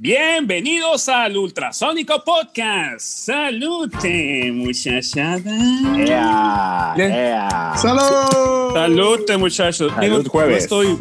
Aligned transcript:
Bienvenidos 0.00 1.08
al 1.08 1.36
Ultrasónico 1.36 2.22
Podcast. 2.24 3.00
Salute, 3.00 4.52
muchachada. 4.52 5.50
¡Ea! 5.98 6.94
¡Ea! 6.96 7.72
¡Salud! 7.76 8.72
Salute, 8.74 9.36
muchachos. 9.36 9.92
Salud, 9.92 10.18
Digo, 10.18 10.30
jueves. 10.30 10.70
No, 10.70 10.82
estoy, 10.82 10.98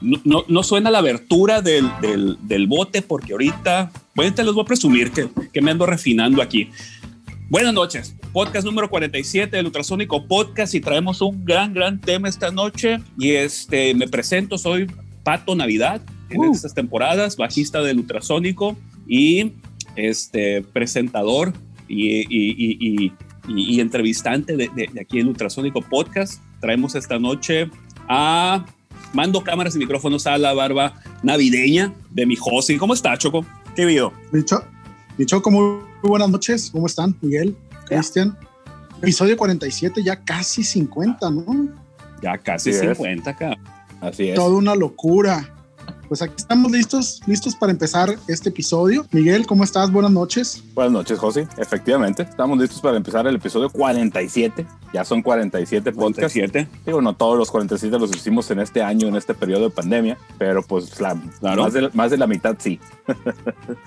no, 0.00 0.20
no- 0.24 0.44
no 0.48 0.62
suena 0.64 0.90
la 0.90 0.98
abertura 0.98 1.62
del, 1.62 1.88
del- 2.00 2.36
del 2.42 2.66
bote 2.66 3.00
porque 3.02 3.30
ahorita, 3.30 3.92
bueno, 4.16 4.34
te 4.34 4.42
los 4.42 4.56
voy 4.56 4.62
a 4.64 4.66
presumir 4.66 5.12
que, 5.12 5.28
que 5.52 5.62
me 5.62 5.70
ando 5.70 5.86
refinando 5.86 6.42
aquí. 6.42 6.68
Buenas 7.48 7.72
noches. 7.74 8.16
Podcast 8.32 8.66
número 8.66 8.90
47 8.90 9.56
del 9.56 9.66
Ultrasónico 9.66 10.26
Podcast 10.26 10.74
y 10.74 10.80
traemos 10.80 11.20
un 11.20 11.44
gran, 11.44 11.72
gran 11.74 12.00
tema 12.00 12.28
esta 12.28 12.50
noche. 12.50 12.98
Y 13.20 13.30
este, 13.34 13.94
me 13.94 14.08
presento, 14.08 14.58
soy 14.58 14.88
Pato 15.22 15.54
Navidad 15.54 16.00
en 16.30 16.40
Uh. 16.40 16.52
estas 16.52 16.74
temporadas, 16.74 17.36
bajista 17.36 17.82
del 17.82 17.98
Ultrasónico 17.98 18.76
y 19.06 19.52
este, 19.96 20.62
presentador 20.62 21.52
y, 21.88 22.08
y- 22.08 22.24
y- 22.30 22.78
y- 22.80 23.12
y- 23.48 23.76
y 23.76 23.80
entrevistante 23.80 24.56
de, 24.56 24.68
de- 24.74 24.88
de 24.92 25.00
aquí 25.00 25.18
el 25.18 25.28
Ultrasónico 25.28 25.82
Podcast. 25.82 26.40
Traemos 26.60 26.94
esta 26.94 27.18
noche 27.18 27.68
a 28.08 28.64
mando 29.12 29.42
cámaras 29.42 29.74
y 29.74 29.78
micrófonos 29.78 30.26
a 30.26 30.38
la 30.38 30.52
barba 30.52 31.00
navideña 31.22 31.92
de 32.10 32.26
mi 32.26 32.36
Josi. 32.36 32.76
¿Cómo 32.76 32.94
está, 32.94 33.16
Choco? 33.18 33.44
¿Qué 33.74 33.84
dicho 35.18 35.42
como 35.42 35.60
muy 36.02 36.08
buenas 36.08 36.30
noches. 36.30 36.70
¿Cómo 36.70 36.86
están, 36.86 37.16
Miguel? 37.20 37.56
Cristian. 37.86 38.36
Episodio 39.02 39.36
47, 39.36 40.02
ya 40.04 40.22
casi 40.22 40.62
50, 40.62 41.30
¿no? 41.30 41.68
Ya 42.22 42.36
casi 42.38 42.70
Así 42.70 42.86
es. 42.86 42.96
50 42.98 43.30
acá. 43.30 43.56
Así 44.00 44.28
es. 44.28 44.34
Toda 44.34 44.54
una 44.56 44.74
locura. 44.74 45.54
Pues 46.10 46.22
aquí 46.22 46.34
estamos 46.38 46.72
listos, 46.72 47.20
listos 47.26 47.54
para 47.54 47.70
empezar 47.70 48.18
este 48.26 48.48
episodio. 48.48 49.06
Miguel, 49.12 49.46
¿cómo 49.46 49.62
estás? 49.62 49.92
Buenas 49.92 50.10
noches. 50.10 50.60
Buenas 50.74 50.92
noches, 50.92 51.16
José. 51.20 51.46
Efectivamente, 51.56 52.24
estamos 52.24 52.58
listos 52.58 52.80
para 52.80 52.96
empezar 52.96 53.28
el 53.28 53.36
episodio 53.36 53.70
47. 53.70 54.66
Ya 54.92 55.04
son 55.04 55.22
47 55.22 55.92
podcasts. 55.92 56.32
47. 56.34 56.68
Digo, 56.84 57.00
no 57.00 57.14
todos 57.14 57.38
los 57.38 57.48
47 57.52 57.96
los 57.96 58.10
hicimos 58.10 58.50
en 58.50 58.58
este 58.58 58.82
año, 58.82 59.06
en 59.06 59.14
este 59.14 59.34
periodo 59.34 59.62
de 59.62 59.70
pandemia, 59.70 60.18
pero 60.36 60.64
pues 60.64 61.00
la- 61.00 61.14
Claro. 61.38 61.62
más, 61.62 61.72
de, 61.74 61.82
la- 61.82 61.90
más 61.94 62.10
de 62.10 62.18
la 62.18 62.26
mitad 62.26 62.56
sí. 62.58 62.80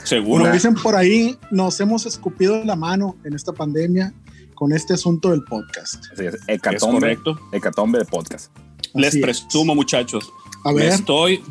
Seguro. 0.05 0.43
Como 0.43 0.53
dicen 0.53 0.75
por 0.75 0.95
ahí, 0.95 1.37
nos 1.51 1.77
hemos 1.81 2.05
escupido 2.05 2.63
la 2.63 2.77
mano 2.77 3.17
en 3.25 3.33
esta 3.33 3.51
pandemia 3.51 4.13
con 4.55 4.71
este 4.71 4.93
asunto 4.93 5.31
del 5.31 5.43
podcast. 5.43 5.95
Así 6.13 6.25
es. 6.25 6.35
Es 6.35 6.41
Hecatombe, 6.47 6.99
correcto. 7.01 7.37
hecatombe 7.51 7.99
de 7.99 8.05
podcast. 8.05 8.49
Les 8.93 9.09
Así 9.09 9.17
es. 9.17 9.23
presumo, 9.23 9.75
muchachos. 9.75 10.31
A 10.63 10.71
Me 10.71 10.83
ver, 10.83 10.93
estoy, 10.93 11.43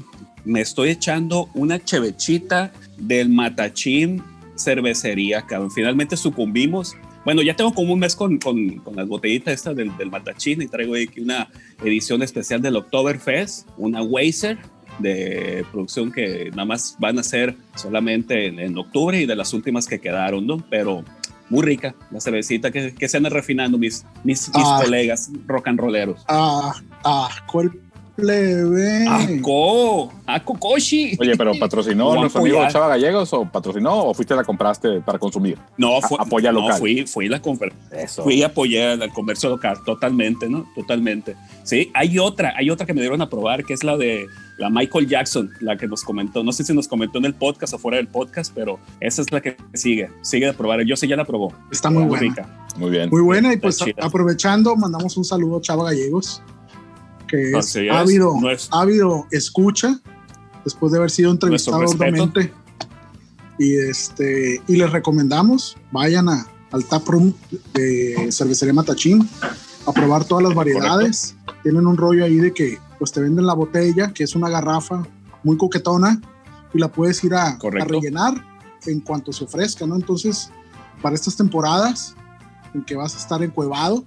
me 0.44 0.60
estoy 0.60 0.90
echando 0.90 1.48
una 1.54 1.78
chevechita 1.82 2.72
del 2.98 3.28
Matachín 3.28 4.22
cervecería, 4.56 5.42
cabrón. 5.42 5.70
Finalmente 5.70 6.16
sucumbimos. 6.16 6.94
Bueno, 7.24 7.42
ya 7.42 7.54
tengo 7.54 7.72
como 7.72 7.92
un 7.92 8.00
mes 8.00 8.16
con, 8.16 8.38
con, 8.38 8.78
con 8.78 8.96
las 8.96 9.06
botellitas 9.06 9.54
estas 9.54 9.76
del, 9.76 9.96
del 9.96 10.10
Matachín 10.10 10.60
y 10.62 10.66
traigo 10.66 10.94
aquí 10.94 11.20
una 11.20 11.48
edición 11.84 12.22
especial 12.22 12.60
del 12.62 12.76
Oktoberfest, 12.76 13.68
una 13.76 14.02
Weiser 14.02 14.58
de 14.98 15.64
producción 15.70 16.12
que 16.12 16.50
nada 16.50 16.64
más 16.64 16.96
van 16.98 17.18
a 17.18 17.22
ser 17.22 17.56
solamente 17.76 18.46
en, 18.46 18.58
en 18.58 18.76
octubre 18.76 19.20
y 19.20 19.26
de 19.26 19.36
las 19.36 19.52
últimas 19.54 19.86
que 19.86 20.00
quedaron, 20.00 20.46
¿no? 20.46 20.58
Pero 20.68 21.04
muy 21.48 21.62
rica 21.62 21.94
la 22.10 22.20
cervecita 22.20 22.70
que, 22.70 22.92
que 22.94 23.08
se 23.08 23.16
anda 23.16 23.30
refinando 23.30 23.78
mis, 23.78 24.04
mis, 24.24 24.48
mis 24.48 24.56
Ah. 24.66 24.80
colegas 24.84 25.30
rock 25.46 25.68
and 25.68 25.78
rolleros. 25.80 26.24
ah, 26.28 26.74
ah, 27.04 27.30
¿cuál 27.50 27.72
plebe? 28.16 29.06
¡Aco! 29.08 30.12
¡Aco 30.26 30.54
Koshi! 30.58 31.16
Oye, 31.20 31.36
pero 31.36 31.52
¿patrocinó 31.58 32.14
nuestro 32.14 32.40
amigo. 32.40 32.60
Chava 32.68 32.88
Gallegos 32.88 33.32
o 33.32 33.44
patrocinó 33.44 34.04
o 34.06 34.14
fuiste 34.14 34.34
la 34.34 34.44
compraste 34.44 35.00
para 35.00 35.18
consumir? 35.18 35.58
No, 35.76 36.00
fue, 36.00 36.18
A- 36.18 36.22
apoya 36.22 36.52
no, 36.52 36.60
local. 36.60 36.78
fui, 36.78 37.06
fui 37.06 37.28
la 37.28 37.40
Eso. 37.92 38.22
fui 38.22 38.42
a 38.42 38.46
apoyar 38.46 39.02
al 39.02 39.12
comercio 39.12 39.48
local, 39.50 39.78
totalmente, 39.84 40.48
¿no? 40.48 40.66
Totalmente. 40.74 41.36
Sí, 41.64 41.90
hay 41.94 42.18
otra, 42.18 42.54
hay 42.56 42.70
otra 42.70 42.86
que 42.86 42.94
me 42.94 43.00
dieron 43.00 43.20
a 43.22 43.28
probar, 43.28 43.64
que 43.64 43.74
es 43.74 43.84
la 43.84 43.96
de 43.96 44.26
la 44.58 44.70
Michael 44.70 45.08
Jackson, 45.08 45.50
la 45.60 45.76
que 45.76 45.88
nos 45.88 46.02
comentó, 46.02 46.44
no 46.44 46.52
sé 46.52 46.62
si 46.64 46.72
nos 46.74 46.86
comentó 46.86 47.18
en 47.18 47.24
el 47.24 47.34
podcast 47.34 47.74
o 47.74 47.78
fuera 47.78 47.96
del 47.96 48.06
podcast, 48.08 48.52
pero 48.54 48.78
esa 49.00 49.22
es 49.22 49.32
la 49.32 49.40
que 49.40 49.56
sigue, 49.74 50.08
sigue 50.22 50.46
de 50.46 50.52
probar. 50.52 50.82
Yo 50.84 50.94
sé, 50.96 51.08
ya 51.08 51.16
la 51.16 51.24
probó. 51.24 51.52
Está 51.70 51.90
muy 51.90 52.04
buena. 52.04 52.20
rica. 52.22 52.66
Muy 52.76 52.90
bien. 52.90 53.10
Muy 53.10 53.22
buena 53.22 53.52
y 53.52 53.56
pues 53.56 53.78
aprovechando, 54.00 54.76
mandamos 54.76 55.16
un 55.16 55.24
saludo 55.24 55.58
a 55.58 55.60
Chava 55.60 55.84
Gallegos, 55.84 56.42
que 57.32 57.50
es 57.58 57.74
es. 57.76 57.90
ávido, 57.90 58.34
Nues- 58.34 58.68
ávido 58.70 59.26
escucha, 59.30 60.00
después 60.64 60.92
de 60.92 60.98
haber 60.98 61.10
sido 61.10 61.30
entrevistado 61.32 61.78
Nuestro 61.78 62.04
arduamente. 62.04 62.52
Y, 63.58 63.76
este, 63.76 64.60
y 64.66 64.76
les 64.76 64.90
recomendamos, 64.92 65.76
vayan 65.92 66.28
a, 66.28 66.46
al 66.72 66.84
taproom 66.84 67.32
de 67.74 68.28
Cervecería 68.32 68.72
Matachín 68.74 69.28
a 69.86 69.92
probar 69.92 70.24
todas 70.24 70.44
las 70.44 70.54
variedades. 70.54 71.36
Tienen 71.62 71.86
un 71.86 71.96
rollo 71.96 72.24
ahí 72.24 72.36
de 72.36 72.52
que 72.52 72.78
pues 72.98 73.12
te 73.12 73.20
venden 73.20 73.46
la 73.46 73.54
botella, 73.54 74.12
que 74.12 74.24
es 74.24 74.34
una 74.34 74.48
garrafa 74.48 75.02
muy 75.42 75.56
coquetona, 75.56 76.20
y 76.74 76.78
la 76.78 76.88
puedes 76.88 77.22
ir 77.24 77.34
a, 77.34 77.48
a 77.50 77.58
Correcto. 77.58 77.94
rellenar 77.94 78.34
en 78.86 79.00
cuanto 79.00 79.32
se 79.32 79.44
ofrezca, 79.44 79.86
¿no? 79.86 79.96
Entonces, 79.96 80.50
para 81.02 81.14
estas 81.14 81.36
temporadas 81.36 82.14
en 82.74 82.82
que 82.84 82.94
vas 82.96 83.14
a 83.14 83.18
estar 83.18 83.42
encuevado, 83.42 84.04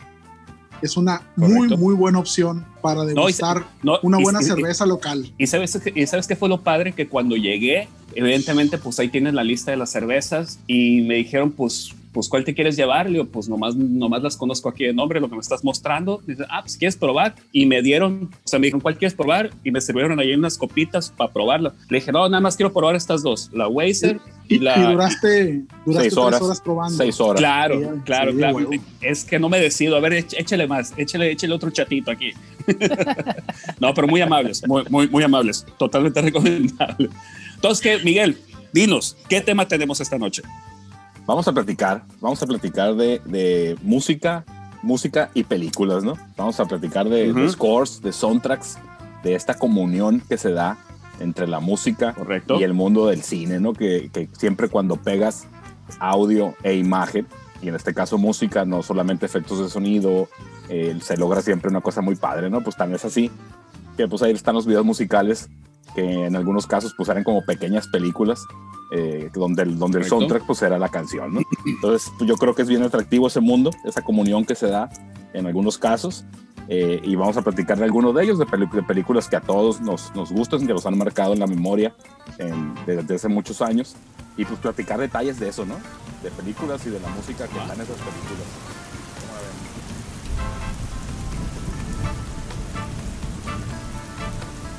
es 0.82 0.98
una 0.98 1.22
muy, 1.36 1.54
Correcto. 1.56 1.78
muy 1.78 1.96
buena 1.96 2.20
opción 2.20 2.66
para 2.82 3.04
degustar 3.06 3.66
No, 3.84 3.98
una 4.04 4.18
buena 4.18 4.42
y- 4.42 4.46
cerveza 4.46 4.86
local. 4.86 5.32
Y 5.38 5.48
sabes, 5.48 5.78
qué- 5.84 5.94
y 6.00 6.06
sabes 6.08 6.28
qué 6.28 6.36
fue 6.36 6.50
lo 6.50 6.62
padre 6.62 6.92
que 6.94 7.08
cuando 7.08 7.36
llegué, 7.36 7.88
evidentemente, 8.14 8.78
pues 8.78 9.00
ahí 9.00 9.10
tienes 9.10 9.34
la 9.34 9.44
lista 9.44 9.72
de 9.72 9.78
las 9.78 9.92
cervezas 9.92 10.60
y 10.68 11.02
me 11.02 11.16
dijeron, 11.16 11.52
pues, 11.52 11.92
pues 12.16 12.30
¿cuál 12.30 12.44
te 12.46 12.56
quieres 12.56 12.76
llevar? 12.78 13.06
Le 13.08 13.20
digo, 13.20 13.26
pues 13.26 13.48
nomás, 13.50 13.76
nomás 13.76 14.24
las 14.24 14.38
conozco 14.38 14.70
aquí 14.70 14.86
de 14.86 14.94
nombre, 14.94 15.20
lo 15.20 15.28
que 15.30 15.36
me 15.36 15.42
estás 15.42 15.64
mostrando. 15.64 16.22
Dice, 16.26 16.46
ah, 16.50 16.62
pues 16.62 16.78
quieres 16.78 16.96
probar. 16.96 17.36
Y 17.52 17.66
me 17.68 17.82
dieron, 17.84 18.30
o 18.44 18.48
sea, 18.48 18.58
me 18.58 18.68
dijeron, 18.68 18.80
¿cuál 18.82 18.98
quieres 18.98 19.14
probar? 19.14 19.52
Y 19.64 19.70
me 19.72 19.82
sirvieron 19.82 20.18
ahí 20.20 20.34
unas 20.34 20.58
copitas 20.58 21.12
para 21.12 21.32
probarla. 21.32 21.74
Le 21.90 22.00
dije, 22.00 22.12
no, 22.12 22.28
nada 22.30 22.40
más 22.42 22.56
quiero 22.56 22.72
probar 22.74 22.96
estas 22.96 23.22
dos, 23.22 23.52
la 23.54 23.68
Weiser 23.68 24.20
y, 24.48 24.56
Y, 24.56 24.60
la... 24.60 24.78
y 24.78 24.94
duraste, 24.94 25.64
duraste 25.86 25.92
Seis 25.94 25.98
tres 26.14 26.18
horas. 26.18 26.42
horas, 26.42 26.62
probando. 26.62 26.98
Seis 26.98 27.20
horas. 27.20 27.40
Claro, 27.40 27.80
Sí, 27.80 27.86
claro, 28.06 28.32
sí, 28.32 28.38
claro. 28.38 28.56
huevo. 28.56 28.72
Es 29.02 29.26
que 29.26 29.38
no 29.38 29.50
me 29.50 29.60
decido. 29.60 29.98
A 29.98 30.00
ver, 30.00 30.14
éch- 30.14 30.36
échale 30.38 30.68
más, 30.68 30.94
échale, 30.98 31.32
échale 31.32 31.54
otro 31.54 31.70
chatito 31.70 32.10
aquí. 32.12 32.32
no, 33.80 33.94
pero 33.94 34.08
muy 34.08 34.22
amables, 34.22 34.66
muy, 34.68 34.84
muy, 34.90 35.08
muy 35.10 35.24
amables. 35.24 35.66
Totalmente 35.78 36.22
recomendable. 36.24 37.10
Entonces, 37.56 37.82
¿qué, 37.82 38.04
Miguel? 38.04 38.38
Dinos, 38.74 39.18
¿qué 39.30 39.42
tema 39.42 39.68
tenemos 39.68 40.00
esta 40.02 40.18
noche? 40.18 40.42
Vamos 41.26 41.48
a 41.48 41.54
platicar, 41.54 42.04
vamos 42.22 42.42
a 42.44 42.46
platicar 42.46 42.96
de, 42.96 43.20
de 43.26 43.78
música, 43.82 44.46
música 44.84 45.32
y 45.34 45.44
películas, 45.44 46.04
¿no? 46.04 46.14
Vamos 46.38 46.60
a 46.60 46.66
platicar 46.66 47.10
de, 47.10 47.32
Ujú. 47.32 47.40
de 47.42 47.50
scores, 47.50 48.02
de 48.02 48.14
soundtracks, 48.14 48.78
de 49.24 49.34
esta 49.34 49.56
comunión 49.56 50.22
que 50.30 50.38
se 50.38 50.52
da 50.52 50.78
entre 51.20 51.48
la 51.48 51.60
música 51.60 52.14
Correcto. 52.14 52.60
y 52.60 52.64
el 52.64 52.74
mundo 52.74 53.08
del 53.08 53.24
cine, 53.24 53.60
¿no? 53.60 53.74
Que, 53.74 54.10
que 54.14 54.30
siempre 54.38 54.70
cuando 54.70 54.98
pegas 54.98 55.48
audio 56.00 56.54
e 56.62 56.76
imagen, 56.76 57.26
y 57.62 57.70
en 57.70 57.76
este 57.76 57.94
caso 57.94 58.18
música, 58.20 58.66
no 58.66 58.84
solamente 58.84 59.26
efectos 59.26 59.60
de 59.60 59.70
sonido, 59.70 60.28
eh, 60.70 60.96
se 61.02 61.18
logra 61.18 61.42
siempre 61.42 61.70
una 61.72 61.82
cosa 61.82 62.02
muy 62.02 62.16
padre, 62.16 62.50
¿no? 62.52 62.62
Pues 62.62 62.76
tan 62.76 62.94
es 62.94 63.04
así 63.06 63.32
que 63.98 64.08
pues 64.08 64.22
ahí 64.22 64.34
están 64.34 64.54
los 64.56 64.68
videos 64.68 64.86
musicales 64.86 65.50
que 65.96 66.26
en 66.26 66.36
algunos 66.36 66.68
casos 66.68 66.94
pues 66.96 67.10
eran 67.10 67.24
como 67.24 67.44
pequeñas 67.46 67.88
películas 67.88 68.44
eh, 68.92 69.30
donde, 69.34 69.64
el, 69.64 69.80
donde 69.80 70.00
el 70.00 70.04
soundtrack 70.10 70.46
pues 70.46 70.62
era 70.62 70.78
la 70.78 70.90
canción, 70.90 71.34
¿no? 71.34 71.42
Entonces 71.66 72.12
pues, 72.18 72.30
yo 72.30 72.36
creo 72.38 72.54
que 72.54 72.62
es 72.62 72.68
bien 72.68 72.84
atractivo 72.84 73.28
ese 73.28 73.40
mundo, 73.40 73.72
esa 73.86 74.02
comunión 74.02 74.46
que 74.46 74.56
se 74.56 74.68
da 74.68 74.90
en 75.34 75.46
algunos 75.48 75.78
casos 75.78 76.26
eh, 76.68 77.00
y 77.04 77.16
vamos 77.16 77.38
a 77.38 77.42
platicar 77.42 77.78
de 77.78 77.84
algunos 77.86 78.14
de 78.16 78.24
ellos, 78.24 78.40
de, 78.40 78.46
de 78.46 78.84
películas 78.84 79.28
que 79.30 79.36
a 79.36 79.42
todos 79.42 79.82
nos, 79.82 80.14
nos 80.16 80.32
gustan, 80.32 80.66
que 80.68 80.74
nos 80.74 80.86
han 80.86 80.98
marcado 80.98 81.34
en 81.34 81.40
la 81.40 81.48
memoria 81.48 81.96
en- 82.38 82.74
desde 82.86 83.16
hace 83.16 83.28
muchos 83.28 83.62
años 83.62 83.96
y 84.38 84.46
pues 84.46 84.60
platicar 84.60 85.00
detalles 85.00 85.40
de 85.40 85.50
eso, 85.50 85.66
¿no? 85.66 85.76
De 86.24 86.30
películas 86.32 86.86
y 86.86 86.90
de 86.90 87.00
la 87.00 87.08
música 87.10 87.48
que 87.48 87.58
están 87.58 87.76
en 87.76 87.82
esas 87.84 87.98
películas. 87.98 88.75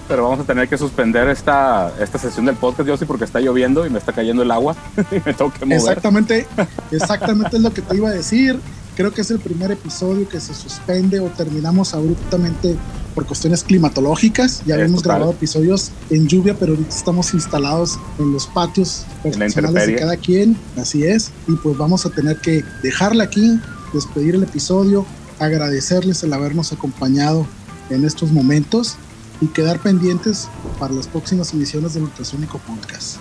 Pero 0.09 0.23
vamos 0.25 0.41
a 0.41 0.45
tener 0.45 0.69
que 0.69 0.79
suspender 0.79 1.29
esta, 1.29 1.93
esta 2.01 2.19
sesión 2.19 2.47
del 2.47 2.57
podcast, 2.57 2.89
yo 2.89 2.97
sí, 2.97 3.05
porque 3.05 3.25
está 3.25 3.41
lloviendo 3.41 3.87
y 3.87 3.91
me 3.91 3.99
está 3.99 4.13
cayendo 4.13 4.43
el 4.43 4.51
agua 4.51 4.77
y 5.11 5.17
me 5.25 5.35
tengo 5.35 5.53
que 5.53 5.65
mover. 5.65 5.79
Exactamente, 5.79 6.47
exactamente 6.91 7.57
es 7.57 7.63
lo 7.63 7.73
que 7.73 7.83
te 7.83 7.97
iba 7.97 8.09
a 8.09 8.13
decir. 8.13 8.59
Creo 8.97 9.13
que 9.13 9.21
es 9.21 9.31
el 9.31 9.41
primer 9.41 9.71
episodio 9.73 10.27
que 10.27 10.41
se 10.41 10.55
suspende 10.55 11.21
o 11.21 11.27
terminamos 11.27 11.93
abruptamente 11.93 12.77
por 13.15 13.27
cuestiones 13.27 13.63
climatológicas. 13.63 14.63
Ya 14.65 14.75
Es 14.77 14.81
habíamos 14.81 15.03
total. 15.03 15.17
grabado 15.19 15.33
episodios 15.33 15.91
en 16.09 16.27
lluvia, 16.29 16.55
pero 16.59 16.73
ahorita 16.73 16.95
estamos 16.97 17.35
instalados 17.35 17.99
en 18.19 18.33
los 18.33 18.47
patios 18.47 19.05
personales 19.23 19.87
de 19.87 19.97
cada 19.97 20.17
quien. 20.17 20.57
Así 20.81 21.05
es. 21.05 21.31
Y 21.47 21.57
pues 21.57 21.77
vamos 21.77 22.07
a 22.07 22.11
tener 22.11 22.39
que 22.39 22.65
dejarla 22.83 23.25
aquí, 23.25 23.61
despedir 23.93 24.35
el 24.37 24.45
episodio, 24.45 25.05
agradecerles 25.41 26.23
el 26.23 26.33
habernos 26.33 26.73
acompañado 26.73 27.47
en 27.91 28.05
estos 28.05 28.33
momentos 28.33 28.97
y 29.41 29.47
quedar 29.49 29.81
pendientes 29.81 30.49
para 30.79 30.95
las 30.95 31.07
próximas 31.07 31.53
emisiones 31.53 31.95
de 31.95 32.01
del 32.01 32.09
Ultrasonico 32.09 32.59
Podcast. 32.59 33.19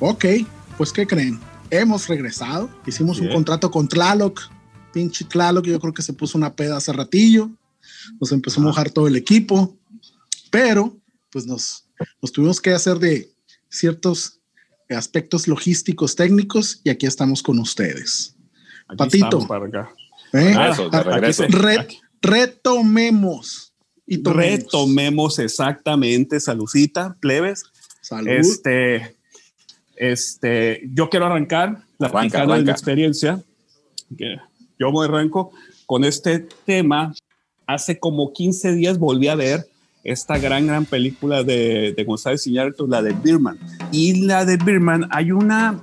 Ok, 0.00 0.24
pues 0.76 0.92
¿qué 0.92 1.06
creen? 1.06 1.38
Hemos 1.70 2.08
regresado, 2.08 2.68
hicimos 2.86 3.20
un 3.20 3.28
contrato 3.30 3.70
con 3.70 3.88
Tlaloc, 3.88 4.40
pinche 4.92 5.24
Tlaloc, 5.24 5.64
yo 5.64 5.78
creo 5.78 5.94
que 5.94 6.02
se 6.02 6.12
puso 6.12 6.36
una 6.36 6.54
peda 6.54 6.76
hace 6.76 6.92
ratillo, 6.92 7.50
nos 8.20 8.32
empezó 8.32 8.60
a 8.60 8.64
mojar 8.64 8.90
todo 8.90 9.06
el 9.06 9.16
equipo, 9.16 9.76
pero 10.50 10.96
pues 11.30 11.46
nos, 11.46 11.86
nos 12.20 12.32
tuvimos 12.32 12.60
que 12.60 12.72
hacer 12.72 12.98
de 12.98 13.32
ciertos 13.68 14.40
aspectos 14.90 15.48
logísticos 15.48 16.16
técnicos 16.16 16.80
y 16.84 16.90
aquí 16.90 17.06
estamos 17.06 17.42
con 17.42 17.58
ustedes. 17.58 18.34
Aquí 18.88 18.96
Patito. 18.96 19.46
para 19.46 19.66
acá. 19.66 19.90
¿eh? 20.32 20.54
Ah, 20.56 20.70
Eso, 21.26 21.42
de 21.42 21.48
Re- 21.48 21.88
retomemos 22.22 23.72
y 24.06 24.18
tomemos. 24.18 24.44
Retomemos 24.60 25.38
exactamente, 25.38 26.40
salucita, 26.40 27.16
plebes. 27.20 27.64
Salud. 28.00 28.28
Este, 28.28 29.16
este, 29.96 30.82
yo 30.92 31.08
quiero 31.08 31.26
arrancar 31.26 31.82
platicando 31.98 32.38
de 32.40 32.46
mi 32.46 32.52
arranca. 32.54 32.72
experiencia. 32.72 33.42
yo 34.78 34.92
me 34.92 35.04
arranco 35.04 35.52
con 35.86 36.04
este 36.04 36.40
tema. 36.64 37.14
Hace 37.66 37.98
como 37.98 38.32
15 38.32 38.74
días 38.74 38.98
volví 38.98 39.28
a 39.28 39.34
ver 39.36 39.66
esta 40.04 40.36
gran, 40.36 40.66
gran 40.66 40.84
película 40.84 41.44
de, 41.44 41.94
de 41.96 42.04
González 42.04 42.44
Iñárritu, 42.46 42.88
la 42.88 43.00
de 43.02 43.12
Birman. 43.12 43.58
Y 43.92 44.22
la 44.26 44.44
de 44.44 44.56
Birman, 44.56 45.06
hay 45.12 45.30
una, 45.30 45.80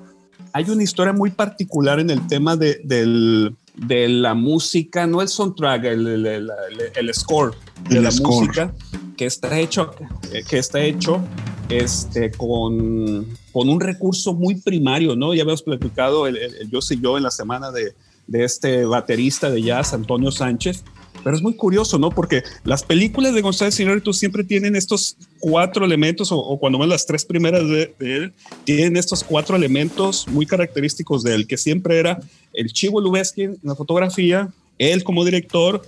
hay 0.54 0.70
una 0.70 0.84
historia 0.84 1.14
muy 1.14 1.32
particular 1.32 2.00
en 2.00 2.10
el 2.10 2.26
tema 2.28 2.56
de, 2.56 2.82
del, 2.84 3.56
de 3.76 4.10
la 4.10 4.34
música, 4.34 5.06
no 5.08 5.22
el 5.22 5.28
soundtrack, 5.28 5.84
el, 5.86 6.08
el, 6.08 6.26
el- 6.26 6.52
el 6.96 7.14
score 7.14 7.54
de 7.90 7.98
El 7.98 8.04
la 8.04 8.12
score. 8.12 8.46
música 8.48 8.74
que 9.18 9.26
está 9.26 9.60
hecho, 9.60 9.92
que 10.50 10.58
está 10.58 10.82
hecho 10.82 11.22
este, 11.70 12.32
con, 12.32 13.28
con 13.52 13.70
un 13.70 13.80
recurso 13.80 14.34
muy 14.34 14.56
primario, 14.62 15.16
¿no? 15.16 15.34
Ya 15.34 15.42
habíamos 15.44 15.62
platicado 15.62 16.26
el, 16.28 16.38
yo 16.72 16.82
soy 16.82 17.00
yo 17.02 17.18
en 17.18 17.24
la 17.24 17.32
semana 17.32 17.72
de, 17.72 17.94
de 18.28 18.44
este 18.44 18.86
baterista 18.86 19.50
de 19.50 19.62
jazz, 19.62 19.94
Antonio 19.94 20.32
Sánchez, 20.32 20.84
pero 21.24 21.36
es 21.36 21.42
muy 21.42 21.54
curioso, 21.54 21.98
¿no? 21.98 22.10
Porque 22.10 22.44
las 22.64 22.84
películas 22.84 23.34
de 23.34 23.42
González 23.42 23.80
Iñárritu 23.80 24.14
siempre 24.14 24.44
tienen 24.44 24.76
estos 24.76 25.18
cuatro 25.40 25.86
elementos, 25.86 26.32
o, 26.32 26.38
o 26.38 26.60
cuando 26.60 26.80
ven 26.80 26.90
las 26.90 27.06
tres 27.06 27.26
primeras 27.26 27.68
de, 27.68 27.94
de 28.00 28.16
él, 28.16 28.34
tienen 28.64 28.98
estos 28.98 29.24
cuatro 29.24 29.56
elementos 29.56 30.28
muy 30.28 30.46
característicos 30.46 31.24
de 31.24 31.36
él, 31.36 31.48
que 31.48 31.58
siempre 31.58 32.00
era 32.00 32.20
el 32.54 32.72
Chivo 32.72 33.02
Lubeski 33.02 33.44
en 33.44 33.58
la 33.64 33.76
fotografía, 33.76 34.50
él 34.78 35.04
como 35.04 35.26
director, 35.26 35.82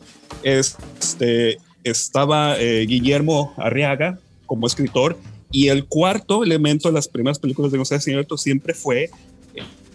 este, 0.43 1.57
estaba 1.83 2.59
eh, 2.59 2.85
Guillermo 2.85 3.53
Arriaga 3.57 4.19
como 4.45 4.67
escritor, 4.67 5.17
y 5.51 5.67
el 5.67 5.85
cuarto 5.85 6.43
elemento 6.43 6.89
de 6.89 6.93
las 6.93 7.07
primeras 7.07 7.39
películas 7.39 7.71
de 7.71 7.77
González 7.77 8.07
Iñárritu 8.07 8.37
siempre 8.37 8.73
fue 8.73 9.09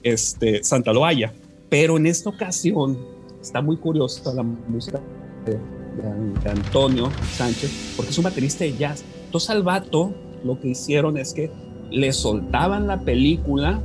este, 0.02 0.62
Santa 0.62 0.93
Loaya. 0.93 1.32
Pero 1.69 1.96
en 1.96 2.06
esta 2.06 2.31
ocasión 2.31 3.15
está 3.46 3.62
muy 3.62 3.76
curiosa 3.76 4.34
la 4.34 4.43
música 4.43 5.00
de, 5.44 5.52
de- 5.52 6.40
de 6.43 6.50
Antonio 6.50 7.10
Sánchez, 7.32 7.94
porque 7.96 8.10
es 8.10 8.19
un 8.19 8.25
baterista 8.25 8.64
de 8.64 8.76
jazz. 8.76 9.04
Entonces 9.26 9.50
al 9.50 9.62
vato 9.62 10.12
lo 10.44 10.58
que 10.60 10.69
hicieron 10.69 11.16
es 11.16 11.32
que 11.32 11.50
le 11.90 12.12
soltaban 12.12 12.87
la 12.87 13.00
película 13.00 13.81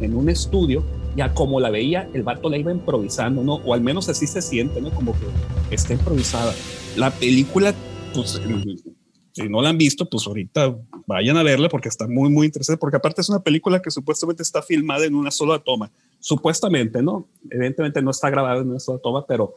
en 0.00 0.14
un 0.16 0.28
estudio, 0.28 0.84
ya 1.16 1.34
como 1.34 1.58
la 1.60 1.70
veía, 1.70 2.08
el 2.14 2.22
vato 2.22 2.48
la 2.48 2.56
iba 2.56 2.70
improvisando, 2.72 3.42
¿no? 3.42 3.56
O 3.56 3.74
al 3.74 3.80
menos 3.80 4.08
así 4.08 4.26
se 4.26 4.40
siente, 4.40 4.80
¿no? 4.80 4.90
Como 4.90 5.12
que 5.68 5.74
está 5.74 5.92
improvisada. 5.92 6.54
La 6.96 7.10
película, 7.10 7.74
pues, 8.14 8.40
si 9.32 9.48
no 9.48 9.62
la 9.62 9.70
han 9.70 9.78
visto, 9.78 10.08
pues 10.08 10.26
ahorita 10.26 10.76
vayan 11.06 11.36
a 11.38 11.42
verla 11.42 11.68
porque 11.68 11.88
está 11.88 12.06
muy, 12.06 12.28
muy 12.30 12.46
interesante, 12.46 12.78
porque 12.78 12.96
aparte 12.98 13.22
es 13.22 13.28
una 13.28 13.40
película 13.42 13.80
que 13.80 13.90
supuestamente 13.90 14.42
está 14.42 14.62
filmada 14.62 15.06
en 15.06 15.14
una 15.14 15.30
sola 15.30 15.58
toma. 15.58 15.90
Supuestamente, 16.20 17.02
¿no? 17.02 17.26
Evidentemente 17.50 18.02
no 18.02 18.10
está 18.10 18.30
grabada 18.30 18.60
en 18.60 18.70
una 18.70 18.78
sola 18.80 18.98
toma, 19.02 19.26
pero, 19.26 19.56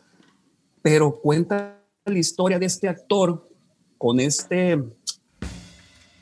pero 0.82 1.14
cuenta 1.20 1.82
la 2.06 2.18
historia 2.18 2.58
de 2.60 2.66
este 2.68 2.88
actor 2.88 3.50
con 3.98 4.20
este 4.20 4.82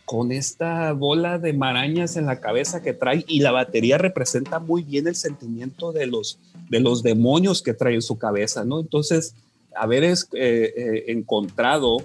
con 0.06 0.32
esta 0.32 0.92
bola 0.92 1.40
de 1.40 1.54
marañas 1.54 2.18
en 2.18 2.26
la 2.26 2.40
cabeza 2.42 2.82
que 2.84 2.94
trae 2.94 3.24
y 3.28 3.40
la 3.40 3.52
batería 3.52 3.98
representa 3.98 4.60
muy 4.60 4.84
bien 4.84 5.08
el 5.08 5.16
sentimiento 5.16 5.92
de 5.92 6.08
los 6.08 6.40
de 6.70 6.80
los 6.82 7.04
demonios 7.04 7.62
que 7.62 7.74
trae 7.74 7.96
en 7.96 8.02
su 8.02 8.18
cabeza, 8.18 8.66
¿no? 8.66 8.80
Entonces, 8.80 9.36
haber 9.76 10.04
es- 10.04 10.28
eh, 10.34 10.74
eh, 10.76 11.04
encontrado 11.08 11.98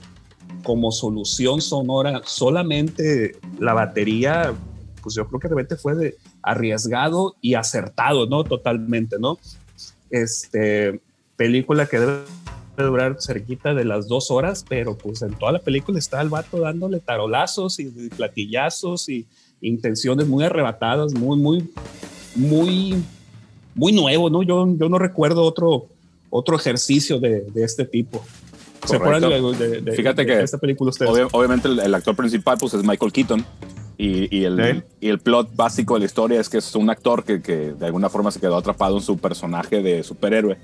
como 0.62 0.93
solución 0.93 1.61
sonora 1.61 2.23
solamente 2.25 3.37
la 3.59 3.75
batería, 3.75 4.55
pues 5.03 5.15
yo 5.15 5.27
creo 5.27 5.41
que 5.41 5.49
de 5.49 5.55
repente 5.55 5.77
fue 5.77 5.95
de 5.95 6.17
arriesgado 6.43 7.37
y 7.41 7.55
acertado, 7.55 8.27
¿no? 8.27 8.45
Totalmente, 8.45 9.17
¿no? 9.19 9.39
Este, 10.11 11.00
película 11.37 11.87
que 11.87 12.00
debe 12.00 12.25
durar 12.77 13.17
cerquita 13.21 13.75
de 13.75 13.85
las 13.85 14.09
dos 14.09 14.31
horas, 14.31 14.65
pero 14.69 14.97
pues 14.97 15.23
en 15.23 15.33
toda 15.35 15.53
la 15.53 15.59
película 15.61 15.99
está 15.99 16.21
el 16.21 16.29
vato 16.29 16.61
dándole 16.61 17.00
tarolazos 17.00 17.81
y 17.81 17.89
platillazos 18.11 19.09
y 19.09 19.27
intenciones 19.61 20.27
muy 20.27 20.45
arrebatadas, 20.45 21.15
muy, 21.15 21.39
muy, 21.39 21.71
muy, 22.35 22.95
muy 23.75 23.93
nuevo, 23.93 24.31
¿no? 24.31 24.43
Yo, 24.43 24.67
yo 24.77 24.89
no 24.89 24.99
recuerdo 24.99 25.43
otro, 25.43 25.87
otro 26.31 26.56
ejercicio 26.56 27.19
de, 27.19 27.43
de 27.43 27.65
este 27.65 27.85
tipo. 27.85 28.23
¿Se 28.87 28.99
Correcto. 28.99 29.27
acuerdan 29.27 29.59
de, 29.59 29.67
de- 29.69 29.81
de- 29.83 29.93
Fíjate 29.93 30.23
de 30.25 30.27
que 30.27 30.41
esta 30.43 30.59
película 30.59 30.91
ustedes? 30.91 31.11
Obvia- 31.11 31.29
obviamente 31.33 31.69
el, 31.69 31.79
el 31.81 31.95
actor 31.95 32.15
principal 32.17 32.57
pues 32.59 32.75
es 32.75 32.83
Michael 32.85 33.13
Keaton 33.13 33.45
y, 33.99 34.35
y 34.37 34.45
el, 34.45 34.57
Sí. 34.57 34.83
y 35.01 35.09
el 35.09 35.19
plot 35.19 35.55
básico 35.57 35.95
de 35.95 36.01
la 36.01 36.07
historia 36.07 36.41
es 36.41 36.49
que 36.49 36.59
es 36.59 36.75
un 36.75 36.89
actor 36.89 37.25
que, 37.25 37.43
que 37.43 37.73
de 37.73 37.87
alguna 37.87 38.09
forma 38.09 38.31
se 38.31 38.41
quedó 38.41 38.57
atrapado 38.57 38.97
en 38.97 39.03
su 39.03 39.19
personaje 39.19 39.83
de 39.83 40.03
superhéroe 40.03 40.57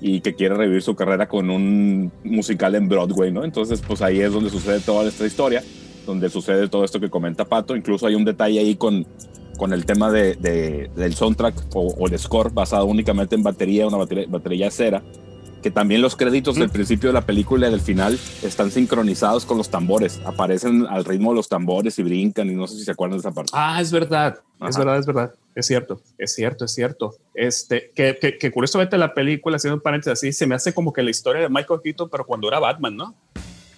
y 0.00 0.20
que 0.20 0.34
quiere 0.34 0.54
revivir 0.54 0.82
su 0.82 0.94
carrera 0.94 1.26
con 1.26 1.50
un 1.50 2.12
musical 2.22 2.74
en 2.74 2.88
Broadway, 2.88 3.32
¿no? 3.32 3.44
Entonces 3.44 3.82
pues 3.86 4.02
ahí 4.02 4.20
es 4.20 4.32
donde 4.32 4.50
sucede 4.50 4.80
toda 4.80 5.08
esta 5.08 5.26
historia, 5.26 5.62
donde 6.06 6.30
sucede 6.30 6.68
todo 6.68 6.84
esto 6.84 7.00
que 7.00 7.10
comenta 7.10 7.44
Pato, 7.44 7.74
incluso 7.74 8.06
hay 8.06 8.14
un 8.14 8.24
detalle 8.24 8.60
ahí 8.60 8.76
con, 8.76 9.06
con 9.58 9.72
el 9.72 9.84
tema 9.84 10.10
de, 10.12 10.34
de- 10.36 10.90
del 10.94 11.14
soundtrack 11.14 11.54
o, 11.74 11.88
o 11.88 12.06
el 12.08 12.18
score 12.18 12.52
basado 12.52 12.84
únicamente 12.86 13.34
en 13.34 13.42
batería, 13.42 13.86
una 13.86 13.96
batería, 13.96 14.26
batería 14.28 14.70
cera, 14.70 15.02
que 15.66 15.72
también 15.72 16.00
los 16.00 16.14
créditos 16.14 16.54
del 16.54 16.70
principio 16.70 17.08
de 17.08 17.12
la 17.12 17.22
película 17.22 17.66
y 17.66 17.72
del 17.72 17.80
final 17.80 18.16
están 18.44 18.70
sincronizados 18.70 19.44
con 19.44 19.58
los 19.58 19.68
tambores, 19.68 20.20
aparecen 20.24 20.86
al 20.86 21.04
ritmo 21.04 21.32
de 21.32 21.38
los 21.38 21.48
tambores 21.48 21.98
y 21.98 22.04
brincan 22.04 22.48
y 22.48 22.54
no 22.54 22.68
sé 22.68 22.76
si 22.76 22.84
se 22.84 22.92
acuerdan 22.92 23.18
de 23.18 23.22
esa 23.22 23.32
parte. 23.32 23.50
Ah, 23.52 23.80
es 23.80 23.90
verdad, 23.90 24.36
es 24.36 24.60
Ajá. 24.60 24.78
verdad, 24.78 24.98
es 24.98 25.06
verdad, 25.06 25.34
es 25.56 25.66
cierto, 25.66 26.00
es 26.18 26.32
cierto, 26.32 26.66
es 26.66 26.72
cierto. 26.72 27.16
Este, 27.34 27.90
que, 27.96 28.16
que, 28.20 28.38
que 28.38 28.52
curiosamente 28.52 28.96
la 28.96 29.12
película, 29.12 29.56
haciendo 29.56 29.74
un 29.74 29.80
paréntesis 29.80 30.12
así, 30.12 30.32
se 30.32 30.46
me 30.46 30.54
hace 30.54 30.72
como 30.72 30.92
que 30.92 31.02
la 31.02 31.10
historia 31.10 31.42
de 31.42 31.48
Michael 31.48 31.80
Keaton, 31.82 32.10
pero 32.10 32.24
cuando 32.24 32.46
era 32.46 32.60
Batman, 32.60 32.96
¿no? 32.96 33.16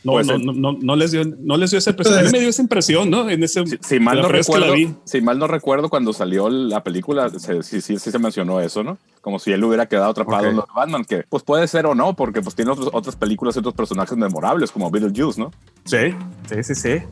No, 0.05 0.13
Puede 0.13 0.27
no, 0.27 0.39
no, 0.39 0.53
no, 0.53 0.79
no 0.81 0.97
les 0.97 1.11
dio, 1.11 1.25
no 1.25 1.57
les 1.57 1.71
dio 1.71 1.79
esa 1.81 1.91
impresión. 1.91 2.19
A 2.19 2.23
mí 2.23 2.29
me 2.31 2.39
dio 2.39 2.49
esa 2.49 2.63
impresión, 2.63 3.11
¿no? 3.11 3.29
En 3.29 3.43
ese, 3.43 3.67
Si, 3.67 3.79
si 3.83 3.99
mal 4.01 4.21
no 4.23 4.29
recuerdo, 4.29 4.73
vi. 4.73 4.95
si 5.05 5.21
mal 5.21 5.39
no 5.39 5.49
recuerdo 5.49 5.89
cuando 5.91 6.13
salió 6.13 6.49
la 6.49 6.85
película, 6.85 7.29
se- 7.31 7.63
sí, 7.65 7.81
sí, 7.81 7.99
sí 7.99 8.11
se 8.13 8.19
mencionó 8.19 8.61
eso, 8.61 8.85
¿no? 8.85 8.97
Como 9.21 9.39
si 9.41 9.51
él 9.53 9.65
hubiera 9.65 9.87
quedado 9.87 10.11
atrapado 10.11 10.47
en 10.47 10.57
los 10.57 10.67
Batman, 10.75 11.05
que 11.05 11.25
pues 11.29 11.43
puede 11.43 11.67
ser 11.67 11.85
o 11.87 11.95
no, 11.97 12.15
porque 12.15 12.41
pues 12.41 12.55
tiene 12.55 12.71
otros- 12.71 12.91
otras 12.93 13.17
películas 13.17 13.57
y 13.57 13.59
otros 13.59 13.75
personajes 13.75 14.17
memorables 14.17 14.71
como 14.71 14.89
Beetlejuice, 14.91 15.41
¿no? 15.41 15.51
Sí, 15.85 16.15
sí, 16.49 16.63
sí, 16.63 16.75
sí. 16.77 17.03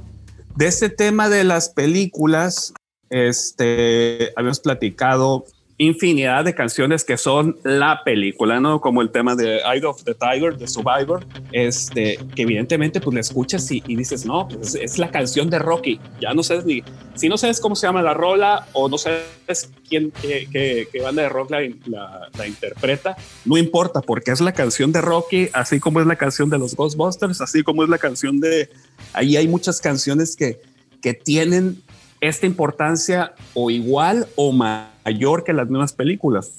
De 0.55 0.67
este 0.69 0.89
tema 0.89 1.29
de 1.29 1.43
las 1.45 1.69
películas, 1.71 2.73
este, 3.11 4.33
habíamos 4.37 4.61
platicado 4.61 5.45
infinidad 5.79 6.45
de 6.45 6.55
canciones 6.55 7.05
que 7.05 7.19
son 7.19 7.59
la 7.63 8.03
película, 8.03 8.61
¿no? 8.61 8.81
Como 8.81 9.03
el 9.03 9.11
tema 9.11 9.35
de 9.37 9.59
Eye 9.59 9.85
of 9.85 10.03
the 10.05 10.15
Tiger, 10.15 10.57
de 10.57 10.67
Survivor, 10.67 11.27
este, 11.53 12.19
que 12.35 12.43
evidentemente 12.43 13.01
pues 13.01 13.13
la 13.15 13.21
escuchas 13.21 13.71
y, 13.71 13.83
y 13.87 13.95
dices, 13.97 14.25
no, 14.25 14.49
pues 14.49 14.75
es 14.75 14.99
la 14.99 15.11
canción 15.11 15.51
de 15.51 15.59
Rocky. 15.59 16.01
Ya 16.21 16.33
no 16.33 16.43
sabes 16.43 16.65
ni, 16.65 16.83
si 17.15 17.29
no 17.29 17.37
sabes 17.37 17.61
cómo 17.61 17.77
se 17.77 17.87
llama 17.87 18.01
la 18.03 18.15
rola 18.15 18.67
o 18.73 18.89
no 18.89 18.97
sabes 18.97 19.71
quién, 19.89 20.13
qué, 20.23 20.49
qué- 20.51 21.01
banda 21.03 21.23
de 21.23 21.29
rock 21.29 21.51
la, 21.51 21.61
la- 21.87 22.29
la 22.39 22.47
interpreta, 22.47 23.17
no 23.45 23.59
importa, 23.59 24.01
porque 24.01 24.31
es 24.31 24.41
la 24.41 24.53
canción 24.53 24.93
de 24.93 25.03
Rocky, 25.03 25.49
así 25.53 25.79
como 25.79 26.01
es 26.01 26.07
la 26.07 26.17
canción 26.17 26.49
de 26.49 26.59
los 26.59 26.75
Ghostbusters, 26.75 27.41
así 27.43 27.63
como 27.63 27.83
es 27.85 27.89
la 27.91 27.99
canción 27.99 28.41
de... 28.41 28.71
Ahí 29.13 29.37
hay 29.37 29.47
muchas 29.47 29.81
canciones 29.81 30.37
que, 30.37 30.61
que 31.03 31.13
tienen 31.15 31.83
esta 32.29 32.47
importancia 32.47 33.35
o 33.55 33.71
igual 33.71 34.27
o 34.37 34.53
mayor 34.53 35.45
que 35.45 35.53
las 35.53 35.69
mismas 35.69 35.93
películas. 35.93 36.53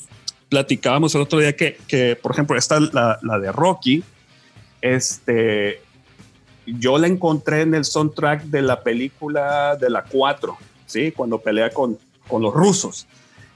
Platicábamos 0.50 1.14
el 1.16 1.22
otro 1.22 1.40
día 1.40 1.56
que, 1.56 1.78
que 1.88 2.16
por 2.16 2.32
ejemplo, 2.32 2.58
esta, 2.58 2.80
la, 2.80 3.20
la 3.22 3.40
de 3.40 3.52
Rocky, 3.52 4.04
este, 4.82 5.82
yo 6.66 6.98
la 6.98 7.08
encontré 7.08 7.62
en 7.62 7.74
el 7.74 7.86
soundtrack 7.86 8.44
de 8.44 8.62
la 8.62 8.82
película 8.82 9.76
de 9.76 9.90
la 9.90 10.04
4, 10.04 10.58
¿sí? 10.86 11.12
Cuando 11.12 11.40
pelea 11.40 11.70
con, 11.72 11.98
con 12.28 12.42
los 12.42 12.54
rusos. 12.54 13.08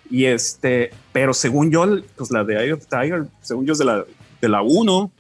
Y 0.10 0.26
este, 0.26 0.92
pero 1.12 1.34
según 1.34 1.72
yo, 1.72 1.86
pues 2.16 2.32
la 2.32 2.44
de 2.44 2.62
Eye 2.62 2.74
of 2.74 2.86
Tiger, 2.86 3.26
según 3.42 3.66
yo 3.66 3.74
es 3.74 3.80
de 3.80 3.86
la, 3.86 4.04
de 4.42 4.50
la 4.50 4.62
1, 4.62 5.12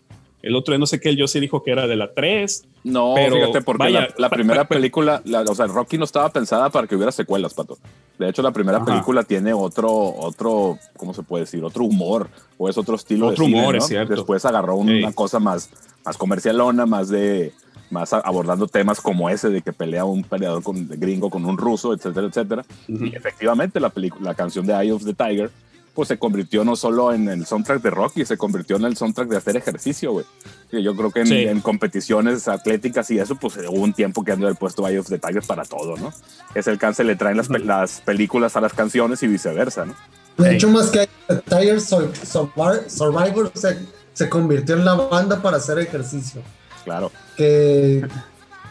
El 0.42 0.56
otro 0.56 0.78
no 0.78 0.86
sé 0.86 1.00
qué, 1.00 1.16
yo 1.16 1.28
sí 1.28 1.40
dijo 1.40 1.64
que 1.64 1.72
era 1.72 1.88
de 1.88 1.96
la 1.96 2.14
3. 2.14 2.68
No, 2.84 3.14
pero 3.16 3.36
fíjate, 3.36 3.62
porque 3.62 3.92
la, 4.18 4.30
primera 4.30 4.68
película, 4.68 5.22
o 5.48 5.56
sea, 5.56 5.68
Rocky 5.68 5.98
no 5.98 6.06
estaba 6.06 6.30
pensada 6.30 6.70
para 6.70 6.88
que 6.88 6.96
hubiera 6.96 7.12
secuelas, 7.12 7.54
Pato. 7.54 7.78
De 8.18 8.30
hecho, 8.30 8.42
la 8.42 8.52
primera 8.52 8.84
película 8.84 9.24
tiene 9.24 9.54
otro, 9.54 9.92
otro, 9.92 10.80
¿cómo 10.98 11.14
se 11.14 11.24
puede 11.24 11.44
decir? 11.44 11.64
Otro 11.64 11.84
humor, 11.84 12.30
o 12.58 12.70
es 12.70 12.78
otro 12.78 12.96
estilo 12.96 13.28
otro 13.28 13.46
de 13.46 13.52
humor, 13.52 13.76
es 13.76 13.86
cierto. 13.86 14.14
Después 14.14 14.44
agarró 14.46 14.76
una 14.76 15.14
cosa 15.14 15.40
más, 15.40 15.70
más 16.04 16.18
comercialona, 16.18 16.86
más 16.86 17.10
de, 17.10 17.54
más 17.92 18.14
abordando 18.14 18.68
temas 18.68 19.00
como 19.00 19.30
ese 19.30 19.50
de 19.50 19.62
que 19.62 19.74
pelea 19.74 20.06
un 20.06 20.24
peleador 20.24 20.64
con, 20.64 20.88
gringo 20.88 21.30
con 21.30 21.46
un 21.46 21.58
ruso, 21.58 21.94
etcétera, 21.94 22.28
etcétera. 22.28 22.66
Y 22.88 23.16
efectivamente, 23.16 23.80
la, 23.80 23.92
la 24.22 24.34
canción 24.34 24.66
de 24.66 24.74
Eye 24.74 24.92
of 24.92 25.06
the 25.06 25.14
Tiger 25.14 25.52
pues 25.94 26.08
se 26.08 26.18
convirtió 26.18 26.64
no 26.64 26.76
solo 26.76 27.14
en 27.14 27.28
el 27.28 27.46
soundtrack 27.46 27.82
de 27.82 27.90
Rocky, 27.90 28.26
se 28.26 28.38
convirtió 28.38 28.78
en 28.78 28.86
el 28.86 28.96
soundtrack 28.96 29.28
de 29.28 29.38
hacer 29.38 29.58
ejercicio, 29.58 30.14
güey. 30.14 30.26
Yo 30.72 30.96
creo 30.96 31.12
que 31.12 31.22
en, 31.22 31.60
competiciones 31.60 32.48
atléticas 32.48 33.12
y 33.12 33.20
eso, 33.20 33.36
pues 33.36 33.58
hubo 33.58 33.82
un 33.82 33.94
tiempo 33.94 34.24
que 34.24 34.32
han 34.32 34.42
haber 34.42 34.56
puesto 34.56 34.88
Eye 34.88 35.00
of 35.00 35.10
the 35.10 35.20
Tiger 35.20 35.44
para 35.44 35.66
todo, 35.66 35.98
¿no? 35.98 36.14
Es 36.56 36.68
el 36.68 36.78
cáncer, 36.78 37.08
le 37.08 37.18
traen 37.18 37.36
las, 37.36 37.50
las, 37.50 38.02
películas 38.02 38.56
a 38.56 38.62
las 38.62 38.74
canciones 38.74 39.22
y 39.24 39.28
viceversa, 39.28 39.86
¿no? 39.86 39.96
De 40.38 40.56
hecho, 40.56 40.70
más 40.70 40.90
que 40.90 41.10
Tiger 41.50 41.82
Survivor 41.82 43.52
se, 43.54 43.86
se 44.14 44.30
convirtió 44.30 44.76
en 44.76 44.86
la 44.86 44.94
banda 44.94 45.42
para 45.42 45.58
hacer 45.58 45.78
ejercicio. 45.80 46.42
Claro. 46.86 47.12
Que 47.36 48.08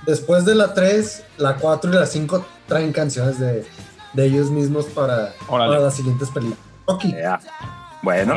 después 0.06 0.46
de 0.46 0.54
la 0.54 0.72
3, 0.72 1.22
la 1.36 1.56
4 1.56 1.90
y 1.90 1.94
la 1.94 2.06
5 2.06 2.46
traen 2.66 2.92
canciones 2.92 3.38
de, 3.38 3.66
de 4.14 4.24
ellos 4.24 4.50
mismos 4.50 4.86
para, 4.86 5.34
para 5.48 5.78
las 5.78 5.94
siguientes 5.94 6.30
películas. 6.30 6.69
Bueno, 8.02 8.34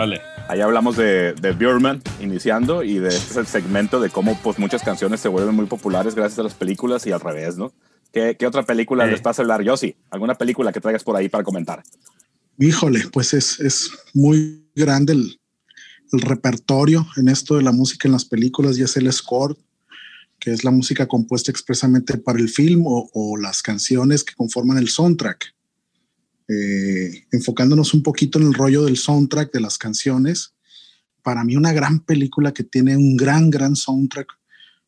ahí 0.49 0.61
hablamos 0.61 0.97
de, 0.97 1.33
de 1.33 1.95
iniciando 2.19 2.83
y 2.83 2.99
de 2.99 3.09
este 3.09 3.31
es 3.31 3.37
el 3.37 3.47
segmento 3.47 3.99
de 3.99 4.09
cómo 4.09 4.37
pues, 4.43 4.59
muchas 4.59 4.83
canciones 4.83 5.21
se 5.21 5.29
vuelven 5.29 5.55
muy 5.55 5.65
populares 5.65 6.15
gracias 6.15 6.39
a 6.39 6.43
las 6.43 6.53
películas 6.53 7.05
y 7.07 7.11
al 7.11 7.21
revés, 7.21 7.57
¿no? 7.57 7.71
¿Qué, 8.11 8.35
qué 8.37 8.45
otra 8.45 8.63
película 8.63 9.07
les 9.07 9.21
pasa 9.21 9.41
a 9.41 9.43
hablar, 9.43 9.63
Yossi? 9.63 9.95
¿Alguna 10.11 10.35
película 10.35 10.71
que 10.71 10.79
traigas 10.79 11.03
por 11.03 11.15
ahí 11.15 11.29
para 11.29 11.43
comentar? 11.43 11.81
Híjole, 12.59 13.07
pues 13.11 13.33
es, 13.33 13.59
es 13.59 13.89
muy 14.13 14.67
grande 14.75 15.13
el, 15.13 15.39
el, 16.11 16.21
repertorio 16.21 17.07
en 17.17 17.29
esto 17.29 17.55
de 17.55 17.63
la 17.63 17.71
música 17.71 18.07
en 18.07 18.11
las 18.11 18.25
películas, 18.25 18.77
y 18.77 18.83
es 18.83 18.95
el 18.97 19.11
score, 19.11 19.57
que 20.39 20.51
es 20.51 20.63
la 20.63 20.69
música 20.69 21.07
compuesta 21.07 21.49
expresamente 21.49 22.17
para 22.17 22.37
el 22.37 22.49
film 22.49 22.85
o, 22.85 23.09
o 23.13 23.37
las 23.37 23.63
canciones 23.63 24.23
que 24.23 24.35
conforman 24.35 24.77
el 24.77 24.89
soundtrack. 24.89 25.55
Eh, 26.49 27.25
enfocándonos 27.31 27.93
un 27.93 28.03
poquito 28.03 28.37
en 28.37 28.47
el 28.47 28.53
rollo 28.53 28.83
del 28.83 28.97
soundtrack 28.97 29.51
de 29.53 29.61
las 29.61 29.77
canciones. 29.77 30.53
Para 31.21 31.43
mí 31.43 31.55
una 31.55 31.71
gran 31.71 32.01
película 32.01 32.53
que 32.53 32.63
tiene 32.63 32.97
un 32.97 33.15
gran, 33.15 33.49
gran 33.49 33.75
soundtrack 33.75 34.27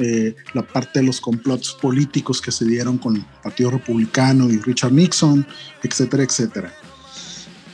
eh, 0.00 0.36
la 0.54 0.62
parte 0.62 1.00
de 1.00 1.06
los 1.06 1.20
complots 1.20 1.72
políticos 1.72 2.40
que 2.40 2.52
se 2.52 2.64
dieron 2.64 2.98
con 2.98 3.16
el 3.16 3.24
Partido 3.42 3.72
Republicano 3.72 4.48
y 4.48 4.58
Richard 4.58 4.92
Nixon, 4.92 5.44
etcétera, 5.82 6.22
etcétera. 6.22 6.72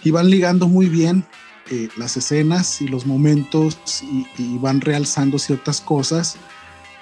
Y 0.03 0.11
van 0.11 0.31
ligando 0.31 0.67
muy 0.67 0.89
bien 0.89 1.27
eh, 1.71 1.89
las 1.99 2.17
escenas 2.17 2.81
y 2.81 2.89
los 2.89 3.05
momentos 3.05 3.79
y, 4.39 4.59
van 4.59 4.81
realzando 4.81 5.39
ciertas 5.39 5.83
cosas 5.83 6.37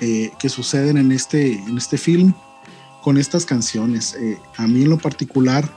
eh, 0.00 0.32
que 0.40 0.48
suceden 0.48 0.96
en 0.96 1.12
este, 1.12 1.52
en 1.52 1.78
este 1.78 1.98
film 1.98 2.34
con 3.02 3.16
estas 3.16 3.46
canciones. 3.46 4.16
a 4.56 4.66
mí 4.66 4.82
en 4.82 4.90
lo 4.90 4.98
particular 4.98 5.72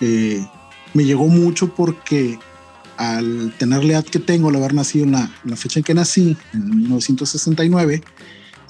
me 0.00 1.04
llegó 1.04 1.28
mucho 1.28 1.74
porque 1.74 2.38
al 2.96 3.52
tener 3.58 3.84
la 3.84 3.94
edad 3.94 4.04
que 4.04 4.18
tengo, 4.18 4.48
al 4.48 4.56
haber 4.56 4.74
nacido 4.74 5.04
en 5.04 5.12
la, 5.12 5.30
en 5.44 5.50
la 5.50 5.56
fecha 5.56 5.80
en 5.80 5.84
que 5.84 5.94
nací, 5.94 6.36
en 6.52 6.70
1969, 6.70 8.02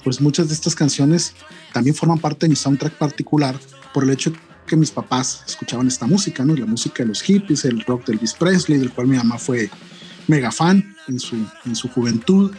pues 0.05 0.21
muchas 0.21 0.47
de 0.47 0.53
estas 0.53 0.75
canciones 0.75 1.33
también 1.73 1.95
forman 1.95 2.19
parte 2.19 2.45
de 2.45 2.51
mi 2.51 2.55
soundtrack 2.55 2.93
particular 2.93 3.59
por 3.91 4.03
el 4.03 4.11
hecho 4.11 4.31
que 4.67 4.75
mis 4.75 4.91
papás 4.91 5.43
escuchaban 5.47 5.87
esta 5.87 6.05
música, 6.05 6.45
¿no? 6.45 6.55
La 6.55 6.67
música 6.67 7.01
de 7.01 7.09
los 7.09 7.23
hippies, 7.23 7.65
el 7.65 7.81
rock 7.81 8.05
de 8.05 8.13
Elvis 8.13 8.35
Presley, 8.35 8.77
del 8.77 8.91
cual 8.91 9.07
mi 9.07 9.17
mamá 9.17 9.39
fue 9.39 9.67
mega 10.27 10.51
fan 10.51 10.95
en 11.07 11.19
su, 11.19 11.35
en 11.65 11.75
su 11.75 11.89
juventud, 11.89 12.51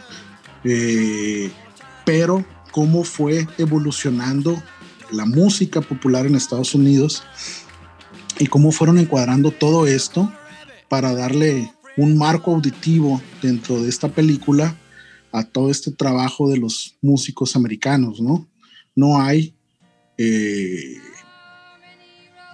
eh, 0.65 1.49
pero 2.05 2.45
cómo 2.71 3.05
fue 3.05 3.47
evolucionando 3.57 4.61
la 5.11 5.25
música 5.25 5.79
popular 5.79 6.25
en 6.25 6.35
Estados 6.35 6.75
Unidos 6.75 7.23
y 8.39 8.47
cómo 8.47 8.73
fueron 8.73 8.97
encuadrando 8.97 9.51
todo 9.51 9.87
esto 9.87 10.29
para 10.89 11.13
darle 11.13 11.73
un 11.95 12.17
marco 12.17 12.53
auditivo 12.53 13.21
dentro 13.41 13.81
de 13.81 13.87
esta 13.87 14.09
película 14.09 14.75
a 15.31 15.43
todo 15.43 15.69
este 15.69 15.91
trabajo 15.91 16.49
de 16.49 16.57
los 16.57 16.95
músicos 17.01 17.55
americanos, 17.55 18.19
¿no? 18.19 18.47
No 18.95 19.21
hay 19.21 19.53
eh, 20.17 20.97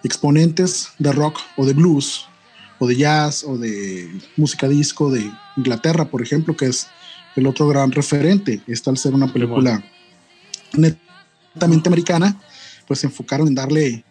exponentes 0.04 0.90
de 1.00 1.12
rock 1.12 1.40
o 1.56 1.66
de 1.66 1.74
blues 1.74 2.26
o 2.80 2.88
de 2.88 2.96
jazz 2.96 3.44
o 3.44 3.58
de 3.58 4.10
música 4.36 4.68
disco 4.68 5.10
de 5.10 5.32
Inglaterra, 5.56 6.10
por 6.10 6.22
ejemplo, 6.22 6.56
que 6.56 6.66
es 6.66 6.88
el 7.36 7.48
otro 7.48 7.68
gran 7.68 7.92
referente. 7.92 8.62
Esta 8.68 8.92
al 8.92 8.98
ser 8.98 9.14
una 9.14 9.32
película 9.32 9.84
netamente 10.74 11.88
americana, 11.88 12.40
pues 12.88 13.00
se 13.00 13.08
enfocaron 13.08 13.48
en 13.48 13.56
darle 13.56 14.04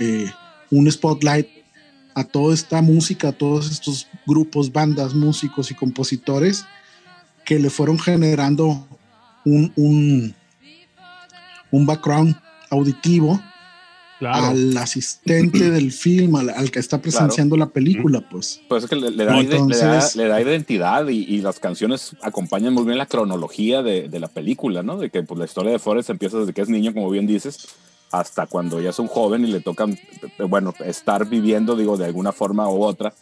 eh, 0.00 0.30
un 0.70 0.90
spotlight 0.90 1.46
a 2.14 2.24
toda 2.24 2.52
esta 2.52 2.82
música, 2.82 3.28
a 3.28 3.32
todos 3.32 3.70
estos 3.70 4.08
grupos, 4.26 4.72
bandas, 4.72 5.14
músicos 5.14 5.70
y 5.70 5.74
compositores 5.74 6.64
que 7.48 7.58
le 7.58 7.70
fueron 7.70 7.98
generando 7.98 8.86
un, 9.46 9.72
un, 9.74 10.34
un 11.70 11.86
background 11.86 12.36
auditivo 12.68 13.40
al 14.20 14.76
asistente 14.76 15.70
del 15.70 15.90
film, 15.90 16.36
al, 16.36 16.70
que 16.70 16.78
está 16.78 17.00
presenciando 17.00 17.56
la 17.56 17.70
película, 17.70 18.20
pues. 18.20 18.60
Pues 18.68 18.84
es 18.84 18.90
que 18.90 18.96
le, 18.96 19.12
da, 19.12 19.40
le, 19.40 20.28
da, 20.28 20.42
identidad 20.42 21.08
y, 21.08 21.24
y, 21.24 21.40
las 21.40 21.58
canciones 21.58 22.14
acompañan 22.20 22.74
muy 22.74 22.84
bien 22.84 22.98
la 22.98 23.06
cronología 23.06 23.80
de, 23.82 24.10
de, 24.10 24.20
la 24.20 24.28
película, 24.28 24.82
¿no? 24.82 24.98
De 24.98 25.08
que 25.08 25.22
pues, 25.22 25.38
la 25.38 25.46
historia 25.46 25.72
de 25.72 25.78
Forrest 25.78 26.10
empieza 26.10 26.36
desde 26.36 26.52
que 26.52 26.60
es 26.60 26.68
niño, 26.68 26.92
como 26.92 27.08
bien 27.08 27.26
dices, 27.26 27.66
hasta 28.12 28.46
cuando 28.46 28.78
ya 28.82 28.90
es 28.90 28.98
un 28.98 29.08
joven 29.08 29.46
y 29.46 29.52
le 29.52 29.60
toca, 29.60 29.86
bueno, 30.50 30.74
estar 30.84 31.26
viviendo, 31.26 31.76
digo, 31.76 31.96
de 31.96 32.04
alguna 32.04 32.32
forma 32.32 32.68
u 32.68 32.82
otra, 32.82 33.14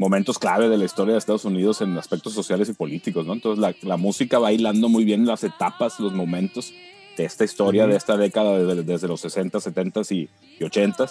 momentos 0.00 0.38
clave 0.38 0.70
de 0.70 0.78
la 0.78 0.86
historia 0.86 1.12
de 1.12 1.18
Estados 1.18 1.44
Unidos 1.44 1.82
en 1.82 1.96
aspectos 1.98 2.32
sociales 2.32 2.70
y 2.70 2.72
políticos, 2.72 3.26
¿no? 3.26 3.34
Entonces 3.34 3.60
la, 3.60 3.74
la 3.82 3.98
música 3.98 4.38
va 4.38 4.50
hilando 4.50 4.88
muy 4.88 5.04
bien 5.04 5.26
las 5.26 5.44
etapas, 5.44 6.00
los 6.00 6.14
momentos 6.14 6.72
de 7.18 7.26
esta 7.26 7.44
historia, 7.44 7.86
de 7.86 7.96
esta 7.96 8.16
década, 8.16 8.58
desde, 8.58 9.06
los 9.06 9.20
60, 9.20 9.60
70 9.60 10.00
y, 10.08 10.30
y 10.58 10.64
80 10.64 11.06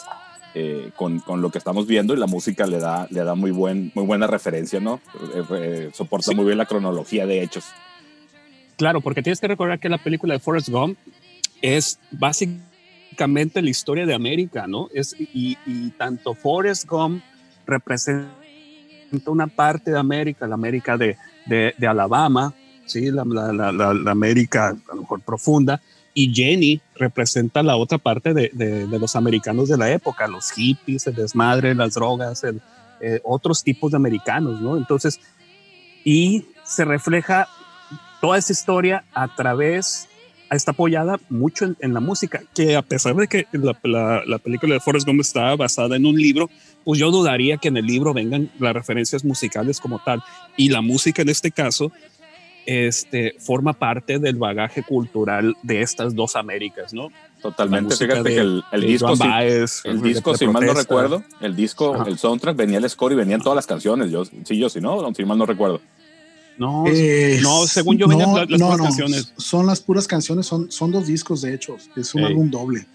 eh, 0.56 0.90
con, 0.96 1.20
con, 1.20 1.40
lo 1.40 1.52
que 1.52 1.60
estamos 1.60 1.86
viendo 1.86 2.16
y 2.16 2.18
la 2.18 2.26
música 2.26 2.66
le 2.66 2.80
da, 2.80 3.08
le 3.12 3.24
da 3.24 3.36
muy, 3.36 3.52
buen, 3.52 3.92
muy 3.94 4.06
buena 4.06 4.26
referencia, 4.26 4.80
¿no? 4.80 5.00
Eh, 5.36 5.44
eh, 5.52 5.90
soporta 5.94 6.32
muy 6.32 6.46
bien 6.46 6.58
la 6.58 6.66
cronología 6.66 7.28
de 7.28 7.44
hechos. 7.44 7.66
Claro, 8.76 9.02
porque 9.02 9.22
tienes 9.22 9.40
que 9.40 9.48
recordar 9.48 9.80
que 9.80 9.90
la 9.90 10.00
película 10.00 10.34
de 10.34 10.40
Forrest 10.40 10.70
Gump 10.70 10.98
es 11.62 12.00
básicamente 12.10 13.62
la 13.62 13.70
historia 13.70 14.08
de 14.08 14.16
América, 14.16 14.66
¿no? 14.66 14.90
Es, 14.96 15.16
y, 15.20 15.58
tanto 16.00 16.34
Forrest 16.34 16.88
Gump 16.88 17.22
representa 17.68 18.39
una 19.26 19.48
parte 19.48 19.92
de 19.92 20.00
América, 20.00 20.48
la 20.48 20.56
América 20.56 20.98
de, 20.98 21.18
de, 21.46 21.88
Alabama, 21.88 22.54
¿sí? 22.86 23.12
La, 23.12 23.24
la, 23.26 23.72
la, 23.72 24.12
América 24.12 24.70
a 24.70 24.96
lo 24.96 25.02
mejor 25.02 25.22
profunda, 25.22 25.82
y 26.14 26.34
Jenny 26.34 26.82
representa 26.96 27.64
la 27.64 27.78
otra 27.78 27.98
parte 27.98 28.34
de, 28.34 28.50
de, 28.54 29.00
los 29.00 29.16
americanos 29.16 29.70
de 29.70 29.78
la 29.78 29.92
época, 29.92 30.28
los 30.28 30.52
hippies, 30.52 31.08
el 31.08 31.16
desmadre, 31.16 31.76
las 31.76 31.94
drogas, 31.94 32.44
el, 32.44 32.62
eh, 33.02 33.22
otros 33.24 33.64
tipos 33.64 33.92
de 33.92 33.98
americanos, 33.98 34.60
¿no? 34.60 34.76
Entonces, 34.76 35.20
y 36.04 36.46
se 36.66 36.84
refleja 36.86 37.48
toda 38.20 38.38
esa 38.38 38.52
historia 38.52 39.06
a 39.14 39.34
través, 39.34 40.10
está 40.52 40.72
apoyada 40.72 41.20
mucho 41.30 41.74
en, 41.80 41.94
la 41.94 42.00
música, 42.00 42.42
que 42.54 42.76
a 42.76 42.82
pesar 42.82 43.16
de 43.16 43.28
que 43.28 43.48
la, 43.54 44.24
la, 44.26 44.38
película 44.40 44.74
de 44.74 44.80
Forrest 44.80 45.08
Gump 45.08 45.22
está 45.22 45.56
basada 45.56 45.96
en 45.96 46.06
un 46.06 46.16
libro, 46.16 46.50
pues 46.90 46.98
yo 46.98 47.12
dudaría 47.12 47.58
que 47.58 47.68
en 47.68 47.78
el 47.78 47.86
libro 47.86 48.16
vengan 48.16 48.50
las 48.58 48.74
referencias 48.74 49.24
musicales 49.24 49.80
como 49.80 50.00
tal. 50.00 50.24
Y 50.58 50.70
la 50.70 50.82
música 50.82 51.22
en 51.22 51.30
este 51.30 51.52
caso 51.52 51.92
este, 52.66 53.36
forma 53.38 53.74
parte 53.74 54.18
del 54.18 54.38
bagaje 54.38 54.82
cultural 54.82 55.56
de 55.62 55.84
estas 55.84 56.16
dos 56.16 56.36
Américas, 56.36 56.92
¿no? 56.92 57.10
Totalmente. 57.44 57.96
Fíjate 57.96 58.24
que 58.24 58.40
el, 58.40 58.64
disco, 58.82 59.16
si, 59.16 59.24
el 59.84 60.02
disco, 60.02 60.36
si 60.36 60.48
mal 60.48 60.66
no 60.66 60.74
recuerdo, 60.74 61.24
el 61.42 61.56
disco, 61.56 62.04
el 62.08 62.18
soundtrack 62.18 62.58
venía 62.58 62.80
el 62.80 62.90
score 62.90 63.12
y 63.12 63.18
venían 63.18 63.40
todas 63.40 63.58
las 63.58 63.68
canciones. 63.68 64.10
Yo, 64.10 64.26
sí, 64.26 64.58
yo, 64.58 64.68
si 64.68 64.82
no, 64.82 65.14
si 65.14 65.24
mal 65.26 65.38
no 65.38 65.46
recuerdo. 65.46 65.82
No, 66.58 66.86
no, 67.44 67.68
según 67.68 68.00
yo 68.00 68.08
venían 68.08 68.34
las, 68.34 68.48
puras 68.48 68.78
canciones. 68.80 69.34
Son 69.38 69.68
las 69.68 69.80
puras 69.80 70.08
canciones, 70.08 70.48
son, 70.48 70.72
son 70.72 70.92
dos 70.92 71.06
discos 71.06 71.44
de 71.44 71.54
hecho, 71.54 71.78
es 71.96 72.16
un 72.16 72.24
álbum 72.24 72.50
doble. 72.50 72.88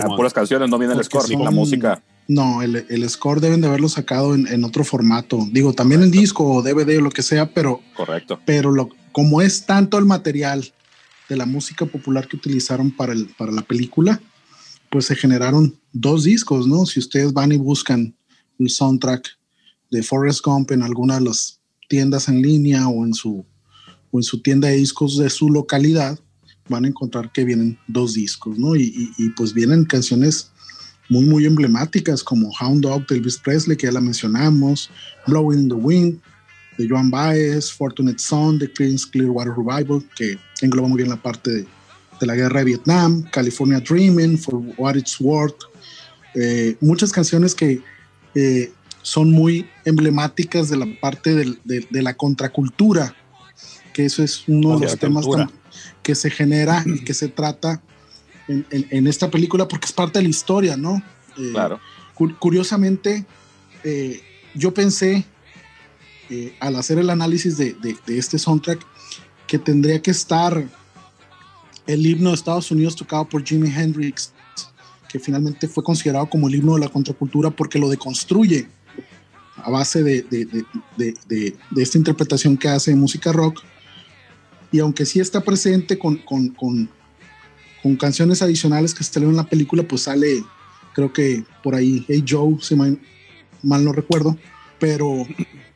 Ah, 0.00 0.06
puras 0.16 0.32
canciones, 0.32 0.70
no 0.70 0.78
viene 0.78 0.94
el 0.94 1.04
score, 1.04 1.28
la 1.28 1.50
música. 1.50 2.02
No, 2.26 2.62
el, 2.62 2.86
el, 2.88 3.08
score 3.10 3.40
deben 3.40 3.60
de 3.60 3.66
haberlo 3.66 3.88
sacado 3.88 4.34
en, 4.34 4.46
en 4.46 4.64
otro 4.64 4.82
formato. 4.82 5.46
Digo, 5.52 5.74
también 5.74 6.02
en 6.02 6.10
disco 6.10 6.44
o 6.44 6.62
DVD 6.62 6.98
o 6.98 7.02
lo 7.02 7.10
que 7.10 7.22
sea, 7.22 7.52
pero. 7.52 7.82
Correcto. 7.94 8.40
Pero 8.46 8.72
lo, 8.72 8.88
como 9.12 9.42
es 9.42 9.66
tanto 9.66 9.98
el 9.98 10.06
material 10.06 10.72
de 11.28 11.36
la 11.36 11.46
música 11.46 11.86
popular 11.86 12.28
que 12.28 12.36
utilizaron 12.36 12.90
para, 12.90 13.12
el, 13.12 13.26
para 13.38 13.52
la 13.52 13.62
película, 13.62 14.20
pues 14.90 15.06
se 15.06 15.16
generaron 15.16 15.78
dos 15.92 16.24
discos, 16.24 16.66
¿no? 16.66 16.86
Si 16.86 17.00
ustedes 17.00 17.32
van 17.32 17.52
y 17.52 17.56
buscan 17.56 18.14
el 18.58 18.70
soundtrack 18.70 19.26
de 19.90 20.02
Forrest 20.02 20.44
Gump 20.44 20.70
en 20.72 20.82
alguna 20.82 21.14
de 21.18 21.26
las 21.26 21.60
tiendas 21.88 22.28
en 22.28 22.42
línea 22.42 22.88
o 22.88 23.04
en 23.04 23.14
su, 23.14 23.44
o 24.10 24.18
en 24.18 24.22
su 24.22 24.40
tienda 24.42 24.68
de 24.68 24.76
discos 24.76 25.18
de 25.18 25.30
su 25.30 25.50
localidad, 25.50 26.18
van 26.68 26.84
a 26.84 26.88
encontrar 26.88 27.30
que 27.32 27.44
vienen 27.44 27.78
dos 27.86 28.14
discos, 28.14 28.58
¿no? 28.58 28.74
Y, 28.76 29.12
y, 29.18 29.28
pues 29.30 29.52
vienen 29.52 29.84
canciones 29.84 30.50
muy, 31.14 31.26
muy 31.26 31.46
emblemáticas 31.46 32.24
como 32.24 32.50
Hound 32.60 32.82
Dog 32.82 33.06
de 33.06 33.16
Elvis 33.16 33.38
Presley, 33.38 33.76
que 33.76 33.86
ya 33.86 33.92
la 33.92 34.00
mencionamos, 34.00 34.90
Blowing 35.26 35.60
in 35.60 35.68
the 35.68 35.74
Wind, 35.74 36.20
de 36.76 36.88
Joan 36.88 37.08
Baez, 37.08 37.72
Fortunate 37.72 38.18
Son 38.18 38.58
de 38.58 38.70
Clear 38.72 38.98
Clearwater 39.12 39.52
Revival, 39.56 40.02
que 40.16 40.36
engloba 40.60 40.88
muy 40.88 40.98
bien 40.98 41.10
la 41.10 41.16
parte 41.16 41.50
de, 41.52 41.66
la 42.20 42.34
guerra 42.34 42.60
de 42.60 42.64
Vietnam, 42.64 43.22
California 43.30 43.80
Dreaming, 43.80 44.38
For 44.38 44.54
What 44.76 44.96
It's 44.96 45.20
Worth, 45.20 45.58
eh, 46.34 46.74
muchas 46.80 47.12
canciones 47.12 47.54
que 47.54 47.80
eh, 48.34 48.72
son 49.02 49.30
muy 49.30 49.66
emblemáticas 49.84 50.70
de 50.70 50.78
la 50.78 50.86
parte 51.00 51.34
de, 51.34 52.02
la 52.02 52.14
contracultura, 52.14 53.14
que 53.92 54.06
eso 54.06 54.24
es 54.24 54.44
uno 54.48 54.78
de 54.78 54.86
los 54.86 54.98
temas 54.98 55.26
que 56.02 56.14
se 56.14 56.30
genera 56.30 56.82
y 56.86 57.04
que 57.04 57.14
se 57.22 57.28
trata 57.28 57.82
en, 58.48 59.06
esta 59.06 59.30
película 59.30 59.66
porque 59.68 59.86
es 59.86 59.92
parte 59.92 60.18
de 60.18 60.24
la 60.24 60.28
historia, 60.28 60.76
¿no? 60.76 61.02
Eh, 61.36 61.50
claro. 61.52 61.80
curiosamente, 62.38 63.24
yo 64.54 64.72
pensé 64.72 65.26
eh, 66.30 66.56
al 66.58 66.76
hacer 66.76 66.98
el 66.98 67.10
análisis 67.10 67.58
de, 67.58 67.76
este 68.06 68.38
soundtrack 68.38 68.80
que 69.46 69.58
tendría 69.58 70.00
que 70.00 70.10
estar 70.10 70.66
el 71.86 72.06
himno 72.06 72.30
de 72.30 72.34
Estados 72.34 72.70
Unidos 72.70 72.96
tocado 72.96 73.28
por 73.28 73.44
Jimi 73.44 73.68
Hendrix, 73.68 74.32
que 75.08 75.18
finalmente 75.18 75.68
fue 75.68 75.84
considerado 75.84 76.26
como 76.26 76.48
el 76.48 76.54
himno 76.54 76.74
de 76.74 76.80
la 76.80 76.88
contracultura 76.88 77.50
porque 77.50 77.78
lo 77.78 77.90
deconstruye 77.90 78.66
a 79.56 79.70
base 79.70 80.02
de, 80.02 80.64
esta 81.76 81.98
interpretación 81.98 82.56
que 82.56 82.68
hace 82.68 82.92
de 82.92 82.96
música 82.96 83.30
rock. 83.30 83.60
Y 84.72 84.80
aunque 84.80 85.04
sí 85.04 85.20
está 85.20 85.42
presente 85.42 85.98
con, 85.98 86.16
con, 86.16 86.88
canciones 87.96 88.40
adicionales 88.42 88.94
que 88.94 89.04
salen 89.04 89.30
en 89.30 89.36
la 89.36 89.44
película, 89.44 89.82
pues 89.82 90.02
sale, 90.02 90.42
creo 90.94 91.12
que 91.12 91.44
por 91.62 91.74
ahí, 91.74 92.04
Hey 92.08 92.24
Joe, 92.26 92.56
si 92.60 92.74
mal 92.74 92.98
no 93.62 93.92
recuerdo, 93.92 94.36
pero 94.78 95.26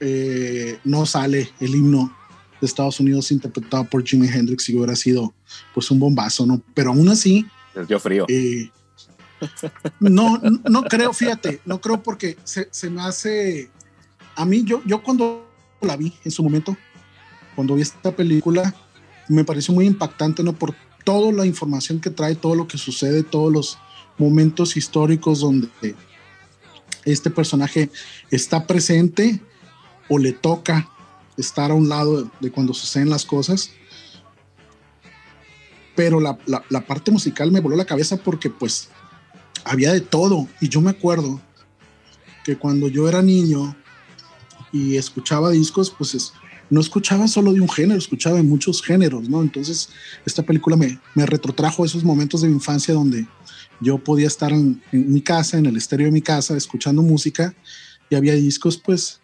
eh, 0.00 0.78
no 0.84 1.06
sale 1.06 1.50
el 1.60 1.74
himno 1.74 2.14
de 2.60 2.66
Estados 2.66 3.00
Unidos 3.00 3.30
interpretado 3.30 3.84
por 3.84 4.04
Jimi 4.04 4.28
Hendrix 4.28 4.68
y 4.68 4.76
hubiera 4.76 4.96
sido 4.96 5.34
pues 5.74 5.90
un 5.90 5.98
bombazo, 5.98 6.46
¿no? 6.46 6.60
Pero 6.74 6.90
aún 6.90 7.08
así... 7.08 7.46
Les 7.74 7.86
dio 7.86 8.00
frío. 8.00 8.26
Eh, 8.28 8.70
no, 10.00 10.38
no 10.68 10.82
creo, 10.84 11.12
fíjate, 11.12 11.60
no 11.64 11.80
creo 11.80 12.02
porque 12.02 12.36
se, 12.44 12.68
se, 12.70 12.90
me 12.90 13.02
hace... 13.02 13.70
A 14.34 14.44
mí, 14.44 14.64
yo, 14.64 14.82
yo 14.84 15.02
cuando 15.02 15.48
la 15.80 15.96
vi 15.96 16.12
en 16.24 16.30
su 16.30 16.42
momento, 16.42 16.76
cuando 17.54 17.74
vi 17.74 17.82
esta 17.82 18.14
película, 18.14 18.74
me 19.28 19.44
pareció 19.44 19.74
muy 19.74 19.86
impactante, 19.86 20.42
¿no? 20.42 20.52
Por 20.52 20.74
toda 21.04 21.32
la 21.32 21.46
información 21.46 22.00
que 22.00 22.10
trae, 22.10 22.34
todo 22.34 22.54
lo 22.54 22.68
que 22.68 22.78
sucede, 22.78 23.22
todos 23.22 23.52
los 23.52 23.78
momentos 24.18 24.76
históricos 24.76 25.40
donde 25.40 25.68
este 27.04 27.30
personaje 27.30 27.90
está 28.30 28.66
presente 28.66 29.40
o 30.08 30.18
le 30.18 30.32
toca 30.32 30.90
estar 31.36 31.70
a 31.70 31.74
un 31.74 31.88
lado 31.88 32.30
de, 32.40 32.50
cuando 32.50 32.74
suceden 32.74 33.10
las 33.10 33.24
cosas. 33.24 33.70
Pero 35.94 36.20
la, 36.20 36.36
parte 36.86 37.10
musical 37.10 37.50
me 37.50 37.60
voló 37.60 37.76
la 37.76 37.84
cabeza 37.84 38.16
porque 38.16 38.50
pues 38.50 38.88
había 39.64 39.92
de 39.92 40.00
todo. 40.00 40.46
Y 40.60 40.68
yo 40.68 40.80
me 40.80 40.90
acuerdo 40.90 41.40
que 42.44 42.56
cuando 42.56 42.88
yo 42.88 43.08
era 43.08 43.22
niño 43.22 43.76
y 44.72 44.96
escuchaba 44.96 45.50
discos, 45.50 45.90
pues 45.90 46.32
no 46.70 46.80
escuchaba 46.80 47.28
solo 47.28 47.52
de 47.52 47.60
un 47.60 47.68
género, 47.68 47.98
escuchaba 47.98 48.36
de 48.36 48.42
muchos 48.42 48.82
géneros, 48.82 49.28
¿no? 49.28 49.42
Entonces 49.42 49.88
esta 50.26 50.42
película 50.42 50.76
me, 50.76 50.98
me 51.14 51.26
retrotrajo 51.26 51.84
esos 51.84 52.04
momentos 52.04 52.42
de 52.42 52.48
mi 52.48 52.54
infancia 52.54 52.94
donde 52.94 53.26
yo 53.80 53.98
podía 53.98 54.26
estar 54.26 54.52
en, 54.52 54.82
en, 54.92 55.12
mi 55.12 55.20
casa, 55.20 55.58
en 55.58 55.66
el 55.66 55.76
estéreo 55.76 56.06
de 56.06 56.12
mi 56.12 56.22
casa, 56.22 56.56
escuchando 56.56 57.02
música 57.02 57.54
y 58.10 58.16
había 58.16 58.34
discos 58.34 58.76
pues 58.76 59.20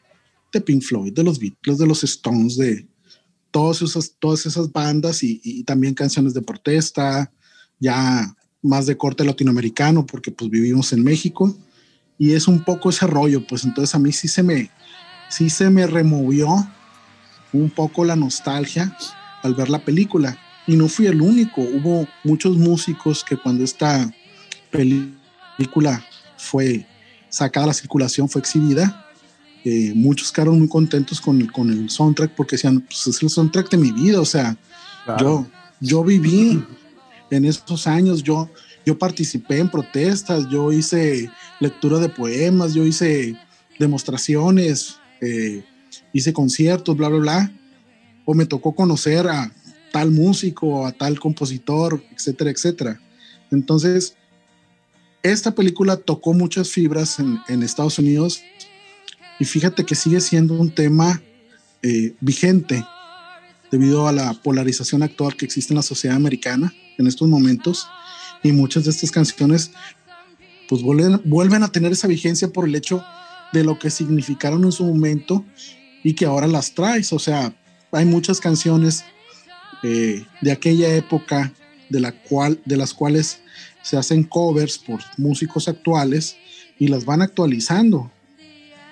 de 0.53 0.61
Pink 0.61 0.83
Floyd, 0.83 1.13
de 1.13 1.25
los 1.25 1.39
Beatles, 1.39 1.79
de 1.79 1.87
los 1.87 2.05
Stones, 2.05 2.57
de 2.57 2.87
todas 3.55 3.83
esas, 3.83 4.17
todas 4.19 4.47
esas 4.47 4.73
bandas 4.73 5.23
y, 5.23 5.63
también 5.63 5.95
canciones 5.95 6.35
de 6.35 6.43
protesta, 6.43 7.31
ya 7.79 8.35
más 8.61 8.87
de 8.87 8.97
corte 8.97 9.25
latinoamericano, 9.25 10.05
porque 10.07 10.33
pues 10.33 10.51
vivimos 10.51 10.93
en 10.93 11.05
México 11.05 11.57
y 12.19 12.33
es 12.33 12.49
un 12.49 12.65
poco 12.65 12.91
ese 12.91 13.07
rollo, 13.07 13.47
pues 13.47 13.63
entonces 13.63 13.95
a 13.95 14.01
mí 14.01 14.11
sí 14.11 14.27
se 14.27 14.43
me, 14.43 14.71
sí 15.31 15.51
se 15.51 15.71
me 15.71 15.87
removió 15.87 16.49
un 17.61 17.71
poco 17.71 18.05
la 18.05 18.17
nostalgia 18.17 18.97
al 19.43 19.55
ver 19.55 19.71
la 19.71 19.85
película. 19.85 20.37
Y 20.67 20.77
no 20.77 20.89
fui 20.89 21.07
el 21.07 21.21
único, 21.21 21.61
hubo 21.61 22.09
muchos 22.25 22.57
músicos 22.57 23.25
que 23.25 23.37
cuando 23.37 23.65
esta 23.65 24.11
película 24.71 26.05
fue 26.37 26.87
sacada 27.29 27.65
a 27.65 27.67
la 27.69 27.75
circulación, 27.75 28.29
fue 28.29 28.41
exhibida, 28.41 29.05
muchos 29.95 30.31
quedaron 30.31 30.59
muy 30.59 30.69
contentos 30.69 31.21
con, 31.21 31.45
con 31.47 31.71
el 31.71 31.89
soundtrack 31.89 32.35
porque 32.35 32.57
decían, 32.57 32.81
pues 32.81 33.07
es 33.07 33.23
el 33.23 33.31
soundtrack 33.31 33.71
de 33.71 33.77
mi 33.79 33.93
vida, 33.93 34.21
o 34.21 34.25
sea, 34.25 34.57
yo, 35.19 35.47
yo 35.81 36.05
viví 36.05 36.63
en 37.31 37.45
esos 37.45 37.87
años, 37.87 38.23
yo, 38.23 38.51
yo 38.85 38.99
participé 38.99 39.59
en 39.59 39.71
protestas, 39.71 40.49
yo 40.51 40.73
hice 40.73 41.31
lectura 41.61 41.99
de 41.99 42.09
poemas, 42.09 42.75
yo 42.75 42.85
hice 42.85 43.37
demostraciones, 43.79 44.97
eh, 45.21 45.65
hice 46.15 46.33
conciertos, 46.33 46.97
bla, 46.97 47.09
bla, 47.11 47.19
bla, 47.19 47.53
o 48.25 48.33
me 48.33 48.47
tocó 48.47 48.75
conocer 48.75 49.29
a 49.29 49.53
tal 49.93 50.11
músico, 50.11 50.87
a 50.87 50.93
tal 50.93 51.21
compositor, 51.21 52.03
etcétera, 52.17 52.51
etcétera. 52.51 53.01
Entonces, 53.51 54.17
esta 55.23 55.55
película 55.55 55.97
tocó 55.97 56.33
muchas 56.33 56.71
fibras 56.71 57.19
en, 57.19 57.63
Estados 57.63 57.99
Unidos 57.99 58.43
y 59.39 59.45
fíjate 59.45 59.85
que 59.85 59.95
sigue 59.95 60.21
siendo 60.21 60.55
un 60.55 60.75
tema 60.75 61.21
eh, 61.83 62.15
vigente 62.21 62.85
debido 63.71 64.07
a 64.07 64.13
la 64.13 64.35
polarización 64.35 65.03
actual 65.03 65.37
que 65.37 65.45
existe 65.45 65.73
en 65.73 65.77
la 65.77 65.83
sociedad 65.83 66.17
americana 66.17 66.73
en 66.97 67.07
estos 67.07 67.29
momentos. 67.29 67.89
Y 68.43 68.53
muchas 68.53 68.85
de 68.85 68.91
estas 68.91 69.11
canciones 69.11 69.73
pues 70.69 70.83
vuelven, 70.83 71.21
vuelven 71.25 71.63
a 71.63 71.73
tener 71.73 71.93
esa 71.93 72.07
vigencia 72.07 72.49
por 72.49 72.69
el 72.69 72.75
hecho 72.75 73.03
de 73.53 73.65
lo 73.65 73.79
que 73.79 73.91
significaron 73.91 74.65
en 74.65 74.73
su 74.73 74.85
momento 74.85 75.45
y 76.05 76.15
que 76.15 76.27
ahora 76.27 76.47
las 76.47 76.73
traes. 76.75 77.13
O 77.13 77.19
sea, 77.19 77.53
hay 77.91 78.05
muchas 78.05 78.39
canciones 78.39 79.05
eh, 79.83 80.25
de 80.41 80.53
aquella 80.53 80.95
época 80.95 81.53
de, 81.89 81.99
la 81.99 82.13
cual, 82.13 82.61
de 82.65 82.77
las 82.77 82.95
cuales 82.95 83.41
se 83.83 83.97
hacen 83.97 84.23
covers 84.23 84.79
por 84.79 85.01
músicos 85.17 85.67
actuales 85.67 86.37
y 86.79 86.87
las 86.87 87.05
van 87.05 87.23
actualizando. 87.23 88.13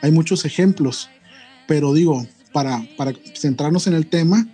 Hay 0.01 0.11
muchos 0.11 0.45
ejemplos, 0.45 1.09
pero 1.69 1.95
digo, 1.95 2.27
para, 2.53 2.85
para 2.97 3.13
centrarnos 3.35 3.87
en 3.87 3.95
el 3.95 4.09
tema, 4.09 4.49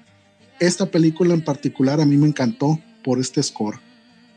esta 0.60 0.90
película 0.90 1.32
en 1.32 1.42
particular 1.42 2.00
a 2.00 2.04
mí 2.04 2.18
me 2.18 2.26
encantó 2.26 2.78
por 3.02 3.18
este 3.18 3.42
score 3.42 3.80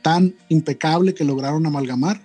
tan 0.02 0.36
impecable 0.50 1.14
que 1.14 1.24
lograron 1.24 1.66
amalgamar 1.66 2.22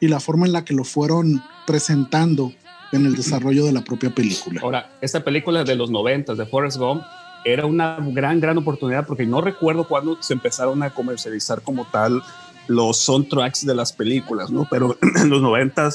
y 0.00 0.08
la 0.08 0.20
forma 0.20 0.46
en 0.46 0.52
la 0.52 0.64
que 0.64 0.74
lo 0.74 0.84
fueron 0.84 1.42
presentando 1.66 2.52
en 2.92 3.06
el 3.06 3.14
desarrollo 3.14 3.64
de 3.64 3.72
la 3.72 3.82
propia 3.82 4.10
película. 4.10 4.60
Ahora, 4.62 4.90
esta 5.00 5.22
película 5.22 5.64
de 5.64 5.76
los 5.76 5.90
90 5.90 6.34
de 6.34 6.46
Forrest 6.46 6.78
Gump 6.78 7.02
era 7.44 7.66
una 7.66 7.98
gran, 8.00 8.40
gran 8.40 8.58
oportunidad 8.58 9.06
porque 9.06 9.24
no 9.24 9.40
recuerdo 9.40 9.86
cuándo 9.86 10.20
se 10.22 10.34
empezaron 10.34 10.82
a 10.82 10.90
comercializar 10.90 11.62
como 11.62 11.86
tal 11.86 12.22
los 12.66 12.98
soundtracks 12.98 13.64
de 13.64 13.74
las 13.74 13.92
películas, 13.92 14.50
¿no? 14.50 14.66
Pero 14.70 14.96
en 15.16 15.30
los 15.30 15.40
90 15.40 15.90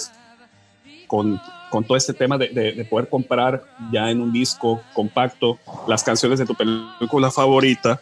con, 1.07 1.39
con 1.69 1.83
todo 1.83 1.97
este 1.97 2.13
tema 2.13 2.37
de, 2.37 2.49
de, 2.49 2.85
poder 2.85 3.09
comprar 3.09 3.63
ya 3.91 4.09
en 4.09 4.21
un 4.21 4.31
disco 4.31 4.81
compacto 4.93 5.59
las 5.87 6.03
canciones 6.03 6.39
de 6.39 6.45
tu 6.45 6.55
película 6.55 7.29
favorita, 7.29 8.01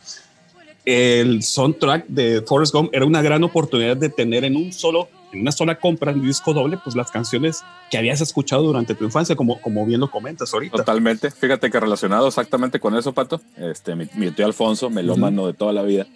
el 0.86 1.44
soundtrack 1.44 2.08
de 2.08 2.42
Forrest 2.42 2.74
Gump 2.74 2.90
era 2.94 3.06
una 3.06 3.22
gran 3.22 3.44
oportunidad 3.44 3.98
de 3.98 4.10
tener 4.10 4.44
en 4.44 4.56
un 4.56 4.72
solo 4.74 5.10
en 5.34 5.42
una 5.42 5.52
sola 5.52 5.80
compra, 5.80 6.12
en 6.12 6.20
un 6.20 6.28
disco 6.28 6.54
doble, 6.54 6.78
pues 6.84 6.96
las 6.96 7.12
canciones 7.12 7.64
que 7.90 7.98
habías 7.98 8.22
escuchado 8.22 8.64
durante 8.64 8.96
tu 8.96 9.04
infancia, 9.04 9.36
como, 9.36 9.60
como 9.62 9.86
bien 9.86 10.00
lo 10.00 10.10
comentas 10.10 10.54
ahorita. 10.54 10.78
Totalmente. 10.78 11.32
Fíjate 11.32 11.70
que 11.70 11.80
relacionado 11.80 12.28
exactamente 12.28 12.80
con 12.80 12.96
eso, 12.96 13.14
Pato, 13.14 13.42
este, 13.58 13.96
mi, 13.96 14.32
tío 14.32 14.46
Alfonso, 14.46 14.90
melómano 14.90 15.48
de 15.48 15.54
toda 15.54 15.74
la 15.74 15.82
vida, 15.82 16.08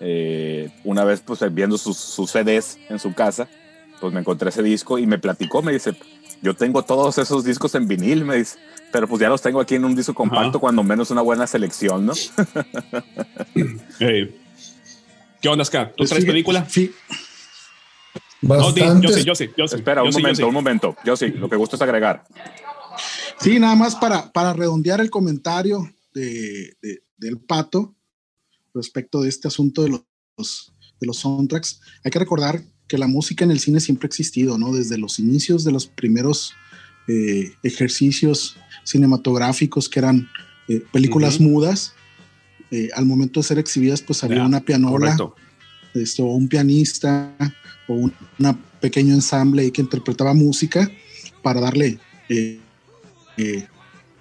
eh, 0.00 0.70
una 0.84 1.04
vez 1.04 1.20
pues 1.20 1.40
viendo 1.52 1.76
sus, 1.76 1.96
sus 1.96 2.30
CDs 2.30 2.78
en 2.88 2.98
su 2.98 3.12
casa, 3.12 3.48
pues 4.00 4.12
me 4.12 4.20
encontré 4.20 4.48
ese 4.48 4.62
disco 4.62 4.98
y 4.98 5.06
me 5.06 5.18
platicó, 5.18 5.62
me 5.62 5.72
dice, 5.72 5.94
yo 6.42 6.54
tengo 6.54 6.82
todos 6.82 7.18
esos 7.18 7.44
discos 7.44 7.74
en 7.74 7.86
vinil, 7.86 8.24
me 8.24 8.36
dice, 8.36 8.58
pero 8.92 9.06
pues 9.06 9.20
ya 9.20 9.28
los 9.28 9.42
tengo 9.42 9.60
aquí 9.60 9.74
en 9.74 9.84
un 9.84 9.94
disco 9.94 10.14
compacto, 10.14 10.58
cuando 10.58 10.82
menos 10.82 11.10
una 11.10 11.20
buena 11.20 11.46
selección, 11.46 12.06
¿no? 12.06 12.14
¿Qué 13.98 15.48
onda, 15.48 15.64
Ska? 15.64 15.88
¿Tú 15.88 15.94
pues 15.98 16.10
traes 16.10 16.24
película? 16.24 16.66
Sí. 16.68 16.92
No, 18.42 18.74
yo 18.74 19.08
sí, 19.10 19.24
yo 19.24 19.34
sí, 19.34 19.50
yo 19.56 19.68
sí. 19.68 19.76
Espera, 19.76 20.02
un 20.02 20.10
momento, 20.10 20.48
un 20.48 20.54
momento. 20.54 20.96
Yo 21.04 21.16
sí, 21.16 21.28
lo 21.28 21.48
que 21.48 21.56
gusto 21.56 21.76
es 21.76 21.82
agregar. 21.82 22.24
Sí, 23.40 23.58
nada 23.58 23.74
más 23.74 23.96
para, 23.96 24.32
para 24.32 24.52
redondear 24.52 25.00
el 25.00 25.10
comentario 25.10 25.90
de, 26.12 26.76
del 27.16 27.38
pato 27.38 27.94
respecto 28.74 29.22
de 29.22 29.28
este 29.28 29.48
asunto 29.48 29.82
de 29.82 29.90
los, 29.90 30.72
de 31.00 31.06
los 31.06 31.18
soundtracks. 31.18 31.80
Hay 32.04 32.10
que 32.10 32.18
recordar 32.18 32.62
que 32.88 32.98
la 32.98 33.06
música 33.06 33.44
en 33.44 33.50
el 33.50 33.60
cine 33.60 33.80
siempre 33.80 34.06
ha 34.06 34.08
existido, 34.08 34.58
¿no? 34.58 34.72
Desde 34.72 34.98
los 34.98 35.18
inicios 35.18 35.64
de 35.64 35.72
los 35.72 35.86
primeros 35.86 36.54
eh, 37.08 37.52
ejercicios 37.62 38.56
cinematográficos 38.84 39.88
que 39.88 40.00
eran 40.00 40.28
eh, 40.68 40.82
películas 40.92 41.40
mudas, 41.40 41.94
eh, 42.70 42.88
al 42.94 43.06
momento 43.06 43.40
de 43.40 43.44
ser 43.44 43.58
exhibidas, 43.58 44.02
pues 44.02 44.22
había 44.22 44.44
una 44.44 44.60
pianola, 44.60 45.16
esto, 45.94 46.24
un 46.24 46.48
pianista 46.48 47.34
o 47.90 47.94
un 47.94 48.14
pequeño 48.80 49.14
ensamble 49.14 49.70
que 49.72 49.82
interpretaba 49.82 50.32
música 50.32 50.88
para 51.42 51.60
darle 51.60 51.98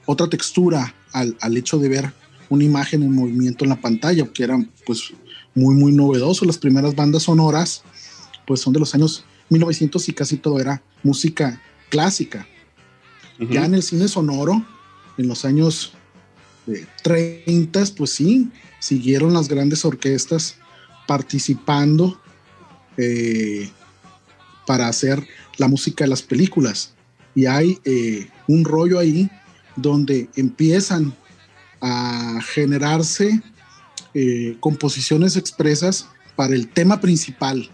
otra 0.05 0.27
textura 0.27 0.95
al, 1.11 1.37
al 1.39 1.55
hecho 1.55 1.77
de 1.77 1.87
ver 1.87 2.13
una 2.49 2.63
imagen 2.63 3.03
en 3.03 3.13
movimiento 3.13 3.63
en 3.63 3.69
la 3.69 3.79
pantalla, 3.79 4.25
que 4.33 4.43
era 4.43 4.57
pues 4.87 5.13
muy, 5.53 5.75
muy 5.75 5.91
novedoso. 5.91 6.45
Las 6.45 6.57
primeras 6.57 6.95
bandas 6.95 7.23
sonoras 7.23 7.83
pues 8.47 8.61
son 8.61 8.73
de 8.73 8.79
los 8.79 8.95
años 8.95 9.23
1900 9.49 10.09
y 10.09 10.13
casi 10.13 10.37
todo 10.37 10.59
era 10.59 10.81
música 11.03 11.61
clásica. 11.89 12.47
Ya 13.51 13.65
en 13.65 13.75
el 13.75 13.83
cine 13.83 14.07
sonoro, 14.07 14.65
en 15.17 15.27
los 15.27 15.45
años 15.45 15.93
30, 17.03 17.83
pues 17.95 18.09
sí, 18.09 18.49
siguieron 18.79 19.33
las 19.33 19.47
grandes 19.47 19.85
orquestas 19.85 20.57
participando 21.07 22.19
eh, 23.01 23.69
para 24.67 24.87
hacer 24.87 25.25
la 25.57 25.67
música 25.67 26.03
de 26.03 26.09
las 26.09 26.21
películas. 26.21 26.93
Y 27.33 27.45
hay 27.45 27.79
eh, 27.85 28.27
un 28.47 28.65
rollo 28.65 28.99
ahí 28.99 29.29
donde 29.75 30.29
empiezan 30.35 31.13
a 31.81 32.39
generarse 32.43 33.41
eh, 34.13 34.57
composiciones 34.59 35.37
expresas 35.37 36.07
para 36.35 36.55
el 36.55 36.67
tema 36.67 36.99
principal 36.99 37.69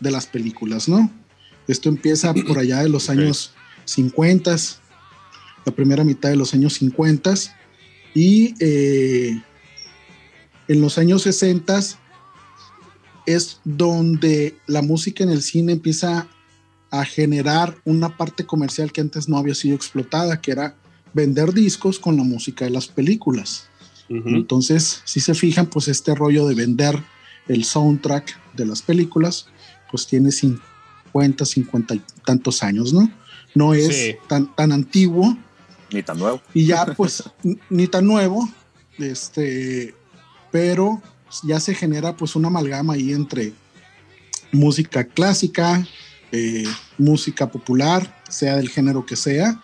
de 0.00 0.10
las 0.10 0.26
películas, 0.26 0.88
¿no? 0.88 1.10
Esto 1.68 1.88
empieza 1.88 2.34
por 2.46 2.58
allá 2.58 2.82
de 2.82 2.88
los 2.88 3.08
años 3.10 3.52
50, 3.84 4.56
la 5.64 5.72
primera 5.72 6.04
mitad 6.04 6.30
de 6.30 6.36
los 6.36 6.54
años 6.54 6.74
50 6.74 7.34
y 8.14 8.54
eh, 8.60 9.40
en 10.68 10.80
los 10.80 10.98
años 10.98 11.22
60 11.22 11.80
es 13.26 13.60
donde 13.64 14.56
la 14.66 14.82
música 14.82 15.24
en 15.24 15.30
el 15.30 15.42
cine 15.42 15.72
empieza 15.72 16.28
a 16.90 17.04
generar 17.04 17.76
una 17.84 18.16
parte 18.16 18.46
comercial 18.46 18.92
que 18.92 19.00
antes 19.00 19.28
no 19.28 19.36
había 19.36 19.54
sido 19.54 19.74
explotada, 19.74 20.40
que 20.40 20.52
era 20.52 20.76
vender 21.12 21.52
discos 21.52 21.98
con 21.98 22.16
la 22.16 22.22
música 22.22 22.64
de 22.64 22.70
las 22.70 22.86
películas. 22.86 23.68
Entonces, 24.08 25.02
si 25.04 25.18
se 25.18 25.34
fijan, 25.34 25.66
pues 25.66 25.88
este 25.88 26.14
rollo 26.14 26.46
de 26.46 26.54
vender 26.54 27.02
el 27.48 27.64
soundtrack 27.64 28.54
de 28.54 28.64
las 28.64 28.80
películas, 28.80 29.48
pues 29.90 30.06
tiene 30.06 30.30
50, 30.30 31.44
50 31.44 31.94
y 31.96 32.02
tantos 32.24 32.62
años, 32.62 32.92
¿no? 32.92 33.10
No 33.56 33.74
es 33.74 34.16
tan, 34.28 34.54
tan 34.54 34.70
antiguo. 34.70 35.36
Ni 35.92 36.04
tan 36.04 36.18
nuevo. 36.18 36.40
Y 36.54 36.66
ya, 36.66 36.86
pues, 36.86 37.24
ni 37.70 37.88
tan 37.88 38.06
nuevo, 38.06 38.48
este, 38.98 39.94
pero 40.52 41.02
ya 41.42 41.60
se 41.60 41.74
genera 41.74 42.16
pues 42.16 42.36
una 42.36 42.48
amalgama 42.48 42.94
ahí 42.94 43.12
entre 43.12 43.52
música 44.52 45.04
clásica, 45.04 45.86
eh, 46.32 46.64
música 46.98 47.50
popular, 47.50 48.22
sea 48.28 48.56
del 48.56 48.68
género 48.68 49.04
que 49.04 49.16
sea, 49.16 49.60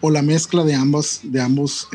o 0.00 0.10
la 0.10 0.22
mezcla 0.22 0.64
de 0.64 0.74
ambos, 0.74 1.20
de 1.22 1.40
ambos 1.40 1.88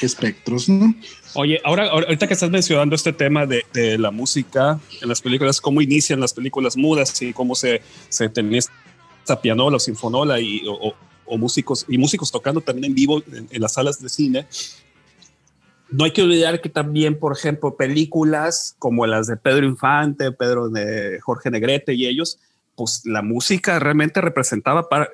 espectros, 0.00 0.68
¿no? 0.68 0.94
Oye, 1.34 1.60
ahora, 1.64 1.88
ahorita 1.90 2.28
que 2.28 2.34
estás 2.34 2.50
mencionando 2.50 2.94
este 2.94 3.12
tema 3.12 3.44
de, 3.44 3.64
de, 3.72 3.98
la 3.98 4.10
música 4.10 4.78
en 5.02 5.08
las 5.08 5.20
películas, 5.20 5.60
cómo 5.60 5.80
inician 5.80 6.20
las 6.20 6.32
películas 6.32 6.76
mudas 6.76 7.20
y 7.20 7.32
cómo 7.32 7.54
se, 7.54 7.82
se 8.08 8.28
tenía 8.28 8.60
esta 9.20 9.42
pianola 9.42 9.78
o 9.78 9.80
sinfonola 9.80 10.40
y, 10.40 10.62
o, 10.68 10.94
o, 11.26 11.38
músicos, 11.38 11.84
y 11.88 11.98
músicos 11.98 12.30
tocando 12.30 12.60
también 12.60 12.84
en 12.84 12.94
vivo 12.94 13.20
en, 13.26 13.60
las 13.60 13.72
salas 13.74 14.00
de 14.00 14.08
cine. 14.08 14.46
No 15.90 16.04
hay 16.04 16.10
que 16.10 16.22
olvidar 16.22 16.60
que 16.60 16.68
también, 16.68 17.18
por 17.18 17.36
ejemplo, 17.36 17.76
películas 17.76 18.74
como 18.78 19.06
las 19.06 19.26
de 19.26 19.36
Pedro 19.36 19.66
Infante, 19.66 20.32
Pedro 20.32 20.68
de 20.68 21.20
Jorge 21.20 21.50
Negrete 21.50 21.94
y 21.94 22.06
ellos, 22.06 22.38
pues 22.74 23.02
la 23.04 23.22
música 23.22 23.78
realmente 23.78 24.20
representaba 24.20 24.88
para, 24.88 25.08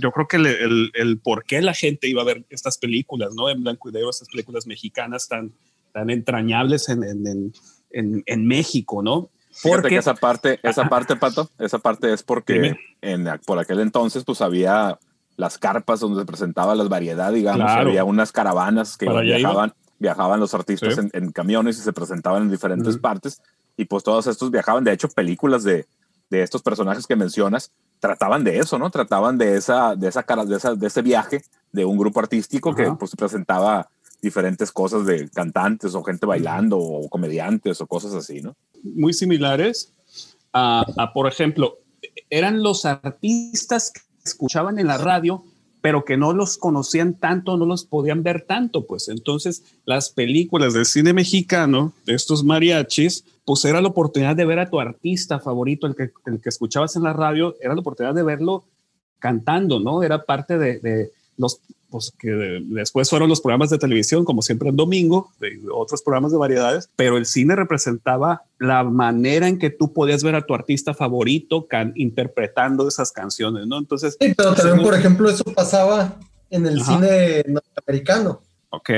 yo 0.00 0.12
creo 0.12 0.28
que 0.28 0.36
el, 0.36 0.90
el, 0.94 1.18
por 1.18 1.44
qué 1.44 1.60
la 1.60 1.74
gente 1.74 2.08
iba 2.08 2.22
a 2.22 2.26
ver 2.26 2.44
estas 2.50 2.78
películas, 2.78 3.34
¿no? 3.34 3.48
En 3.48 3.62
blanco 3.62 3.88
y 3.88 3.92
negro, 3.92 4.10
estas 4.10 4.28
películas 4.28 4.66
mexicanas 4.66 5.28
tan, 5.28 5.52
tan 5.92 6.10
entrañables 6.10 6.88
en, 6.88 7.02
en, 7.02 7.52
en, 7.90 8.22
en 8.24 8.46
México, 8.46 9.02
¿no? 9.02 9.30
Porque 9.62 9.96
esa 9.96 10.14
parte, 10.14 10.58
esa 10.62 10.88
parte, 10.88 11.16
Pato, 11.16 11.50
esa 11.58 11.78
parte 11.78 12.12
es 12.12 12.22
porque 12.22 12.74
en, 13.02 13.28
por 13.44 13.58
aquel 13.58 13.80
entonces 13.80 14.24
pues 14.24 14.40
había 14.40 14.98
las 15.36 15.58
carpas 15.58 16.00
donde 16.00 16.20
se 16.20 16.26
presentaba 16.26 16.74
la 16.74 16.84
variedad, 16.84 17.32
digamos, 17.32 17.70
había 17.70 18.04
unas 18.04 18.32
caravanas 18.32 18.96
que 18.96 19.08
viajaban, 19.08 19.74
viajaban 20.02 20.40
los 20.40 20.52
artistas 20.52 20.98
en, 20.98 21.32
camiones 21.32 21.78
y 21.78 21.82
se 21.82 21.92
presentaban 21.92 22.42
en 22.42 22.50
diferentes 22.50 22.98
partes 22.98 23.40
y 23.76 23.86
pues 23.86 24.02
todos 24.02 24.26
estos 24.26 24.50
viajaban, 24.50 24.84
de 24.84 24.92
hecho 24.92 25.08
películas 25.08 25.62
de, 25.62 25.86
de 26.28 26.42
estos 26.42 26.60
personajes 26.62 27.06
que 27.06 27.16
mencionas 27.16 27.70
trataban 28.00 28.42
de 28.42 28.58
eso, 28.58 28.78
¿no? 28.78 28.90
Trataban 28.90 29.38
de 29.38 29.56
esa, 29.56 29.94
de 29.94 30.08
esa 30.08 30.24
cara, 30.24 30.44
de, 30.44 30.56
esa, 30.56 30.74
de 30.74 30.86
ese 30.86 31.02
viaje 31.02 31.44
de 31.70 31.84
un 31.84 31.96
grupo 31.96 32.20
artístico 32.20 32.74
que 32.74 32.90
pues 32.98 33.14
presentaba 33.16 33.88
diferentes 34.20 34.72
cosas 34.72 35.06
de 35.06 35.28
cantantes 35.30 35.94
o 35.94 36.02
gente 36.02 36.26
bailando 36.26 36.78
o 36.78 37.08
comediantes 37.08 37.80
o 37.80 37.86
cosas 37.86 38.12
así, 38.14 38.42
¿no? 38.42 38.56
Muy 38.82 39.12
similares 39.12 39.94
a, 40.52 40.84
a, 40.96 41.12
por 41.12 41.28
ejemplo, 41.28 41.78
eran 42.28 42.62
los 42.62 42.84
artistas 42.84 43.92
que 43.92 44.00
escuchaban 44.24 44.78
en 44.78 44.88
la 44.88 44.98
radio, 44.98 45.44
pero 45.82 46.04
que 46.04 46.16
no 46.16 46.32
los 46.32 46.56
conocían 46.56 47.14
tanto, 47.14 47.56
no 47.56 47.66
los 47.66 47.84
podían 47.84 48.22
ver 48.22 48.42
tanto, 48.42 48.86
pues 48.86 49.08
entonces 49.08 49.64
las 49.84 50.10
películas 50.10 50.72
del 50.72 50.86
cine 50.86 51.12
mexicano, 51.12 51.92
de 52.06 52.14
estos 52.14 52.44
mariachis, 52.44 53.24
pues 53.44 53.64
era 53.64 53.82
la 53.82 53.88
oportunidad 53.88 54.36
de 54.36 54.44
ver 54.44 54.60
a 54.60 54.70
tu 54.70 54.80
artista 54.80 55.40
favorito, 55.40 55.88
el 55.88 55.96
que, 55.96 56.12
el 56.26 56.40
que 56.40 56.48
escuchabas 56.48 56.94
en 56.94 57.02
la 57.02 57.12
radio, 57.12 57.56
era 57.60 57.74
la 57.74 57.80
oportunidad 57.80 58.14
de 58.14 58.22
verlo 58.22 58.64
cantando, 59.18 59.80
¿no? 59.80 60.04
Era 60.04 60.24
parte 60.24 60.56
de, 60.56 60.78
de 60.78 61.10
los, 61.36 61.60
pues 61.92 62.12
que 62.18 62.30
después 62.64 63.08
fueron 63.10 63.28
los 63.28 63.40
programas 63.40 63.70
de 63.70 63.78
televisión, 63.78 64.24
como 64.24 64.42
siempre 64.42 64.70
el 64.70 64.76
domingo, 64.76 65.30
de 65.38 65.60
otros 65.72 66.02
programas 66.02 66.32
de 66.32 66.38
variedades, 66.38 66.88
pero 66.96 67.18
el 67.18 67.26
cine 67.26 67.54
representaba 67.54 68.42
la 68.58 68.82
manera 68.82 69.46
en 69.46 69.58
que 69.58 69.70
tú 69.70 69.92
podías 69.92 70.24
ver 70.24 70.34
a 70.34 70.46
tu 70.46 70.54
artista 70.54 70.94
favorito 70.94 71.68
interpretando 71.94 72.88
esas 72.88 73.12
canciones, 73.12 73.66
¿no? 73.66 73.78
Entonces... 73.78 74.16
Sí, 74.18 74.34
pero 74.34 74.54
también, 74.54 74.82
por 74.82 74.94
ejemplo, 74.94 75.28
eso 75.30 75.44
pasaba 75.44 76.18
en 76.50 76.66
el 76.66 76.82
cine 76.82 77.44
norteamericano. 77.46 78.40
Ok. 78.70 78.90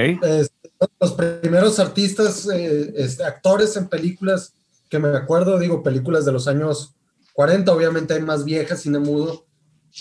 los 1.00 1.12
primeros 1.12 1.80
artistas, 1.80 2.48
eh, 2.48 2.92
este, 2.96 3.24
actores 3.24 3.76
en 3.76 3.88
películas 3.88 4.52
que 4.88 5.00
me 5.00 5.08
acuerdo, 5.08 5.58
digo, 5.58 5.82
películas 5.82 6.24
de 6.24 6.30
los 6.30 6.46
años 6.46 6.94
40, 7.32 7.72
obviamente 7.72 8.14
hay 8.14 8.22
más 8.22 8.44
viejas, 8.44 8.82
cine 8.82 9.00
mudo, 9.00 9.44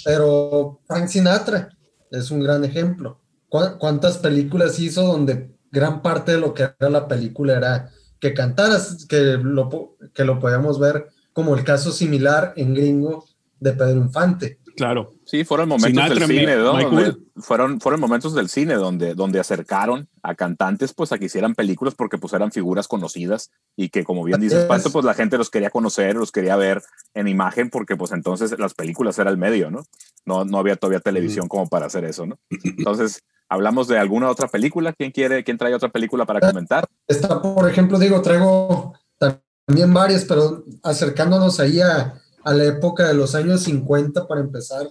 pero 0.05 0.79
Frank 0.87 1.07
Sinatra 1.07 1.69
es 2.13 2.31
un 2.31 2.41
gran 2.41 2.63
ejemplo. 2.63 3.19
¿Cuántas 3.49 4.17
películas 4.17 4.79
hizo 4.79 5.03
donde 5.03 5.51
gran 5.71 6.01
parte 6.01 6.33
de 6.33 6.39
lo 6.39 6.53
que 6.53 6.63
era 6.63 6.89
la 6.89 7.07
película 7.07 7.55
era 7.57 7.89
que 8.19 8.33
cantaras, 8.33 9.05
que 9.07 9.37
lo, 9.41 9.95
que 10.13 10.23
lo 10.23 10.39
podíamos 10.39 10.79
ver 10.79 11.07
como 11.33 11.55
el 11.55 11.63
caso 11.63 11.91
similar 11.91 12.53
en 12.55 12.73
gringo 12.73 13.25
de 13.59 13.73
Pedro 13.73 13.97
Infante? 13.97 14.59
Claro. 14.75 15.13
Sí, 15.33 15.45
fueron 15.45 15.67
momentos 15.67 16.09
del 16.09 16.27
cine, 16.27 16.55
donde, 16.55 17.17
fueron, 17.37 17.81
fueron 17.81 17.99
momentos 17.99 18.35
del 18.35 18.49
cine 18.49 18.75
donde, 18.75 19.15
donde 19.15 19.39
acercaron 19.39 20.07
a 20.21 20.35
cantantes 20.35 20.93
pues 20.93 21.11
a 21.11 21.17
que 21.17 21.25
hicieran 21.25 21.55
películas 21.55 21.95
porque 21.95 22.19
pues 22.19 22.33
eran 22.33 22.51
figuras 22.51 22.87
conocidas 22.87 23.49
y 23.75 23.89
que 23.89 24.03
como 24.03 24.23
bien 24.23 24.39
dices 24.39 24.65
Pato, 24.65 24.91
pues 24.91 25.03
la 25.05 25.15
gente 25.15 25.39
los 25.39 25.49
quería 25.49 25.71
conocer, 25.71 26.17
los 26.17 26.31
quería 26.31 26.55
ver 26.55 26.83
en 27.15 27.27
imagen 27.27 27.71
porque 27.71 27.95
pues 27.95 28.11
entonces 28.11 28.59
las 28.59 28.75
películas 28.75 29.17
era 29.17 29.31
el 29.31 29.39
medio, 29.39 29.71
¿no? 29.71 29.87
No, 30.23 30.45
no 30.45 30.59
había 30.59 30.75
todavía 30.75 30.99
televisión 30.99 31.47
como 31.47 31.67
para 31.67 31.87
hacer 31.87 32.05
eso, 32.05 32.27
¿no? 32.27 32.37
Entonces, 32.63 33.23
hablamos 33.49 33.87
de 33.87 33.97
alguna 33.97 34.29
otra 34.29 34.47
película. 34.47 34.93
¿Quién 34.93 35.09
quiere, 35.09 35.43
quién 35.43 35.57
trae 35.57 35.73
otra 35.73 35.89
película 35.89 36.27
para 36.27 36.41
comentar? 36.41 36.85
Está, 37.07 37.41
por 37.41 37.67
ejemplo, 37.67 37.97
digo, 37.97 38.21
traigo 38.21 38.93
también 39.17 39.91
varias, 39.95 40.25
pero 40.25 40.63
acercándonos 40.83 41.59
ahí 41.59 41.81
a 41.81 42.19
a 42.43 42.53
la 42.53 42.65
época 42.65 43.07
de 43.07 43.13
los 43.13 43.35
años 43.35 43.63
50 43.63 44.27
para 44.27 44.41
empezar. 44.41 44.87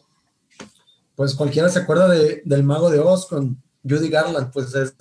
Pues 1.17 1.35
cualquiera 1.35 1.69
se 1.69 1.81
acuerda 1.81 2.09
de, 2.09 2.43
del 2.45 2.63
Mago 2.63 2.91
de 2.91 3.01
Oz 3.01 3.27
con 3.27 3.63
Judy 3.89 4.09
Garland, 4.09 4.53
pues 4.53 4.75
es, 4.75 4.95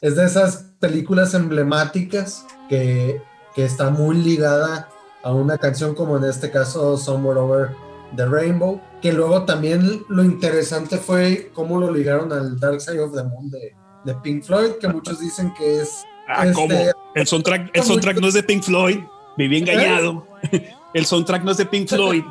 es 0.00 0.16
de 0.16 0.24
esas 0.24 0.72
películas 0.78 1.34
emblemáticas 1.34 2.46
que, 2.68 3.20
que, 3.54 3.64
está 3.64 3.90
muy 3.90 4.16
ligada 4.16 4.88
a 5.22 5.32
una 5.32 5.58
canción 5.58 5.94
como 5.94 6.16
en 6.18 6.24
este 6.24 6.50
caso 6.50 6.96
Somewhere 6.96 7.40
Over 7.40 7.68
the 8.14 8.26
Rainbow, 8.26 8.80
que 9.02 9.12
luego 9.12 9.44
también 9.44 10.04
lo 10.08 10.22
interesante 10.22 10.98
fue 10.98 11.50
cómo 11.54 11.80
lo 11.80 11.92
ligaron 11.92 12.32
al 12.32 12.60
Dark 12.60 12.80
Side 12.80 13.00
of 13.00 13.14
the 13.14 13.24
Moon 13.24 13.50
de, 13.50 13.74
de 14.04 14.14
Pink 14.16 14.44
Floyd, 14.44 14.72
que 14.80 14.88
muchos 14.88 15.18
dicen 15.18 15.52
que 15.54 15.80
es... 15.80 16.04
Ah, 16.28 16.46
¿cómo? 16.52 16.72
Este, 16.72 16.92
el 17.14 17.26
soundtrack, 17.26 17.70
el 17.72 17.82
soundtrack 17.82 18.20
no 18.20 18.28
es 18.28 18.34
de 18.34 18.42
Pink 18.42 18.62
Floyd, 18.62 18.98
viví 19.36 19.58
engañado. 19.58 20.26
El 20.94 21.04
soundtrack 21.04 21.44
no 21.44 21.50
es 21.50 21.58
de 21.58 21.66
Pink 21.66 21.88
Floyd. 21.90 22.24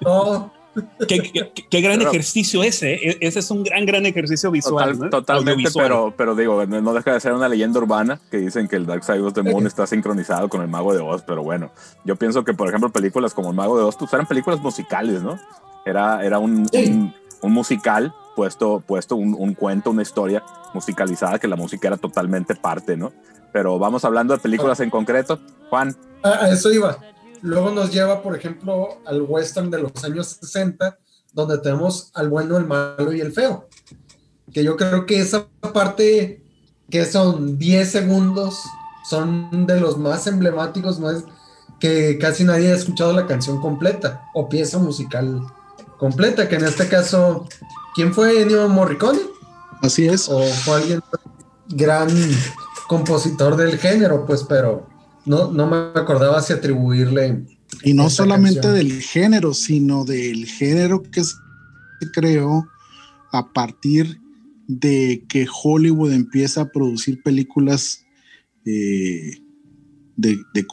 No. 0.00 0.52
Qué, 1.08 1.80
gran 1.80 2.00
ejercicio 2.00 2.62
ese, 2.62 2.94
¿eh? 2.94 3.18
ese 3.20 3.40
es 3.40 3.50
un 3.50 3.64
gran, 3.64 3.84
gran 3.86 4.06
ejercicio 4.06 4.50
visual. 4.50 5.10
Totalmente, 5.10 5.68
pero, 5.74 6.14
pero 6.16 6.36
digo, 6.36 6.64
no 6.64 6.94
deja 6.94 7.12
de 7.12 7.20
ser 7.20 7.32
una 7.32 7.48
leyenda 7.48 7.80
urbana 7.80 8.20
que 8.30 8.36
dicen 8.36 8.68
que 8.68 8.76
el 8.76 8.86
Dark 8.86 9.02
Side 9.02 9.20
of 9.20 9.34
the 9.34 9.42
Moon 9.42 9.66
está 9.66 9.86
sincronizado 9.86 10.48
con 10.48 10.62
el 10.62 10.68
Mago 10.68 10.94
de 10.94 11.00
Oz, 11.00 11.22
pero 11.26 11.42
bueno, 11.42 11.72
yo 12.04 12.14
pienso 12.16 12.44
que, 12.44 12.54
por 12.54 12.68
ejemplo, 12.68 12.90
películas 12.90 13.34
como 13.34 13.50
el 13.50 13.56
Mago 13.56 13.76
de 13.76 13.84
Oz, 13.84 13.96
pues 13.96 14.12
eran 14.12 14.26
películas 14.26 14.60
musicales, 14.60 15.22
¿no? 15.22 15.40
Era, 15.84 16.24
era 16.24 16.38
un, 16.38 16.68
un, 17.42 17.52
musical 17.52 18.14
puesto, 18.36 18.80
puesto 18.86 19.16
un, 19.16 19.34
un, 19.36 19.54
cuento, 19.54 19.90
una 19.90 20.02
historia 20.02 20.44
musicalizada, 20.72 21.38
que 21.38 21.48
la 21.48 21.56
música 21.56 21.88
era 21.88 21.96
totalmente 21.96 22.54
parte, 22.54 22.96
¿no? 22.96 23.12
Pero 23.52 23.78
vamos 23.78 24.04
hablando 24.04 24.34
de 24.34 24.40
películas 24.40 24.78
en 24.80 24.90
concreto. 24.90 25.40
Juan. 25.68 25.96
a 26.22 26.48
eso 26.48 26.70
iba. 26.70 26.96
Luego 27.42 27.70
nos 27.70 27.92
lleva, 27.92 28.22
por 28.22 28.36
ejemplo, 28.36 28.98
al 29.06 29.22
western 29.22 29.70
de 29.70 29.82
los 29.82 30.04
años 30.04 30.38
60, 30.40 30.98
donde 31.32 31.58
tenemos 31.58 32.10
al 32.14 32.28
bueno, 32.28 32.56
el 32.56 32.66
malo 32.66 33.12
y 33.12 33.20
el 33.20 33.32
feo. 33.32 33.68
Que 34.52 34.64
yo 34.64 34.76
creo 34.76 35.06
que 35.06 35.20
esa 35.20 35.46
parte, 35.72 36.42
que 36.90 37.04
son 37.04 37.58
10 37.58 37.90
segundos, 37.90 38.62
son 39.08 39.66
de 39.66 39.80
los 39.80 39.96
más 39.96 40.26
emblemáticos, 40.26 41.00
más 41.00 41.24
que 41.78 42.18
casi 42.18 42.44
nadie 42.44 42.72
ha 42.72 42.76
escuchado 42.76 43.12
la 43.12 43.26
canción 43.26 43.60
completa 43.60 44.22
o 44.34 44.48
pieza 44.48 44.78
musical 44.78 45.40
completa, 45.98 46.48
que 46.48 46.56
en 46.56 46.64
este 46.64 46.88
caso, 46.88 47.46
¿quién 47.94 48.12
fue 48.12 48.42
Ennio 48.42 48.68
Morricone? 48.68 49.20
Así 49.82 50.06
es. 50.06 50.28
O 50.28 50.42
fue 50.42 50.76
alguien 50.76 51.02
gran 51.68 52.08
compositor 52.86 53.56
del 53.56 53.78
género, 53.78 54.26
pues, 54.26 54.44
pero 54.44 54.89
no, 55.24 55.50
no 55.52 55.66
me 55.66 55.76
acordaba 56.00 56.40
si 56.42 56.52
atribuirle. 56.52 57.44
Y 57.82 57.94
no 57.94 58.10
solamente 58.10 58.68
del 58.68 59.00
género, 59.00 59.54
sino 59.54 60.04
del 60.04 60.46
género 60.46 61.02
que 61.02 61.22
se 61.22 61.36
creó 62.12 62.66
a 63.32 63.52
partir 63.52 64.20
de 64.66 65.24
que 65.28 65.46
Hollywood 65.62 66.12
empieza 66.12 66.62
a 66.62 66.70
producir 66.70 67.22
películas 67.22 68.04
eh, 68.64 69.42
de, 70.16 70.66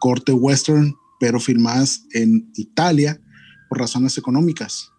corte 0.00 0.32
western, 0.32 0.94
pero 1.20 1.38
filmadas 1.38 2.04
en 2.12 2.50
Italia 2.56 3.20
por 3.68 3.78
razones 3.78 4.18
económicas. 4.18 4.90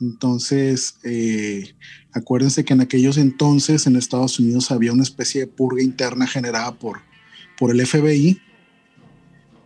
Entonces, 0.00 0.96
eh, 1.04 1.74
acuérdense 2.12 2.64
que 2.64 2.74
en 2.74 2.82
aquellos 2.82 3.16
entonces 3.16 3.86
en 3.86 3.96
Estados 3.96 4.38
Unidos 4.38 4.70
había 4.70 4.92
una 4.92 5.02
especie 5.02 5.42
de 5.42 5.46
purga 5.46 5.82
interna 5.82 6.26
generada 6.26 6.72
por 6.72 7.00
por 7.58 7.70
el 7.70 7.84
FBI, 7.86 8.40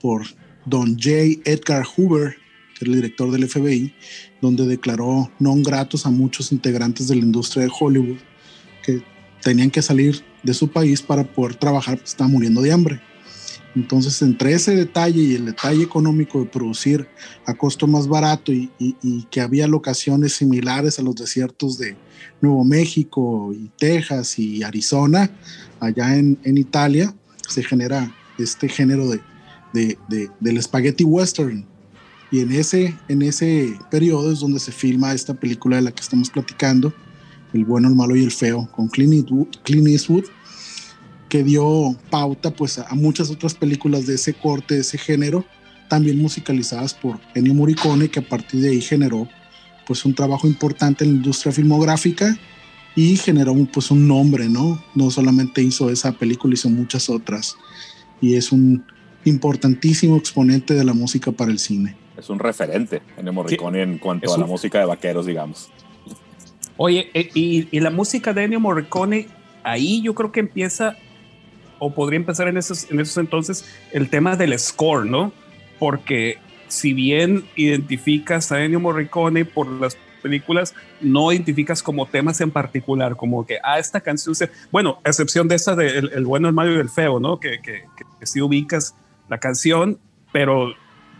por 0.00 0.22
don 0.64 0.94
J. 0.94 1.40
Edgar 1.44 1.84
Hoover, 1.84 2.36
que 2.78 2.84
era 2.84 2.92
el 2.92 2.96
director 2.96 3.30
del 3.30 3.48
FBI, 3.48 3.92
donde 4.40 4.66
declaró 4.66 5.30
non 5.38 5.62
gratos 5.62 6.06
a 6.06 6.10
muchos 6.10 6.52
integrantes 6.52 7.08
de 7.08 7.16
la 7.16 7.22
industria 7.22 7.64
de 7.64 7.72
Hollywood 7.72 8.18
que 8.82 9.02
tenían 9.42 9.70
que 9.70 9.82
salir 9.82 10.24
de 10.42 10.54
su 10.54 10.68
país 10.68 11.02
para 11.02 11.24
poder 11.24 11.54
trabajar, 11.56 11.98
pues 11.98 12.10
estaban 12.10 12.32
muriendo 12.32 12.62
de 12.62 12.72
hambre. 12.72 13.00
Entonces, 13.76 14.20
entre 14.22 14.52
ese 14.52 14.74
detalle 14.74 15.22
y 15.22 15.34
el 15.34 15.46
detalle 15.46 15.82
económico 15.82 16.40
de 16.40 16.46
producir 16.46 17.06
a 17.46 17.54
costo 17.54 17.86
más 17.86 18.08
barato 18.08 18.52
y, 18.52 18.70
que 19.30 19.40
había 19.40 19.68
locaciones 19.68 20.32
similares 20.32 20.98
a 20.98 21.02
los 21.02 21.14
desiertos 21.14 21.78
de 21.78 21.96
Nuevo 22.40 22.64
México 22.64 23.52
y 23.54 23.70
Texas 23.78 24.38
y 24.40 24.64
Arizona, 24.64 25.30
allá 25.78 26.16
en, 26.16 26.36
en 26.42 26.58
Italia, 26.58 27.14
se 27.50 27.62
genera 27.62 28.14
este 28.38 28.68
género 28.68 29.08
de, 29.08 29.20
de, 29.72 29.98
de, 30.08 30.30
del 30.40 30.62
spaghetti 30.62 31.04
western. 31.04 31.66
Y 32.30 32.40
en 32.40 32.52
ese, 32.52 32.96
en 33.08 33.22
ese 33.22 33.76
periodo 33.90 34.32
es 34.32 34.40
donde 34.40 34.60
se 34.60 34.72
filma 34.72 35.12
esta 35.12 35.34
película 35.34 35.76
de 35.76 35.82
la 35.82 35.92
que 35.92 36.02
estamos 36.02 36.30
platicando, 36.30 36.94
El 37.52 37.64
bueno, 37.64 37.88
el 37.88 37.96
malo 37.96 38.14
y 38.14 38.22
el 38.22 38.30
feo, 38.30 38.68
con 38.70 38.88
Clint 38.88 39.28
Eastwood, 39.88 40.26
que 41.28 41.42
dio 41.42 41.96
pauta 42.10 42.52
pues, 42.52 42.78
a, 42.78 42.94
muchas 42.94 43.30
otras 43.30 43.54
películas 43.54 44.06
de 44.06 44.14
ese 44.14 44.34
corte, 44.34 44.74
de 44.74 44.80
ese 44.82 44.98
género, 44.98 45.44
también 45.88 46.18
musicalizadas 46.18 46.94
por 46.94 47.18
Ennio 47.34 47.54
Morricone, 47.54 48.08
que 48.08 48.20
a 48.20 48.28
partir 48.28 48.60
de 48.60 48.70
ahí 48.70 48.80
generó 48.80 49.28
pues, 49.86 50.04
un 50.04 50.14
trabajo 50.14 50.46
importante 50.46 51.04
en 51.04 51.10
la 51.10 51.16
industria 51.16 51.52
filmográfica 51.52 52.38
y 53.00 53.16
generó 53.16 53.54
un, 53.54 53.66
pues 53.66 53.90
un 53.90 54.06
nombre, 54.06 54.50
¿no? 54.50 54.84
No 54.94 55.10
solamente 55.10 55.62
hizo 55.62 55.88
esa 55.88 56.12
película, 56.12 56.52
hizo 56.52 56.68
muchas 56.68 57.08
otras 57.08 57.56
y 58.20 58.34
es 58.34 58.52
un 58.52 58.84
importantísimo 59.24 60.18
exponente 60.18 60.74
de 60.74 60.84
la 60.84 60.92
música 60.92 61.32
para 61.32 61.50
el 61.50 61.58
cine. 61.58 61.96
Es 62.18 62.28
un 62.28 62.38
referente 62.38 63.00
en 63.16 63.34
Morricone 63.34 63.80
en 63.80 63.96
cuanto 63.96 64.34
a 64.34 64.36
la 64.36 64.44
música 64.44 64.80
de 64.80 64.84
vaqueros, 64.84 65.24
digamos. 65.24 65.70
Oye, 66.76 67.10
eh, 67.14 67.30
y, 67.32 67.68
y, 67.70 67.80
la 67.80 67.88
música 67.88 68.34
de 68.34 68.44
Ennio 68.44 68.60
Morricone, 68.60 69.28
ahí 69.62 70.02
yo 70.02 70.14
creo 70.14 70.30
que 70.30 70.40
empieza, 70.40 70.98
o 71.78 71.94
podría 71.94 72.18
empezar 72.18 72.48
en 72.48 72.58
esos, 72.58 72.90
en 72.90 73.00
esos 73.00 73.16
entonces, 73.16 73.64
el 73.92 74.10
tema 74.10 74.36
del 74.36 74.58
score, 74.58 75.06
¿no? 75.06 75.32
Porque 75.78 76.36
si 76.68 76.92
bien 76.92 77.44
identificas 77.56 78.52
a 78.52 78.62
Ennio 78.62 78.78
Morricone 78.80 79.46
por 79.46 79.66
las 79.68 79.96
películas 80.20 80.74
no 81.00 81.32
identificas 81.32 81.82
como 81.82 82.06
temas 82.06 82.40
en 82.40 82.50
particular, 82.50 83.16
como 83.16 83.44
que, 83.46 83.58
ah, 83.62 83.78
esta 83.78 84.00
canción, 84.00 84.34
se... 84.34 84.50
bueno, 84.70 84.98
excepción 85.04 85.48
de 85.48 85.56
esa 85.56 85.74
de 85.74 85.98
el, 85.98 86.24
bueno, 86.24 86.48
el 86.48 86.54
malo 86.54 86.72
y 86.72 86.78
el 86.78 86.88
feo, 86.88 87.20
¿no? 87.20 87.40
Que, 87.40 87.60
que, 87.60 87.84
que, 88.18 88.26
sí 88.26 88.40
ubicas 88.40 88.94
la 89.28 89.38
canción, 89.38 89.98
pero 90.32 90.74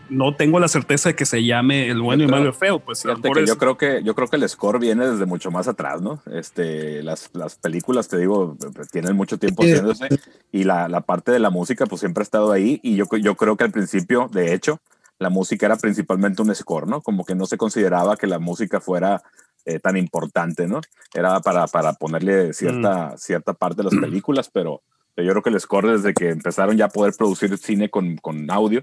no 0.09 0.35
tengo 0.35 0.59
la 0.59 0.67
certeza 0.67 1.09
de 1.09 1.15
que 1.15 1.25
se 1.25 1.43
llame 1.43 1.89
el 1.89 2.01
bueno 2.01 2.23
y 2.23 2.25
el 2.25 2.31
malo 2.31 2.45
y 2.45 2.47
el 2.47 2.53
feo, 2.53 2.79
pues 2.79 3.01
que 3.01 3.45
yo 3.45 3.57
creo 3.57 3.77
que 3.77 4.03
yo 4.03 4.13
creo 4.13 4.27
que 4.27 4.35
el 4.35 4.47
score 4.47 4.77
viene 4.77 5.07
desde 5.07 5.25
mucho 5.25 5.51
más 5.51 5.67
atrás, 5.69 6.01
¿no? 6.01 6.21
Este, 6.31 7.01
las, 7.01 7.29
las 7.33 7.55
películas, 7.55 8.09
te 8.09 8.17
digo, 8.17 8.57
tienen 8.91 9.15
mucho 9.15 9.37
tiempo 9.37 9.63
haciéndose 9.63 10.09
y 10.51 10.65
la, 10.65 10.89
la, 10.89 11.01
parte 11.01 11.31
de 11.31 11.39
la 11.39 11.49
música 11.49 11.85
pues 11.85 12.01
siempre 12.01 12.21
ha 12.21 12.23
estado 12.23 12.51
ahí 12.51 12.79
y 12.83 12.95
yo, 12.95 13.05
yo 13.21 13.35
creo 13.35 13.55
que 13.55 13.63
al 13.63 13.71
principio, 13.71 14.29
de 14.31 14.53
hecho, 14.53 14.81
la 15.21 15.29
música 15.29 15.67
era 15.67 15.75
principalmente 15.75 16.41
un 16.41 16.53
score, 16.55 16.87
¿no? 16.87 17.01
Como 17.01 17.23
que 17.23 17.35
no 17.35 17.45
se 17.45 17.55
consideraba 17.55 18.17
que 18.17 18.25
la 18.25 18.39
música 18.39 18.81
fuera 18.81 19.21
eh, 19.65 19.79
tan 19.79 19.95
importante, 19.95 20.67
¿no? 20.67 20.81
Era 21.13 21.39
para, 21.41 21.67
para 21.67 21.93
ponerle 21.93 22.53
cierta, 22.53 23.15
cierta 23.17 23.53
parte 23.53 23.83
de 23.83 23.91
las 23.91 24.01
películas, 24.01 24.49
pero, 24.51 24.81
pero 25.13 25.27
yo 25.27 25.33
creo 25.33 25.43
que 25.43 25.49
el 25.51 25.59
score 25.59 25.91
desde 25.91 26.15
que 26.15 26.29
empezaron 26.31 26.75
ya 26.75 26.85
a 26.85 26.89
poder 26.89 27.13
producir 27.15 27.55
cine 27.59 27.87
con, 27.91 28.17
con 28.17 28.49
audio, 28.49 28.81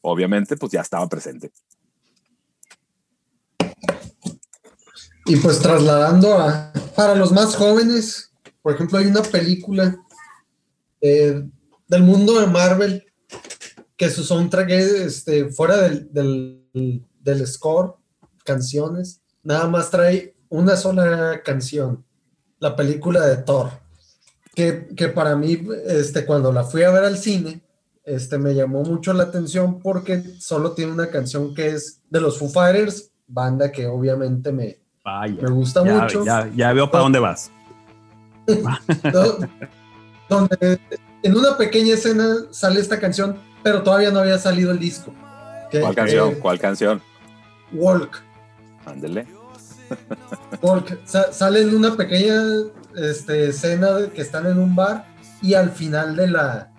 obviamente, 0.00 0.56
pues 0.56 0.70
ya 0.70 0.80
estaba 0.80 1.08
presente. 1.08 1.50
Y 5.26 5.36
pues 5.38 5.58
trasladando 5.58 6.38
a, 6.38 6.72
para 6.94 7.16
los 7.16 7.32
más 7.32 7.56
jóvenes, 7.56 8.30
por 8.62 8.74
ejemplo, 8.74 8.96
hay 8.96 9.06
una 9.06 9.22
película 9.22 9.96
eh, 11.00 11.42
del 11.88 12.02
mundo 12.04 12.38
de 12.38 12.46
Marvel 12.46 13.09
que 14.00 14.08
su 14.08 14.24
soundtrack 14.24 14.70
es 14.70 14.92
este, 14.94 15.50
fuera 15.50 15.76
del, 15.76 16.10
del, 16.10 17.04
del, 17.20 17.46
score, 17.46 17.96
canciones, 18.46 19.20
nada 19.42 19.68
más 19.68 19.90
trae 19.90 20.34
una 20.48 20.74
sola 20.74 21.42
canción, 21.44 22.02
la 22.60 22.74
película 22.76 23.26
de 23.26 23.36
Thor, 23.36 23.68
que, 24.54 24.88
que 24.96 25.08
para 25.08 25.36
mí, 25.36 25.68
este, 25.86 26.24
cuando 26.24 26.50
la 26.50 26.64
fui 26.64 26.82
a 26.82 26.90
ver 26.90 27.04
al 27.04 27.18
cine, 27.18 27.62
este, 28.02 28.38
me 28.38 28.54
llamó 28.54 28.84
mucho 28.84 29.12
la 29.12 29.24
atención 29.24 29.80
porque 29.80 30.22
solo 30.38 30.72
tiene 30.72 30.92
una 30.92 31.10
canción 31.10 31.54
que 31.54 31.68
es 31.68 32.00
de 32.08 32.22
los 32.22 32.38
Foo 32.38 32.48
Fighters, 32.48 33.10
banda 33.26 33.70
que 33.70 33.86
obviamente 33.86 34.50
me, 34.50 34.80
me 35.04 35.50
gusta 35.50 35.84
mucho. 35.84 36.24
Ya, 36.24 36.50
ya 36.56 36.72
veo 36.72 36.90
para 36.90 37.02
dónde 37.02 37.18
vas. 37.18 37.50
donde 40.30 40.80
en 41.22 41.36
una 41.36 41.58
pequeña 41.58 41.92
escena 41.92 42.46
sale 42.50 42.80
esta 42.80 42.98
canción, 42.98 43.49
pero 43.62 43.82
todavía 43.82 44.10
no 44.10 44.20
había 44.20 44.38
salido 44.38 44.70
el 44.70 44.78
disco. 44.78 45.12
¿Cuál 45.70 45.94
canción? 45.94 46.34
¿Cuál 46.36 46.58
canción? 46.58 47.02
Walk. 47.72 48.22
Ándele. 48.86 49.26
Walk. 50.62 50.98
sale 51.04 51.62
en 51.62 51.74
una 51.74 51.96
pequeña 51.96 52.42
este, 52.96 53.48
escena 53.48 53.92
de 53.92 54.10
que 54.10 54.22
están 54.22 54.46
en 54.46 54.58
un 54.58 54.74
bar 54.74 55.06
y 55.42 55.54
al 55.54 55.70
final 55.70 56.16
de 56.16 56.28
la 56.28 56.72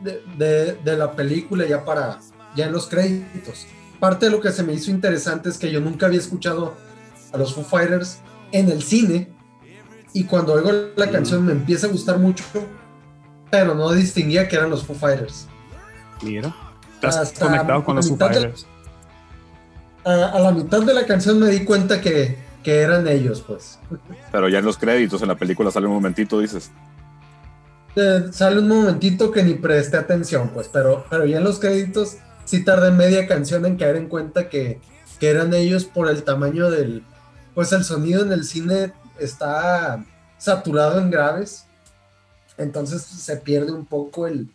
de, 0.00 0.78
de, 0.84 0.96
la 0.96 1.12
película 1.12 1.66
ya 1.66 1.84
para 1.84 2.18
ya 2.54 2.66
en 2.66 2.72
los 2.72 2.86
créditos. 2.86 3.66
Parte 3.98 4.26
de 4.26 4.32
lo 4.32 4.40
que 4.40 4.52
se 4.52 4.62
me 4.62 4.74
hizo 4.74 4.90
interesante 4.90 5.48
es 5.48 5.58
que 5.58 5.70
yo 5.70 5.80
nunca 5.80 6.06
había 6.06 6.18
escuchado 6.18 6.74
a 7.32 7.38
los 7.38 7.54
Foo 7.54 7.64
Fighters 7.64 8.18
en 8.52 8.70
el 8.70 8.82
cine 8.82 9.32
y 10.12 10.24
cuando 10.24 10.52
oigo 10.52 10.70
la 10.96 11.10
canción 11.10 11.44
me 11.44 11.52
empieza 11.52 11.86
a 11.86 11.90
gustar 11.90 12.18
mucho, 12.18 12.44
pero 13.50 13.74
no 13.74 13.92
distinguía 13.92 14.48
que 14.48 14.56
eran 14.56 14.70
los 14.70 14.84
Foo 14.84 14.94
Fighters. 14.94 15.48
Mira, 16.22 16.54
estás 16.94 17.32
conectado 17.32 17.84
con 17.84 17.96
los 17.96 18.08
Fighters. 18.08 18.66
a, 20.04 20.38
la 20.38 20.50
mitad 20.52 20.82
de 20.82 20.94
la 20.94 21.06
canción 21.06 21.38
me 21.38 21.48
di 21.48 21.64
cuenta 21.64 22.00
que, 22.00 22.36
que 22.62 22.80
eran 22.80 23.06
ellos, 23.06 23.42
pues. 23.46 23.78
Pero 24.32 24.48
ya 24.48 24.58
en 24.58 24.64
los 24.64 24.78
créditos, 24.78 25.22
en 25.22 25.28
la 25.28 25.36
película 25.36 25.70
sale 25.70 25.86
un 25.86 25.94
momentito, 25.94 26.40
dices. 26.40 26.70
Eh, 27.94 28.26
sale 28.30 28.58
un 28.58 28.68
momentito 28.68 29.30
que 29.30 29.42
ni 29.42 29.54
presté 29.54 29.96
atención, 29.96 30.50
pues, 30.52 30.68
pero, 30.68 31.06
pero 31.08 31.24
ya 31.24 31.38
en 31.38 31.44
los 31.44 31.58
créditos 31.58 32.16
sí 32.44 32.64
tardé 32.64 32.90
media 32.90 33.26
canción 33.26 33.64
en 33.66 33.76
caer 33.76 33.96
en 33.96 34.08
cuenta 34.08 34.48
que, 34.48 34.80
que 35.18 35.30
eran 35.30 35.54
ellos 35.54 35.84
por 35.84 36.08
el 36.10 36.22
tamaño 36.22 36.70
del, 36.70 37.04
pues 37.54 37.72
el 37.72 37.84
sonido 37.84 38.22
en 38.22 38.32
el 38.32 38.44
cine 38.44 38.92
está 39.18 40.04
saturado 40.36 40.98
en 40.98 41.10
graves, 41.10 41.64
entonces 42.58 43.02
se 43.02 43.36
pierde 43.38 43.72
un 43.72 43.86
poco 43.86 44.26
el, 44.26 44.48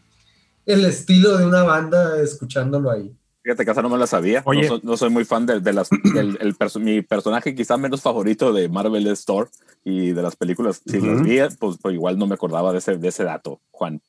el 0.66 0.86
estilo 0.86 1.38
de 1.38 1.46
una 1.46 1.64
banda 1.64 2.22
escuchándolo 2.22 2.92
ahí. 2.92 3.16
Fíjate 3.44 3.66
que 3.66 3.72
esa 3.72 3.82
no 3.82 3.90
me 3.90 3.98
la 3.98 4.06
sabía. 4.06 4.44
No, 4.84 4.98
soy, 4.98 5.10
muy 5.10 5.26
fan 5.26 5.46
de, 5.46 5.74
las. 5.74 5.90
del, 6.14 6.38
el 6.40 6.82
mi 6.82 7.02
personaje 7.02 7.56
quizá 7.56 7.78
menos 7.78 8.02
favorito 8.02 8.54
de 8.54 8.70
Marvel 8.70 9.08
es 9.08 9.26
Thor 9.26 9.50
y 9.84 10.12
de 10.12 10.22
las 10.22 10.36
películas. 10.36 10.82
Si 10.86 11.02
las 11.02 11.24
vi, 11.24 11.40
pues, 11.60 11.78
pues, 11.82 11.96
igual 11.96 12.20
no 12.20 12.28
me 12.28 12.36
acordaba 12.36 12.72
de 12.72 12.78
ese, 12.78 12.98
de 12.98 13.08
ese 13.08 13.24
dato, 13.24 13.60
Juan. 13.72 14.02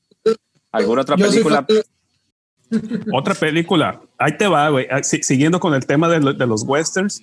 ¿Alguna 0.71 1.03
otra 1.03 1.17
película? 1.17 1.67
Otra 3.13 3.35
película. 3.35 4.01
Ahí 4.19 4.37
te 4.37 4.47
va, 4.47 4.69
güey. 4.69 4.87
Ah, 4.91 5.03
siguiendo 5.03 5.61
con 5.61 5.75
el 5.75 5.87
tema 5.87 6.09
de, 6.09 6.21
de, 6.35 6.47
los 6.47 6.63
westerns. 6.65 7.23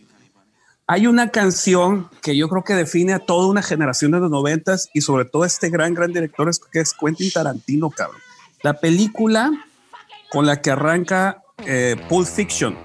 Hay 0.86 1.06
una 1.06 1.30
canción 1.30 2.10
que 2.22 2.36
yo 2.36 2.50
creo 2.50 2.63
que 2.63 2.74
define 2.74 3.13
a 3.13 3.20
toda 3.20 3.48
una 3.48 3.62
generación 3.62 4.12
de 4.12 4.20
los 4.20 4.32
noventas 4.32 4.89
y 4.94 5.02
sobre 5.02 5.26
todo 5.26 5.46
este 5.46 5.70
gran, 5.70 5.94
gran 5.94 6.12
director 6.12 6.50
que 6.72 6.80
es 6.80 6.94
Quentin 6.94 7.32
Tarantino, 7.32 7.92
cabrón. 7.92 8.22
La 8.62 8.74
película 8.74 9.52
con 10.30 10.45
la 10.45 10.62
que 10.62 10.72
arranca 10.72 11.43
eh, 11.65 11.95
Pulp 12.10 12.28
Fiction, 12.28 12.76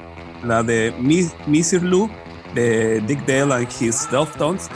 la 0.44 0.62
de 0.62 0.94
Mr. 0.98 1.82
Lou, 1.82 2.08
de 2.54 3.00
Dick 3.00 3.26
Dale 3.26 3.54
and 3.54 3.68
His 3.80 4.08
Tones 4.38 4.68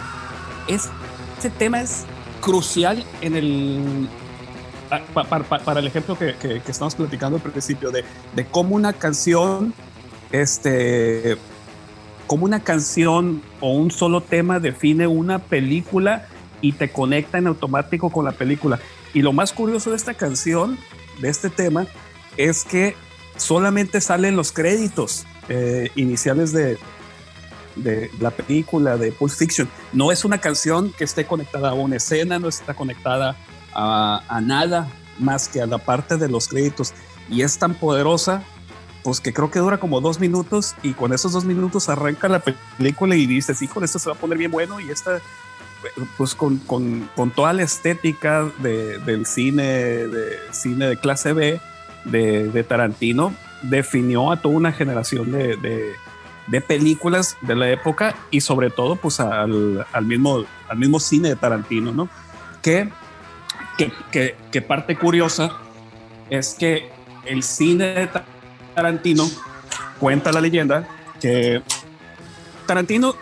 Este 0.66 1.50
tema 1.58 1.80
es 1.80 2.04
crucial 2.40 3.04
en 3.20 3.36
el 3.36 4.08
para, 5.12 5.80
el 5.80 5.86
ejemplo 5.86 6.18
que, 6.18 6.62
estamos 6.66 6.94
platicando 6.94 7.36
al 7.36 7.42
principio 7.42 7.90
de, 7.90 8.04
de 8.34 8.46
cómo 8.46 8.74
una 8.74 8.94
canción 8.94 9.74
este 10.32 11.36
como 12.26 12.44
una 12.44 12.60
canción 12.60 13.42
o 13.60 13.72
un 13.72 13.90
solo 13.90 14.22
tema 14.22 14.60
define 14.60 15.06
una 15.06 15.38
película 15.38 16.26
y 16.60 16.72
te 16.72 16.90
conecta 16.90 17.38
en 17.38 17.46
automático 17.46 18.10
con 18.10 18.24
la 18.24 18.32
película. 18.32 18.78
Y 19.14 19.22
lo 19.22 19.32
más 19.32 19.52
curioso 19.52 19.90
de 19.90 19.96
esta 19.96 20.14
canción, 20.14 20.78
de 21.20 21.28
este 21.28 21.50
tema, 21.50 21.86
es 22.36 22.64
que 22.64 22.96
solamente 23.36 24.00
salen 24.00 24.36
los 24.36 24.52
créditos 24.52 25.26
eh, 25.48 25.90
iniciales 25.94 26.52
de, 26.52 26.78
de 27.76 28.10
la 28.20 28.30
película 28.30 28.96
de 28.96 29.12
Pulp 29.12 29.32
Fiction. 29.32 29.68
No 29.92 30.12
es 30.12 30.24
una 30.24 30.38
canción 30.38 30.92
que 30.92 31.04
esté 31.04 31.26
conectada 31.26 31.70
a 31.70 31.74
una 31.74 31.96
escena, 31.96 32.38
no 32.38 32.48
está 32.48 32.74
conectada 32.74 33.36
a, 33.74 34.22
a 34.28 34.40
nada 34.40 34.88
más 35.18 35.48
que 35.48 35.60
a 35.60 35.66
la 35.66 35.78
parte 35.78 36.16
de 36.16 36.28
los 36.28 36.48
créditos. 36.48 36.92
Y 37.28 37.42
es 37.42 37.58
tan 37.58 37.74
poderosa 37.74 38.42
pues 39.02 39.20
que 39.20 39.32
creo 39.32 39.50
que 39.50 39.58
dura 39.58 39.78
como 39.78 40.00
dos 40.00 40.20
minutos 40.20 40.74
y 40.82 40.92
con 40.92 41.12
esos 41.12 41.32
dos 41.32 41.44
minutos 41.44 41.88
arranca 41.88 42.28
la 42.28 42.40
película 42.40 43.16
y 43.16 43.26
dices, 43.26 43.58
con 43.72 43.84
esto 43.84 43.98
se 43.98 44.10
va 44.10 44.16
a 44.16 44.18
poner 44.18 44.36
bien 44.36 44.50
bueno 44.50 44.80
y 44.80 44.90
esta 44.90 45.20
pues 46.16 46.34
con, 46.34 46.58
con, 46.58 47.08
con 47.14 47.30
toda 47.30 47.52
la 47.52 47.62
estética 47.62 48.50
de, 48.58 48.98
del 48.98 49.26
cine, 49.26 49.62
de 49.62 50.38
cine 50.50 50.86
de 50.88 50.96
clase 50.96 51.32
B 51.32 51.60
de, 52.04 52.64
Tarantino, 52.64 53.34
definió 53.62 54.32
a 54.32 54.40
toda 54.40 54.56
una 54.56 54.72
generación 54.72 55.30
de, 55.32 55.56
de, 56.46 56.60
películas 56.60 57.36
de 57.42 57.54
la 57.54 57.70
época 57.70 58.14
y 58.30 58.40
sobre 58.40 58.70
todo 58.70 58.96
pues 58.96 59.20
al, 59.20 59.86
al, 59.92 60.04
mismo, 60.04 60.44
al 60.68 60.78
mismo 60.78 60.98
cine 60.98 61.30
de 61.30 61.36
Tarantino, 61.36 61.92
¿no? 61.92 62.08
Que, 62.62 62.88
que, 63.76 64.36
que, 64.50 64.62
parte 64.62 64.96
curiosa 64.96 65.52
es 66.30 66.54
que 66.58 66.90
el 67.24 67.42
cine 67.42 67.86
de 67.86 68.10
Tarantino 68.74 69.28
cuenta 70.00 70.32
la 70.32 70.40
leyenda 70.40 70.88
que 71.20 71.62
Tarantino 72.66 73.14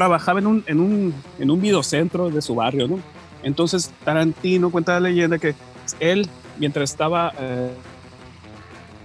trabajaba 0.00 0.38
en 0.38 0.46
un, 0.46 0.64
en 0.66 0.80
un, 0.80 1.14
en 1.38 1.50
un 1.50 1.60
videocentro 1.60 2.30
de 2.30 2.40
su 2.40 2.54
barrio, 2.54 2.88
¿no? 2.88 2.98
Entonces 3.42 3.92
Tarantino 4.02 4.70
cuenta 4.70 4.94
la 4.94 5.10
leyenda 5.10 5.38
que 5.38 5.54
él, 6.00 6.26
mientras 6.58 6.90
estaba 6.90 7.34
eh, 7.38 7.70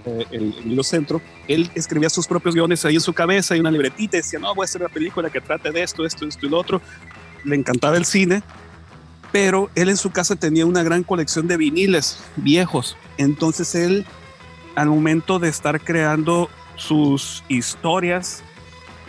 eh, 0.06 0.26
en 0.30 0.42
el 0.44 0.64
videocentro, 0.64 1.20
él 1.48 1.70
escribía 1.74 2.08
sus 2.08 2.26
propios 2.26 2.54
guiones 2.54 2.82
ahí 2.86 2.94
en 2.94 3.02
su 3.02 3.12
cabeza 3.12 3.54
y 3.54 3.60
una 3.60 3.70
libretita 3.70 4.16
y 4.16 4.20
decía, 4.22 4.38
no, 4.38 4.54
voy 4.54 4.64
a 4.64 4.64
hacer 4.64 4.80
una 4.80 4.88
película 4.88 5.28
que 5.28 5.38
trate 5.38 5.70
de 5.70 5.82
esto, 5.82 6.06
esto, 6.06 6.26
esto 6.26 6.46
y 6.46 6.48
lo 6.48 6.58
otro. 6.58 6.80
Le 7.44 7.56
encantaba 7.56 7.98
el 7.98 8.06
cine, 8.06 8.42
pero 9.32 9.68
él 9.74 9.90
en 9.90 9.98
su 9.98 10.12
casa 10.12 10.34
tenía 10.34 10.64
una 10.64 10.82
gran 10.82 11.02
colección 11.02 11.46
de 11.46 11.58
viniles 11.58 12.20
viejos. 12.36 12.96
Entonces 13.18 13.74
él, 13.74 14.06
al 14.76 14.88
momento 14.88 15.38
de 15.38 15.50
estar 15.50 15.78
creando 15.78 16.48
sus 16.76 17.44
historias 17.48 18.42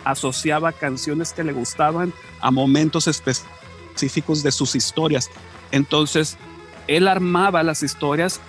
asociaba 0.04 0.72
canciones 0.72 1.32
que 1.32 1.44
le 1.44 1.52
gustaban 1.52 2.12
a 2.40 2.50
momentos 2.50 3.06
específicos 3.08 4.42
de 4.42 4.52
sus 4.52 4.74
historias. 4.74 5.30
Entonces, 5.72 6.36
él 6.86 7.08
armaba 7.08 7.62
las 7.62 7.82
historias 7.82 8.40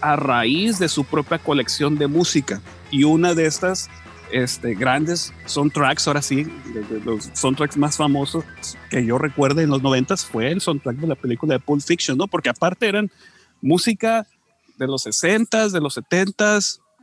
a 0.00 0.16
raíz 0.16 0.78
de 0.78 0.88
su 0.88 1.04
propia 1.04 1.38
colección 1.38 1.96
de 1.96 2.06
música. 2.06 2.60
Y 2.90 3.04
una 3.04 3.34
de 3.34 3.46
estas 3.46 3.88
este, 4.32 4.74
grandes 4.74 5.32
soundtracks, 5.46 6.06
ahora 6.08 6.22
sí, 6.22 6.44
de, 6.44 7.00
los 7.04 7.30
soundtracks 7.34 7.76
más 7.76 7.96
famosos 7.96 8.44
que 8.90 9.04
yo 9.04 9.18
recuerdo 9.18 9.60
en 9.60 9.70
los 9.70 9.82
noventas 9.82 10.24
fue 10.24 10.50
el 10.50 10.60
soundtrack 10.60 10.96
de 10.96 11.06
la 11.06 11.14
película 11.14 11.54
de 11.54 11.60
Pulp 11.60 11.82
Fiction, 11.82 12.16
¿no? 12.16 12.26
Porque 12.26 12.48
aparte 12.48 12.88
eran 12.88 13.10
música 13.60 14.26
de 14.78 14.86
los 14.86 15.02
60 15.02 15.68
de 15.68 15.80
los 15.80 15.94
70 15.94 16.58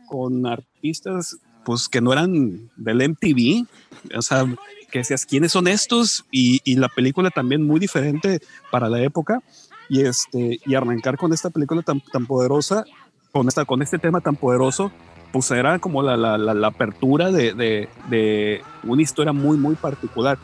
con 0.08 0.46
artistas 0.46 1.38
pues 1.64 1.88
que 1.88 2.02
no 2.02 2.12
eran 2.12 2.70
del 2.78 3.10
MTV, 3.10 3.68
o 4.16 4.22
sea, 4.22 4.46
que 4.92 5.00
decías, 5.00 5.26
¿quiénes 5.26 5.52
son 5.52 5.68
estos? 5.68 6.26
Y, 6.32 6.62
y, 6.64 6.76
la 6.76 6.90
película 6.90 7.30
también 7.30 7.64
muy 7.64 7.80
diferente 7.80 8.40
para 8.72 8.90
la 8.90 9.02
época. 9.02 9.42
Y, 9.90 10.02
este, 10.02 10.60
y 10.66 10.76
arrancar 10.76 11.18
con 11.18 11.34
esta 11.34 11.50
película 11.50 11.82
tan, 11.82 12.02
tan 12.02 12.28
poderosa, 12.28 12.86
con, 13.32 13.48
esta, 13.48 13.66
con 13.66 13.82
este 13.82 13.98
tema 13.98 14.22
tan 14.22 14.36
poderoso, 14.36 14.92
pues 15.32 15.50
era 15.52 15.80
como 15.80 16.04
la, 16.04 16.18
la, 16.18 16.38
la, 16.38 16.68
apertura 16.68 17.32
de, 17.32 17.54
de, 17.54 17.90
de, 18.10 18.62
una 18.84 19.02
historia 19.02 19.34
muy, 19.34 19.58
muy 19.58 19.76
particular. 19.76 20.38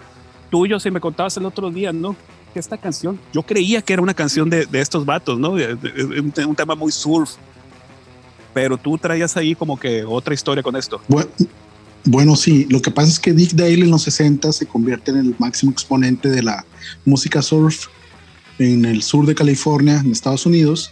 tuyo, 0.49 0.80
si 0.80 0.91
me 0.91 0.99
contabas 0.99 1.38
el 1.38 1.45
otro 1.45 1.70
día, 1.70 1.91
¿no? 1.91 2.16
Que 2.53 2.60
esta 2.60 2.78
canción, 2.78 3.20
yo 3.34 3.43
creía 3.43 3.82
que 3.82 3.93
era 3.93 4.01
una 4.01 4.14
canción 4.14 4.49
de, 4.49 4.66
de 4.66 4.82
estos 4.82 5.06
vatos, 5.06 5.38
¿no? 5.39 5.51
Un, 5.51 6.34
un, 6.47 6.56
tema 6.56 6.76
muy 6.76 6.91
surf. 6.91 7.36
Pero 8.53 8.78
tú 8.78 8.97
traías 8.97 9.36
ahí 9.36 9.53
como 9.53 9.78
que 9.78 10.06
otra 10.06 10.34
historia 10.34 10.64
con 10.64 10.76
esto. 10.76 11.01
Bueno, 11.08 11.30
bueno, 12.06 12.36
sí, 12.36 12.68
lo 12.70 12.82
que 12.82 12.91
pasa 12.91 13.10
es 13.10 13.20
que 13.20 13.34
Dick 13.34 13.53
Dale 13.53 13.74
en 13.74 13.91
los 13.91 14.03
60 14.03 14.51
se 14.51 14.68
convierte 14.68 15.12
en 15.12 15.18
el 15.18 15.36
máximo 15.39 15.72
exponente 15.72 16.30
de 16.30 16.43
la 16.43 16.66
música 17.03 17.41
surf 17.41 17.88
en 18.60 18.86
el 18.86 19.01
sur 19.01 19.26
de 19.26 19.36
California, 19.36 19.99
en 19.99 20.12
Estados 20.12 20.45
Unidos, 20.45 20.91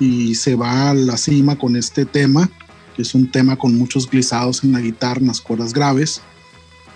y 0.00 0.34
se 0.34 0.56
va 0.56 0.90
a 0.90 0.94
la 0.94 1.16
cima 1.16 1.56
con 1.56 1.76
este 1.76 2.04
tema, 2.04 2.50
que 2.96 3.02
es 3.02 3.14
un 3.14 3.30
tema 3.30 3.56
con 3.56 3.74
muchos 3.74 4.10
glisados 4.10 4.64
en 4.64 4.72
la 4.72 4.80
guitarra, 4.80 5.20
en 5.20 5.28
las 5.28 5.40
cuerdas 5.40 5.72
graves, 5.72 6.20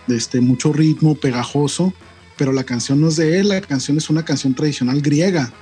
de 0.09 0.17
este, 0.17 0.41
mucho 0.41 0.73
ritmo, 0.73 1.15
pegajoso, 1.15 1.93
pero 2.37 2.53
la 2.53 2.65
canción 2.65 3.01
no 3.01 3.09
es 3.09 3.17
de 3.17 3.39
él, 3.39 3.49
la 3.49 3.61
canción 3.61 3.97
es 3.97 4.11
una 4.11 4.25
canción 4.25 4.55
tradicional 4.55 5.01
griega. 5.01 5.53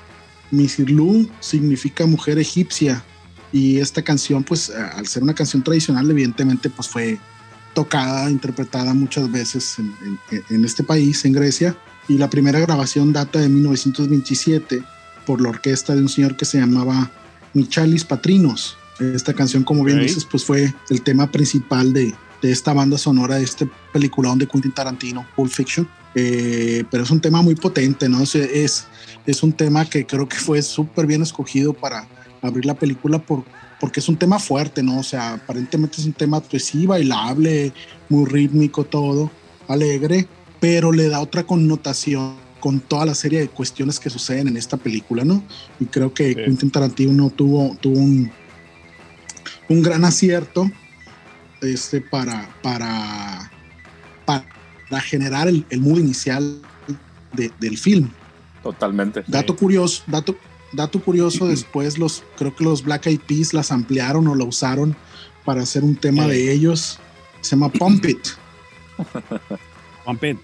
Misirlu 0.51 1.29
significa 1.41 2.07
mujer 2.07 2.39
egipcia, 2.39 3.05
y 3.53 3.79
esta 3.79 4.03
canción, 4.03 4.45
pues 4.45 4.71
al 4.71 5.07
ser 5.07 5.23
una 5.23 5.35
canción 5.35 5.63
tradicional, 5.63 6.11
evidentemente, 6.11 6.69
pues 6.69 6.89
fue 6.89 7.19
tocada, 7.77 8.31
interpretada 8.31 8.95
muchas 8.95 9.31
veces 9.31 9.79
en, 9.79 9.95
en, 10.31 10.43
en 10.49 10.65
este 10.65 10.83
país, 10.83 11.23
en 11.27 11.33
Grecia, 11.35 11.77
y 12.09 12.17
la 12.17 12.31
primera 12.31 12.59
grabación 12.59 13.13
data 13.13 13.39
de 13.39 13.51
1927 13.51 14.83
por 15.27 15.43
la 15.43 15.51
orquesta 15.51 15.95
de 15.95 16.01
un 16.01 16.09
señor 16.09 16.39
que 16.39 16.47
se 16.47 16.59
llamaba 16.59 17.11
Michalis 17.53 18.05
Patrinos. 18.05 18.79
Esta 18.99 19.35
canción, 19.35 19.63
como 19.63 19.85
bien 19.85 19.99
okay. 19.99 20.09
dices, 20.09 20.25
pues 20.25 20.43
fue 20.43 20.73
el 20.89 21.03
tema 21.03 21.31
principal 21.31 21.93
de, 21.93 22.15
de, 22.41 22.51
esta 22.51 22.73
banda 22.73 22.97
sonora, 22.97 23.35
de 23.37 23.45
este 23.45 23.69
peliculón 23.93 24.39
de 24.39 24.47
Quentin 24.47 24.73
Tarantino, 24.73 25.27
Pulp 25.37 25.53
Fiction. 25.53 25.87
Eh, 26.15 26.83
pero 26.91 27.03
es 27.03 27.11
un 27.11 27.21
tema 27.21 27.43
muy 27.43 27.57
potente, 27.57 28.09
¿no? 28.09 28.23
Es, 28.23 28.35
es, 28.37 28.87
es 29.27 29.43
un 29.43 29.53
tema 29.53 29.85
que 29.85 30.07
creo 30.07 30.27
que 30.27 30.39
fue 30.39 30.63
súper 30.63 31.05
bien 31.07 31.21
escogido 31.21 31.75
para 31.75 32.09
abrir 32.41 32.65
la 32.65 32.73
película 32.73 33.19
por, 33.19 33.45
porque 33.81 34.01
es 34.01 34.09
un 34.09 34.17
tema 34.17 34.39
fuerte, 34.39 34.83
¿no? 34.83 34.99
O 34.99 35.03
sea, 35.03 35.35
aparentemente 35.35 36.01
es 36.01 36.07
un 36.07 36.13
tema, 36.13 36.41
pues 36.41 36.65
sí, 36.65 36.87
bailable, 36.87 37.73
muy 38.09 38.25
rítmico, 38.27 38.85
todo, 38.85 39.31
alegre, 39.69 40.27
pero 40.61 40.93
le 40.93 41.09
da 41.09 41.21
otra 41.21 41.45
connotación 41.45 42.37
con 42.61 42.81
toda 42.81 43.07
la 43.07 43.15
serie 43.15 43.41
de 43.41 43.49
cuestiones 43.49 44.01
que 44.01 44.11
suceden 44.11 44.49
en 44.49 44.57
esta 44.57 44.77
película, 44.77 45.25
¿no? 45.25 45.43
Y 45.79 45.87
creo 45.87 46.13
que 46.13 46.29
sí. 46.29 46.35
Quentin 46.35 46.71
Tarantino 46.71 47.31
tuvo, 47.31 47.77
tuvo 47.81 47.99
un, 47.99 48.31
un 49.69 49.83
gran 49.83 50.05
acierto 50.05 50.71
este, 51.61 52.01
para, 52.01 52.49
para, 52.63 53.51
para 54.25 55.01
generar 55.03 55.49
el, 55.49 55.65
el 55.71 55.81
mood 55.81 55.99
inicial 55.99 56.61
de, 57.33 57.53
del 57.61 57.77
film. 57.77 58.11
Totalmente. 58.63 59.23
Dato 59.27 59.53
sí. 59.53 59.59
curioso, 59.59 60.03
dato, 60.07 60.37
dato 60.73 61.01
curioso, 61.01 61.47
después 61.47 61.99
los, 61.99 62.23
creo 62.37 62.55
que 62.55 62.65
los 62.65 62.83
Black 62.83 63.07
Eyed 63.07 63.21
Peas 63.21 63.55
las 63.55 63.73
ampliaron 63.73 64.27
o 64.29 64.35
la 64.35 64.45
usaron 64.45 64.97
para 65.45 65.63
hacer 65.63 65.85
un 65.85 65.97
tema 65.97 66.27
de 66.27 66.53
ellos. 66.53 66.99
Se 67.41 67.51
llama 67.57 67.71
Pump 67.71 68.05
It. 68.05 68.27
Pump 70.05 70.25
It. 70.25 70.39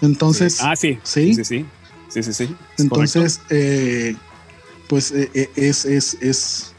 Entonces. 0.00 0.54
Sí. 0.54 0.62
Ah, 0.64 0.76
sí. 0.76 0.98
Sí, 1.02 1.34
sí, 1.34 1.44
sí. 1.44 1.66
sí, 2.08 2.22
sí, 2.22 2.32
sí. 2.32 2.56
Entonces, 2.78 3.40
eh, 3.50 4.16
pues 4.88 5.12
eh, 5.12 5.50
es, 5.54 5.84
es, 5.84 6.14
es, 6.20 6.72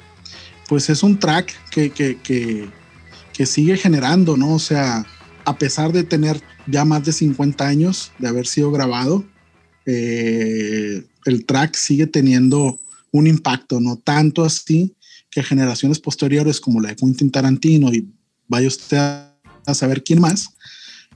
pues 0.68 0.90
es 0.90 1.04
un 1.04 1.20
track 1.20 1.54
que, 1.70 1.92
que, 1.92 2.18
que, 2.18 2.70
que, 3.34 3.46
sigue 3.46 3.78
generando, 3.78 4.36
¿no? 4.36 4.56
O 4.56 4.60
sea, 4.60 5.06
a 5.46 5.58
pesar 5.58 5.92
de 5.92 6.04
tener 6.04 6.42
ya 6.68 6.86
más 6.86 7.06
de 7.06 7.12
50 7.14 7.66
años 7.66 8.12
de 8.18 8.28
haber 8.28 8.48
sido 8.48 8.72
grabado, 8.72 9.24
eh, 9.86 11.04
el 11.26 11.46
track 11.46 11.76
sigue 11.76 12.08
teniendo 12.08 12.80
un 13.12 13.28
impacto, 13.28 13.80
no 13.80 13.98
tanto 13.98 14.44
así 14.44 14.96
que 15.30 15.44
generaciones 15.44 16.00
posteriores 16.00 16.60
como 16.60 16.82
la 16.82 16.90
de 16.90 16.96
Quentin 16.96 17.32
Tarantino 17.32 17.94
y 17.94 18.08
vaya 18.48 18.68
usted 18.68 18.98
a 18.98 19.74
saber 19.74 20.04
quién 20.04 20.20
más, 20.20 20.50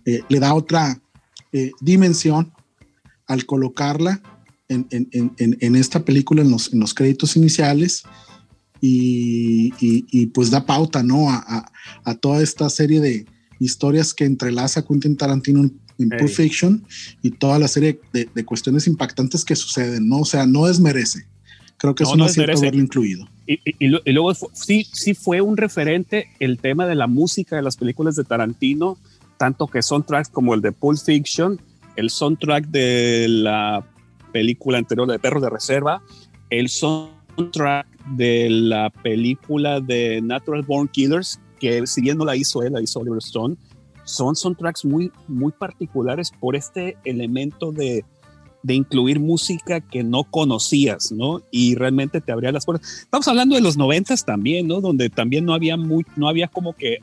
eh, 0.05 0.21
le 0.29 0.39
da 0.39 0.53
otra 0.53 1.01
eh, 1.51 1.71
dimensión 1.81 2.53
al 3.27 3.45
colocarla 3.45 4.21
en, 4.69 5.75
esta 5.75 6.03
película 6.03 6.41
en 6.41 6.51
los, 6.51 6.93
créditos 6.93 7.35
iniciales 7.35 8.03
y, 8.81 9.73
y, 9.79 10.05
y, 10.11 10.25
pues 10.27 10.49
da 10.49 10.65
pauta 10.65 11.03
¿no? 11.03 11.29
A, 11.29 11.71
a, 12.03 12.15
toda 12.15 12.41
esta 12.41 12.69
serie 12.69 12.99
de 12.99 13.25
historias 13.59 14.13
que 14.13 14.25
entrelaza 14.25 14.83
Quentin 14.83 15.15
Tarantino 15.15 15.69
en, 16.03 16.09
hey. 16.11 16.19
Pulp 16.19 16.31
Fiction 16.31 16.85
y 17.21 17.31
toda 17.31 17.59
la 17.59 17.67
serie 17.67 17.99
de, 18.11 18.29
de, 18.33 18.45
cuestiones 18.45 18.87
impactantes 18.87 19.43
que 19.43 19.55
suceden, 19.55 20.07
¿no? 20.07 20.19
O 20.19 20.25
sea, 20.25 20.45
no 20.45 20.65
desmerece. 20.65 21.25
Creo 21.77 21.95
que 21.95 22.03
no, 22.03 22.09
es 22.09 22.13
un 22.13 22.19
no 22.19 22.25
acierto 22.25 22.57
haberlo 22.57 22.81
incluido. 22.81 23.27
Y, 23.45 23.55
y, 23.65 23.95
y, 24.05 24.11
luego 24.13 24.33
sí, 24.53 24.87
sí 24.93 25.13
fue 25.13 25.41
un 25.41 25.57
referente 25.57 26.27
el 26.39 26.59
tema 26.59 26.87
de 26.87 26.95
la 26.95 27.07
música 27.07 27.57
de 27.57 27.61
las 27.61 27.75
películas 27.75 28.15
de 28.15 28.23
Tarantino, 28.23 28.97
tanto 29.37 29.67
que 29.67 29.81
soundtracks 29.81 30.29
como 30.29 30.53
el 30.53 30.61
de 30.61 30.71
Pulp 30.71 30.97
Fiction, 30.97 31.59
el 31.95 32.09
soundtrack 32.09 32.67
de 32.67 33.27
la 33.27 33.85
película 34.31 34.77
anterior 34.77 35.09
de 35.09 35.19
Perros 35.19 35.43
de 35.43 35.49
Reserva, 35.49 36.01
el 36.49 36.69
soundtrack 36.69 37.87
de 38.15 38.49
la 38.49 38.89
película 38.89 39.79
de 39.79 40.21
Natural 40.21 40.61
Born 40.61 40.87
Killers, 40.87 41.39
que 41.59 41.85
si 41.87 42.01
bien 42.01 42.17
no 42.17 42.25
la 42.25 42.35
hizo 42.35 42.63
él, 42.63 42.73
la 42.73 42.81
hizo 42.81 42.99
Oliver 42.99 43.19
Stone, 43.19 43.55
son 44.03 44.35
soundtracks 44.35 44.85
muy, 44.85 45.11
muy 45.27 45.51
particulares 45.51 46.31
por 46.31 46.55
este 46.55 46.97
elemento 47.03 47.71
de, 47.71 48.05
de 48.63 48.73
incluir 48.73 49.19
música 49.19 49.81
que 49.81 50.03
no 50.03 50.23
conocías, 50.23 51.11
¿no? 51.11 51.41
Y 51.51 51.75
realmente 51.75 52.21
te 52.21 52.31
abría 52.31 52.51
las 52.51 52.65
puertas. 52.65 52.89
Estamos 53.01 53.27
hablando 53.27 53.55
de 53.55 53.61
los 53.61 53.77
noventas 53.77 54.25
también, 54.25 54.67
¿no? 54.67 54.81
Donde 54.81 55.09
también 55.09 55.45
no 55.45 55.53
había 55.53 55.77
muy, 55.77 56.05
no 56.15 56.27
había 56.27 56.47
como 56.47 56.73
que 56.73 56.99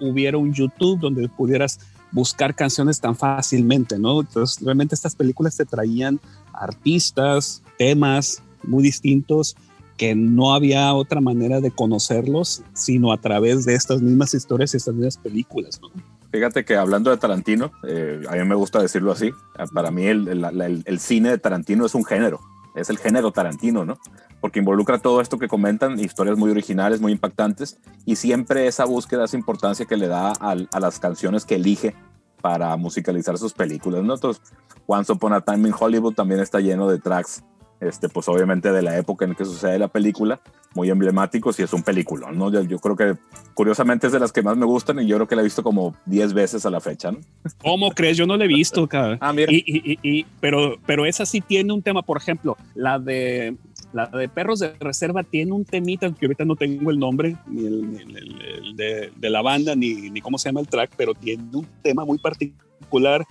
hubiera 0.00 0.38
un 0.38 0.52
YouTube 0.52 1.00
donde 1.00 1.28
pudieras 1.28 1.80
buscar 2.12 2.54
canciones 2.54 3.00
tan 3.00 3.16
fácilmente, 3.16 3.98
¿no? 3.98 4.20
Entonces, 4.20 4.64
realmente 4.64 4.94
estas 4.94 5.16
películas 5.16 5.56
te 5.56 5.64
traían 5.64 6.20
artistas, 6.52 7.62
temas 7.76 8.40
muy 8.62 8.84
distintos 8.84 9.56
que 9.96 10.14
no 10.14 10.54
había 10.54 10.92
otra 10.94 11.20
manera 11.20 11.60
de 11.60 11.70
conocerlos 11.70 12.62
sino 12.72 13.12
a 13.12 13.20
través 13.20 13.64
de 13.64 13.74
estas 13.74 14.00
mismas 14.00 14.34
historias 14.34 14.74
y 14.74 14.76
estas 14.76 14.94
mismas 14.94 15.16
películas, 15.18 15.80
¿no? 15.80 15.90
Fíjate 16.34 16.64
que 16.64 16.74
hablando 16.74 17.12
de 17.12 17.16
Tarantino, 17.16 17.70
eh, 17.84 18.20
a 18.28 18.32
mí 18.32 18.42
me 18.42 18.56
gusta 18.56 18.82
decirlo 18.82 19.12
así, 19.12 19.30
para 19.72 19.92
mí 19.92 20.04
el, 20.04 20.98
cine 20.98 21.30
de 21.30 21.38
Tarantino 21.38 21.86
es 21.86 21.94
un 21.94 22.04
género, 22.04 22.40
es 22.74 22.90
el 22.90 22.98
género 22.98 23.30
Tarantino, 23.30 23.84
¿no? 23.84 23.98
Porque 24.40 24.58
involucra 24.58 24.98
todo 24.98 25.20
esto 25.20 25.38
que 25.38 25.46
comentan, 25.46 25.96
historias 26.00 26.36
muy 26.36 26.50
originales, 26.50 27.00
muy 27.00 27.12
impactantes, 27.12 27.78
y 28.04 28.16
siempre 28.16 28.66
esa 28.66 28.84
búsqueda, 28.84 29.26
esa 29.26 29.36
importancia 29.36 29.86
que 29.86 29.96
le 29.96 30.08
da 30.08 30.32
a, 30.40 30.56
a 30.72 30.80
las 30.80 30.98
canciones 30.98 31.44
que 31.44 31.54
elige 31.54 31.94
para 32.42 32.76
musicalizar 32.76 33.38
sus 33.38 33.52
películas, 33.52 34.02
¿no? 34.02 34.14
Entonces, 34.14 34.42
Once 34.88 35.12
Upon 35.12 35.34
a 35.34 35.40
Time 35.40 35.68
in 35.68 35.74
Hollywood 35.78 36.14
también 36.14 36.40
está 36.40 36.58
lleno 36.58 36.88
de 36.88 36.98
tracks 36.98 37.44
este, 37.80 38.08
pues 38.08 38.28
obviamente 38.28 38.72
de 38.72 38.82
la 38.82 38.96
época 38.96 39.24
en 39.24 39.34
que 39.34 39.44
sucede 39.44 39.78
la 39.78 39.88
película, 39.88 40.40
muy 40.74 40.90
emblemáticos 40.90 41.58
y 41.58 41.62
es 41.62 41.72
un 41.72 41.82
película, 41.82 42.32
¿no? 42.32 42.50
Yo, 42.50 42.62
yo, 42.62 42.78
creo 42.78 42.96
que 42.96 43.16
curiosamente 43.54 44.06
es 44.06 44.12
de 44.12 44.20
las 44.20 44.32
que 44.32 44.42
más 44.42 44.56
me 44.56 44.66
gustan 44.66 45.00
y 45.00 45.06
yo 45.06 45.16
creo 45.16 45.28
que 45.28 45.36
la 45.36 45.42
he 45.42 45.44
visto 45.44 45.62
como 45.62 45.94
10 46.06 46.32
veces 46.32 46.66
a 46.66 46.70
la 46.70 46.80
fecha, 46.80 47.12
¿no? 47.12 47.18
¿Cómo 47.58 47.90
crees? 47.90 48.16
Yo 48.16 48.26
no 48.26 48.36
la 48.36 48.44
he 48.44 48.48
visto, 48.48 48.86
cara. 48.88 49.18
ah, 49.20 49.32
mira. 49.32 49.52
Y, 49.52 49.64
y, 49.66 49.98
y, 50.02 50.26
pero, 50.40 50.76
pero 50.86 51.06
esa 51.06 51.26
sí 51.26 51.40
tiene 51.40 51.72
un 51.72 51.82
tema, 51.82 52.02
por 52.02 52.16
ejemplo, 52.16 52.56
la 52.74 52.98
de 52.98 53.56
la 53.92 54.06
de 54.06 54.28
Perros 54.28 54.58
de 54.58 54.74
Reserva 54.80 55.22
tiene 55.22 55.52
un 55.52 55.64
temita 55.64 56.12
que 56.12 56.26
ahorita 56.26 56.44
no 56.44 56.56
tengo 56.56 56.90
el 56.90 56.98
nombre 56.98 57.36
ni 57.46 57.64
el, 57.64 57.90
ni 57.92 57.98
el, 57.98 58.40
el 58.42 58.76
de, 58.76 59.12
de, 59.14 59.30
la 59.30 59.40
banda 59.40 59.76
ni, 59.76 60.10
ni 60.10 60.20
cómo 60.20 60.36
se 60.36 60.48
llama 60.48 60.60
el 60.60 60.66
track, 60.66 60.90
pero 60.96 61.14
tiene 61.14 61.44
un 61.52 61.66
tema 61.80 62.04
muy 62.04 62.18
particular 62.18 63.24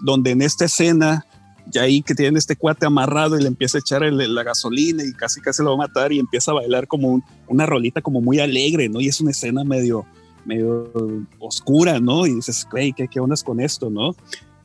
donde 0.00 0.30
en 0.30 0.40
esta 0.40 0.64
escena 0.64 1.26
ya 1.70 1.82
ahí 1.82 2.02
que 2.02 2.14
tienen 2.14 2.36
este 2.36 2.56
cuate 2.56 2.86
amarrado 2.86 3.38
y 3.38 3.42
le 3.42 3.48
empieza 3.48 3.78
a 3.78 3.80
echar 3.80 4.02
la 4.02 4.42
gasolina 4.42 5.04
y 5.04 5.12
casi 5.12 5.40
casi 5.40 5.62
lo 5.62 5.70
va 5.70 5.84
a 5.84 5.88
matar 5.88 6.12
y 6.12 6.18
empieza 6.18 6.50
a 6.50 6.54
bailar 6.54 6.86
como 6.86 7.08
un, 7.08 7.24
una 7.46 7.66
rolita 7.66 8.00
como 8.00 8.20
muy 8.20 8.40
alegre, 8.40 8.88
¿no? 8.88 9.00
Y 9.00 9.08
es 9.08 9.20
una 9.20 9.30
escena 9.30 9.64
medio, 9.64 10.06
medio 10.44 10.90
oscura, 11.38 12.00
¿no? 12.00 12.26
Y 12.26 12.34
dices, 12.34 12.66
hey, 12.74 12.92
¿qué, 12.96 13.08
qué 13.08 13.20
ondas 13.20 13.42
con 13.42 13.60
esto, 13.60 13.90
no? 13.90 14.14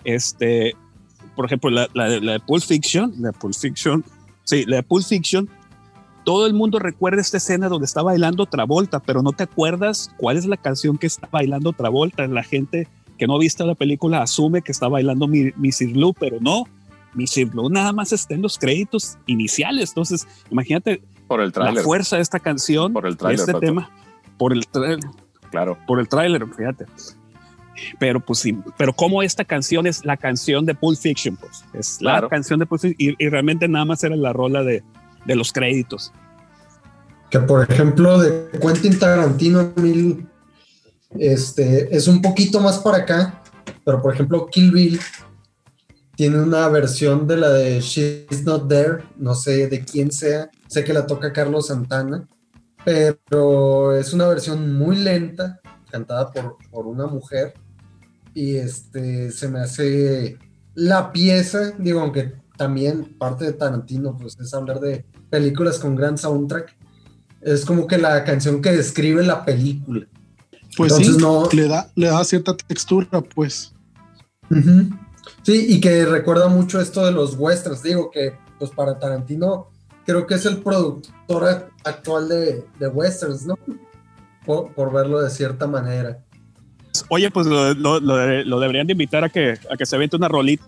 Este, 0.03 0.75
por 1.35 1.45
ejemplo, 1.45 1.69
la, 1.69 1.87
la, 1.93 2.09
de 2.09 2.39
Pulp 2.39 2.63
Fiction, 2.63 3.13
la 3.19 3.31
de 3.31 3.37
Pulp 3.37 3.55
Fiction, 3.55 4.03
sí, 4.43 4.65
la 4.65 4.77
de 4.77 4.83
Pulp 4.83 5.05
Fiction, 5.05 5.49
todo 6.23 6.45
el 6.45 6.53
mundo 6.53 6.79
recuerda 6.79 7.21
esta 7.21 7.37
escena 7.37 7.67
donde 7.67 7.85
está 7.85 8.01
bailando 8.01 8.45
Travolta, 8.45 8.99
pero 8.99 9.21
no 9.21 9.33
te 9.33 9.43
acuerdas 9.43 10.11
cuál 10.17 10.37
es 10.37 10.45
la 10.45 10.57
canción 10.57 10.97
que 10.97 11.07
está 11.07 11.27
bailando 11.29 11.73
Travolta. 11.73 12.25
La 12.27 12.43
gente 12.43 12.87
que 13.17 13.27
no 13.27 13.35
ha 13.35 13.39
visto 13.39 13.65
la 13.65 13.75
película 13.75 14.21
asume 14.21 14.61
que 14.61 14.71
está 14.71 14.87
bailando 14.87 15.27
Missy 15.27 15.87
Blue, 15.91 16.13
pero 16.17 16.37
no, 16.39 16.63
Blue 17.13 17.69
nada 17.69 17.93
más 17.93 18.11
está 18.11 18.33
en 18.33 18.41
los 18.41 18.57
créditos 18.57 19.17
iniciales. 19.25 19.89
Entonces, 19.89 20.27
imagínate 20.49 21.01
por 21.27 21.41
el 21.41 21.51
la 21.55 21.81
fuerza 21.81 22.17
de 22.17 22.21
esta 22.21 22.39
canción, 22.39 22.93
por 22.93 23.07
el 23.07 23.17
trailer, 23.17 23.39
este 23.39 23.59
tema, 23.59 23.89
por 24.37 24.53
el 24.53 24.67
trailer. 24.67 24.99
Claro. 25.51 25.77
Por 25.87 25.99
el 25.99 26.07
tráiler, 26.07 26.45
fíjate. 26.47 26.85
Pero 27.99 28.19
pues 28.19 28.39
sí, 28.39 28.57
pero 28.77 28.93
como 28.93 29.23
esta 29.23 29.43
canción 29.45 29.87
es 29.87 30.05
la 30.05 30.17
canción 30.17 30.65
de 30.65 30.75
Pulp 30.75 30.97
Fiction, 30.97 31.37
pues 31.37 31.63
es 31.73 32.01
la 32.01 32.27
canción 32.27 32.59
de 32.59 32.65
Pulp 32.65 32.81
Fiction 32.81 33.15
y, 33.19 33.29
realmente 33.29 33.67
nada 33.67 33.85
más 33.85 34.03
era 34.03 34.15
la 34.15 34.31
rola 34.31 34.63
de, 34.63 34.83
de, 35.25 35.35
los 35.35 35.51
créditos. 35.51 36.11
Que 37.29 37.39
por 37.39 37.69
ejemplo 37.69 38.19
de 38.19 38.47
Quentin 38.59 38.97
Tarantino 38.99 39.73
mil, 39.75 40.27
este, 41.19 41.95
es 41.95 42.07
un 42.07 42.21
poquito 42.21 42.59
más 42.59 42.79
para 42.79 42.97
acá, 42.97 43.41
pero 43.83 44.01
por 44.01 44.13
ejemplo 44.13 44.47
Kill 44.47 44.71
Bill 44.71 44.99
tiene 46.15 46.41
una 46.41 46.67
versión 46.69 47.27
de 47.27 47.37
la 47.37 47.49
de 47.49 47.79
She's 47.81 48.43
Not 48.43 48.67
There, 48.67 49.03
no 49.17 49.33
sé 49.33 49.67
de 49.67 49.83
quién 49.83 50.11
sea, 50.11 50.49
sé 50.67 50.83
que 50.83 50.93
la 50.93 51.07
toca 51.07 51.33
Carlos 51.33 51.67
Santana, 51.67 52.27
pero 52.85 53.95
es 53.95 54.13
una 54.13 54.27
versión 54.27 54.73
muy 54.73 54.97
lenta, 54.97 55.59
cantada 55.89 56.31
por, 56.31 56.57
por 56.71 56.87
una 56.87 57.07
mujer, 57.07 57.53
y 58.33 58.55
este 58.55 59.31
se 59.31 59.47
me 59.47 59.59
hace 59.59 60.37
la 60.75 61.11
pieza, 61.11 61.71
digo, 61.77 62.01
aunque 62.01 62.33
también 62.57 63.15
parte 63.17 63.45
de 63.45 63.53
Tarantino, 63.53 64.17
pues 64.17 64.39
es 64.39 64.53
hablar 64.53 64.79
de 64.79 65.05
películas 65.29 65.79
con 65.79 65.95
gran 65.95 66.17
soundtrack, 66.17 66.75
es 67.41 67.65
como 67.65 67.87
que 67.87 67.97
la 67.97 68.23
canción 68.23 68.61
que 68.61 68.71
describe 68.71 69.23
la 69.23 69.43
película. 69.43 70.07
Pues 70.77 70.95
sí, 70.95 71.17
no, 71.19 71.49
le, 71.51 71.67
da, 71.67 71.91
le 71.95 72.07
da 72.07 72.23
cierta 72.23 72.55
textura, 72.55 73.21
pues. 73.21 73.73
Sí, 75.43 75.65
y 75.69 75.81
que 75.81 76.05
recuerda 76.05 76.47
mucho 76.47 76.79
esto 76.79 77.05
de 77.05 77.11
los 77.11 77.35
westerns. 77.37 77.83
Digo 77.83 78.09
que, 78.09 78.33
pues 78.57 78.71
para 78.71 78.97
Tarantino, 78.97 79.67
creo 80.05 80.25
que 80.25 80.35
es 80.35 80.45
el 80.45 80.57
productor 80.57 81.69
actual 81.83 82.29
de, 82.29 82.65
de 82.79 82.87
westerns, 82.87 83.45
¿no? 83.45 83.57
Por, 84.45 84.93
verlo 84.93 85.21
de 85.21 85.29
cierta 85.29 85.67
manera. 85.67 86.19
Oye, 87.09 87.29
pues 87.31 87.47
lo, 87.47 87.73
lo, 87.73 88.59
deberían 88.59 88.87
de 88.87 88.93
invitar 88.93 89.23
a 89.23 89.29
que, 89.29 89.57
a 89.69 89.77
que 89.77 89.85
se 89.85 89.97
vente 89.97 90.15
una 90.15 90.27
rolita 90.27 90.65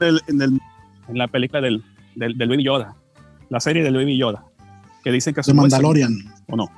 en, 0.00 0.42
el, 0.42 0.60
en, 1.08 1.18
la 1.18 1.28
película 1.28 1.60
del, 1.60 1.82
del, 2.16 2.34
Baby 2.34 2.64
Yoda, 2.64 2.96
la 3.48 3.60
serie 3.60 3.82
del 3.82 3.94
Baby 3.94 4.16
Yoda, 4.16 4.44
que 5.04 5.12
dicen 5.12 5.34
que 5.34 5.40
es 5.40 5.46
de 5.46 5.54
Mandalorian. 5.54 6.12
¿O 6.48 6.56
no? 6.56 6.70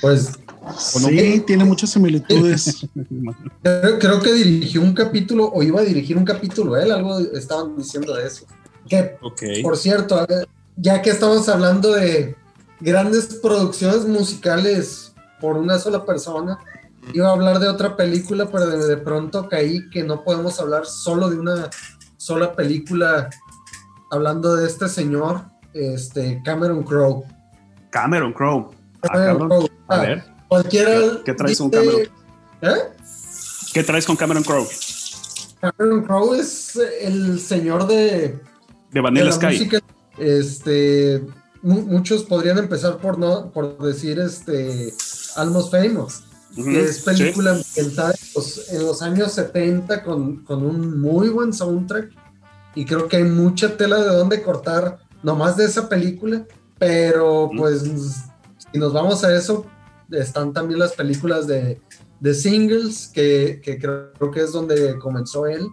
Pues 0.00 0.32
sí, 0.76 1.42
tiene 1.46 1.64
muchas 1.64 1.90
similitudes. 1.90 2.86
creo, 3.62 4.20
que 4.20 4.32
dirigió 4.32 4.82
un 4.82 4.94
capítulo 4.94 5.46
o 5.46 5.62
iba 5.62 5.80
a 5.80 5.84
dirigir 5.84 6.16
un 6.16 6.24
capítulo, 6.24 6.76
él 6.76 6.90
algo 6.90 7.18
estaban 7.18 7.76
diciendo 7.76 8.14
de 8.14 8.26
eso. 8.26 8.46
Que, 8.88 9.18
por 9.62 9.76
cierto, 9.76 10.26
ya 10.76 11.02
que 11.02 11.10
estamos 11.10 11.48
hablando 11.48 11.92
de 11.92 12.36
grandes 12.80 13.26
producciones 13.42 14.06
musicales 14.06 15.12
por 15.40 15.56
una 15.56 15.78
sola 15.78 16.04
persona, 16.04 16.58
iba 17.12 17.28
a 17.28 17.32
hablar 17.32 17.58
de 17.58 17.68
otra 17.68 17.96
película, 17.96 18.48
pero 18.50 18.66
de, 18.66 18.96
pronto 18.96 19.48
caí 19.48 19.88
que 19.90 20.04
no 20.04 20.24
podemos 20.24 20.58
hablar 20.60 20.86
solo 20.86 21.28
de 21.28 21.38
una 21.38 21.70
sola 22.16 22.54
película, 22.54 23.28
hablando 24.10 24.56
de 24.56 24.66
este 24.66 24.88
señor, 24.88 25.42
este 25.74 26.40
Cameron 26.44 26.82
Crowe. 26.82 27.24
Cameron 27.90 28.32
Crowe. 28.32 28.77
Cameron 29.00 29.48
Crowe. 29.48 29.70
A 29.88 29.94
ah, 29.94 30.00
ver. 30.00 30.24
Cualquiera. 30.48 31.00
¿Qué, 31.24 31.34
traes 31.34 31.58
con 31.58 31.70
Cameron? 31.70 32.00
¿Eh? 32.62 32.74
¿Qué 33.72 33.82
traes 33.82 34.06
con 34.06 34.16
Cameron 34.16 34.42
Crowe? 34.42 34.68
Cameron 35.60 36.04
Crowe 36.04 36.34
es 36.34 36.76
el 36.76 37.40
señor 37.40 37.86
de. 37.86 38.38
De 38.90 39.00
Vanilla 39.00 39.32
Sky. 39.32 39.70
Este. 40.18 41.22
Muchos 41.62 42.22
podrían 42.22 42.58
empezar 42.58 42.98
por 42.98 43.18
no 43.18 43.50
por 43.50 43.78
decir 43.78 44.20
este 44.20 44.94
Almost 45.34 45.72
Famous, 45.72 46.22
que 46.54 46.84
es 46.84 47.00
película 47.00 47.50
ambientada 47.50 48.14
en 48.70 48.86
los, 48.86 49.02
años 49.02 49.32
70 49.32 50.04
con, 50.04 50.44
con 50.44 50.64
un 50.64 51.00
muy 51.00 51.28
buen 51.30 51.52
soundtrack 51.52 52.12
y 52.76 52.84
creo 52.84 53.08
que 53.08 53.16
hay 53.16 53.24
mucha 53.24 53.76
tela 53.76 53.98
de 53.98 54.06
dónde 54.06 54.40
cortar 54.40 55.00
nomás 55.24 55.56
de 55.56 55.64
esa 55.64 55.88
película, 55.88 56.46
pero 56.78 57.50
pues 57.56 57.82
si 58.72 58.78
nos 58.78 58.92
vamos 58.92 59.24
a 59.24 59.34
eso, 59.34 59.66
están 60.10 60.52
también 60.52 60.78
las 60.78 60.92
películas 60.92 61.46
de, 61.46 61.80
de 62.20 62.34
singles, 62.34 63.10
que, 63.12 63.60
que, 63.62 63.78
creo 63.78 64.30
que 64.32 64.40
es 64.40 64.52
donde 64.52 64.98
comenzó 64.98 65.46
él, 65.46 65.66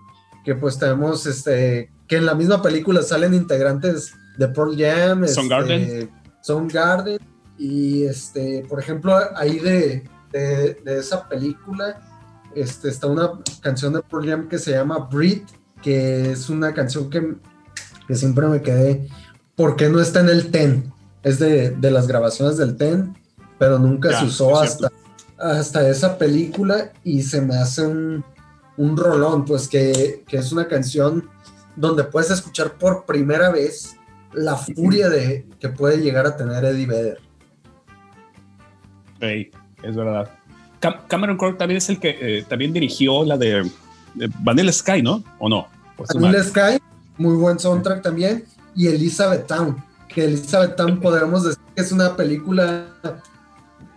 que 0.43 0.55
pues 0.55 0.77
tenemos 0.77 1.25
este, 1.25 1.91
que 2.07 2.17
en 2.17 2.25
la 2.25 2.35
misma 2.35 2.61
película 2.61 3.01
salen 3.01 3.33
integrantes 3.33 4.13
de 4.37 4.47
Pearl 4.49 4.75
Jam, 4.77 5.27
Soundgarden, 5.27 5.81
este, 5.81 6.09
Garden. 6.73 7.19
y 7.57 8.03
este, 8.03 8.65
por 8.67 8.79
ejemplo, 8.79 9.17
ahí 9.35 9.59
de, 9.59 10.03
de, 10.31 10.73
de, 10.83 10.99
esa 10.99 11.27
película 11.27 12.01
este, 12.53 12.89
está 12.89 13.07
una 13.07 13.31
canción 13.61 13.93
de 13.93 14.01
Pearl 14.01 14.29
Jam 14.29 14.47
que 14.47 14.59
se 14.59 14.71
llama 14.71 15.09
Breathe, 15.11 15.45
que 15.81 16.31
es 16.31 16.49
una 16.49 16.73
canción 16.73 17.09
que, 17.09 17.35
que 18.07 18.15
siempre 18.15 18.47
me 18.47 18.61
quedé, 18.61 19.07
porque 19.55 19.89
no 19.89 19.99
está 19.99 20.19
en 20.19 20.29
el 20.29 20.51
TEN? 20.51 20.94
Es 21.25 21.39
de, 21.39 21.71
de 21.71 21.91
las 21.91 22.07
grabaciones 22.07 22.55
del 22.55 22.77
TEN 22.77 23.13
pero 23.57 23.79
nunca 23.79 24.17
se 24.19 24.25
usó 24.25 24.59
hasta, 24.59 24.91
hasta 25.37 25.87
esa 25.89 26.17
película 26.17 26.91
y 27.03 27.21
se 27.21 27.41
me 27.41 27.55
hace 27.55 27.85
un, 27.85 28.23
un 28.77 28.97
rolón, 28.97 29.45
pues 29.45 29.67
que, 29.67 30.23
que, 30.27 30.37
es 30.37 30.51
una 30.51 30.67
canción 30.67 31.29
donde 31.75 32.03
puedes 32.03 32.31
escuchar 32.31 32.73
por 32.73 33.05
primera 33.05 33.51
vez 33.51 33.95
la 34.33 34.55
furia 34.55 35.09
de, 35.09 35.45
que 35.59 35.69
puede 35.69 35.97
llegar 35.97 36.25
a 36.25 36.35
tener 36.35 36.63
Eddie 36.65 36.85
Vedder. 36.85 37.19
Sí, 39.21 39.51
es 39.83 39.95
verdad. 39.95 40.29
Cameron 41.07 41.37
Crowe 41.37 41.55
también 41.55 41.77
es 41.77 41.89
el 41.89 41.99
que 41.99 42.17
eh, 42.19 42.45
también 42.47 42.73
dirigió 42.73 43.23
la 43.23 43.37
de, 43.37 43.69
Vanilla 44.39 44.71
Sky, 44.71 45.01
¿no? 45.01 45.23
¿O 45.39 45.49
no? 45.49 45.67
Vanilla 46.13 46.43
Sky, 46.43 46.77
muy 47.17 47.35
buen 47.37 47.57
soundtrack 47.57 48.03
también. 48.03 48.45
Y 48.75 48.87
Elizabeth 48.87 49.47
Town, 49.47 49.77
que 50.15 50.23
Elizabeth 50.23 50.77
Town 50.77 51.01
podríamos 51.01 51.43
decir 51.43 51.61
que 51.75 51.81
es 51.81 51.91
una 51.91 52.15
película 52.15 52.87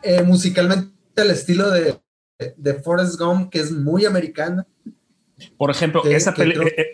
eh, 0.03 0.23
musicalmente 0.25 0.91
al 1.16 1.31
estilo 1.31 1.71
de, 1.71 1.97
de 2.57 2.75
Forrest 2.75 3.21
Gump, 3.21 3.51
que 3.51 3.61
es 3.61 3.71
muy 3.71 4.05
americana. 4.05 4.66
Por 5.57 5.71
ejemplo, 5.71 6.05
esa 6.05 6.35
eh, 6.37 6.73
eh, 6.77 6.87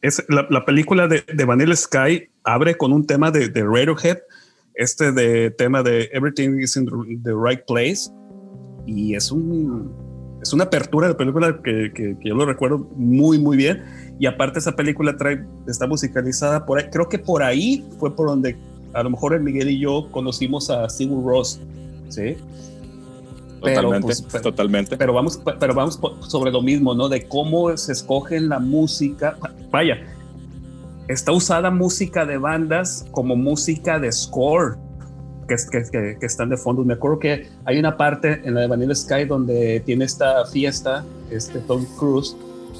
es 0.00 0.24
la, 0.28 0.64
película 0.64 1.08
de, 1.08 1.24
de, 1.26 1.44
Vanilla 1.44 1.74
Sky 1.74 2.28
abre 2.44 2.76
con 2.76 2.92
un 2.92 3.04
tema 3.04 3.32
de, 3.32 3.48
de 3.48 3.64
Radiohead, 3.64 4.18
este 4.74 5.10
de 5.10 5.50
tema 5.50 5.82
de 5.82 6.08
Everything 6.12 6.60
is 6.60 6.76
in 6.76 6.86
the 7.24 7.32
right 7.34 7.62
place, 7.66 8.08
y 8.86 9.16
es 9.16 9.32
un 9.32 9.92
es 10.40 10.52
una 10.52 10.64
apertura 10.64 11.08
de 11.08 11.16
película 11.16 11.60
que, 11.64 11.92
que, 11.92 12.16
yo 12.22 12.36
lo 12.36 12.46
recuerdo 12.46 12.78
muy 12.94 13.40
muy 13.40 13.56
bien 13.56 13.82
y 14.18 14.26
aparte 14.26 14.58
esa 14.58 14.74
película 14.74 15.16
trae 15.16 15.44
está 15.66 15.86
musicalizada 15.86 16.66
por 16.66 16.78
ahí, 16.78 16.88
creo 16.90 17.08
que 17.08 17.18
por 17.18 17.42
ahí 17.42 17.86
fue 17.98 18.14
por 18.14 18.28
donde 18.28 18.56
a 18.94 19.02
lo 19.02 19.10
mejor 19.10 19.34
el 19.34 19.42
Miguel 19.42 19.70
y 19.70 19.78
yo 19.78 20.08
conocimos 20.10 20.70
a 20.70 20.88
Steve 20.88 21.14
Ross 21.24 21.60
¿sí? 22.08 22.36
Totalmente, 23.60 24.06
pues, 24.30 24.42
totalmente. 24.42 24.96
Pero 24.96 25.12
vamos, 25.12 25.40
pero 25.58 25.74
vamos 25.74 25.98
sobre 26.28 26.52
lo 26.52 26.62
mismo, 26.62 26.94
¿no? 26.94 27.08
De 27.08 27.26
cómo 27.26 27.76
se 27.76 27.92
escoge 27.92 28.40
la 28.40 28.58
música. 28.58 29.36
Vaya, 29.70 29.98
está 31.08 31.32
usada 31.32 31.70
música 31.70 32.24
de 32.24 32.38
bandas 32.38 33.04
como 33.10 33.34
música 33.36 33.98
de 33.98 34.12
score, 34.12 34.76
que, 35.48 35.56
que, 35.90 36.16
que, 36.20 36.26
están 36.26 36.50
de 36.50 36.56
fondo. 36.56 36.84
Me 36.84 36.94
acuerdo 36.94 37.18
que 37.18 37.48
hay 37.64 37.78
una 37.78 37.96
parte 37.96 38.40
en 38.44 38.54
la 38.54 38.60
de 38.60 38.66
Vanilla 38.68 38.94
Sky 38.94 39.24
donde 39.24 39.80
tiene 39.84 40.04
esta 40.04 40.46
fiesta, 40.46 41.04
este 41.30 41.58
Tom 41.60 41.84
Cruise, 41.98 42.36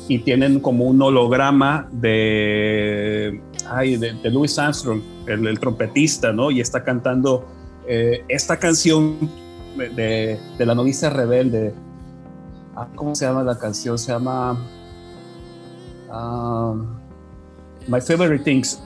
y 0.08 0.18
tienen 0.20 0.58
como 0.60 0.84
un 0.84 1.00
holograma 1.02 1.88
de, 1.92 3.40
ay, 3.68 3.96
de, 3.96 4.30
Louis 4.30 4.58
Armstrong, 4.58 5.02
el, 5.26 5.60
trompetista, 5.60 6.32
¿no? 6.32 6.50
Y 6.50 6.60
está 6.60 6.82
cantando 6.82 7.46
eh, 7.86 8.24
esta 8.28 8.58
canción 8.58 9.18
de, 9.76 10.38
la 10.58 10.74
novicia 10.74 11.10
rebelde, 11.10 11.74
ah, 12.74 12.88
¿cómo 12.94 13.14
se 13.14 13.26
llama 13.26 13.42
la 13.42 13.58
canción? 13.58 13.98
Se 13.98 14.10
llama 14.12 14.58
ah, 16.10 16.74
My 17.86 18.00
Favorite 18.00 18.44
Things. 18.44 18.82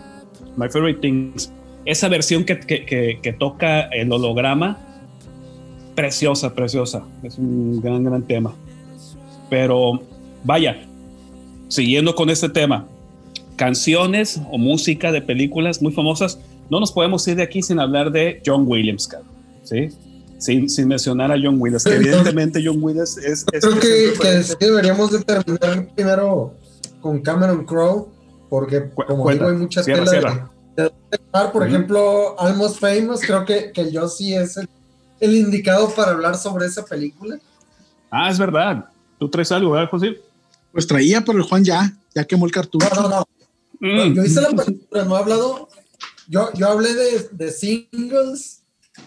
My 0.57 0.69
Favorite 0.69 1.01
Things. 1.01 1.53
Esa 1.85 2.09
versión 2.09 2.45
que, 2.45 3.37
toca 3.39 3.83
el 3.83 4.13
holograma, 4.13 4.79
preciosa, 5.95 6.53
preciosa. 6.53 7.05
Es 7.23 7.39
un 7.39 7.81
gran, 7.81 8.03
gran 8.03 8.23
tema. 8.23 8.53
Pero 9.49 10.01
vaya, 10.45 10.89
siguiendo 11.73 12.15
con 12.15 12.29
este 12.29 12.51
tema, 12.51 12.87
canciones 13.57 14.39
o 14.51 14.59
música 14.59 15.11
de 15.11 15.23
películas 15.23 15.81
muy 15.81 15.93
famosas 15.93 16.39
no 16.69 16.81
nos 16.81 16.93
podemos 16.93 17.27
ir 17.29 17.37
de 17.37 17.43
aquí 17.43 17.63
sin 17.63 17.81
hablar 17.81 18.13
de 18.13 18.43
John 18.45 18.65
Williams, 18.67 19.09
¿sí? 19.63 19.89
Sin, 20.39 20.69
sin 20.69 20.89
mencionar 20.89 21.33
a 21.33 21.37
John 21.43 21.57
Williams, 21.59 21.85
que 21.85 21.95
evidentemente 21.95 22.63
John 22.63 22.77
Williams 22.83 23.17
es... 23.17 23.45
creo 23.45 23.79
que, 23.81 24.13
que, 24.21 24.67
deberíamos 24.67 25.13
de 25.13 25.21
terminar 25.21 25.89
primero 25.95 26.53
con 27.01 27.21
Cameron 27.21 27.65
Crowe, 27.65 28.09
porque 28.51 28.91
como 29.07 29.31
digo, 29.31 29.49
hay 29.49 29.57
muchas 29.57 29.87
cierra, 29.87 30.51
De, 30.77 30.91
por 31.53 31.67
ejemplo, 31.67 32.39
Almost 32.39 32.81
Famous, 32.81 33.21
creo 33.23 33.47
que, 33.47 33.73
que 33.73 33.91
yo 33.91 34.09
sí 34.09 34.35
es 34.35 34.59
el, 34.59 34.69
el 35.21 35.37
indicado 35.37 35.89
para 35.91 36.13
hablar 36.13 36.37
sobre 36.37 36.67
esa 36.67 36.85
película. 36.85 37.39
Ah, 38.11 38.31
es 38.31 38.39
verdad. 38.39 38.85
¿Tú 39.19 39.31
traes 39.31 39.51
algo, 39.53 39.71
verdad, 39.71 39.89
José? 39.91 40.17
Pues 40.73 40.87
traía, 40.87 41.25
pero 41.25 41.39
el 41.39 41.45
Juan 41.45 41.65
ya, 41.65 41.93
ya 42.15 42.25
quemó 42.25 42.47
el 42.47 42.53
cartucho. 42.53 42.89
No, 42.95 43.03
no, 43.03 43.09
no. 43.09 43.29
Mm. 43.81 44.15
Yo 44.15 44.25
hice 44.25 44.41
la 44.41 44.51
película, 44.51 45.05
no 45.05 45.17
he 45.17 45.19
hablado. 45.19 45.69
Yo, 46.29 46.53
yo 46.55 46.69
hablé 46.69 46.95
de, 46.95 47.29
de 47.33 47.51
singles, 47.51 48.63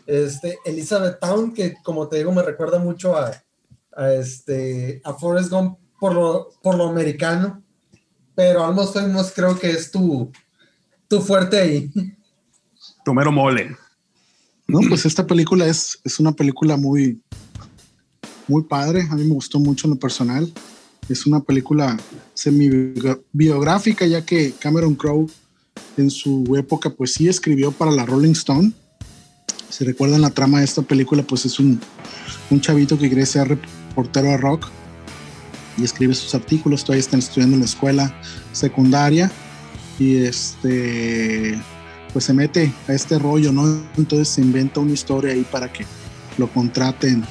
este, 0.06 0.60
Elizabeth 0.66 1.20
Town, 1.20 1.54
que 1.54 1.76
como 1.84 2.08
te 2.08 2.18
digo, 2.18 2.32
me 2.32 2.44
recuerda 2.44 2.78
mucho 2.78 3.16
a, 3.16 3.32
a 3.96 4.14
este, 4.14 5.02
a 5.04 5.14
Forrest 5.14 5.50
Gump 5.50 5.80
por 6.00 6.14
lo, 6.14 6.52
por 6.62 6.76
lo 6.76 6.88
americano. 6.90 7.64
Pero 8.36 8.66
Almost 8.66 8.94
Famous 8.94 9.32
creo 9.34 9.58
que 9.58 9.72
es 9.72 9.90
tu, 9.90 10.30
tu 11.08 11.22
fuerte 11.22 11.58
ahí. 11.58 11.92
Tu 13.06 13.14
mero 13.14 13.32
mole. 13.32 13.76
No, 14.68 14.80
pues 14.90 15.06
esta 15.06 15.26
película 15.26 15.66
es, 15.66 16.00
es 16.04 16.20
una 16.20 16.34
película 16.34 16.76
muy, 16.76 17.22
muy 18.48 18.64
padre. 18.64 19.08
A 19.10 19.16
mí 19.16 19.24
me 19.24 19.36
gustó 19.36 19.60
mucho 19.60 19.88
en 19.88 19.94
lo 19.94 20.00
personal. 20.00 20.52
Es 21.10 21.26
una 21.26 21.40
película 21.42 21.98
semi-biográfica, 22.34 24.06
ya 24.06 24.26
que 24.26 24.54
Cameron 24.60 24.96
Crowe 24.96 25.30
en 25.98 26.10
su 26.10 26.56
época, 26.58 26.90
pues 26.90 27.14
sí 27.14 27.28
escribió 27.28 27.72
para 27.72 27.92
la 27.92 28.06
Rolling 28.06 28.32
Stone. 28.32 28.72
Si 29.70 29.84
recuerdan 29.84 30.22
la 30.22 30.30
trama 30.30 30.60
de 30.60 30.66
esta 30.66 30.82
película, 30.82 31.24
pues 31.24 31.46
es 31.46 31.60
un, 31.60 31.80
un 32.50 32.62
chavito 32.62 32.98
que 32.98 33.08
quiere 33.08 33.26
ser 33.26 33.48
reportero 33.48 34.28
de 34.28 34.38
rock 34.38 34.68
y 35.78 35.84
escribe 35.84 36.14
sus 36.14 36.34
artículos. 36.34 36.84
Todavía 36.84 37.02
están 37.02 37.20
estudiando 37.20 37.56
en 37.56 37.62
la 37.62 37.66
escuela 37.66 38.16
secundaria 38.52 39.32
y 40.00 40.18
este 40.18 41.60
pues 42.14 42.26
se 42.26 42.34
mete 42.34 42.74
a 42.88 42.94
este 42.94 43.20
rollo, 43.20 43.52
¿no? 43.52 43.66
Entonces 43.98 44.30
se 44.30 44.42
inventa 44.42 44.80
una 44.80 44.94
historia 44.94 45.34
ahí 45.34 45.46
para 45.52 45.72
que 45.72 45.86
lo 46.38 46.48
contraten 46.48 47.26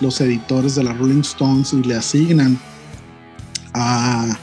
los 0.00 0.20
editores 0.20 0.76
de 0.76 0.84
la 0.84 0.92
Rolling 0.92 1.22
Stones 1.22 1.72
y 1.72 1.82
le 1.82 1.96
asignan 1.96 2.56
a, 3.74 4.38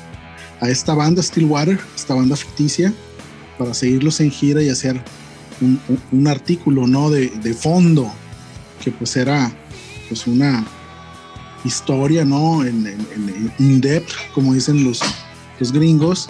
esta 0.61 0.93
banda 0.93 1.23
Stillwater, 1.23 1.79
esta 1.95 2.13
banda 2.13 2.35
ficticia, 2.35 2.93
para 3.57 3.73
seguirlos 3.73 4.19
en 4.19 4.29
gira 4.31 4.61
y 4.61 4.69
hacer 4.69 5.01
un, 5.61 6.27
artículo, 6.27 6.87
¿no? 6.87 7.09
De, 7.09 7.29
fondo, 7.53 8.11
que 8.83 8.91
pues 8.91 9.15
era 9.15 9.51
pues 10.07 10.27
una 10.27 10.65
historia, 11.63 12.25
¿no? 12.25 12.63
En, 12.63 12.85
en- 12.87 13.07
en- 13.15 13.53
in 13.59 13.81
depth, 13.81 14.11
como 14.33 14.53
dicen 14.53 14.83
los, 14.83 15.01
los 15.59 15.71
gringos, 15.71 16.29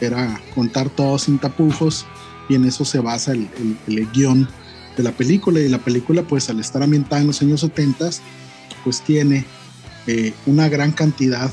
era 0.00 0.40
contar 0.54 0.88
todo 0.90 1.18
sin 1.18 1.38
tapujos 1.38 2.06
y 2.48 2.54
en 2.54 2.64
eso 2.64 2.84
se 2.84 3.00
basa 3.00 3.32
el, 3.32 3.48
el- 3.88 3.98
el 3.98 4.10
guion 4.12 4.48
de 4.96 5.02
la 5.02 5.12
película 5.12 5.60
y 5.60 5.68
la 5.68 5.78
película 5.78 6.22
pues 6.22 6.48
al 6.50 6.60
estar 6.60 6.82
ambientada 6.82 7.20
en 7.20 7.28
los 7.28 7.40
años 7.42 7.60
70 7.60 8.10
pues 8.84 9.00
tiene 9.02 9.44
eh, 10.06 10.32
una 10.46 10.68
gran 10.68 10.92
cantidad 10.92 11.52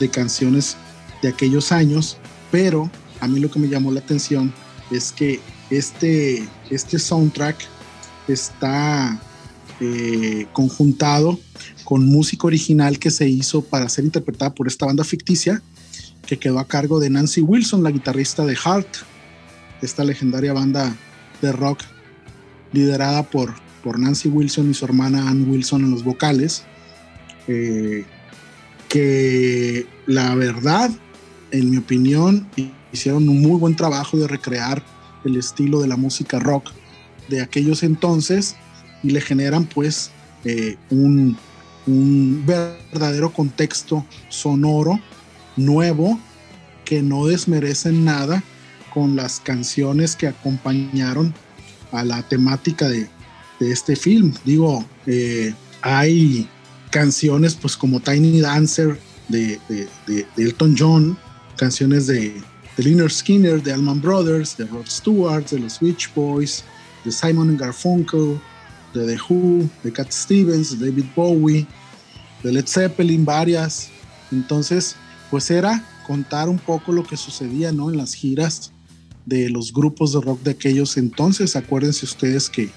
de 0.00 0.08
canciones 0.08 0.76
de 1.22 1.28
aquellos 1.28 1.70
años 1.70 2.16
pero 2.50 2.90
a 3.20 3.28
mí 3.28 3.38
lo 3.40 3.50
que 3.50 3.58
me 3.58 3.68
llamó 3.68 3.92
la 3.92 4.00
atención 4.00 4.52
es 4.90 5.12
que 5.12 5.40
este, 5.70 6.48
este 6.68 6.98
soundtrack 6.98 7.56
está 8.26 9.20
eh, 9.80 10.46
conjuntado 10.52 11.38
con 11.84 12.06
música 12.06 12.46
original 12.46 12.98
que 12.98 13.10
se 13.10 13.28
hizo 13.28 13.62
para 13.62 13.88
ser 13.88 14.04
interpretada 14.04 14.54
por 14.54 14.66
esta 14.66 14.86
banda 14.86 15.04
ficticia 15.04 15.62
que 16.26 16.38
quedó 16.38 16.58
a 16.58 16.66
cargo 16.66 17.00
de 17.00 17.10
Nancy 17.10 17.40
Wilson, 17.40 17.82
la 17.82 17.90
guitarrista 17.90 18.44
de 18.44 18.54
Heart, 18.54 18.88
esta 19.82 20.04
legendaria 20.04 20.52
banda 20.52 20.94
de 21.40 21.52
rock 21.52 21.80
liderada 22.72 23.24
por, 23.24 23.54
por 23.82 23.98
Nancy 23.98 24.28
Wilson 24.28 24.70
y 24.70 24.74
su 24.74 24.84
hermana 24.84 25.28
Ann 25.28 25.48
Wilson 25.48 25.84
en 25.84 25.90
los 25.90 26.04
vocales, 26.04 26.62
eh, 27.48 28.04
que 28.90 29.86
la 30.06 30.34
verdad, 30.34 30.90
en 31.52 31.70
mi 31.70 31.76
opinión, 31.78 32.46
hicieron 32.92 33.28
un 33.28 33.40
muy 33.40 33.58
buen 33.58 33.76
trabajo 33.76 34.18
de 34.18 34.26
recrear 34.26 34.84
el 35.24 35.36
estilo 35.36 35.80
de 35.80 35.86
la 35.86 35.96
música 35.96 36.40
rock 36.40 36.72
de 37.28 37.40
aquellos 37.40 37.84
entonces 37.84 38.56
y 39.04 39.10
le 39.10 39.20
generan 39.20 39.64
pues 39.64 40.10
eh, 40.44 40.76
un, 40.90 41.36
un 41.86 42.42
verdadero 42.44 43.32
contexto 43.32 44.04
sonoro 44.28 45.00
nuevo 45.56 46.18
que 46.84 47.00
no 47.00 47.26
desmerecen 47.26 48.04
nada 48.04 48.42
con 48.92 49.14
las 49.14 49.38
canciones 49.38 50.16
que 50.16 50.26
acompañaron 50.26 51.32
a 51.92 52.02
la 52.02 52.22
temática 52.24 52.88
de, 52.88 53.08
este 53.60 53.94
film. 53.94 54.32
Digo, 54.46 54.86
eh, 55.06 55.52
hay 55.82 56.48
canciones 56.90 57.54
pues 57.54 57.76
como 57.76 58.00
Tiny 58.00 58.40
Dancer 58.40 58.98
de, 59.28 59.58
de- 59.68 59.88
de- 60.06 60.26
Elton 60.36 60.74
John, 60.78 61.18
canciones 61.56 62.06
de, 62.06 62.40
Lynyrd 62.76 63.10
Skinner, 63.10 63.62
de 63.62 63.72
Allman 63.72 64.00
Brothers, 64.00 64.56
de 64.56 64.64
Rod 64.64 64.86
Stewart, 64.86 65.44
de 65.50 65.58
los 65.58 65.78
Beach 65.80 66.10
Boys, 66.14 66.64
de 67.04 67.12
Simon 67.12 67.54
Garfunkel, 67.56 68.40
de 68.94 69.06
The 69.06 69.18
Who, 69.28 69.68
de 69.84 69.92
Cat 69.92 70.10
Stevens, 70.10 70.78
de 70.78 70.88
David 70.88 71.04
Bowie, 71.14 71.66
de 72.42 72.52
Led 72.52 72.66
Zeppelin, 72.66 73.24
varias. 73.24 73.90
Entonces, 74.32 74.96
pues 75.30 75.50
era 75.50 75.84
contar 76.06 76.48
un 76.48 76.58
poco 76.58 76.92
lo 76.92 77.04
que 77.04 77.16
sucedía, 77.18 77.70
¿no? 77.70 77.90
En 77.90 77.98
las 77.98 78.14
giras 78.14 78.72
de 79.26 79.50
los 79.50 79.72
grupos 79.72 80.12
de 80.14 80.20
rock 80.22 80.42
de 80.42 80.52
aquellos 80.52 80.96
entonces. 80.96 81.56
Acuérdense 81.56 82.06
ustedes 82.06 82.48
que 82.48 82.70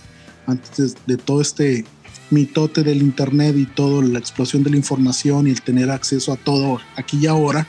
antes 0.47 0.95
de 1.07 1.17
todo 1.17 1.41
este 1.41 1.85
mitote 2.33 2.83
del 2.83 3.01
internet 3.01 3.55
y 3.57 3.65
toda 3.65 4.03
la 4.03 4.19
explosión 4.19 4.63
de 4.63 4.71
la 4.71 4.77
información 4.77 5.47
y 5.47 5.51
el 5.51 5.61
tener 5.61 5.89
acceso 5.89 6.33
a 6.33 6.37
todo 6.37 6.79
aquí 6.95 7.19
y 7.21 7.27
ahora, 7.27 7.67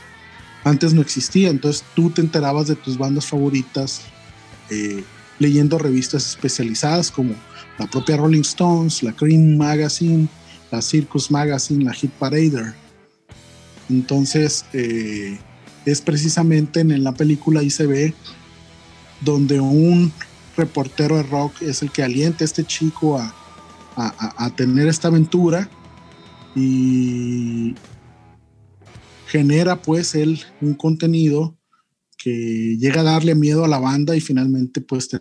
antes 0.65 0.95
no 0.95 1.03
existía. 1.03 1.51
Entonces 1.51 1.85
tú 1.95 2.11
te 2.11 2.21
enterabas 2.21 2.69
de 2.69 2.77
tus 2.77 2.99
bandas 2.99 3.27
favoritas 3.27 4.03
eh, 4.71 5.05
leyendo 5.39 5.79
revistas 5.79 6.27
especializadas 6.27 7.11
como 7.11 7.35
la 7.79 7.87
propia 7.87 8.17
Rolling 8.17 8.43
Stones, 8.43 9.03
la 9.03 9.13
Cream 9.13 9.57
Magazine, 9.57 10.29
la 10.71 10.81
Circus 10.81 11.31
Magazine, 11.31 11.85
la 11.85 11.93
Hit 11.93 12.11
Parader. 12.13 12.75
Entonces, 13.91 14.65
eh, 14.73 15.39
es 15.85 16.01
precisamente 16.01 16.81
en, 16.81 17.05
la 17.05 17.13
película 17.13 17.61
ahí 17.61 17.71
se 17.71 18.15
donde 19.21 19.61
un 19.61 20.13
reportero 20.57 21.17
de 21.17 21.25
rock 21.25 21.63
es 21.63 21.83
el 21.83 21.91
que 21.91 22.03
alienta 22.03 22.45
a 22.45 22.47
este 22.47 22.65
chico 22.65 23.19
a, 23.19 23.35
a- 23.97 24.15
a- 24.19 24.47
a 24.47 24.51
tener 24.57 24.89
esta 24.89 25.09
aventura 25.09 25.69
y 26.57 27.75
genera 29.27 29.81
pues 29.83 30.15
él 30.15 30.41
un 30.61 30.75
contenido 30.75 31.57
que 32.19 32.77
llega 32.79 33.01
a 33.01 33.05
darle 33.05 33.35
miedo 33.35 33.65
a 33.65 33.69
la 33.69 33.79
banda 33.79 34.17
y 34.17 34.21
finalmente 34.21 34.81
pues 34.81 35.09
te- 35.09 35.21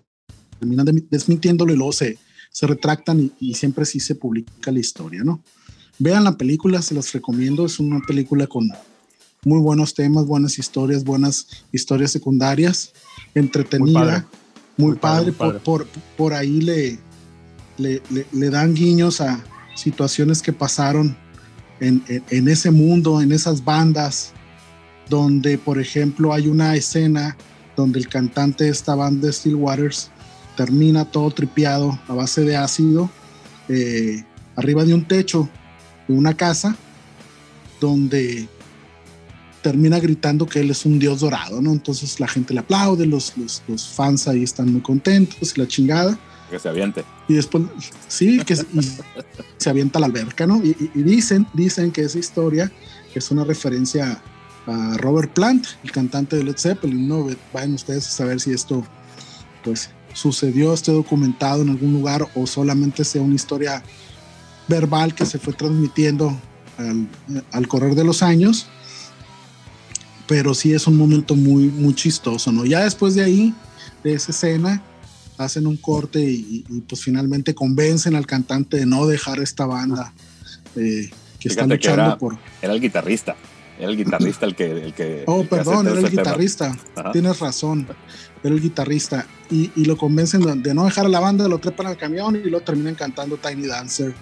terminan 0.60 0.86
de- 0.86 1.04
desmintiéndolo 1.10 1.74
y 1.74 1.78
luego 1.78 1.92
se, 1.92 2.18
se 2.52 2.68
retractan 2.68 3.20
y, 3.20 3.32
y 3.40 3.54
siempre 3.56 3.86
sí 3.86 4.00
se 4.00 4.16
publica 4.16 4.72
la 4.72 4.80
historia, 4.80 5.24
¿no? 5.24 5.44
Vean 6.00 6.24
la 6.24 6.38
película, 6.38 6.82
se 6.82 6.96
las 6.96 7.12
recomiendo, 7.14 7.66
es 7.66 7.80
una 7.80 8.00
película 8.02 8.48
con 8.48 8.70
muy 9.46 9.60
buenos 9.60 9.94
temas, 9.94 10.26
buenas 10.26 10.58
historias, 10.58 11.04
buenas 11.04 11.48
historias 11.72 12.12
secundarias, 12.12 12.94
entretenida, 13.36 14.00
Muy 14.00 14.04
padre. 14.06 14.24
muy, 14.78 14.88
Muy 14.92 14.96
padre, 15.00 15.32
por, 15.34 15.88
por 16.18 16.34
ahí 16.34 16.62
le, 16.62 17.00
le, 17.78 18.02
le- 18.10 18.28
le 18.32 18.50
dan 18.50 18.74
guiños 18.74 19.22
a 19.22 19.44
situaciones 19.76 20.42
que 20.42 20.54
pasaron 20.54 21.16
en, 21.80 22.04
en- 22.08 22.24
en 22.30 22.48
ese 22.48 22.72
mundo, 22.72 23.22
en 23.22 23.32
esas 23.32 23.64
bandas, 23.64 24.32
donde 25.10 25.58
por 25.58 25.80
ejemplo 25.80 26.34
hay 26.34 26.48
una 26.48 26.76
escena 26.76 27.36
donde 27.76 28.00
el 28.00 28.08
cantante 28.08 28.66
de 28.66 28.70
esta 28.70 28.96
banda 28.96 29.32
Steel 29.32 29.56
Waters 29.56 30.10
termina 30.56 31.06
todo 31.06 31.32
tripeado 31.32 32.00
a 32.08 32.14
base 32.14 32.42
de 32.42 32.56
ácido 32.56 33.10
eh, 33.70 34.24
arriba 34.56 34.86
de 34.86 34.94
un 34.94 35.04
techo 35.08 35.50
de 36.08 36.14
una 36.14 36.36
casa 36.38 36.76
donde 37.82 38.48
termina 39.62 40.00
gritando 40.00 40.46
que 40.46 40.60
él 40.60 40.70
es 40.72 40.86
un 40.86 41.00
dios 41.00 41.22
dorado, 41.22 41.62
¿no? 41.62 41.72
Entonces 41.72 42.20
la 42.20 42.28
gente 42.28 42.54
le 42.54 42.60
aplaude, 42.60 43.06
los, 43.06 43.36
los, 43.38 43.64
los 43.68 43.88
fans 43.88 44.28
ahí 44.28 44.44
están 44.44 44.72
muy 44.72 44.82
contentos 44.82 45.54
y 45.56 45.60
la 45.60 45.68
chingada. 45.68 46.20
Que 46.54 46.60
se 46.60 46.70
aviente. 46.70 47.04
Y 47.28 47.34
después, 47.34 47.64
sí, 48.08 48.40
que 48.46 48.56
se- 48.56 48.66
avienta 49.70 49.98
a 49.98 50.02
la 50.02 50.06
alberca, 50.06 50.46
¿no? 50.46 50.58
Y- 50.64 50.92
y 50.94 51.02
dicen, 51.02 51.48
dicen 51.54 51.92
que 51.92 52.02
esa 52.02 52.20
historia 52.20 52.72
es 53.16 53.32
una 53.32 53.44
referencia 53.44 54.22
a 54.68 54.98
Robert 54.98 55.34
Plant, 55.34 55.66
el 55.84 55.92
cantante 55.92 56.36
de 56.36 56.44
Led 56.44 56.58
Zeppelin, 56.58 57.08
¿no? 57.08 57.28
Vayan 57.54 57.74
ustedes 57.74 58.06
a 58.08 58.12
saber 58.12 58.40
si 58.40 58.52
esto, 58.54 58.86
pues, 59.64 59.90
sucedió, 60.14 60.74
esté 60.76 60.92
documentado 60.92 61.64
en 61.64 61.70
algún 61.70 61.92
lugar 61.94 62.28
o 62.36 62.46
solamente 62.46 63.04
sea 63.04 63.24
una 63.24 63.34
historia 63.34 63.82
verbal 64.68 65.16
que 65.16 65.26
se 65.26 65.40
fue 65.40 65.54
transmitiendo 65.54 66.40
al, 66.78 67.08
al 67.52 67.68
correr 67.68 67.96
de 67.96 68.04
los 68.04 68.22
años. 68.22 68.68
Pero 70.28 70.54
sí 70.54 70.72
es 70.74 70.86
un 70.88 70.98
momento 70.98 71.36
muy, 71.36 71.64
muy 71.66 71.96
chistoso, 71.96 72.52
¿no? 72.52 72.64
Ya 72.64 72.84
después 72.84 73.16
de 73.16 73.24
ahí, 73.24 73.54
de 74.04 74.14
esa 74.14 74.32
escena, 74.32 74.82
hacen 75.44 75.68
un 75.68 75.78
corte 75.78 76.20
y, 76.22 76.64
y, 76.70 76.82
pues 76.82 77.02
finalmente 77.02 77.54
convencen 77.54 78.16
al 78.16 78.26
cantante 78.26 78.78
de 78.78 78.86
no 78.86 79.06
dejar 79.06 79.40
esta 79.40 79.66
banda, 79.66 80.14
eh, 80.76 81.10
que 81.40 81.50
Fíjate 81.50 81.68
que 81.68 81.74
luchando 81.76 82.02
era- 82.04 82.18
por... 82.18 82.38
Era 82.62 82.74
el 82.74 82.82
guitarrista. 82.82 83.36
Era 83.80 83.90
el 83.90 83.98
guitarrista 83.98 84.46
el 84.46 84.56
que. 84.56 84.72
El 84.72 84.94
que 84.94 85.24
Oh, 85.26 85.42
el 85.42 85.48
perdón, 85.48 85.88
era 85.88 86.00
el 86.00 86.10
guitarrista. 86.10 86.78
Ajá. 86.96 87.12
Tienes 87.12 87.40
razón. 87.40 87.88
Era 88.44 88.54
el 88.54 88.62
guitarrista. 88.62 89.26
Y, 89.50 89.72
y 89.76 89.86
lo 89.86 89.98
convencen 89.98 90.42
de, 90.42 90.54
de 90.56 90.74
no 90.76 90.86
dejar 90.86 91.08
a 91.08 91.10
la 91.10 91.20
banda, 91.20 91.48
lo 91.48 91.58
trepan 91.58 91.88
al 91.88 91.98
camión 91.98 92.36
y 92.36 92.50
lo 92.50 92.62
terminan 92.62 92.94
cantando 92.96 93.36
Tiny 93.38 93.66
Dancer 93.66 94.14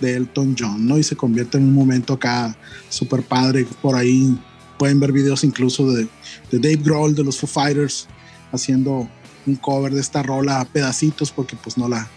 de 0.00 0.16
Elton 0.16 0.56
John, 0.58 0.86
¿no? 0.86 0.98
Y 0.98 1.02
se 1.04 1.16
convierte 1.16 1.58
en 1.58 1.64
un 1.64 1.74
momento 1.74 2.14
acá 2.14 2.56
súper 2.88 3.22
padre. 3.22 3.66
Por 3.82 3.94
ahí 3.94 4.36
pueden 4.78 4.98
ver 4.98 5.12
videos 5.12 5.44
incluso 5.44 5.86
de, 5.92 6.08
de 6.50 6.58
Dave 6.58 6.80
Grohl, 6.82 7.14
de 7.14 7.24
los 7.24 7.38
Foo 7.38 7.46
Fighters, 7.46 8.08
haciendo 8.52 9.08
un 9.46 9.56
cover 9.56 9.92
de 9.92 10.00
esta 10.00 10.22
rola 10.22 10.60
a 10.60 10.64
pedacitos 10.64 11.30
porque 11.32 11.56
pues 11.56 11.76
no 11.78 11.88
la, 11.88 12.08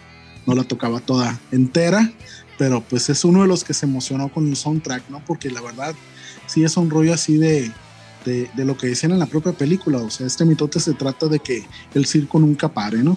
no 0.45 0.55
la 0.55 0.63
tocaba 0.63 0.99
toda 0.99 1.39
entera. 1.51 2.11
Pero 2.57 2.82
pues 2.82 3.09
es 3.09 3.23
uno 3.23 3.43
de 3.43 3.47
los 3.47 3.63
que 3.63 3.73
se 3.75 3.86
emocionó 3.86 4.30
con 4.30 4.47
el 4.47 4.55
soundtrack, 4.55 5.09
¿no? 5.09 5.21
Porque 5.25 5.51
la 5.51 5.61
verdad 5.61 5.93
sí 6.47 6.63
es 6.63 6.75
un 6.75 6.89
rollo 6.89 7.13
así 7.13 7.38
de, 7.38 7.71
de, 8.25 8.49
de 8.55 8.65
lo 8.65 8.75
que 8.75 8.88
decían 8.88 9.11
en 9.11 9.19
la 9.19 9.28
propia 9.28 9.51
película. 9.53 9.99
O 9.99 10.09
sea, 10.09 10.25
este 10.25 10.43
mitote 10.43 10.80
se 10.80 10.93
trata 10.93 11.28
de 11.28 11.38
que 11.39 11.65
el 11.93 12.05
circo 12.07 12.39
nunca 12.39 12.67
pare, 12.69 13.03
¿no? 13.03 13.15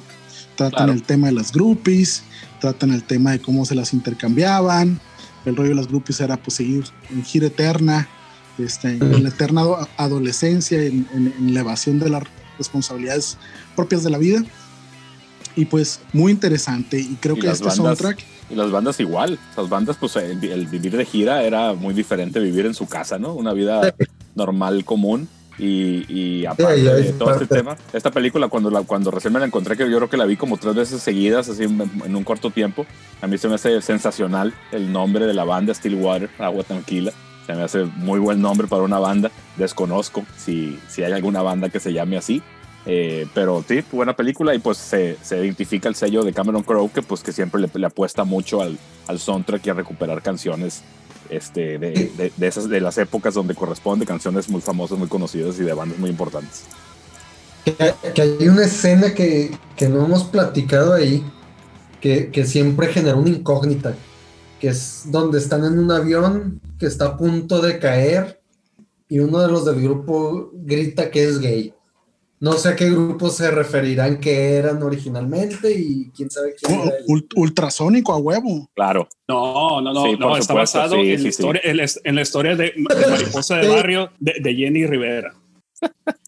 Tratan 0.56 0.76
Claro. 0.76 0.92
el 0.92 1.02
tema 1.04 1.28
de 1.28 1.32
las 1.32 1.52
groupies, 1.52 2.22
tratan 2.60 2.90
el 2.92 3.02
tema 3.02 3.30
de 3.30 3.40
cómo 3.40 3.64
se 3.64 3.74
las 3.74 3.94
intercambiaban. 3.94 5.00
El 5.46 5.56
rollo 5.56 5.70
de 5.70 5.74
las 5.76 5.88
groupies 5.88 6.20
era 6.20 6.36
pues 6.36 6.56
seguir 6.56 6.84
en 7.08 7.24
gira 7.24 7.46
eterna, 7.46 8.06
este, 8.58 8.88
en 8.90 9.22
la 9.22 9.30
eterna 9.30 9.62
ado- 9.62 9.88
adolescencia, 9.96 10.82
en, 10.82 11.06
en- 11.14 11.32
en 11.38 11.54
la 11.54 11.60
evasión 11.60 11.98
de 11.98 12.10
las 12.10 12.24
responsabilidades 12.60 13.36
propias 13.74 14.04
de 14.04 14.10
la 14.10 14.18
vida. 14.18 14.44
Y 15.56 15.64
pues 15.64 16.00
muy 16.12 16.30
interesante. 16.30 17.00
Y 17.00 17.16
creo 17.20 17.36
Y 17.36 17.40
que 17.40 17.50
este 17.50 17.64
bandas- 17.64 17.76
soundtrack 17.98 18.24
Y 18.50 18.54
las 18.54 18.70
bandas 18.70 19.00
igual. 19.00 19.38
Las 19.56 19.68
bandas, 19.68 19.96
pues 19.98 20.14
el, 20.16 20.42
el 20.44 20.66
vivir 20.66 20.96
de 20.96 21.04
gira 21.04 21.42
era 21.42 21.72
muy 21.72 21.92
diferente 21.92 22.38
a 22.38 22.42
vivir 22.42 22.66
en 22.66 22.74
su 22.74 22.86
casa, 22.86 23.18
¿no? 23.18 23.34
Una 23.34 23.52
vida 23.52 23.92
normal, 24.36 24.84
común. 24.84 25.28
Y, 25.58 26.06
y 26.08 26.46
aparte 26.46 26.76
Sí, 26.76 26.82
de 26.82 27.12
todo 27.12 27.32
este 27.32 27.46
parte. 27.46 27.56
tema, 27.56 27.76
esta 27.92 28.10
película, 28.10 28.48
cuando, 28.48 28.70
la, 28.70 28.80
cuando 28.82 29.10
recién 29.10 29.32
me 29.34 29.40
la 29.40 29.44
encontré, 29.46 29.76
que 29.76 29.90
yo 29.90 29.96
creo 29.98 30.08
que 30.08 30.16
la 30.16 30.24
vi 30.24 30.36
como 30.38 30.56
tres 30.56 30.74
veces 30.74 31.02
seguidas, 31.02 31.50
así 31.50 31.64
en, 31.64 31.82
en 32.02 32.16
un 32.16 32.24
corto 32.24 32.50
tiempo, 32.50 32.86
a 33.20 33.26
mí 33.26 33.36
se 33.36 33.46
me 33.46 33.56
hace 33.56 33.82
sensacional 33.82 34.54
el 34.72 34.90
nombre 34.90 35.26
de 35.26 35.34
la 35.34 35.44
banda 35.44 35.74
Stillwater, 35.74 36.30
Agua 36.38 36.64
Tranquila. 36.64 37.12
Se 37.50 37.56
me 37.56 37.64
hace 37.64 37.84
muy 37.96 38.20
buen 38.20 38.40
nombre 38.40 38.68
para 38.68 38.82
una 38.82 39.00
banda. 39.00 39.30
Desconozco 39.56 40.24
si, 40.36 40.78
si 40.88 41.02
hay 41.02 41.12
alguna 41.12 41.42
banda 41.42 41.68
que 41.68 41.80
se 41.80 41.92
llame 41.92 42.16
así. 42.16 42.42
Eh, 42.86 43.26
pero 43.34 43.64
sí, 43.66 43.82
buena 43.90 44.14
película 44.14 44.54
y 44.54 44.58
pues 44.58 44.78
se, 44.78 45.16
se 45.20 45.44
identifica 45.44 45.88
el 45.88 45.94
sello 45.94 46.22
de 46.22 46.32
Cameron 46.32 46.62
Crowe 46.62 46.90
que 46.90 47.02
pues 47.02 47.22
que 47.22 47.32
siempre 47.32 47.60
le, 47.60 47.68
le 47.74 47.86
apuesta 47.86 48.24
mucho 48.24 48.62
al, 48.62 48.78
al 49.06 49.18
soundtrack 49.18 49.66
y 49.66 49.70
a 49.70 49.74
recuperar 49.74 50.22
canciones 50.22 50.82
este, 51.28 51.78
de, 51.78 51.90
de, 52.16 52.32
de 52.34 52.46
esas, 52.46 52.68
de 52.68 52.80
las 52.80 52.96
épocas 52.98 53.34
donde 53.34 53.54
corresponde, 53.54 54.06
canciones 54.06 54.48
muy 54.48 54.60
famosas, 54.60 54.96
muy 54.96 55.08
conocidas 55.08 55.58
y 55.58 55.64
de 55.64 55.72
bandas 55.74 55.98
muy 55.98 56.10
importantes. 56.10 56.64
Que, 57.64 58.22
hay 58.22 58.48
una 58.48 58.64
escena 58.64 59.12
que, 59.12 59.50
que 59.76 59.88
no 59.88 60.04
hemos 60.04 60.24
platicado 60.24 60.94
ahí, 60.94 61.22
que, 62.00 62.30
que 62.30 62.46
siempre 62.46 62.86
genera 62.88 63.16
una 63.16 63.28
incógnita, 63.28 63.94
que 64.60 64.68
es 64.68 65.04
donde 65.06 65.38
están 65.38 65.64
en 65.64 65.78
un 65.78 65.90
avión 65.90 66.60
que 66.78 66.86
está 66.86 67.06
a 67.06 67.16
punto 67.16 67.60
de 67.60 67.78
caer 67.78 68.40
y 69.08 69.18
uno 69.18 69.40
de 69.40 69.48
los 69.48 69.64
del 69.64 69.80
grupo 69.82 70.50
grita 70.52 71.10
que 71.10 71.24
es 71.24 71.40
gay. 71.40 71.74
No 72.38 72.52
sé 72.54 72.70
a 72.70 72.76
qué 72.76 72.88
grupo 72.90 73.28
se 73.28 73.50
referirán 73.50 74.18
que 74.18 74.54
eran 74.54 74.82
originalmente 74.82 75.72
y 75.72 76.10
quién 76.16 76.30
sabe 76.30 76.54
quién 76.54 76.80
era 76.80 76.96
el- 76.96 77.04
ul- 77.06 77.28
ultrasónico 77.36 78.12
a 78.14 78.16
huevo. 78.18 78.70
Claro, 78.74 79.08
No, 79.28 79.80
no, 79.82 79.92
no, 79.92 80.04
Sí, 80.04 80.16
no, 80.18 80.36
está 80.36 80.52
supuesto, 80.54 80.54
basado 80.54 80.94
sí, 80.94 81.10
en, 81.10 81.16
sí, 81.18 81.22
la 81.24 81.28
historia, 81.28 81.60
en, 81.64 81.76
la, 82.16 82.22
historia 82.22 82.56
de, 82.56 82.64
de 82.76 83.06
Mariposa 83.10 83.56
de. 83.56 83.68
Barrio 83.68 84.10
de, 84.20 84.34
de 84.42 84.54
Jenny 84.54 84.86
Rivera. 84.86 85.34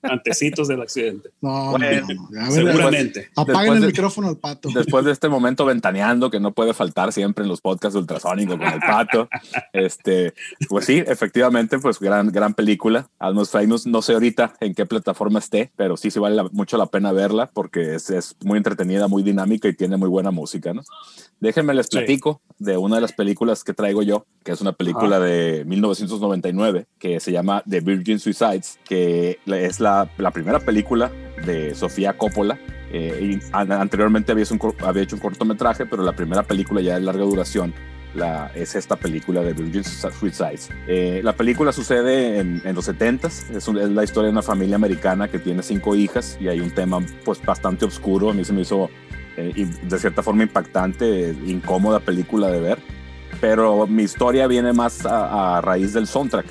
Antecitos 0.02 0.68
del 0.68 0.82
accidente. 0.82 1.30
No, 1.40 1.72
Bueno, 1.72 2.06
no, 2.30 2.50
Seguramente. 2.50 3.30
apaguen 3.36 3.54
Después 3.54 3.76
el 3.76 3.80
de- 3.80 3.86
micrófono 3.86 4.28
al 4.28 4.36
pato. 4.36 4.68
después 4.74 5.04
de 5.04 5.12
este 5.12 5.28
momento 5.28 5.64
ventaneando 5.64 6.30
que 6.30 6.40
no 6.40 6.52
puede 6.52 6.74
faltar 6.74 7.12
siempre 7.12 7.44
en 7.44 7.48
los 7.48 7.60
podcasts 7.60 7.94
de 7.94 8.00
ultrasónico 8.00 8.58
con 8.58 8.66
el 8.66 8.80
pato, 8.80 9.28
este, 9.72 10.34
pues 10.68 10.86
sí, 10.86 11.02
efectivamente, 11.06 11.78
pues 11.78 11.98
gran, 12.00 12.28
gran 12.32 12.54
película. 12.54 13.08
Almost 13.18 13.52
Famous, 13.52 13.86
no 13.86 14.02
sé 14.02 14.14
ahorita 14.14 14.54
en 14.60 14.74
qué 14.74 14.86
plataforma 14.86 15.38
esté, 15.38 15.70
pero 15.76 15.96
sí, 15.96 16.10
sí 16.10 16.18
vale 16.18 16.36
la- 16.36 16.48
mucho 16.52 16.76
la 16.76 16.86
pena 16.86 17.12
verla 17.12 17.50
porque 17.52 17.94
es, 17.94 18.10
es 18.10 18.36
muy 18.44 18.56
entretenida, 18.58 19.08
muy 19.08 19.22
dinámica 19.22 19.68
y 19.68 19.74
tiene 19.74 19.96
muy 19.96 20.08
buena 20.08 20.30
música, 20.30 20.72
¿no? 20.74 20.82
Déjenme 21.40 21.74
les 21.74 21.86
Sí. 21.86 21.96
platico 21.98 22.40
de 22.58 22.76
una 22.76 22.96
de 22.96 23.02
las 23.02 23.12
películas 23.12 23.64
que 23.64 23.72
traigo 23.74 24.02
yo, 24.02 24.26
que 24.44 24.52
es 24.52 24.60
una 24.60 24.72
película 24.72 25.18
de 25.18 25.64
1999 25.66 26.86
que 26.98 27.18
se 27.20 27.32
llama 27.32 27.62
The 27.68 27.80
Virgin 27.80 28.18
Suicides, 28.20 28.78
que 28.84 29.38
es 29.46 29.80
la, 29.80 29.91
la 30.18 30.30
primera 30.30 30.60
película 30.60 31.10
de 31.46 31.74
Sofía 31.74 32.12
Coppola. 32.14 32.58
Eh, 32.94 33.38
y 33.40 33.40
an- 33.52 33.72
anteriormente 33.72 34.32
había 34.32 34.44
hecho, 34.44 34.54
un, 34.54 34.74
había 34.86 35.02
hecho 35.02 35.16
un 35.16 35.22
cortometraje, 35.22 35.86
pero 35.86 36.02
la 36.02 36.12
primera 36.12 36.42
película 36.42 36.80
ya 36.82 36.94
de 36.94 37.00
larga 37.00 37.24
duración 37.24 37.72
la, 38.14 38.50
es 38.54 38.74
esta 38.74 38.96
película 38.96 39.40
de 39.40 39.54
Virgin 39.54 39.82
Suicides. 39.84 40.68
Eh, 40.86 41.22
la 41.24 41.32
película 41.34 41.72
sucede 41.72 42.38
en, 42.40 42.60
en 42.64 42.74
los 42.74 42.86
70s, 42.86 43.24
es, 43.56 43.66
es 43.68 43.68
la 43.90 44.04
historia 44.04 44.26
de 44.26 44.32
una 44.32 44.42
familia 44.42 44.76
americana 44.76 45.28
que 45.28 45.38
tiene 45.38 45.62
cinco 45.62 45.94
hijas 45.94 46.36
y 46.38 46.48
hay 46.48 46.60
un 46.60 46.70
tema 46.70 46.98
pues 47.24 47.40
bastante 47.42 47.86
oscuro, 47.86 48.28
a 48.28 48.34
mí 48.34 48.44
se 48.44 48.52
me 48.52 48.60
hizo 48.60 48.90
eh, 49.38 49.66
de 49.82 49.98
cierta 49.98 50.22
forma 50.22 50.42
impactante, 50.42 51.34
incómoda 51.46 52.00
película 52.00 52.48
de 52.50 52.60
ver, 52.60 52.78
pero 53.40 53.86
mi 53.86 54.02
historia 54.02 54.46
viene 54.46 54.74
más 54.74 55.06
a, 55.06 55.56
a 55.56 55.60
raíz 55.62 55.94
del 55.94 56.06
soundtrack. 56.06 56.44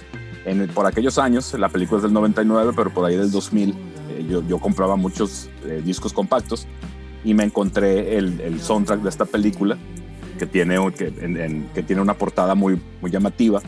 En 0.46 0.68
por 0.70 0.86
aquellos 0.88 1.18
años, 1.18 1.54
la 1.54 1.70
película 1.70 1.98
es 1.98 2.04
del 2.04 2.14
99, 2.14 2.74
pero 2.76 2.92
por 2.92 3.06
ahí 3.06 3.16
del 3.16 3.30
2000, 3.32 3.70
eh, 4.10 4.26
yo, 4.30 4.42
yo 4.48 4.58
compraba 4.60 4.96
muchos 4.96 5.50
eh, 5.66 5.82
discos 5.86 6.14
compactos 6.14 6.68
y 7.24 7.34
me 7.36 7.44
encontré 7.44 8.18
el, 8.18 8.42
el 8.42 8.60
soundtrack 8.60 9.02
de 9.02 9.10
esta 9.10 9.26
película 9.26 9.78
que 10.40 10.48
tiene, 10.48 10.78
que, 10.94 11.14
en- 11.20 11.38
en- 11.38 11.70
que 11.76 11.84
tiene 11.84 12.02
una 12.02 12.16
portada 12.16 12.56
muy, 12.56 12.82
muy 13.02 13.12
llamativa 13.12 13.62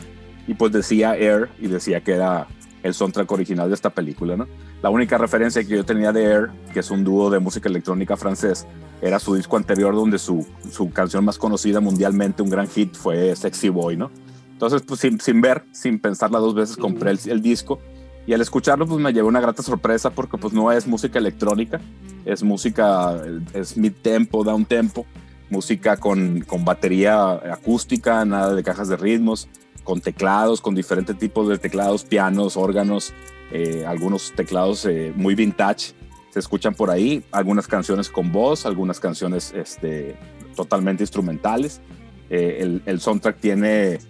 y 0.48 0.54
pues 0.54 0.72
decía 0.72 1.16
Air 1.16 1.48
y 1.60 1.68
decía 1.68 2.00
que 2.02 2.12
era 2.12 2.48
el 2.82 2.92
soundtrack 2.92 3.30
original 3.30 3.68
de 3.68 3.74
esta 3.76 3.90
película, 3.90 4.36
¿no? 4.36 4.46
La 4.82 4.90
única 4.90 5.16
referencia 5.16 5.62
que 5.62 5.70
yo 5.76 5.84
tenía 5.86 6.12
de 6.12 6.24
Air, 6.24 6.50
que 6.72 6.80
es 6.80 6.90
un 6.90 7.02
dúo 7.04 7.30
de 7.30 7.38
música 7.38 7.68
electrónica 7.68 8.16
francés, 8.16 8.66
era 9.00 9.18
su 9.20 9.34
disco 9.36 9.56
anterior 9.56 9.94
donde 9.94 10.18
su, 10.18 10.46
su 10.70 10.90
canción 10.90 11.24
más 11.24 11.38
conocida 11.38 11.80
mundialmente, 11.80 12.42
un 12.42 12.50
gran 12.50 12.66
hit, 12.68 12.94
fue 12.96 13.34
Sexy 13.36 13.68
Boy, 13.70 13.96
¿no? 13.96 14.10
Entonces, 14.54 14.82
pues 14.82 15.00
sin, 15.00 15.20
sin 15.20 15.40
ver, 15.40 15.64
sin 15.72 15.98
pensarla 15.98 16.38
dos 16.38 16.54
veces, 16.54 16.76
compré 16.76 17.10
el, 17.10 17.18
el 17.26 17.42
disco 17.42 17.80
y 18.26 18.32
al 18.32 18.40
escucharlo, 18.40 18.86
pues 18.86 19.00
me 19.00 19.12
llevó 19.12 19.28
una 19.28 19.40
grata 19.40 19.62
sorpresa 19.62 20.10
porque 20.10 20.38
pues 20.38 20.54
no 20.54 20.72
es 20.72 20.86
música 20.86 21.18
electrónica, 21.18 21.80
es 22.24 22.42
música, 22.42 23.20
es 23.52 23.76
mid 23.76 23.92
tempo, 24.00 24.42
down 24.44 24.64
tempo, 24.64 25.04
música 25.50 25.98
con, 25.98 26.40
con 26.40 26.64
batería 26.64 27.32
acústica, 27.52 28.24
nada 28.24 28.54
de 28.54 28.62
cajas 28.62 28.88
de 28.88 28.96
ritmos, 28.96 29.48
con 29.82 30.00
teclados, 30.00 30.62
con 30.62 30.74
diferentes 30.74 31.18
tipos 31.18 31.48
de 31.48 31.58
teclados, 31.58 32.04
pianos, 32.04 32.56
órganos, 32.56 33.12
eh, 33.52 33.84
algunos 33.86 34.32
teclados 34.34 34.86
eh, 34.86 35.12
muy 35.14 35.34
vintage 35.34 35.94
se 36.34 36.40
escuchan 36.40 36.74
por 36.74 36.90
ahí, 36.90 37.22
algunas 37.30 37.68
canciones 37.68 38.08
con 38.08 38.32
voz, 38.32 38.66
algunas 38.66 38.98
canciones 38.98 39.52
este, 39.54 40.16
totalmente 40.56 41.04
instrumentales. 41.04 41.80
Eh, 42.28 42.58
el, 42.58 42.82
el, 42.86 43.00
soundtrack 43.00 43.38
tiene, 43.38 44.00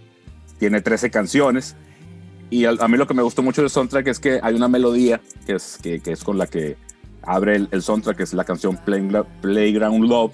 tiene 0.59 0.81
13 0.81 1.11
canciones 1.11 1.77
y 2.51 2.67
a, 2.67 2.89
mí 2.89 2.97
lo 2.97 3.07
que 3.07 3.15
me 3.15 3.23
gustó 3.23 3.43
mucho 3.43 3.63
del 3.63 3.71
soundtrack 3.71 4.07
es 4.07 4.21
que 4.21 4.39
hay 4.43 4.55
una 4.55 4.69
melodía 4.69 5.21
que 5.47 5.55
es, 5.55 5.79
que, 5.83 6.01
es 6.05 6.23
con 6.23 6.39
la 6.39 6.47
que 6.47 6.77
abre 7.23 7.57
el, 7.57 7.69
el, 7.73 7.83
soundtrack, 7.83 8.19
que 8.19 8.23
es 8.23 8.35
la 8.35 8.45
canción 8.45 8.79
Playground 8.85 10.09
Love, 10.09 10.33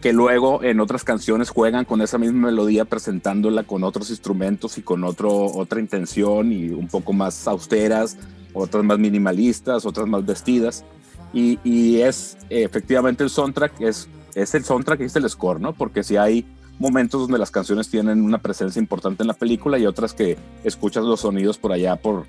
que 0.00 0.12
luego 0.12 0.62
en 0.62 0.80
otras 0.80 1.04
canciones 1.04 1.50
juegan 1.50 1.84
con 1.84 2.00
esa 2.00 2.18
misma 2.18 2.48
melodía 2.48 2.84
presentándola 2.84 3.64
con 3.64 3.84
otros 3.84 4.10
instrumentos 4.10 4.78
y 4.78 4.82
con 4.82 5.04
otro, 5.04 5.46
otra 5.46 5.80
intención 5.80 6.52
y 6.52 6.70
un 6.70 6.88
poco 6.88 7.12
más 7.12 7.46
austeras, 7.46 8.16
otras 8.52 8.84
más 8.84 8.98
minimalistas, 8.98 9.86
otras 9.86 10.06
más 10.06 10.24
vestidas. 10.24 10.84
Y, 11.32 12.00
es 12.00 12.38
efectivamente 12.48 13.22
el 13.22 13.30
soundtrack, 13.30 13.80
es, 13.82 14.08
es 14.34 14.54
el 14.54 14.64
soundtrack 14.64 15.00
es 15.02 15.16
el 15.16 15.28
score, 15.28 15.60
¿no? 15.60 15.74
Porque 15.74 16.02
si 16.02 16.16
hay 16.16 16.46
momentos 16.78 17.22
donde 17.22 17.38
las 17.38 17.50
canciones 17.50 17.88
tienen 17.88 18.22
una 18.22 18.38
presencia 18.38 18.80
importante 18.80 19.22
en 19.22 19.28
la 19.28 19.34
película 19.34 19.78
y 19.78 19.86
otras 19.86 20.12
que 20.12 20.36
escuchas 20.64 21.04
los 21.04 21.20
sonidos 21.20 21.58
por 21.58 21.72
allá 21.72 21.96
por, 21.96 22.26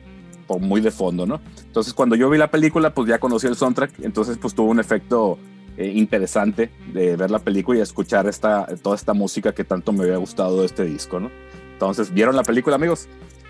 por 0.48 0.60
muy 0.60 0.82
de 0.82 0.92
fondo, 0.92 1.26
¿no? 1.26 1.42
Entonces 1.66 1.94
cuando 1.94 2.16
yo 2.16 2.30
vi 2.30 2.38
la 2.38 2.50
película, 2.50 2.94
pues 2.94 3.10
ya 3.10 3.20
conocí 3.20 3.48
el 3.48 3.56
soundtrack, 3.56 4.00
entonces 4.02 4.38
pues 4.38 4.54
tuvo 4.54 4.72
un 4.72 4.80
efecto 4.80 5.38
eh, 5.78 5.92
interesante 5.96 6.72
de 6.94 7.16
ver 7.16 7.30
la 7.30 7.40
película 7.40 7.80
y 7.80 7.82
escuchar 7.82 8.28
esta, 8.28 8.66
toda 8.82 8.96
esta 8.96 9.14
música 9.14 9.54
que 9.54 9.64
tanto 9.64 9.92
me 9.92 10.04
había 10.04 10.18
gustado 10.18 10.62
de 10.62 10.66
este 10.66 10.84
disco, 10.86 11.20
¿no? 11.20 11.30
Entonces, 11.74 12.12
¿vieron 12.12 12.36
la 12.36 12.44
película, 12.44 12.76
amigos? 12.76 13.08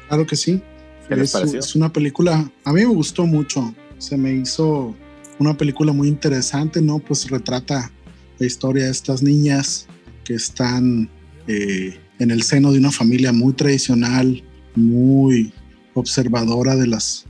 Claro 0.10 0.26
que 0.26 0.36
sí. 0.36 0.62
¿Qué 1.08 1.16
les 1.16 1.30
es, 1.30 1.32
pareció? 1.32 1.60
es 1.60 1.76
una 1.76 1.93
película, 1.93 2.52
a 2.66 2.74
mí 2.74 2.82
me 2.82 2.88
gustó 2.88 3.26
mucho, 3.26 3.74
se 3.98 4.18
me 4.18 4.34
hizo 4.34 4.93
una 5.39 5.56
película 5.56 5.93
muy 5.93 6.10
interesante, 6.10 6.82
¿no? 6.82 7.00
Pues 7.00 7.30
retrata 7.30 7.91
la 8.39 8.45
historia 8.45 8.86
de 8.86 8.91
estas 8.91 9.24
niñas 9.24 9.88
que 10.28 10.34
están 10.34 11.10
eh, 11.48 11.98
en 12.20 12.32
el 12.32 12.44
seno 12.44 12.74
de 12.74 12.80
una 12.80 12.92
familia 12.92 13.32
muy 13.32 13.54
tradicional, 13.54 14.44
muy 14.76 15.54
observadora 15.94 16.76
de 16.76 16.86
las 16.86 17.26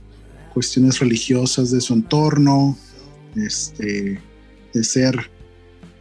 cuestiones 0.52 0.98
religiosas 0.98 1.70
de 1.70 1.80
su 1.80 1.94
entorno, 1.94 2.76
este, 3.36 4.20
de 4.74 4.84
ser 4.84 5.30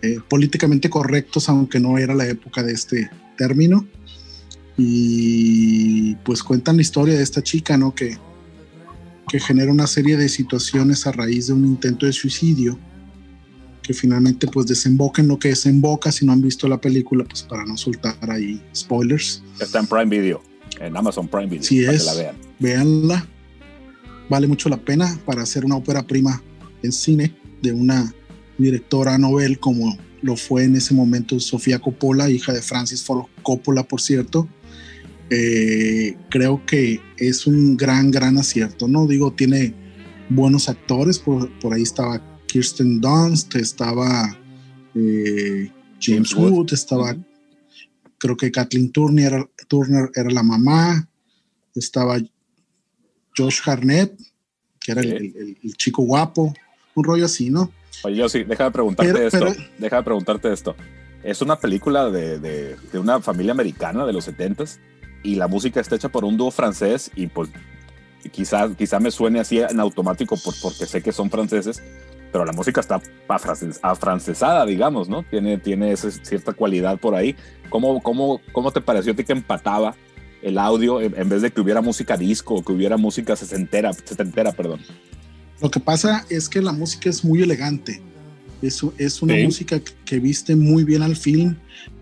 eh, 0.01 0.17
políticamente 0.27 0.89
correctos, 0.89 1.47
aunque 1.49 1.79
no 1.79 1.99
era 1.99 2.15
la 2.15 2.27
época 2.27 2.63
de 2.63 2.73
este 2.73 3.11
término. 3.37 3.87
Y 4.75 6.15
pues 6.25 6.41
cuentan 6.41 6.77
la 6.77 6.81
historia 6.81 7.15
de 7.15 7.23
esta 7.23 7.43
chica, 7.43 7.77
¿no? 7.77 7.93
Que, 7.93 8.17
que 9.29 9.39
genera 9.39 9.71
una 9.71 9.85
serie 9.85 10.17
de 10.17 10.29
situaciones 10.29 11.05
a 11.05 11.11
raíz 11.11 11.47
de 11.47 11.53
un 11.53 11.65
intento 11.65 12.07
de 12.07 12.13
suicidio 12.13 12.79
que 13.87 13.93
finalmente 13.93 14.47
pues 14.47 14.67
desemboca 14.67 15.21
en 15.21 15.29
lo 15.29 15.39
que 15.39 15.47
desemboca 15.47 16.11
si 16.11 16.25
no 16.25 16.33
han 16.33 16.41
visto 16.41 16.67
la 16.67 16.79
película 16.79 17.23
pues 17.23 17.43
para 17.43 17.65
no 17.65 17.77
soltar 17.77 18.17
ahí 18.29 18.61
spoilers. 18.75 19.41
Está 19.59 19.79
en 19.79 19.87
Prime 19.87 20.05
Video 20.05 20.43
en 20.81 20.95
Amazon 20.95 21.27
Prime 21.27 21.47
Video 21.47 21.63
sí 21.63 21.85
es. 21.85 22.05
la 22.05 22.35
véanla. 22.59 23.25
Vale 24.29 24.47
mucho 24.47 24.67
la 24.67 24.77
pena 24.77 25.17
para 25.25 25.41
hacer 25.41 25.63
una 25.63 25.77
ópera 25.77 26.05
prima 26.05 26.43
en 26.83 26.91
cine 26.91 27.33
de 27.61 27.71
una 27.71 28.13
directora 28.57 29.17
novel 29.17 29.57
como 29.57 29.97
lo 30.21 30.35
fue 30.35 30.65
en 30.65 30.75
ese 30.75 30.93
momento 30.93 31.39
Sofía 31.39 31.79
Coppola 31.79 32.29
hija 32.29 32.51
de 32.51 32.61
Francis 32.61 33.03
Ford 33.03 33.27
Coppola 33.41 33.83
por 33.83 34.01
cierto. 34.01 34.49
Eh, 35.29 36.17
creo 36.29 36.65
que 36.65 36.99
es 37.17 37.47
un 37.47 37.77
gran 37.77 38.11
gran 38.11 38.37
acierto 38.37 38.87
no 38.87 39.07
digo 39.07 39.33
tiene 39.33 39.73
buenos 40.29 40.69
actores 40.69 41.19
por, 41.19 41.49
por 41.59 41.73
ahí 41.73 41.83
estaba 41.83 42.36
Kirsten 42.47 42.99
Dunst, 43.01 43.55
estaba 43.55 44.37
eh, 44.95 45.71
James 46.01 46.33
Wood, 46.33 46.73
estaba, 46.73 47.15
creo 48.17 48.37
que 48.37 48.51
Kathleen 48.51 48.91
Turner, 48.91 49.49
Turner 49.67 50.09
era 50.15 50.29
la 50.29 50.43
mamá, 50.43 51.07
estaba 51.75 52.17
Josh 53.35 53.61
Harnett, 53.65 54.17
que 54.79 54.91
era 54.91 55.01
el, 55.01 55.57
chico 55.75 56.03
guapo, 56.03 56.53
un 56.95 57.03
rollo 57.03 57.25
así, 57.25 57.49
¿no? 57.49 57.71
Oye, 58.03 58.15
yo 58.15 58.29
sí, 58.29 58.43
déjame 58.43 58.71
preguntarte 58.71 59.27
esto, 59.27 59.45
déjame 59.77 60.03
preguntarte 60.03 60.51
esto. 60.51 60.75
Es 61.23 61.41
una 61.41 61.59
película 61.59 62.09
de, 62.09 62.39
de, 62.39 62.77
de, 62.91 62.99
una 62.99 63.19
familia 63.21 63.51
americana 63.51 64.05
de 64.05 64.13
los 64.13 64.25
70 64.25 64.65
y 65.23 65.35
la 65.35 65.47
música 65.47 65.81
está 65.81 65.95
hecha 65.95 66.09
por 66.09 66.23
un 66.23 66.37
dúo 66.37 66.51
francés 66.51 67.11
y 67.15 67.27
pues 67.27 67.49
quizá, 68.31 68.73
quizá 68.75 68.99
me 68.99 69.11
suene 69.11 69.39
así 69.39 69.59
en 69.59 69.79
automático 69.79 70.37
por, 70.37 70.53
porque 70.61 70.85
sé 70.85 71.01
que 71.01 71.11
son 71.11 71.29
franceses, 71.29 71.81
pero 72.31 72.45
la 72.45 72.53
música 72.53 72.81
está 72.81 73.01
afrancesada, 73.81 74.65
digamos, 74.65 75.09
¿no? 75.09 75.23
Tiene, 75.23 75.57
tiene 75.57 75.91
esa 75.91 76.11
cierta 76.11 76.53
cualidad 76.53 76.99
por 76.99 77.15
ahí. 77.15 77.35
¿Cómo, 77.69 78.01
cómo, 78.01 78.41
cómo 78.51 78.71
te 78.71 78.81
pareció 78.81 79.13
a 79.13 79.15
ti 79.15 79.23
que 79.23 79.33
empataba 79.33 79.95
el 80.41 80.57
audio 80.57 81.01
en, 81.01 81.29
vez 81.29 81.41
de 81.41 81.51
que 81.51 81.61
hubiera 81.61 81.81
música 81.81 82.15
disco 82.15 82.55
o 82.55 82.63
que 82.63 82.71
hubiera 82.71 82.97
música 82.97 83.35
sesentera, 83.35 83.91
setentera, 83.93 84.51
perdón? 84.51 84.81
Lo 85.61 85.71
que 85.71 85.79
pasa 85.79 86.25
es 86.29 86.47
que 86.47 86.61
la 86.61 86.71
música 86.71 87.09
es 87.09 87.23
muy 87.23 87.41
elegante. 87.41 88.01
Es, 88.61 88.81
es 88.97 89.21
una 89.21 89.35
música 89.43 89.79
que 90.05 90.19
viste 90.19 90.55
muy 90.55 90.83
bien 90.83 91.01
al 91.01 91.15
film. 91.15 91.55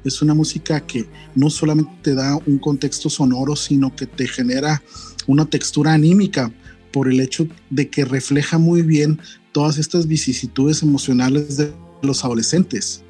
Es 0.04 0.22
una 0.22 0.34
música 0.34 0.80
que 0.80 1.06
no 1.36 1.50
solamente 1.50 1.92
te 2.02 2.16
da 2.16 2.38
un 2.46 2.60
contexto 2.60 3.10
sonoro, 3.10 3.56
sino 3.56 3.96
que 3.96 4.06
te 4.06 4.28
genera 4.28 4.82
una 5.28 5.46
textura 5.46 5.94
anímica 5.94 6.52
por 6.92 7.10
el 7.10 7.20
hecho 7.20 7.48
de 7.70 7.90
que 7.90 8.06
refleja 8.06 8.58
muy 8.58 8.82
bien 8.82 9.20
todas 9.56 9.78
estas 9.78 10.06
vicisitudes 10.06 10.84
emocionales 10.84 11.56
de 11.56 11.72
los 12.02 12.26
adolescentes. 12.26 13.06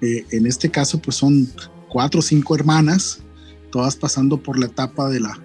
Eh, 0.00 0.24
en 0.30 0.46
este 0.46 0.70
caso, 0.70 1.02
pues 1.02 1.16
son 1.16 1.48
cuatro 1.88 2.20
o 2.20 2.22
cinco 2.22 2.54
hermanas, 2.54 3.18
todas 3.72 3.96
pasando 3.96 4.40
por 4.40 4.60
la 4.60 4.66
etapa 4.66 5.10
de 5.10 5.18
la, 5.18 5.36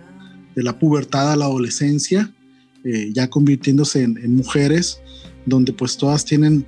de 0.56 0.62
la 0.62 0.78
pubertad 0.78 1.32
a 1.32 1.36
la 1.36 1.45
adolescencia, 1.45 2.32
eh, 2.84 3.10
ya 3.16 3.32
convirtiéndose 3.32 4.04
en, 4.04 4.36
mujeres, 4.36 5.01
donde 5.47 5.74
pues 5.74 5.97
todas 5.97 6.24
tienen 6.24 6.68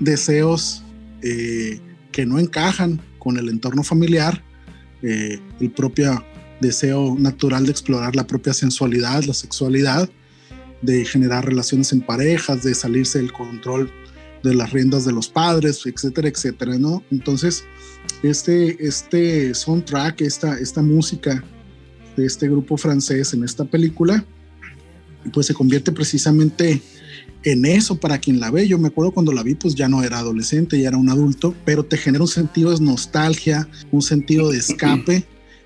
deseos 0.00 0.82
eh, 1.22 1.78
que 2.10 2.26
no 2.26 2.40
encajan 2.40 3.00
con 3.20 3.38
el 3.38 3.48
entorno 3.48 3.84
familiar, 3.84 4.42
el 5.00 5.70
propio 5.76 6.24
deseo 6.60 7.16
natural 7.18 7.66
de 7.66 7.70
explorar 7.70 8.16
la 8.16 8.26
propia 8.26 8.52
sensualidad, 8.52 9.22
la 9.24 9.34
sexualidad, 9.34 10.10
de 10.82 11.04
generar 11.04 11.46
relaciones 11.46 11.92
en 11.92 12.00
parejas, 12.00 12.62
de 12.62 12.74
salirse 12.74 13.18
del 13.18 13.32
control 13.32 13.90
de 14.42 14.54
las 14.54 14.72
riendas 14.72 15.04
de 15.04 15.12
los 15.12 15.28
padres, 15.28 15.82
etcétera, 15.86 16.28
etcétera, 16.28 16.76
¿no? 16.78 17.02
Entonces, 17.10 17.64
este, 18.22 18.84
este 18.84 19.54
soundtrack, 19.54 20.20
esta, 20.22 20.58
esta 20.58 20.82
música 20.82 21.44
de 22.16 22.26
este 22.26 22.48
grupo 22.48 22.76
francés 22.76 23.32
en 23.34 23.44
esta 23.44 23.64
película, 23.64 24.24
pues 25.32 25.46
se 25.46 25.54
convierte 25.54 25.92
precisamente 25.92 26.82
en 27.44 27.64
eso 27.64 27.98
para 27.98 28.18
quien 28.18 28.40
la 28.40 28.50
ve. 28.50 28.66
Yo 28.66 28.78
me 28.78 28.88
acuerdo 28.88 29.12
cuando 29.12 29.32
la 29.32 29.42
vi, 29.42 29.54
pues 29.54 29.74
ya 29.74 29.88
no 29.88 30.02
era 30.02 30.18
adolescente, 30.18 30.80
ya 30.80 30.88
era 30.88 30.96
un 30.96 31.08
adulto, 31.08 31.54
pero 31.64 31.84
te 31.84 31.96
genera 31.96 32.22
un 32.22 32.28
sentido 32.28 32.76
de 32.76 32.84
nostalgia, 32.84 33.68
un 33.90 34.02
sentido 34.02 34.50
de 34.50 34.58
escape 34.58 35.24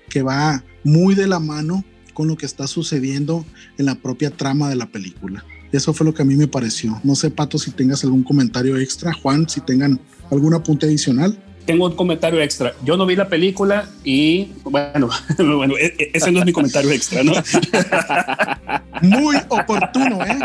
que 0.09 0.21
va 0.21 0.63
muy 0.83 1.15
de 1.15 1.27
la 1.27 1.39
mano 1.39 1.83
con 2.17 2.27
lo 2.27 2.35
que 2.35 2.47
está 2.47 2.65
sucediendo 2.65 3.45
en 3.77 3.85
la 3.85 3.93
propia 3.93 4.31
trama 4.31 4.69
de 4.69 4.75
la 4.75 4.87
película. 4.87 5.45
Eso 5.71 5.93
fue 5.93 6.03
lo 6.03 6.15
que 6.15 6.23
a 6.23 6.25
mí 6.25 6.35
me 6.35 6.47
pareció. 6.47 6.99
No 7.03 7.13
sé, 7.13 7.29
Pato, 7.29 7.59
si 7.59 7.69
tengas 7.69 8.03
algún 8.03 8.23
comentario 8.23 8.75
extra. 8.75 9.13
Juan, 9.13 9.47
si 9.47 9.61
tengan 9.61 9.99
algún 10.31 10.55
apunte 10.55 10.87
adicional. 10.87 11.37
Tengo 11.67 11.85
un 11.85 11.95
comentario 11.95 12.41
extra. 12.41 12.73
Yo 12.83 12.97
no 12.97 13.05
vi 13.05 13.15
la 13.15 13.29
película 13.29 13.87
y, 14.03 14.47
bueno, 14.63 15.09
bueno 15.37 15.77
e, 15.77 15.93
e, 15.95 16.11
ese 16.11 16.31
no 16.31 16.39
es 16.39 16.45
mi 16.47 16.53
comentario 16.53 16.89
extra, 16.89 17.21
¿no? 17.23 17.33
Muy 19.03 19.35
oportuno, 19.49 20.25
¿eh? 20.25 20.39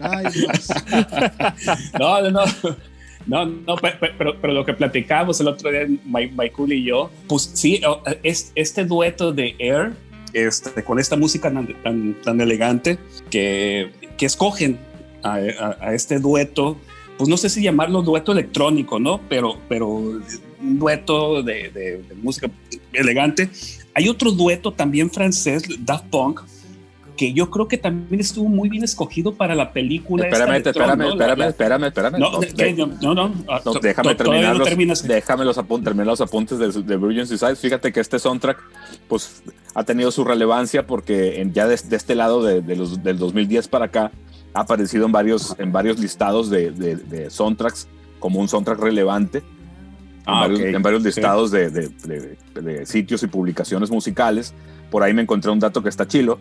Ay, 0.00 0.24
Dios. 0.32 0.68
No, 1.98 2.22
no, 2.22 2.30
no. 2.30 2.44
No, 3.26 3.44
no, 3.44 3.76
pero, 3.76 4.40
pero, 4.40 4.54
lo 4.54 4.64
que 4.64 4.72
platicamos 4.72 5.38
el 5.38 5.48
otro 5.48 5.70
día, 5.70 5.86
Michael 6.06 6.72
y 6.72 6.84
yo, 6.84 7.10
pues 7.26 7.50
sí, 7.52 7.78
es, 8.22 8.52
este 8.54 8.86
dueto 8.86 9.34
de 9.34 9.54
Air 9.58 9.92
este, 10.32 10.82
con 10.84 10.98
esta 10.98 11.16
música 11.16 11.52
tan, 11.82 12.40
elegante 12.40 12.98
que, 13.30 13.90
que 14.16 14.26
escogen 14.26 14.78
a, 15.22 15.92
este 15.92 16.18
dueto, 16.18 16.76
pues 17.16 17.28
no 17.28 17.36
sé 17.36 17.50
si 17.50 17.62
llamarlo 17.62 18.02
dueto 18.02 18.32
electrónico, 18.32 18.98
¿no? 18.98 19.20
Pero, 19.28 19.58
pero 19.68 19.88
un 19.88 20.78
dueto 20.78 21.42
de, 21.42 21.70
de 21.70 22.14
música 22.16 22.50
elegante. 22.92 23.50
Hay 23.94 24.08
otro 24.08 24.30
dueto 24.30 24.72
también 24.72 25.10
francés, 25.10 25.64
Daft 25.80 26.06
Punk, 26.06 26.40
que 27.18 27.34
yo 27.34 27.50
creo 27.50 27.68
que 27.68 27.76
también 27.76 28.20
estuvo 28.20 28.48
muy 28.48 28.70
bien 28.70 28.84
escogido 28.84 29.34
para 29.34 29.54
la 29.54 29.72
película. 29.72 30.26
Espérame, 30.26 30.56
espérame, 30.66 31.02
espérame, 31.02 31.42
espérame, 31.42 31.84
espérame, 31.84 32.18
No, 33.02 33.14
no, 33.14 33.34
ah, 33.48 33.60
no, 33.64 33.74
déjame 33.74 34.14
terminar 34.14 34.56
los, 34.56 35.02
déjame 35.02 35.44
los 35.44 35.58
apuntes, 35.58 35.84
terminar 35.84 36.06
los 36.06 36.20
apuntes 36.22 36.58
de, 36.58 36.70
de 36.70 36.96
Virgin 36.96 37.26
Suicide. 37.26 37.56
Fíjate 37.56 37.92
que 37.92 38.00
este 38.00 38.18
soundtrack, 38.18 38.58
pues, 39.08 39.42
ha 39.74 39.84
tenido 39.84 40.10
su 40.10 40.24
relevancia 40.24 40.86
porque 40.86 41.42
en, 41.42 41.52
ya 41.52 41.66
de, 41.66 41.74
este 41.74 42.14
lado 42.14 42.42
de, 42.42 42.76
los, 42.76 43.02
del 43.02 43.18
2010 43.18 43.68
para 43.68 43.86
acá 43.86 44.12
ha 44.54 44.60
aparecido 44.60 45.04
en 45.04 45.12
varios, 45.12 45.54
en 45.58 45.72
varios 45.72 45.98
listados 45.98 46.48
de, 46.48 46.70
de 46.70 47.30
soundtracks 47.30 47.88
como 48.20 48.40
un 48.40 48.48
soundtrack 48.48 48.78
relevante. 48.78 49.42
Ah, 50.30 50.46
en, 50.46 50.82
varios, 50.82 51.02
listados 51.02 51.50
de, 51.50 51.70
de, 51.70 52.84
sitios 52.84 53.22
y 53.22 53.28
publicaciones 53.28 53.90
musicales. 53.90 54.52
Por 54.90 55.02
ahí 55.02 55.14
me 55.14 55.22
encontré 55.22 55.50
un 55.50 55.58
dato 55.58 55.82
que 55.82 55.88
está 55.88 56.06
chilo 56.06 56.38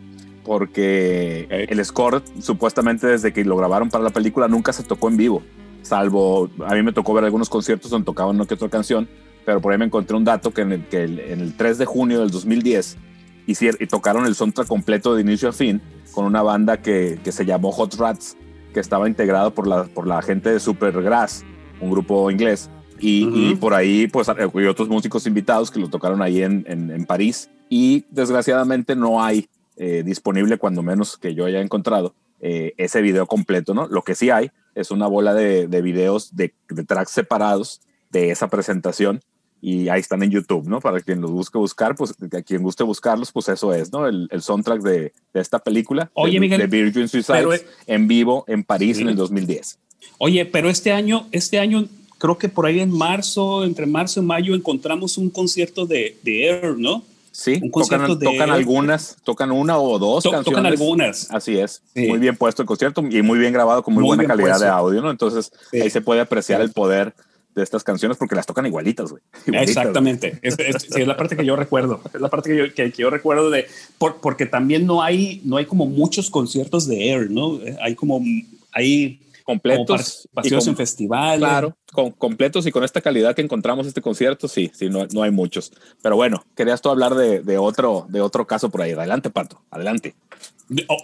porque 0.47 1.67
el 1.69 1.83
score 1.83 2.23
supuestamente 2.39 3.05
desde 3.05 3.33
que 3.33 3.43
lo 3.43 3.57
grabaron 3.57 3.89
para 3.89 4.01
la 4.01 4.11
película 4.11 4.47
nunca 4.47 4.71
se 4.71 4.81
tocó 4.81 5.09
en 5.09 5.17
vivo, 5.17 5.43
salvo 5.81 6.49
a 6.65 6.73
mí 6.73 6.81
me 6.81 6.93
tocó 6.93 7.13
ver 7.13 7.25
algunos 7.25 7.49
conciertos 7.49 7.91
donde 7.91 8.05
tocaban 8.05 8.37
una 8.37 8.45
que 8.45 8.53
otra 8.53 8.69
canción, 8.69 9.09
pero 9.45 9.59
por 9.59 9.73
ahí 9.73 9.77
me 9.77 9.85
encontré 9.85 10.15
un 10.15 10.23
dato 10.23 10.53
que 10.53 10.61
en 10.61 10.71
el, 10.71 10.85
que 10.85 11.03
en 11.03 11.41
el 11.41 11.53
3 11.57 11.77
de 11.77 11.85
junio 11.85 12.21
del 12.21 12.31
2010 12.31 12.97
hicieron, 13.45 13.77
y 13.81 13.87
tocaron 13.87 14.25
el 14.25 14.35
soundtrack 14.35 14.67
completo 14.67 15.15
de 15.15 15.21
inicio 15.21 15.49
a 15.49 15.51
fin 15.51 15.81
con 16.13 16.23
una 16.23 16.41
banda 16.41 16.81
que, 16.81 17.19
que 17.21 17.33
se 17.33 17.45
llamó 17.45 17.73
Hot 17.73 17.95
Rats, 17.95 18.37
que 18.73 18.79
estaba 18.79 19.09
integrado 19.09 19.53
por 19.53 19.67
la, 19.67 19.83
por 19.83 20.07
la 20.07 20.21
gente 20.21 20.49
de 20.49 20.61
Supergrass, 20.61 21.43
un 21.81 21.91
grupo 21.91 22.31
inglés. 22.31 22.69
Y, 22.99 23.51
y, 23.51 23.55
por 23.55 23.75
ahí, 23.75 24.07
pues, 24.07 24.27
hay 24.27 24.65
otros 24.65 24.87
músicos 24.87 25.27
invitados 25.27 25.69
que 25.69 25.79
lo 25.79 25.87
tocaron 25.87 26.23
ahí 26.23 26.41
en, 26.41 26.65
en, 26.67 26.89
en 26.89 27.05
París. 27.05 27.47
Y 27.69 28.05
desgraciadamente 28.09 28.95
no 28.95 29.23
hay 29.23 29.47
eh, 29.77 30.03
disponible, 30.05 30.57
cuando 30.57 30.81
menos 30.81 31.17
que 31.17 31.33
yo 31.33 31.45
haya 31.45 31.61
encontrado, 31.61 32.15
eh, 32.39 32.73
ese 32.77 33.01
video 33.01 33.25
completo, 33.25 33.73
¿no? 33.73 33.87
Lo 33.87 34.03
que 34.03 34.15
sí 34.15 34.29
hay 34.29 34.51
es 34.75 34.91
una 34.91 35.07
bola 35.07 35.33
de, 35.33 35.67
de 35.67 35.81
videos 35.81 36.35
de, 36.35 36.53
de, 36.69 36.83
tracks 36.83 37.11
separados 37.11 37.81
de 38.11 38.29
esa 38.29 38.47
presentación 38.47 39.21
y 39.59 39.89
ahí 39.89 39.99
están 39.99 40.21
en 40.21 40.29
YouTube, 40.29 40.67
¿no? 40.67 40.79
Para 40.79 40.99
quien 40.99 41.19
los 41.19 41.31
busque 41.31 41.57
buscar, 41.57 41.95
pues 41.95 42.13
a 42.31 42.41
quien 42.43 42.61
guste 42.61 42.83
buscarlos, 42.83 43.31
pues 43.31 43.49
eso 43.49 43.73
es, 43.73 43.91
¿no? 43.91 44.07
El, 44.07 44.27
el 44.31 44.41
soundtrack 44.41 44.81
de, 44.81 45.13
de, 45.33 45.41
esta 45.41 45.59
película, 45.59 46.11
Oye, 46.13 46.33
de, 46.33 46.39
Miguel, 46.39 46.67
Virgin 46.67 47.07
Suicide, 47.07 47.65
en 47.87 48.07
vivo 48.07 48.45
en 48.47 48.63
París 48.63 48.99
en 48.99 49.09
el 49.09 49.15
2010. 49.15 49.79
Oye, 50.19 50.45
pero 50.45 50.69
este 50.69 50.91
año, 50.91 51.27
este 51.31 51.59
año 51.59 51.87
creo 52.17 52.37
que 52.37 52.49
por 52.49 52.65
ahí 52.65 52.79
en 52.79 52.91
marzo, 52.91 53.63
entre 53.63 53.85
marzo 53.85 54.21
y 54.21 54.23
mayo, 54.23 54.53
encontramos 54.53 55.17
un 55.17 55.29
concierto 55.29 55.85
de, 55.85 56.17
de 56.23 56.45
Air, 56.45 56.77
¿no? 56.77 57.03
Sí, 57.37 57.61
tocan, 57.71 58.17
tocan 58.17 58.49
algunas, 58.49 59.15
tocan 59.23 59.51
una 59.51 59.77
o 59.77 59.99
dos 59.99 60.23
canciones. 60.23 60.45
Tocan 60.45 60.65
algunas. 60.65 61.29
Así 61.29 61.59
es. 61.59 61.83
Muy 61.93 62.17
bien 62.17 62.35
puesto 62.35 62.63
el 62.63 62.67
concierto 62.67 63.03
y 63.07 63.21
muy 63.21 63.37
bien 63.37 63.53
grabado 63.53 63.83
con 63.83 63.93
muy, 63.93 64.03
buena 64.03 64.25
calidad 64.25 64.59
de 64.59 64.65
audio, 64.65 65.03
¿no? 65.03 65.11
Entonces 65.11 65.51
ahí 65.71 65.91
se 65.91 66.01
puede 66.01 66.19
apreciar 66.19 66.61
el 66.61 66.71
poder 66.71 67.13
de 67.53 67.61
estas 67.61 67.83
canciones 67.83 68.17
porque 68.17 68.33
las 68.33 68.47
tocan 68.47 68.65
igualitas, 68.65 69.11
güey. 69.11 69.21
Exactamente. 69.61 70.39
Es, 70.41 70.57
es, 70.57 71.05
la 71.05 71.15
parte 71.15 71.37
que 71.37 71.45
yo 71.45 71.55
recuerdo. 71.55 72.01
Es 72.11 72.19
la 72.19 72.29
parte 72.29 72.49
que 72.49 72.57
yo, 72.57 72.73
que, 72.73 72.89
yo 72.89 73.11
recuerdo 73.11 73.51
de. 73.51 73.67
Por, 73.99 74.15
porque 74.15 74.47
también 74.47 74.87
no 74.87 75.03
hay, 75.03 75.39
no 75.45 75.57
hay 75.57 75.67
como 75.67 75.85
muchos 75.85 76.31
conciertos 76.31 76.87
de 76.87 77.11
Air, 77.11 77.29
¿no? 77.29 77.59
Hay 77.83 77.93
como. 77.93 78.19
Hay 78.71 79.19
completos. 79.47 80.27
Paseos 80.33 80.67
en 80.67 80.75
festivales. 80.75 81.39
Claro, 81.39 81.77
con, 81.93 82.11
completos 82.11 82.67
y 82.67 82.71
con 82.71 82.83
esta 82.83 82.99
calidad 82.99 83.33
que 83.33 83.41
encontramos 83.41 83.87
este 83.87 84.01
concierto, 84.01 84.49
sí, 84.49 84.69
sí, 84.73 84.89
no, 84.89 85.07
no 85.13 85.23
hay 85.23 85.31
muchos. 85.31 85.71
Pero 86.01 86.17
bueno, 86.17 86.43
querías 86.53 86.81
tú 86.81 86.89
hablar 86.89 87.15
de, 87.15 87.39
de, 87.39 87.57
otro, 87.57 88.05
de 88.09 88.19
otro 88.19 88.45
caso 88.45 88.69
por 88.69 88.81
ahí. 88.81 88.91
Adelante, 88.91 89.29
Pato, 89.29 89.61
adelante. 89.71 90.15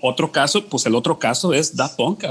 otro 0.01 0.29
caso, 0.33 0.65
pues 0.65 0.85
el 0.85 0.93
otro 0.93 1.17
caso 1.17 1.53
es 1.53 1.73
Da 1.73 1.95
Punk, 1.95 2.25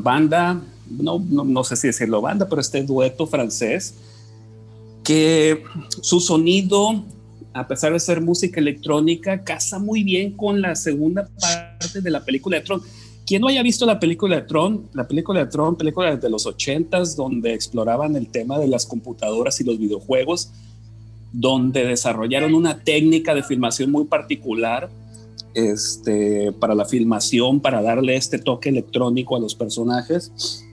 banda, 0.00 0.60
no, 0.90 1.20
no, 1.20 1.44
no 1.44 1.62
sé 1.62 1.76
si 1.76 1.86
decirlo 1.86 2.20
banda, 2.20 2.48
pero 2.48 2.60
este 2.60 2.82
dueto 2.82 3.28
francés, 3.28 3.94
que 5.04 5.62
su 6.02 6.18
sonido 6.18 7.04
a 7.54 7.66
pesar 7.66 7.92
de 7.92 8.00
ser 8.00 8.20
música 8.20 8.60
electrónica, 8.60 9.42
casa 9.42 9.78
muy 9.78 10.02
bien 10.02 10.36
con 10.36 10.60
la 10.60 10.76
segunda 10.76 11.28
parte 11.40 12.00
de 12.00 12.10
la 12.10 12.24
película 12.24 12.58
de 12.58 12.64
Tron. 12.64 12.82
Quien 13.28 13.42
no 13.42 13.48
haya 13.48 13.62
visto 13.62 13.84
la 13.84 14.00
película 14.00 14.36
de 14.36 14.42
Tron, 14.42 14.88
la 14.94 15.06
película 15.06 15.40
de 15.40 15.50
Tron, 15.50 15.76
película 15.76 16.16
de 16.16 16.30
los 16.30 16.46
ochentas, 16.46 17.14
donde 17.14 17.52
exploraban 17.52 18.16
el 18.16 18.28
tema 18.28 18.58
de 18.58 18.68
las 18.68 18.86
computadoras 18.86 19.60
y 19.60 19.64
los 19.64 19.78
videojuegos, 19.78 20.50
donde 21.30 21.84
desarrollaron 21.84 22.54
una 22.54 22.78
técnica 22.78 23.34
de 23.34 23.42
filmación 23.42 23.90
muy 23.90 24.04
particular 24.04 24.88
este, 25.52 26.52
para 26.52 26.74
la 26.74 26.86
filmación, 26.86 27.60
para 27.60 27.82
darle 27.82 28.16
este 28.16 28.38
toque 28.38 28.70
electrónico 28.70 29.36
a 29.36 29.40
los 29.40 29.54
personajes, 29.54 30.64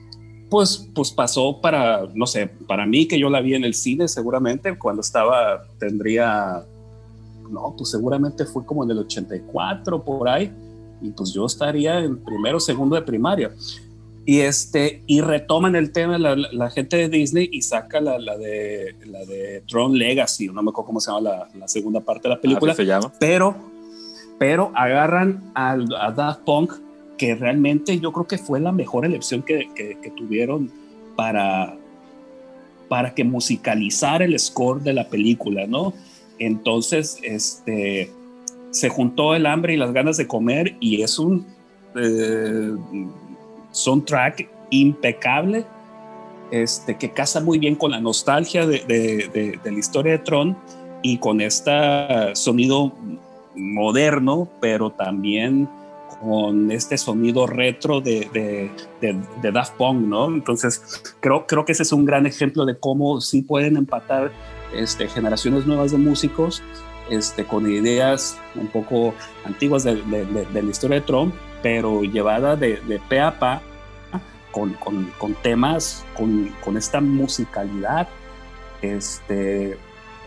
pues, 0.48 0.88
pues 0.94 1.10
pasó 1.10 1.60
para, 1.60 2.08
no 2.14 2.26
sé, 2.26 2.46
para 2.46 2.86
mí 2.86 3.06
que 3.06 3.18
yo 3.18 3.28
la 3.28 3.42
vi 3.42 3.54
en 3.54 3.64
el 3.64 3.74
cine 3.74 4.08
seguramente, 4.08 4.78
cuando 4.78 5.02
estaba, 5.02 5.66
tendría, 5.78 6.64
no, 7.50 7.74
pues 7.76 7.90
seguramente 7.90 8.46
fue 8.46 8.64
como 8.64 8.82
en 8.82 8.92
el 8.92 9.00
84 9.00 10.02
por 10.02 10.26
ahí 10.26 10.50
y 11.00 11.10
pues 11.10 11.32
yo 11.32 11.46
estaría 11.46 12.00
en 12.00 12.18
primero, 12.18 12.60
segundo 12.60 12.96
de 12.96 13.02
primaria. 13.02 13.50
Y, 14.24 14.40
este, 14.40 15.04
y 15.06 15.20
retoman 15.20 15.76
el 15.76 15.92
tema 15.92 16.18
la, 16.18 16.34
la 16.34 16.70
gente 16.70 16.96
de 16.96 17.08
Disney 17.08 17.48
y 17.52 17.62
saca 17.62 18.00
la, 18.00 18.18
la, 18.18 18.36
de, 18.36 18.96
la 19.04 19.24
de 19.24 19.62
Tron 19.68 19.96
Legacy, 19.96 20.48
no 20.48 20.62
me 20.62 20.70
acuerdo 20.70 20.86
cómo 20.86 21.00
se 21.00 21.12
llama 21.12 21.20
la, 21.20 21.48
la 21.54 21.68
segunda 21.68 22.00
parte 22.00 22.28
de 22.28 22.34
la 22.34 22.40
película, 22.40 22.74
se 22.74 22.84
llama. 22.84 23.12
pero 23.20 23.54
pero 24.38 24.70
agarran 24.74 25.50
a, 25.54 25.72
a, 25.72 26.10
Daft 26.12 26.40
Punk, 26.40 26.72
que 27.16 27.34
realmente 27.34 27.98
yo 27.98 28.12
creo 28.12 28.26
que 28.26 28.38
fue 28.38 28.60
la 28.60 28.72
mejor 28.72 29.06
elección 29.06 29.42
que, 29.42 29.68
que, 29.74 29.98
que, 30.02 30.10
tuvieron 30.10 30.70
para, 31.16 31.76
para 32.88 33.14
que 33.14 33.24
musicalizar 33.24 34.22
el 34.22 34.38
score 34.38 34.82
de 34.82 34.92
la 34.92 35.08
película, 35.08 35.66
¿no? 35.66 35.94
Entonces, 36.38 37.18
este, 37.22 38.10
se 38.76 38.90
juntó 38.90 39.34
el 39.34 39.46
hambre 39.46 39.72
y 39.72 39.76
las 39.78 39.92
ganas 39.92 40.18
de 40.18 40.26
comer 40.26 40.76
y 40.80 41.00
es 41.00 41.18
un 41.18 41.46
eh, 41.94 42.72
soundtrack 43.70 44.50
impecable 44.70 45.64
este, 46.50 46.96
que 46.96 47.10
casa 47.10 47.40
muy 47.40 47.58
bien 47.58 47.74
con 47.74 47.90
la 47.90 48.00
nostalgia 48.00 48.66
de, 48.66 48.80
de, 48.86 49.58
de, 49.62 49.72
la 49.72 49.78
historia 49.78 50.12
de 50.12 50.18
Tron 50.18 50.56
y 51.02 51.16
con 51.18 51.40
este 51.40 51.72
sonido 52.34 52.92
moderno, 53.54 54.46
pero 54.60 54.90
también 54.90 55.68
con 56.20 56.70
este 56.70 56.98
sonido 56.98 57.46
retro 57.46 58.00
de, 58.02 58.28
de, 59.00 59.50
Daft 59.52 59.74
Punk, 59.76 60.06
¿no? 60.06 60.26
Entonces, 60.26 61.02
creo, 61.20 61.46
creo 61.46 61.64
que 61.64 61.72
ese 61.72 61.82
es 61.82 61.92
un 61.92 62.04
gran 62.04 62.26
ejemplo 62.26 62.66
de 62.66 62.78
cómo 62.78 63.20
sí 63.20 63.42
pueden 63.42 63.76
empatar 63.76 64.30
este, 64.74 65.08
generaciones 65.08 65.66
nuevas 65.66 65.92
de 65.92 65.98
músicos 65.98 66.62
este, 67.10 67.44
con 67.44 67.70
ideas 67.70 68.38
un 68.54 68.68
poco 68.68 69.14
antiguas 69.44 69.84
de, 69.84 69.96
la 70.52 70.60
historia 70.60 71.00
de 71.00 71.06
Trump, 71.06 71.34
pero 71.62 72.02
llevada 72.02 72.56
de, 72.56 73.00
pe 73.08 73.20
a 73.20 73.38
pa 73.38 73.62
con, 74.50 75.34
temas, 75.42 76.04
con, 76.14 76.76
esta 76.76 77.00
musicalidad 77.00 78.08
este, 78.80 79.76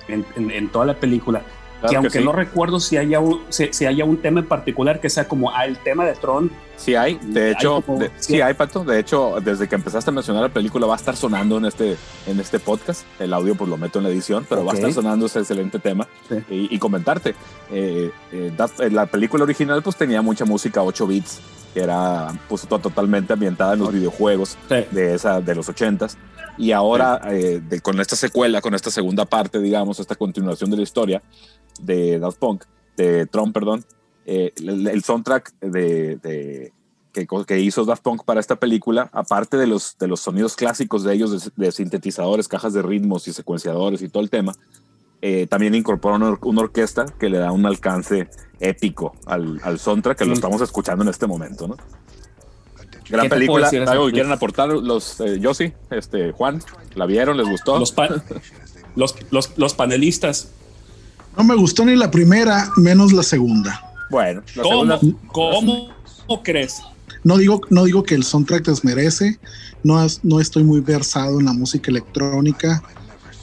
en, 0.07 0.69
toda 0.69 0.85
la 0.85 0.93
película. 0.93 1.41
Que 1.87 1.95
aunque 1.95 2.19
no 2.21 2.31
recuerdo 2.31 2.79
si 2.79 2.97
haya, 2.97 3.19
un, 3.19 3.41
si, 3.49 3.85
haya 3.85 4.05
un 4.05 4.17
tema 4.17 4.39
en 4.41 4.47
particular 4.47 4.99
que 4.99 5.09
sea 5.09 5.27
como 5.27 5.51
ah, 5.51 5.65
el 5.65 5.77
tema 5.77 6.05
de 6.05 6.13
Tron. 6.13 6.51
Sí 6.75 6.95
hay, 6.95 7.19
de 7.21 7.51
hecho, 7.51 7.83
sí, 8.19 8.39
hay, 8.41 8.53
Pato. 8.53 8.83
De 8.83 8.99
hecho, 8.99 9.35
desde 9.43 9.67
que 9.67 9.75
empezaste 9.75 10.09
a 10.09 10.13
mencionar 10.13 10.43
la 10.43 10.49
película 10.49 10.87
va 10.87 10.93
a 10.93 10.97
estar 10.97 11.15
sonando 11.15 11.57
en 11.57 11.65
este, 11.65 11.97
en 12.25 12.39
este 12.39 12.59
podcast. 12.59 13.03
El 13.19 13.33
audio 13.33 13.55
pues 13.55 13.69
lo 13.69 13.77
meto 13.77 13.99
en 13.99 14.05
la 14.05 14.09
edición, 14.09 14.45
pero 14.47 14.63
va 14.63 14.71
a 14.71 14.75
estar 14.75 14.91
sonando 14.93 15.25
ese 15.25 15.39
excelente 15.39 15.79
tema. 15.79 16.07
Y, 16.49 16.77
comentarte, 16.79 17.35
eh, 17.71 18.11
eh, 18.31 18.89
la 18.91 19.05
película 19.07 19.43
original 19.43 19.83
pues 19.83 19.95
tenía 19.95 20.21
mucha 20.21 20.45
música 20.45 20.81
8 20.81 21.07
bits, 21.07 21.41
que 21.73 21.81
era 21.81 22.27
pues 22.47 22.67
totalmente 22.67 23.33
ambientada 23.33 23.73
en 23.73 23.79
los 23.79 23.91
videojuegos 23.91 24.57
de, 24.69 25.13
esa, 25.13 25.41
de 25.41 25.55
los 25.55 25.69
80s. 25.69 26.15
Y 26.59 26.73
ahora, 26.73 27.21
eh, 27.29 27.61
con 27.81 28.01
esta 28.01 28.17
secuela, 28.17 28.59
con 28.59 28.75
esta 28.75 28.91
segunda 28.91 29.23
parte, 29.23 29.59
digamos, 29.59 29.97
esta 30.01 30.15
continuación 30.15 30.69
de 30.69 30.75
la 30.75 30.83
historia, 30.83 31.23
de 31.81 32.19
Daft 32.19 32.37
Punk, 32.37 32.65
de 32.97 33.25
Trump, 33.27 33.53
perdón, 33.53 33.85
eh, 34.25 34.51
el, 34.57 35.01
soundtrack 35.01 35.57
de, 35.61 36.73
que, 37.13 37.27
que, 37.47 37.59
hizo 37.61 37.85
Daft 37.85 38.03
Punk 38.03 38.25
para 38.25 38.41
esta 38.41 38.57
película, 38.57 39.09
aparte 39.13 39.55
de 39.55 39.67
los, 39.67 39.97
de 39.97 40.09
los 40.09 40.19
sonidos 40.19 40.57
clásicos 40.57 41.03
de 41.03 41.13
ellos, 41.13 41.49
de, 41.55 41.71
sintetizadores, 41.71 42.49
cajas 42.49 42.73
de 42.73 42.81
ritmos 42.81 43.29
y 43.29 43.33
secuenciadores 43.33 44.01
y 44.01 44.09
todo 44.09 44.21
el 44.21 44.29
tema, 44.29 44.53
eh, 45.21 45.47
también 45.47 45.75
incorpora 45.75 46.17
una, 46.17 46.61
orquesta 46.61 47.05
que 47.17 47.29
le 47.29 47.37
da 47.37 47.53
un 47.53 47.65
alcance 47.65 48.29
épico 48.59 49.13
al, 49.25 49.61
al 49.63 49.79
soundtrack 49.79 50.17
que 50.17 50.25
lo 50.25 50.33
estamos 50.33 50.61
escuchando 50.61 51.03
en 51.03 51.09
este 51.09 51.25
momento, 51.25 51.69
¿no? 51.69 51.77
Gran 53.09 53.29
película. 53.29 53.69
¿Algo 53.87 54.07
que 54.07 54.13
quieren 54.13 54.31
aportar 54.31 54.69
los 54.69 55.19
eh, 55.21 55.41
sí 55.53 55.73
este, 55.89 56.31
Juan? 56.31 56.61
¿La 56.95 57.05
vieron? 57.05 57.37
¿Les 57.37 57.47
gustó? 57.47 57.79
Los, 57.79 57.93
los, 58.95 59.15
los, 59.31 59.57
los 59.57 59.73
panelistas. 59.73 60.49
No 61.37 61.43
me 61.43 61.55
gustó 61.55 61.85
ni 61.85 61.95
la 61.95 62.11
primera, 62.11 62.71
menos 62.77 63.13
la 63.13 63.23
segunda. 63.23 63.81
Bueno, 64.09 64.41
¿Cómo, 64.61 64.99
¿cómo, 65.27 66.43
crees? 66.43 66.81
No 67.23 67.37
digo, 67.37 67.61
no 67.69 67.85
digo 67.85 68.03
que 68.03 68.15
el 68.15 68.23
soundtrack 68.23 68.65
desmerece, 68.65 69.39
no, 69.83 70.05
no 70.23 70.39
estoy 70.39 70.63
muy 70.63 70.81
versado 70.81 71.39
en 71.39 71.45
la 71.45 71.53
música 71.53 71.91
electrónica. 71.91 72.81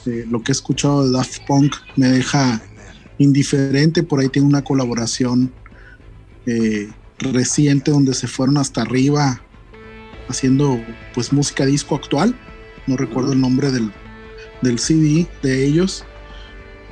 Eh, 0.05 0.25
lo 0.29 0.41
que 0.41 0.51
he 0.51 0.53
escuchado 0.53 1.05
de 1.05 1.11
Daft 1.11 1.39
Punk 1.47 1.75
me 1.95 2.07
deja 2.07 2.61
indiferente. 3.17 4.03
Por 4.03 4.19
ahí 4.19 4.29
tiene 4.29 4.47
una 4.47 4.63
colaboración 4.63 5.51
eh, 6.45 6.89
reciente 7.19 7.91
donde 7.91 8.13
se 8.13 8.27
fueron 8.27 8.57
hasta 8.57 8.81
arriba 8.81 9.41
haciendo 10.29 10.79
pues 11.13 11.31
música 11.33 11.65
disco 11.65 11.95
actual. 11.95 12.35
No 12.87 12.97
recuerdo 12.97 13.33
el 13.33 13.41
nombre 13.41 13.71
del, 13.71 13.91
del 14.61 14.79
CD 14.79 15.27
de 15.41 15.65
ellos 15.65 16.05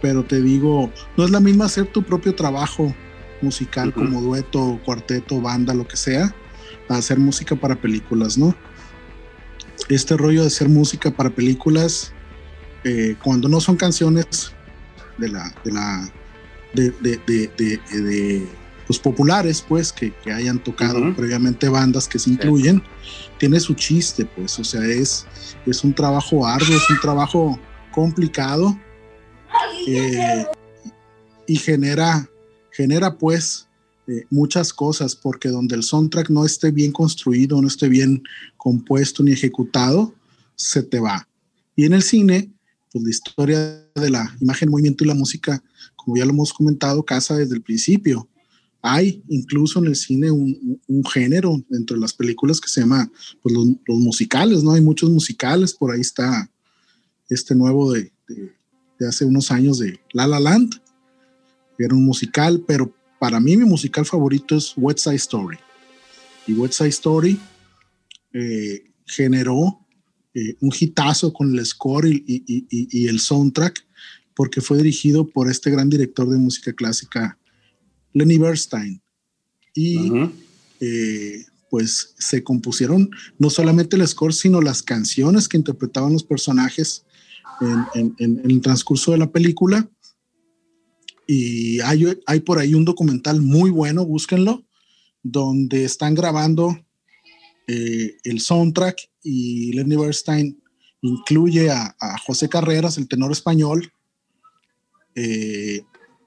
pero 0.05 0.23
te 0.23 0.39
digo, 0.39 0.91
no 1.17 1.25
es 1.25 1.31
la 1.31 1.39
misma 1.39 1.65
hacer 1.65 1.87
tu 1.87 2.03
propio 2.03 2.35
trabajo 2.35 2.95
musical 3.41 3.91
como 3.91 4.21
dueto, 4.21 4.79
cuarteto, 4.85 5.41
banda, 5.41 5.73
lo 5.73 5.87
que 5.87 5.97
sea, 5.97 6.35
a 6.89 6.97
hacer 6.97 7.17
música 7.17 7.55
para 7.55 7.75
películas, 7.75 8.37
¿no? 8.37 8.55
Este 9.89 10.15
rollo 10.15 10.41
de 10.41 10.47
hacer 10.47 10.69
música 10.69 11.09
para 11.09 11.31
películas, 11.31 12.13
eh, 12.83 13.15
cuando 13.23 13.49
no 13.49 13.59
son 13.59 13.77
canciones 13.77 14.53
de 15.17 15.29
la, 15.29 15.55
de 15.63 15.71
la, 15.71 16.11
de, 16.73 16.91
de, 17.01 17.17
de, 17.25 17.77
de 18.01 18.47
pues 18.87 18.99
populares, 18.99 19.63
pues, 19.67 19.91
que, 19.91 20.13
que 20.23 20.31
hayan 20.31 20.63
tocado 20.63 21.15
previamente 21.15 21.67
bandas 21.69 22.07
que 22.07 22.19
se 22.19 22.29
incluyen, 22.29 22.83
tiene 23.39 23.59
su 23.59 23.73
chiste, 23.73 24.25
pues, 24.25 24.57
o 24.59 24.63
sea, 24.63 24.85
es, 24.85 25.25
es 25.65 25.83
un 25.83 25.93
trabajo 25.93 26.45
arduo, 26.45 26.75
es 26.75 26.89
un 26.89 26.99
trabajo 26.99 27.59
complicado, 27.91 28.77
eh, 29.87 30.45
y 31.47 31.55
genera, 31.57 32.27
genera 32.71 33.17
pues 33.17 33.67
eh, 34.07 34.25
muchas 34.29 34.73
cosas, 34.73 35.15
porque 35.15 35.49
donde 35.49 35.75
el 35.75 35.83
soundtrack 35.83 36.29
no 36.29 36.45
esté 36.45 36.71
bien 36.71 36.91
construido, 36.91 37.61
no 37.61 37.67
esté 37.67 37.87
bien 37.87 38.23
compuesto 38.57 39.23
ni 39.23 39.31
ejecutado, 39.31 40.13
se 40.55 40.83
te 40.83 40.99
va. 40.99 41.27
Y 41.75 41.85
en 41.85 41.93
el 41.93 42.03
cine, 42.03 42.51
pues 42.91 43.03
la 43.03 43.09
historia 43.09 43.59
de 43.95 44.09
la 44.09 44.35
imagen, 44.39 44.69
movimiento 44.69 45.03
y 45.03 45.07
la 45.07 45.15
música, 45.15 45.61
como 45.95 46.17
ya 46.17 46.25
lo 46.25 46.31
hemos 46.31 46.53
comentado, 46.53 47.03
casa 47.03 47.35
desde 47.37 47.55
el 47.55 47.61
principio. 47.61 48.27
Hay 48.87 49.23
incluso 49.29 49.79
en 49.79 49.87
el 49.87 49.95
cine 49.95 50.29
un, 50.29 50.79
género 51.11 51.59
dentro 51.69 51.95
de 51.95 52.01
las 52.01 52.13
películas 52.13 52.61
que 52.61 52.69
se 52.69 52.81
llama 52.81 53.11
pues, 53.41 53.55
los, 53.55 53.99
musicales, 53.99 54.63
¿no? 54.63 54.73
Hay 54.73 54.81
muchos 54.81 55.09
musicales, 55.09 55.73
por 55.73 55.91
ahí 55.91 56.01
está 56.01 56.51
este 57.27 57.55
nuevo 57.55 57.91
de, 57.91 58.13
hace 59.07 59.25
unos 59.25 59.49
años 59.49 59.79
de 59.79 59.99
La 60.13 60.27
La 60.27 60.39
Land, 60.39 60.79
era 61.79 61.95
un 61.95 62.05
musical, 62.05 62.63
pero 62.67 62.95
para 63.19 63.39
mí 63.39 63.57
mi 63.57 63.65
musical 63.65 64.05
favorito 64.05 64.55
es 64.55 64.73
West 64.77 64.99
Side 64.99 65.15
Story. 65.15 65.57
Y 66.45 66.53
West 66.53 66.75
Side 66.75 66.89
Story 66.89 67.39
eh, 68.33 68.91
generó 69.07 69.79
eh, 70.35 70.57
un 70.61 70.71
hitazo 70.79 71.33
con 71.33 71.57
el 71.57 71.65
score 71.65 72.05
y, 72.07 73.07
el 73.07 73.19
soundtrack 73.19 73.83
porque 74.35 74.61
fue 74.61 74.77
dirigido 74.77 75.27
por 75.27 75.49
este 75.49 75.71
gran 75.71 75.89
director 75.89 76.29
de 76.29 76.37
música 76.37 76.71
clásica 76.71 77.39
Lenny 78.15 78.39
Bernstein. 78.39 79.01
Y 79.75 80.09
eh, 80.79 81.45
pues 81.69 82.15
se 82.17 82.43
compusieron 82.43 83.11
no 83.37 83.49
solamente 83.49 83.97
el 83.97 84.07
score, 84.07 84.33
sino 84.33 84.61
las 84.61 84.81
canciones 84.81 85.47
que 85.47 85.57
interpretaban 85.57 86.13
los 86.13 86.23
personajes 86.23 87.05
en, 87.93 88.15
el 88.19 88.61
transcurso 88.61 89.11
de 89.11 89.17
la 89.17 89.31
película. 89.31 89.87
Y 91.27 91.81
hay, 91.81 92.05
hay, 92.25 92.39
por 92.39 92.59
ahí 92.59 92.73
un 92.73 92.85
documental 92.85 93.41
muy 93.41 93.69
bueno, 93.69 94.05
búsquenlo, 94.05 94.65
donde 95.21 95.83
están 95.83 96.15
grabando 96.15 96.79
eh, 97.67 98.15
el 98.23 98.39
soundtrack 98.39 99.09
y 99.23 99.73
Lenny 99.73 99.95
Bernstein 99.95 100.61
incluye 101.01 101.69
a, 101.69 101.95
José 102.25 102.47
Carreras, 102.47 102.97
el 102.97 103.07
tenor 103.07 103.31
español, 103.31 103.91
eh, 105.15 105.83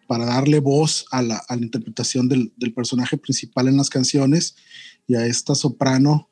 para 0.08 0.24
darle 0.24 0.58
voz 0.58 1.04
a 1.12 1.22
la, 1.22 1.44
interpretación 1.50 2.28
del, 2.28 2.50
personaje 2.74 3.18
principal 3.18 3.68
en 3.68 3.76
las 3.76 3.90
canciones 3.90 4.56
y 5.06 5.14
a 5.14 5.26
esta 5.26 5.54
soprano 5.54 6.30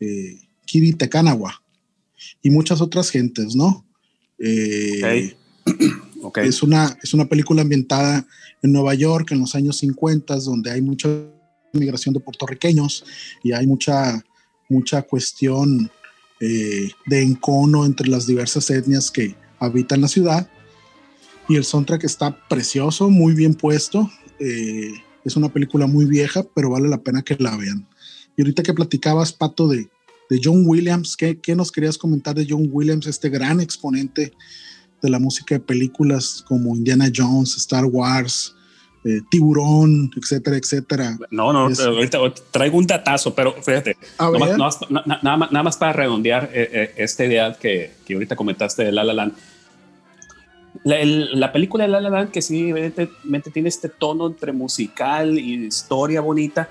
eh, 0.00 0.40
Kiri 0.64 0.94
Tekanawa 0.94 1.62
y 2.42 2.50
muchas 2.50 2.80
otras 2.80 3.10
gentes, 3.10 3.54
¿no? 3.54 3.86
Eh, 4.38 5.36
es, 6.36 6.62
una, 6.62 6.98
es 7.02 7.12
una 7.12 7.26
película 7.26 7.60
ambientada 7.60 8.26
en 8.62 8.72
Nueva 8.72 8.94
York 8.94 9.30
en 9.32 9.40
los 9.40 9.54
años 9.54 9.76
50, 9.76 10.34
donde 10.36 10.70
hay 10.70 10.80
mucha 10.80 11.08
migración 11.74 12.14
de 12.14 12.20
puertorriqueños 12.20 13.04
y 13.42 13.52
hay 13.52 13.66
mucha, 13.66 14.24
mucha 14.70 15.02
cuestión 15.02 15.90
eh, 16.40 16.90
de 17.04 17.22
encono 17.22 17.84
entre 17.84 18.08
las 18.08 18.26
diversas 18.26 18.70
etnias 18.70 19.10
que 19.10 19.36
habitan 19.58 20.00
la 20.00 20.08
ciudad 20.08 20.48
y 21.48 21.56
el 21.56 21.64
soundtrack 21.64 22.04
está 22.04 22.36
precioso, 22.48 23.10
muy 23.10 23.34
bien 23.34 23.54
puesto. 23.54 24.10
Eh, 24.38 24.92
es 25.24 25.36
una 25.36 25.48
película 25.48 25.86
muy 25.86 26.04
vieja, 26.04 26.44
pero 26.54 26.70
vale 26.70 26.88
la 26.88 27.02
pena 27.02 27.22
que 27.22 27.36
la 27.38 27.56
vean. 27.56 27.86
Y 28.36 28.42
ahorita 28.42 28.62
que 28.62 28.74
platicabas, 28.74 29.32
Pato, 29.32 29.68
de, 29.68 29.88
de 30.30 30.40
John 30.42 30.62
Williams, 30.66 31.16
¿qué, 31.16 31.38
¿qué, 31.40 31.54
nos 31.54 31.70
querías 31.70 31.98
comentar 31.98 32.34
de 32.34 32.46
John 32.48 32.68
Williams, 32.70 33.06
este 33.06 33.28
gran 33.28 33.60
exponente 33.60 34.32
de 35.00 35.10
la 35.10 35.18
música 35.18 35.56
de 35.56 35.60
películas 35.60 36.44
como 36.46 36.74
Indiana 36.74 37.10
Jones, 37.14 37.56
Star 37.56 37.84
Wars, 37.84 38.54
eh, 39.04 39.20
Tiburón, 39.30 40.10
etcétera, 40.16 40.56
etcétera? 40.56 41.18
No, 41.30 41.52
no, 41.52 41.68
ahorita 41.68 42.18
traigo 42.50 42.78
un 42.78 42.86
datazo, 42.86 43.34
pero 43.34 43.52
fíjate, 43.52 43.96
nada, 44.18 44.56
más, 44.56 44.78
nada, 45.22 45.62
más, 45.62 45.76
para 45.76 45.92
redondear 45.92 46.50
eh, 46.52 46.94
esta 46.96 47.24
idea 47.24 47.52
que, 47.60 47.92
que 48.06 48.14
ahorita 48.14 48.36
comentaste 48.36 48.84
de 48.84 48.92
La 48.92 49.04
La 49.04 49.12
Land 49.12 49.34
la, 50.84 51.52
película 51.52 51.84
de 51.84 51.90
La 51.90 52.00
La 52.00 52.10
Land, 52.10 52.30
que 52.30 52.42
sí, 52.42 52.70
evidentemente 52.70 53.50
tiene 53.50 53.68
este 53.68 53.88
tono 53.88 54.26
entre 54.26 54.52
musical 54.52 55.38
y 55.38 55.66
historia 55.66 56.20
bonita. 56.20 56.68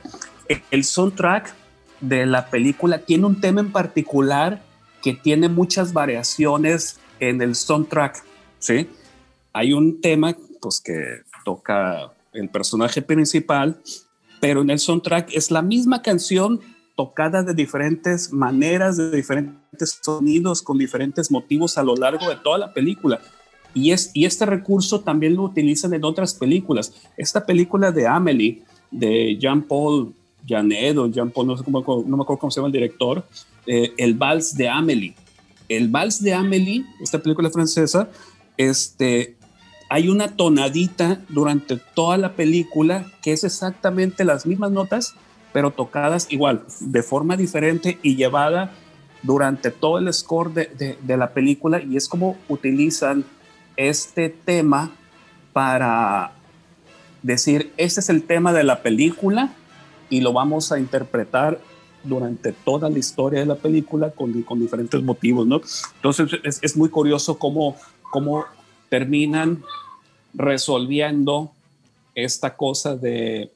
El 0.70 0.84
soundtrack 0.84 1.54
de 2.02 2.26
la 2.26 2.50
película 2.50 3.00
tiene 3.00 3.26
un 3.26 3.40
tema 3.40 3.62
en 3.62 3.72
particular 3.72 4.62
que 5.02 5.14
tiene 5.14 5.50
muchas 5.50 5.94
variaciones 5.94 7.00
en 7.20 7.42
el 7.42 7.56
soundtrack, 7.56 8.24
¿sí? 8.60 8.90
Hay 9.54 9.74
un 9.74 10.02
tema, 10.02 10.36
pues, 10.60 10.82
que 10.82 11.22
toca 11.46 12.12
el 12.34 12.50
personaje 12.50 13.02
principal, 13.02 13.80
pero 14.40 14.62
en 14.62 14.70
el 14.70 14.80
soundtrack 14.80 15.30
es 15.34 15.52
la 15.52 15.62
misma 15.62 16.02
canción 16.02 16.60
tocada 16.96 17.44
de 17.44 17.54
diferentes 17.54 18.34
maneras, 18.34 18.98
de 18.98 19.12
diferentes 19.12 20.00
sonidos, 20.02 20.62
con 20.62 20.78
diferentes 20.78 21.32
motivos 21.32 21.78
a 21.78 21.84
lo 21.84 21.96
largo 21.96 22.30
de 22.30 22.36
toda 22.36 22.58
la 22.58 22.74
película. 22.74 23.22
Y, 23.74 23.92
es, 23.92 24.12
y 24.14 24.26
este 24.26 24.46
recurso 24.46 25.02
también 25.02 25.36
lo 25.36 25.44
utilizan 25.44 25.94
en 25.94 26.04
otras 26.04 26.34
películas. 26.34 26.94
Esta 27.18 27.46
película 27.46 27.92
de 27.92 28.08
Amelie, 28.08 28.64
de 28.92 29.38
Jean-Paul 29.40 30.14
Janet 30.48 30.98
o 30.98 31.08
Jean-Paul, 31.08 31.48
no, 31.48 31.58
sé 31.58 31.64
no 31.68 31.72
me 31.72 32.24
acuerdo 32.24 32.38
cómo 32.40 32.52
se 32.52 32.60
llama 32.60 32.68
el 32.68 32.74
director, 32.74 33.26
eh, 33.66 33.94
El 33.98 34.16
Vals 34.16 34.56
de 34.56 34.70
Amelie. 34.70 35.16
El 35.70 35.90
Vals 35.90 36.22
de 36.22 36.34
Amelie, 36.34 36.86
esta 37.00 37.20
película 37.20 37.50
francesa, 37.50 38.10
este, 38.58 39.36
hay 39.90 40.10
una 40.10 40.36
tonadita 40.36 41.22
durante 41.30 41.78
toda 41.78 42.18
la 42.18 42.36
película 42.36 43.06
que 43.22 43.32
es 43.32 43.44
exactamente 43.44 44.26
las 44.26 44.46
mismas 44.46 44.72
notas, 44.72 45.16
pero 45.54 45.72
tocadas 45.72 46.28
igual, 46.32 46.64
de 46.80 47.04
forma 47.04 47.38
diferente 47.38 48.00
y 48.02 48.16
llevada 48.16 48.74
durante 49.24 49.70
todo 49.70 49.98
el 50.00 50.12
score 50.14 50.54
de, 50.54 50.66
de, 50.78 50.98
de 51.02 51.18
la 51.18 51.34
película 51.34 51.82
y 51.82 51.96
es 51.96 52.08
como 52.08 52.38
utilizan 52.50 53.24
este 53.90 54.30
tema 54.30 54.92
para 55.54 56.34
decir, 57.24 57.74
este 57.78 58.00
es 58.00 58.10
el 58.10 58.24
tema 58.24 58.54
de 58.54 58.64
la 58.64 58.82
película 58.82 59.54
y 60.10 60.22
lo 60.22 60.34
vamos 60.34 60.72
a 60.72 60.80
interpretar 60.80 61.60
durante 62.04 62.52
toda 62.52 62.90
la 62.90 63.00
historia 63.00 63.40
de 63.40 63.46
la 63.46 63.56
película 63.56 64.12
con, 64.12 64.42
con 64.44 64.60
diferentes 64.60 65.02
motivos, 65.02 65.48
¿no? 65.48 65.62
Entonces 65.96 66.60
es, 66.62 66.78
muy 66.78 66.90
curioso 66.90 67.38
cómo, 67.38 67.76
cómo 68.12 68.46
terminan 68.90 69.64
resolviendo 70.34 71.52
esta 72.16 72.56
cosa 72.56 72.96
de 72.96 73.52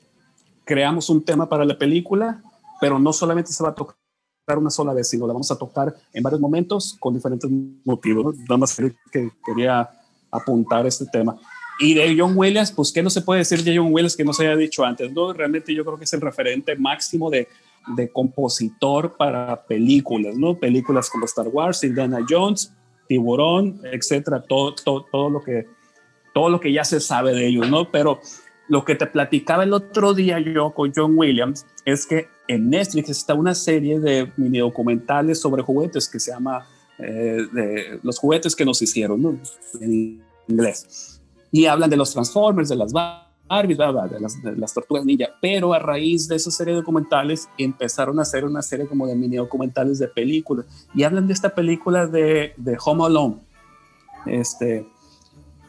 creamos 0.64 1.10
un 1.10 1.24
tema 1.24 1.48
para 1.50 1.66
la 1.66 1.78
película, 1.78 2.42
pero 2.80 3.00
no 3.00 3.14
solamente 3.14 3.52
se 3.52 3.64
va 3.64 3.70
a 3.70 3.76
tocar 3.76 3.96
una 4.58 4.70
sola 4.70 4.94
vez, 4.94 5.10
sino 5.10 5.26
la 5.28 5.34
vamos 5.34 5.52
a 5.52 5.58
tocar 5.58 5.96
en 6.14 6.24
varios 6.24 6.42
momentos 6.42 6.96
con 7.00 7.14
diferentes 7.14 7.50
motivos. 7.84 8.38
Nada 8.38 8.58
más 8.58 8.76
que 9.12 9.32
quería 9.46 9.90
apuntar 10.36 10.86
este 10.86 11.06
tema. 11.06 11.38
Y 11.80 11.94
de 11.94 12.16
John 12.18 12.34
Williams, 12.36 12.72
pues, 12.72 12.92
¿qué 12.92 13.04
no 13.04 13.10
se 13.10 13.22
puede 13.22 13.40
decir 13.40 13.64
de 13.64 13.78
John 13.78 13.92
Williams 13.92 14.16
que 14.16 14.24
no 14.24 14.32
se 14.32 14.48
haya 14.48 14.56
dicho 14.56 14.86
antes? 14.86 15.12
No, 15.12 15.34
realmente 15.34 15.74
yo 15.74 15.84
creo 15.84 15.98
que 15.98 16.06
es 16.06 16.14
el 16.14 16.22
referente 16.22 16.76
máximo 16.76 17.30
de, 17.30 17.50
de 17.96 18.10
compositor 18.10 19.16
para 19.18 19.64
películas, 19.66 20.36
¿no? 20.38 20.58
Películas 20.58 21.10
como 21.10 21.26
Star 21.26 21.48
Wars, 21.50 21.84
Indiana 21.84 22.26
Jones, 22.28 22.72
Tiburón, 23.08 23.82
etcétera, 23.92 24.42
todo, 24.42 24.74
todo, 24.74 25.06
todo, 25.12 25.30
lo 25.30 25.44
que, 25.44 25.68
todo 26.34 26.50
lo 26.50 26.60
que 26.60 26.72
ya 26.72 26.84
se 26.84 27.00
sabe 27.00 27.34
de 27.34 27.48
ellos, 27.48 27.70
¿no? 27.70 27.92
Pero 27.92 28.22
lo 28.68 28.84
que 28.84 28.96
te 28.96 29.06
platicaba 29.06 29.64
el 29.64 29.74
otro 29.74 30.14
día 30.14 30.40
yo 30.40 30.72
con 30.72 30.92
John 30.96 31.14
Williams 31.18 31.66
es 31.84 32.06
que 32.06 32.28
en 32.48 32.70
Netflix 32.70 33.10
está 33.10 33.34
una 33.34 33.54
serie 33.54 34.00
de 34.00 34.32
mini 34.38 34.60
documentales 34.60 35.40
sobre 35.40 35.62
juguetes 35.62 36.08
que 36.08 36.20
se 36.20 36.32
llama 36.32 36.66
eh, 36.98 37.46
de 37.52 38.00
los 38.02 38.18
juguetes 38.18 38.56
que 38.56 38.66
nos 38.66 38.82
hicieron 38.82 39.22
¿no? 39.22 39.38
en 39.82 40.24
inglés. 40.48 41.22
Y 41.52 41.66
hablan 41.66 41.90
de 41.90 41.98
los 41.98 42.12
Transformers, 42.12 42.70
de 42.70 42.76
las 42.76 42.92
Barbies, 42.92 43.78
de, 43.78 44.20
las, 44.20 44.44
de 44.44 44.56
las 44.58 44.74
tortugas 44.74 45.06
ninja. 45.06 45.28
Pero 45.42 45.74
a 45.74 45.80
raíz 45.80 46.28
de 46.28 46.36
esa 46.36 46.52
serie 46.52 46.74
de 46.74 46.80
documentales 46.80 47.48
empezaron 47.58 48.20
a 48.20 48.24
hacer 48.24 48.44
una 48.46 48.62
serie 48.62 48.88
como 48.88 49.08
de 49.08 49.16
mini 49.16 49.38
documentales 49.38 50.00
de 50.00 50.08
películas. 50.08 50.66
Y 50.94 51.04
hablan 51.04 51.28
de 51.28 51.34
esta 51.34 51.54
película 51.54 52.08
de, 52.08 52.54
de 52.58 52.78
Home 52.84 53.06
Alone. 53.06 53.38
Este, 54.26 54.88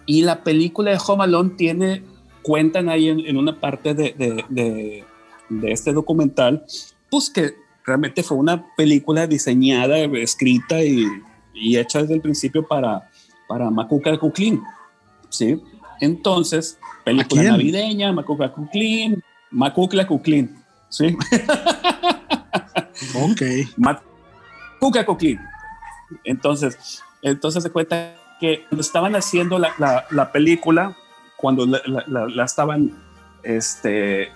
y 0.07 0.23
la 0.23 0.43
película 0.43 0.93
de 0.93 0.99
Home 1.05 1.25
Alone 1.25 1.51
tiene, 1.57 2.03
cuentan 2.43 2.89
ahí 2.89 3.09
en, 3.09 3.21
en 3.21 3.37
una 3.37 3.61
parte 3.61 3.93
de, 3.95 4.15
de, 4.49 5.05
de, 5.51 5.73
este 5.73 5.93
documental, 5.93 6.65
pues 7.11 7.29
que 7.29 7.55
realmente 7.85 8.23
fue 8.23 8.37
una 8.37 8.67
película 8.77 9.27
diseñada, 9.27 9.99
escrita 9.99 10.83
y, 10.83 11.05
y 11.55 11.77
hecha 11.77 12.03
desde 12.03 12.15
el 12.15 12.21
principio 12.21 12.67
para, 12.67 13.11
para 13.49 13.71
Macuca 13.71 14.17
Cuclin. 14.19 14.63
¿sí? 15.29 15.61
Entonces, 16.01 16.79
película 17.05 17.43
navideña, 17.43 18.13
Macuca 18.13 18.53
Cuclin, 18.53 19.23
Macuca 19.51 20.07
Cuclin. 20.07 20.57
¿sí? 20.89 21.17
ok. 23.15 23.43
Macuca 23.77 25.05
Cuclin. 25.05 25.41
Entonces, 26.25 27.03
entonces 27.23 27.63
se 27.63 27.71
cuenta 27.71 28.15
que 28.41 28.65
cuando 28.69 28.83
estaban 28.83 29.17
haciendo 29.17 29.59
la, 29.59 29.73
la, 29.79 30.05
la 30.11 30.31
película, 30.33 30.97
cuando 31.37 31.67
la, 31.67 32.07
la, 32.07 32.45
estaban, 32.45 32.93
este, 33.43 34.25
eh, 34.25 34.31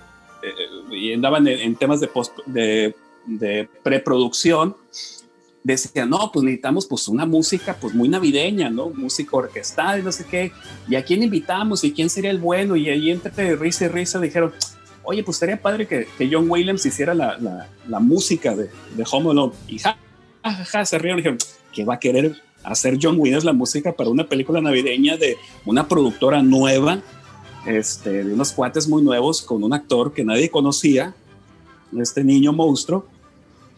y 0.90 1.12
andaban 1.12 1.46
en, 1.46 1.76
temas 1.76 2.00
de, 2.00 2.08
post, 2.08 2.38
de 2.46 2.94
de 3.26 3.68
preproducción, 3.82 4.76
decían, 5.62 6.10
no, 6.10 6.30
pues 6.32 6.44
necesitamos 6.44 6.86
pues 6.86 7.08
una 7.08 7.26
música 7.26 7.76
pues 7.80 7.94
muy 7.94 8.08
navideña, 8.08 8.70
¿no? 8.70 8.90
Música 8.90 9.36
orquestal 9.36 10.00
y 10.00 10.02
no 10.02 10.12
sé 10.12 10.24
qué. 10.24 10.52
¿Y 10.88 10.96
a 10.96 11.04
quién 11.04 11.22
invitamos? 11.22 11.84
¿Y 11.84 11.92
quién 11.92 12.08
sería 12.08 12.30
el 12.30 12.38
bueno? 12.38 12.76
Y 12.76 12.88
ahí 12.88 13.10
entre 13.10 13.56
risa 13.56 13.84
y 13.84 13.88
risa 13.88 14.20
dijeron, 14.20 14.52
oye, 15.02 15.22
pues 15.22 15.36
estaría 15.36 15.60
padre 15.60 15.86
que, 15.86 16.06
que 16.16 16.28
John 16.30 16.50
Williams 16.50 16.84
hiciera 16.86 17.14
la, 17.14 17.36
la, 17.38 17.68
la 17.88 18.00
música 18.00 18.54
de, 18.54 18.70
de, 18.96 19.04
Home 19.10 19.30
Alone. 19.30 19.52
Y 19.68 19.78
ja, 19.78 19.98
ja, 20.42 20.64
ja, 20.64 20.84
se 20.84 20.98
rieron 20.98 21.18
y 21.18 21.22
dijeron, 21.22 21.38
¿qué 21.72 21.84
va 21.84 21.94
a 21.94 21.98
querer 21.98 22.40
hacer 22.62 22.98
John 23.00 23.16
Williams 23.18 23.44
la 23.44 23.52
música 23.52 23.92
para 23.92 24.10
una 24.10 24.28
película 24.28 24.60
navideña 24.60 25.16
de 25.16 25.36
una 25.64 25.88
productora 25.88 26.42
nueva, 26.42 27.02
este, 27.66 28.24
de 28.24 28.32
unos 28.32 28.52
cuates 28.52 28.88
muy 28.88 29.02
nuevos, 29.02 29.42
con 29.42 29.62
un 29.64 29.72
actor 29.72 30.12
que 30.12 30.24
nadie 30.24 30.50
conocía, 30.50 31.14
este 31.98 32.24
niño 32.24 32.52
monstruo? 32.52 33.06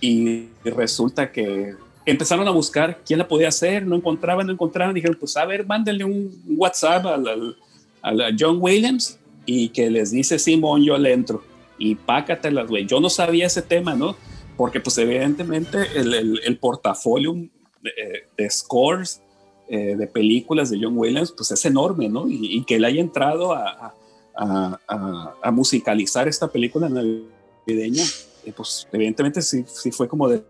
Y 0.03 0.49
resulta 0.65 1.33
que 1.33 1.75
empezaron 2.05 2.47
a 2.49 2.51
buscar 2.51 3.01
quién 3.07 3.19
la 3.19 3.29
podía 3.29 3.49
hacer, 3.49 3.87
no 3.87 3.97
encontraban, 3.97 4.47
no 4.47 4.53
encontraban, 4.53 4.95
dijeron, 4.95 5.17
pues 5.19 5.37
a 5.37 5.45
ver, 5.47 5.65
mándenle 5.65 6.05
un 6.05 6.43
WhatsApp 6.57 7.07
al, 7.07 7.57
al, 8.03 8.37
John 8.39 8.59
Williams 8.61 9.19
y 9.47 9.69
que 9.69 9.89
les 9.91 10.11
dice, 10.11 10.39
Simón, 10.39 10.83
yo 10.83 10.99
le 10.99 11.13
entro 11.13 11.43
y 11.79 11.95
pácatelas, 11.95 12.69
güey. 12.69 12.85
Yo 12.87 13.01
no 13.01 13.09
sabía 13.09 13.47
ese 13.47 13.63
tema, 13.63 13.95
¿no? 13.95 14.17
Porque 14.57 14.81
pues 14.81 14.99
evidentemente 14.99 15.79
el, 15.95 16.13
el, 16.13 16.41
el 16.45 16.59
portafolio 16.59 17.35
de, 17.81 18.27
de 18.37 18.51
scores 18.51 19.23
eh, 19.69 19.97
de 19.97 20.07
películas 20.07 20.71
de 20.71 20.79
John 20.83 20.99
Williams 20.99 21.33
pues 21.33 21.51
es 21.53 21.65
enorme, 21.65 22.09
¿no? 22.09 22.29
Y, 22.29 22.59
y 22.59 22.65
que 22.65 22.75
él 22.75 22.85
haya 22.85 23.01
entrado 23.01 23.53
a, 23.53 23.95
a, 24.37 24.79
a, 24.89 25.35
a 25.43 25.51
musicalizar 25.51 26.29
esta 26.29 26.49
película 26.49 26.89
navideña, 26.89 28.05
eh, 28.45 28.53
pues 28.57 28.89
evidentemente 28.93 29.43
sí, 29.43 29.65
sí 29.67 29.91
fue 29.91 30.09
como 30.09 30.29
de, 30.29 30.43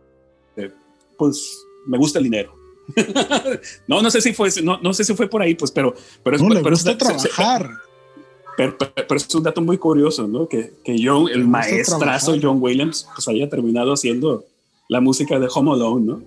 de 0.56 0.72
pues 1.18 1.64
me 1.86 1.98
gusta 1.98 2.18
el 2.18 2.24
dinero. 2.24 2.54
no, 3.86 4.02
no 4.02 4.10
sé 4.10 4.20
si 4.20 4.32
fue, 4.32 4.50
no, 4.62 4.78
no, 4.80 4.92
sé 4.92 5.04
si 5.04 5.14
fue 5.14 5.28
por 5.28 5.42
ahí, 5.42 5.54
pues, 5.54 5.70
pero, 5.70 5.94
pero, 6.22 6.38
no, 6.38 6.48
pero, 6.48 6.62
le 6.62 6.70
gusta 6.70 6.96
pero, 6.98 7.16
trabajar. 7.16 7.70
Pero, 8.56 8.76
pero, 8.76 8.92
pero, 8.94 9.16
es 9.16 9.34
un 9.34 9.42
dato 9.42 9.60
muy 9.62 9.78
curioso, 9.78 10.26
¿no? 10.26 10.48
Que, 10.48 10.74
que 10.84 10.96
John, 11.02 11.28
el 11.28 11.46
maestrazo 11.46 12.36
John 12.40 12.58
Williams, 12.60 13.08
pues 13.14 13.28
haya 13.28 13.48
terminado 13.48 13.92
haciendo 13.92 14.44
la 14.88 15.00
música 15.00 15.38
de 15.38 15.48
Home 15.54 15.72
Alone, 15.72 16.06
¿no? 16.06 16.22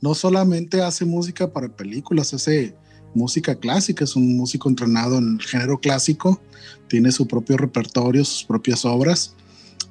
No 0.00 0.14
solamente 0.14 0.82
hace 0.82 1.04
música 1.04 1.52
para 1.52 1.68
películas, 1.68 2.32
hace 2.32 2.74
música 3.14 3.54
clásica, 3.54 4.04
es 4.04 4.14
un 4.14 4.36
músico 4.36 4.68
entrenado 4.68 5.18
en 5.18 5.38
el 5.40 5.46
género 5.46 5.78
clásico, 5.78 6.40
tiene 6.88 7.10
su 7.12 7.26
propio 7.26 7.56
repertorio, 7.56 8.24
sus 8.24 8.44
propias 8.44 8.84
obras, 8.84 9.34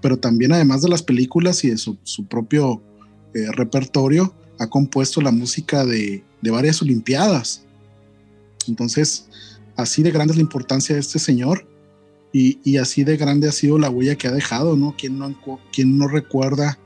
pero 0.02 0.18
también 0.18 0.52
además 0.52 0.82
de 0.82 0.90
las 0.90 1.04
películas 1.04 1.64
y 1.64 1.70
de 1.70 1.78
su, 1.78 1.98
propio 2.30 2.82
eh, 3.34 3.48
repertorio, 3.54 4.34
ha 4.60 4.68
compuesto 4.68 5.22
la 5.22 5.32
música 5.32 5.86
de, 5.86 6.24
de 6.42 6.52
varias 6.52 6.82
Olimpiadas. 6.82 7.64
Entonces, 8.68 9.28
así 9.76 10.04
de 10.04 10.12
grande 10.12 10.32
es 10.32 10.38
la 10.38 10.44
importancia 10.44 10.96
de 10.96 11.02
este 11.02 11.20
señor 11.20 11.68
y, 12.32 12.60
y, 12.64 12.78
así 12.78 13.04
de 13.04 13.18
grande 13.18 13.48
ha 13.48 13.52
sido 13.52 13.78
la 13.80 13.90
huella 13.90 14.16
que 14.16 14.28
ha 14.28 14.32
dejado, 14.32 14.76
¿no? 14.76 14.96
¿Quién 14.98 15.18
no, 15.18 15.34
quién 15.72 15.98
no 15.98 16.08
recuerda 16.08 16.78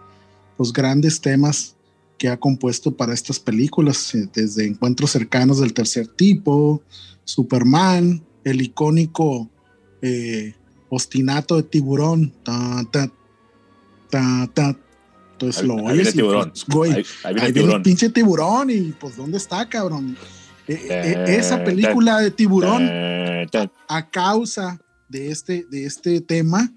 los 0.57 0.73
grandes 0.73 1.21
temas 1.21 1.75
que 2.19 2.27
ha 2.27 2.37
compuesto 2.37 2.95
para 2.95 3.13
estas 3.13 3.39
películas, 3.39 4.13
eh, 4.13 4.29
desde 4.31 4.67
Encuentros 4.67 5.11
cercanos 5.11 5.59
del 5.59 5.73
tercer 5.73 6.07
tipo, 6.07 6.83
Superman, 7.23 8.23
el 8.43 8.61
icónico 8.61 9.49
eh, 10.01 10.53
ostinato 10.89 11.55
de 11.57 11.63
tiburón, 11.63 12.33
ta, 12.43 12.83
ta, 12.91 13.11
ta, 14.09 14.49
ta, 14.53 14.75
entonces 15.33 15.63
lo 15.63 15.75
oyes. 15.75 16.07
Ahí 16.07 16.13
tiburón. 16.13 16.49
Pues, 16.49 16.65
güey, 16.67 16.91
ahí, 16.91 17.03
ahí, 17.23 17.33
viene, 17.33 17.47
ahí 17.47 17.51
viene 17.51 17.73
el 17.75 17.81
pinche 17.81 18.09
tiburón 18.09 18.69
y 18.69 18.91
pues 18.91 19.15
¿dónde 19.15 19.37
está, 19.37 19.67
cabrón? 19.69 20.17
Eh, 20.67 20.87
eh, 20.87 21.25
esa 21.29 21.63
película 21.63 22.19
de 22.19 22.29
tiburón, 22.29 22.83
a, 22.87 23.71
a, 23.87 24.09
causa 24.09 24.79
de 25.07 25.31
este, 25.31 25.65
de 25.71 25.85
este 25.85 26.21
tema, 26.21 26.71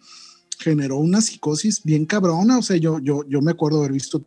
generó 0.59 0.97
una 0.97 1.21
psicosis 1.21 1.83
bien 1.85 2.07
cabrona. 2.07 2.59
O 2.59 2.63
sea, 2.63 2.77
yo, 2.77 2.99
yo, 3.01 3.23
yo 3.29 3.43
me 3.43 3.51
acuerdo 3.51 3.81
haber 3.81 3.93
visto 3.93 4.25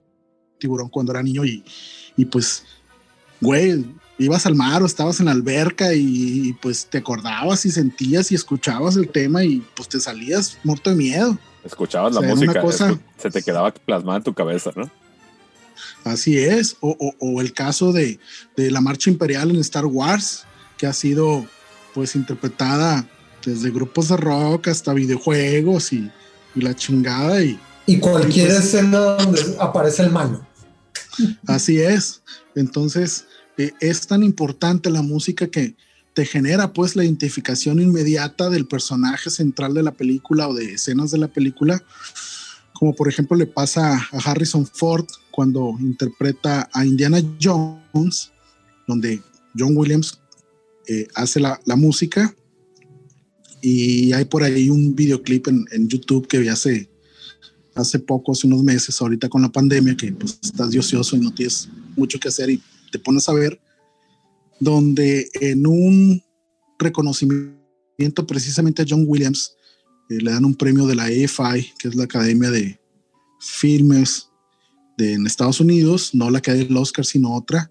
tiburón 0.59 0.89
cuando 0.89 1.13
era 1.13 1.23
niño 1.23 1.45
y, 1.45 1.63
y 2.15 2.25
pues, 2.25 2.63
güey, 3.41 3.85
ibas 4.17 4.45
al 4.45 4.55
mar 4.55 4.81
o 4.81 4.85
estabas 4.85 5.19
en 5.19 5.25
la 5.25 5.31
alberca 5.31 5.93
y, 5.93 6.49
y, 6.49 6.53
pues 6.53 6.85
te 6.85 6.99
acordabas 6.99 7.65
y 7.65 7.71
sentías 7.71 8.31
y 8.31 8.35
escuchabas 8.35 8.95
el 8.95 9.09
tema 9.09 9.43
y 9.43 9.63
pues 9.75 9.89
te 9.89 9.99
salías 9.99 10.57
muerto 10.63 10.89
de 10.89 10.95
miedo. 10.95 11.37
Escuchabas 11.63 12.15
o 12.15 12.19
sea, 12.19 12.27
la 12.29 12.35
música, 12.35 12.61
cosa, 12.61 12.99
se 13.17 13.29
te 13.29 13.41
quedaba 13.41 13.73
plasmada 13.73 14.19
en 14.19 14.23
tu 14.23 14.33
cabeza, 14.33 14.71
¿no? 14.75 14.89
Así 16.03 16.37
es, 16.37 16.77
o, 16.79 16.95
o, 16.99 17.15
o, 17.19 17.41
el 17.41 17.51
caso 17.51 17.91
de, 17.91 18.19
de 18.55 18.71
la 18.71 18.79
marcha 18.79 19.09
imperial 19.09 19.49
en 19.49 19.57
Star 19.57 19.85
Wars, 19.85 20.45
que 20.77 20.85
ha 20.85 20.93
sido 20.93 21.45
pues 21.93 22.15
interpretada 22.15 23.07
desde 23.43 23.71
grupos 23.71 24.09
de 24.09 24.17
rock 24.17 24.67
hasta 24.67 24.93
videojuegos 24.93 25.91
y, 25.93 26.11
y 26.53 26.61
la 26.61 26.75
chingada 26.75 27.41
y, 27.41 27.59
y 27.87 27.99
cualquier 27.99 28.47
y 28.47 28.51
pues, 28.51 28.65
escena 28.65 28.99
donde 28.99 29.41
aparece 29.59 30.03
el 30.03 30.11
malo. 30.11 30.45
Así 31.47 31.79
es. 31.79 32.21
Entonces, 32.55 33.25
eh, 33.57 33.71
es 33.79 34.07
tan 34.07 34.23
importante 34.23 34.89
la 34.89 35.01
música 35.01 35.47
que 35.47 35.75
te 36.13 36.25
genera 36.25 36.71
pues 36.71 36.95
la 36.95 37.03
identificación 37.03 37.81
inmediata 37.81 38.49
del 38.49 38.65
personaje 38.67 39.29
central 39.29 39.73
de 39.73 39.83
la 39.83 39.91
película 39.91 40.47
o 40.47 40.53
de 40.53 40.73
escenas 40.73 41.11
de 41.11 41.17
la 41.17 41.27
película, 41.27 41.83
como 42.73 42.95
por 42.95 43.09
ejemplo 43.09 43.35
le 43.37 43.47
pasa 43.47 43.95
a 43.95 44.17
Harrison 44.17 44.65
Ford 44.65 45.05
cuando 45.31 45.75
interpreta 45.79 46.69
a 46.73 46.85
Indiana 46.85 47.21
Jones, 47.41 48.31
donde 48.87 49.21
John 49.57 49.75
Williams 49.75 50.19
eh, 50.87 51.07
hace 51.15 51.39
la, 51.39 51.59
la, 51.65 51.75
música. 51.75 52.33
Y 53.61 54.13
hay 54.13 54.25
por 54.25 54.43
ahí 54.43 54.69
un 54.69 54.95
videoclip 54.95 55.47
en, 55.47 55.65
en 55.71 55.87
YouTube 55.87 56.27
que 56.27 56.37
vi 56.37 56.47
hace 56.47 56.89
hace 57.75 57.99
poco, 57.99 58.31
hace 58.31 58.47
unos 58.47 58.63
meses, 58.63 58.99
ahorita 59.01 59.27
con 59.27 59.41
la 59.41 59.51
pandemia, 59.51 59.97
que 59.97 60.11
pues 60.13 60.39
estás 60.41 60.73
ocioso 60.75 61.17
y 61.17 61.19
no 61.19 61.33
tienes 61.33 61.67
mucho 61.95 62.19
que 62.19 62.29
hacer 62.29 62.49
y 62.49 62.61
te 62.95 62.99
pones 62.99 63.27
a 63.27 63.33
ver, 63.33 63.59
donde 64.61 65.29
en 65.41 65.67
un 65.67 66.23
reconocimiento 66.79 68.25
precisamente 68.25 68.81
a 68.81 68.85
John 68.87 69.03
Williams 69.05 69.57
eh, 70.09 70.21
le 70.21 70.31
dan 70.31 70.45
un 70.45 70.55
premio 70.55 70.87
de 70.87 70.95
la 70.95 71.11
EFI, 71.11 71.73
que 71.77 71.89
es 71.89 71.95
la 71.95 72.05
Academia 72.05 72.49
de 72.51 72.79
Filmes 73.41 74.29
de, 74.97 75.11
en 75.13 75.27
Estados 75.27 75.59
Unidos, 75.59 76.11
no 76.13 76.29
la 76.29 76.41
que 76.41 76.51
hay 76.51 76.63
del 76.63 76.77
Oscar, 76.77 77.03
sino 77.03 77.35
otra. 77.35 77.69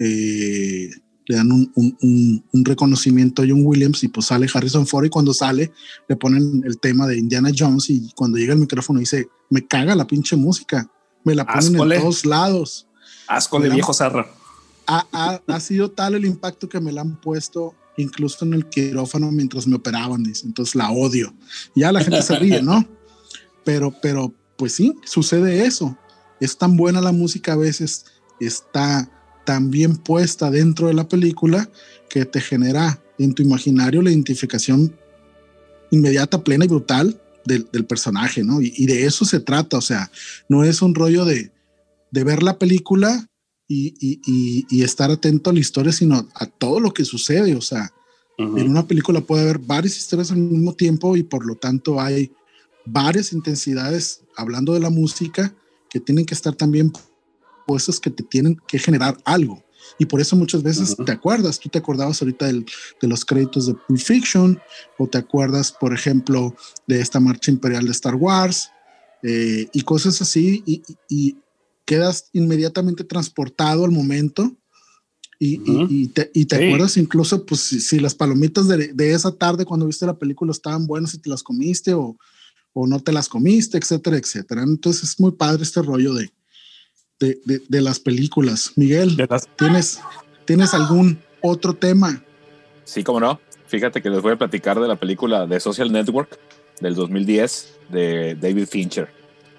Eh, 0.00 0.90
le 1.28 1.36
dan 1.36 1.52
un, 1.52 1.70
un, 1.76 2.44
un, 2.52 2.64
reconocimiento 2.64 3.42
a 3.42 3.46
John 3.48 3.64
Williams 3.64 4.02
y 4.02 4.08
pues 4.08 4.26
sale 4.26 4.48
Harrison 4.52 4.86
Ford 4.86 5.04
y 5.06 5.10
cuando 5.10 5.32
sale 5.32 5.72
le 6.08 6.16
ponen 6.16 6.62
el 6.64 6.78
tema 6.80 7.06
de 7.06 7.18
Indiana 7.18 7.50
Jones 7.56 7.88
y 7.88 8.10
cuando 8.16 8.36
llega 8.36 8.52
el 8.52 8.60
micrófono 8.60 8.98
dice, 8.98 9.28
me 9.48 9.64
caga 9.64 9.94
la 9.94 10.08
pinche 10.08 10.34
música, 10.34 10.90
me 11.24 11.36
la 11.36 11.46
ponen 11.46 11.74
Ascole. 11.74 11.94
en 11.94 12.00
todos 12.00 12.26
lados. 12.26 12.88
Asco 13.28 13.60
de 13.60 13.70
viejo 13.70 13.94
zarra. 13.94 14.28
Ha, 14.86 15.06
ha, 15.12 15.42
ha, 15.46 15.60
sido 15.60 15.90
tal 15.90 16.14
el 16.14 16.24
impacto 16.24 16.68
que 16.68 16.80
me 16.80 16.92
la 16.92 17.00
han 17.00 17.20
puesto 17.20 17.74
incluso 17.96 18.44
en 18.44 18.54
el 18.54 18.66
quirófano 18.66 19.30
mientras 19.32 19.66
me 19.66 19.76
operaban, 19.76 20.22
dice. 20.22 20.46
entonces 20.46 20.74
la 20.74 20.90
odio. 20.90 21.34
Ya 21.74 21.92
la 21.92 22.02
gente 22.02 22.22
se 22.22 22.38
ríe, 22.38 22.62
¿no? 22.62 22.86
Pero, 23.64 23.94
pero, 24.00 24.32
pues 24.56 24.72
sí, 24.72 24.94
sucede 25.04 25.64
eso. 25.64 25.96
Es 26.40 26.56
tan 26.56 26.76
buena 26.76 27.00
la 27.00 27.12
música 27.12 27.54
a 27.54 27.56
veces, 27.56 28.04
está 28.40 29.10
tan 29.44 29.70
bien 29.70 29.96
puesta 29.96 30.50
dentro 30.50 30.88
de 30.88 30.94
la 30.94 31.08
película 31.08 31.70
que 32.08 32.24
te 32.24 32.40
genera 32.40 33.02
en 33.18 33.34
tu 33.34 33.42
imaginario 33.42 34.02
la 34.02 34.10
identificación 34.10 34.94
inmediata, 35.90 36.42
plena 36.42 36.64
y 36.64 36.68
brutal 36.68 37.20
del, 37.44 37.68
del 37.72 37.86
personaje, 37.86 38.42
¿no? 38.42 38.60
Y, 38.60 38.72
y, 38.76 38.86
de 38.86 39.06
eso 39.06 39.24
se 39.24 39.40
trata, 39.40 39.78
o 39.78 39.80
sea, 39.80 40.10
no 40.48 40.64
es 40.64 40.82
un 40.82 40.94
rollo 40.94 41.24
de, 41.24 41.52
de 42.10 42.24
ver 42.24 42.42
la 42.42 42.58
película 42.58 43.28
y, 43.68 43.94
y, 44.00 44.66
y, 44.70 44.82
estar 44.82 45.10
atento 45.10 45.50
a 45.50 45.52
la 45.52 45.58
historia, 45.60 45.92
sino 45.92 46.28
a 46.34 46.46
todo 46.46 46.78
lo 46.78 46.92
que 46.92 47.04
sucede, 47.04 47.56
o 47.56 47.60
sea, 47.60 47.92
uh 48.38 48.42
-huh. 48.42 48.60
en 48.60 48.70
una 48.70 48.86
película 48.86 49.20
puede 49.20 49.42
haber 49.42 49.58
varias 49.58 49.96
historias 49.96 50.30
al 50.30 50.38
mismo 50.38 50.72
tiempo 50.74 51.16
y 51.16 51.22
por 51.24 51.44
lo 51.44 51.56
tanto 51.56 52.00
hay 52.00 52.30
varias 52.84 53.32
intensidades 53.32 54.20
hablando 54.36 54.72
de 54.74 54.80
la 54.80 54.90
música 54.90 55.52
que 55.90 55.98
tienen 55.98 56.24
que 56.24 56.34
estar 56.34 56.54
también 56.54 56.92
puestos 57.66 57.98
que 57.98 58.10
te 58.10 58.22
tienen 58.22 58.56
que 58.68 58.78
generar 58.78 59.18
algo. 59.24 59.62
Y 59.98 60.06
por 60.06 60.20
eso 60.20 60.36
muchas 60.36 60.62
veces 60.62 60.90
uh 60.90 61.02
-huh. 61.02 61.04
te 61.04 61.12
acuerdas, 61.12 61.58
tú 61.58 61.68
te 61.68 61.78
acordabas 61.78 62.20
ahorita 62.22 62.46
del, 62.46 62.64
de 63.00 63.08
los 63.08 63.24
créditos 63.24 63.66
de 63.66 63.74
Pulp 63.74 64.00
Fiction, 64.00 64.60
o 64.98 65.06
te 65.06 65.18
acuerdas, 65.18 65.72
por 65.72 65.92
ejemplo, 65.92 66.54
de 66.86 67.00
esta 67.00 67.20
marcha 67.20 67.50
imperial 67.50 67.84
de 67.84 67.92
Star 67.92 68.14
Wars, 68.14 68.70
eh, 69.22 69.68
y 69.72 69.82
cosas 69.82 70.20
así, 70.22 70.62
y, 70.66 70.82
y, 71.08 71.36
quedas 71.86 72.28
inmediatamente 72.34 73.04
transportado 73.04 73.84
al 73.84 73.92
momento. 73.92 74.54
Y, 75.38 75.58
uh 75.60 75.64
-huh. 75.64 75.86
y 75.90 76.08
te, 76.08 76.30
y 76.34 76.46
te 76.46 76.56
sí. 76.56 76.64
acuerdas 76.64 76.96
incluso, 76.96 77.44
pues, 77.44 77.60
si, 77.60 77.80
si 77.80 77.98
las 78.00 78.14
palomitas 78.14 78.68
de, 78.68 78.92
de, 78.94 79.12
esa 79.12 79.32
tarde 79.32 79.66
cuando 79.66 79.86
viste 79.86 80.06
la 80.06 80.18
película 80.18 80.50
estaban 80.50 80.86
buenas 80.86 81.12
y 81.14 81.18
te 81.18 81.28
las 81.28 81.42
comiste 81.42 81.92
o, 81.92 82.16
o 82.72 82.86
no 82.86 83.00
te 83.00 83.12
las 83.12 83.28
comiste, 83.28 83.76
etcétera, 83.78 84.16
etcétera. 84.16 84.62
Entonces 84.62 85.10
es 85.10 85.20
muy 85.20 85.32
padre 85.32 85.62
este 85.62 85.82
rollo 85.82 86.14
de, 86.14 86.30
de, 87.20 87.38
de, 87.44 87.62
de 87.68 87.80
las 87.82 88.00
películas. 88.00 88.72
Miguel, 88.76 89.16
las... 89.28 89.46
¿tienes, 89.56 90.00
¿tienes 90.46 90.72
algún 90.72 91.18
otro 91.42 91.74
tema? 91.74 92.22
Sí, 92.84 93.04
cómo 93.04 93.20
no. 93.20 93.38
Fíjate 93.66 94.00
que 94.00 94.10
les 94.10 94.22
voy 94.22 94.32
a 94.32 94.36
platicar 94.36 94.80
de 94.80 94.88
la 94.88 94.96
película 94.96 95.46
de 95.46 95.60
Social 95.60 95.92
Network, 95.92 96.38
del 96.80 96.94
2010 96.94 97.74
de 97.90 98.34
David 98.36 98.66
Fincher. 98.66 99.08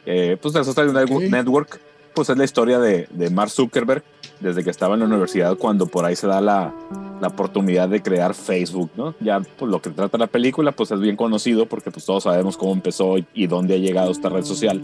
Eh, 0.06 0.38
pues 0.42 0.56
el 0.56 0.66
Social 0.66 0.94
Network 0.94 1.82
pues 2.18 2.30
es 2.32 2.38
la 2.40 2.46
historia 2.46 2.80
de, 2.80 3.08
de, 3.12 3.30
Mark 3.30 3.52
Zuckerberg 3.52 4.02
desde 4.40 4.64
que 4.64 4.72
estaba 4.72 4.96
en 4.96 5.02
la 5.02 5.06
universidad 5.06 5.56
cuando 5.56 5.86
por 5.86 6.04
ahí 6.04 6.16
se 6.16 6.26
da 6.26 6.42
la, 6.42 6.74
la 7.22 7.28
oportunidad 7.28 7.90
de 7.90 8.02
crear 8.02 8.34
Facebook, 8.34 8.90
¿no? 8.98 9.14
Ya 9.20 9.40
pues 9.40 9.70
lo 9.70 9.84
que 9.84 9.92
trata 9.92 10.18
la 10.18 10.26
película 10.26 10.72
pues 10.72 10.90
es 10.90 11.00
bien 11.00 11.16
conocido 11.16 11.68
porque 11.68 11.92
pues 11.92 12.06
todos 12.06 12.24
sabemos 12.24 12.58
cómo 12.58 12.74
empezó 12.74 13.18
y, 13.36 13.46
dónde 13.46 13.76
ha 13.76 13.78
llegado 13.78 14.10
esta 14.10 14.30
red 14.30 14.42
social. 14.42 14.82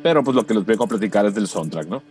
Pero 0.00 0.22
pues 0.22 0.36
lo 0.36 0.46
que 0.46 0.54
les 0.54 0.64
vengo 0.64 0.84
a 0.84 0.86
platicar 0.86 1.26
es 1.26 1.34
del 1.34 1.48
soundtrack, 1.48 1.88
¿no? 1.88 2.04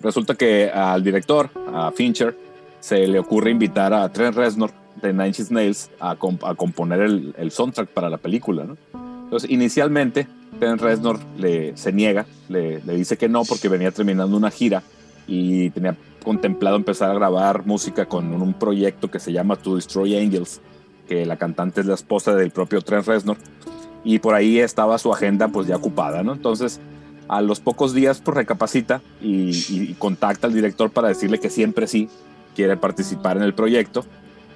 Resulta 0.00 0.36
que 0.36 0.70
al 0.70 1.02
director, 1.02 1.50
a 1.74 1.90
Fincher, 1.90 2.36
se 2.78 3.08
le 3.08 3.18
ocurre 3.18 3.50
invitar 3.50 3.92
a 3.92 4.08
Trent 4.08 4.36
Reznor 4.36 4.70
de 5.02 5.12
Nine 5.12 5.26
Inch 5.26 5.50
Nails 5.50 5.90
a, 5.98 6.12
a 6.12 6.54
componer 6.54 7.00
el, 7.00 7.34
el, 7.36 7.50
soundtrack 7.50 7.88
para 7.88 8.08
la 8.08 8.18
película, 8.18 8.62
¿no? 8.62 8.76
Entonces, 9.24 9.50
inicialmente 9.50 10.28
Trent 10.60 10.80
Reznor 10.80 11.18
le, 11.38 11.76
se 11.76 11.92
niega, 11.92 12.26
le, 12.48 12.80
le, 12.82 12.94
dice 12.94 13.16
que 13.16 13.28
no 13.28 13.44
porque 13.44 13.68
venía 13.68 13.90
terminando 13.90 14.36
una 14.36 14.50
gira 14.50 14.82
y 15.26 15.70
tenía 15.70 15.96
contemplado 16.22 16.76
empezar 16.76 17.10
a 17.10 17.14
grabar 17.14 17.66
música 17.66 18.06
con 18.06 18.30
un, 18.32 18.52
proyecto 18.52 19.10
que 19.10 19.18
se 19.18 19.32
llama 19.32 19.56
To 19.56 19.76
Destroy 19.76 20.18
Angels, 20.18 20.60
que 21.08 21.24
la 21.24 21.36
cantante 21.36 21.80
es 21.80 21.86
la 21.86 21.94
esposa 21.94 22.34
del 22.34 22.50
propio 22.50 22.82
Trent 22.82 23.06
Reznor 23.06 23.38
y 24.04 24.18
por 24.18 24.34
ahí 24.34 24.58
estaba 24.58 24.98
su 24.98 25.12
agenda 25.12 25.48
pues 25.48 25.66
ya 25.66 25.76
ocupada, 25.76 26.22
¿no? 26.22 26.34
Entonces, 26.34 26.78
a 27.28 27.40
los 27.40 27.60
pocos 27.60 27.94
días 27.94 28.20
pues 28.20 28.36
recapacita 28.36 29.00
y, 29.22 29.50
y 29.70 29.94
contacta 29.98 30.46
al 30.46 30.52
director 30.52 30.90
para 30.90 31.08
decirle 31.08 31.40
que 31.40 31.48
siempre 31.48 31.86
sí 31.86 32.08
quiere 32.54 32.76
participar 32.76 33.38
en 33.38 33.44
el 33.44 33.54
proyecto 33.54 34.04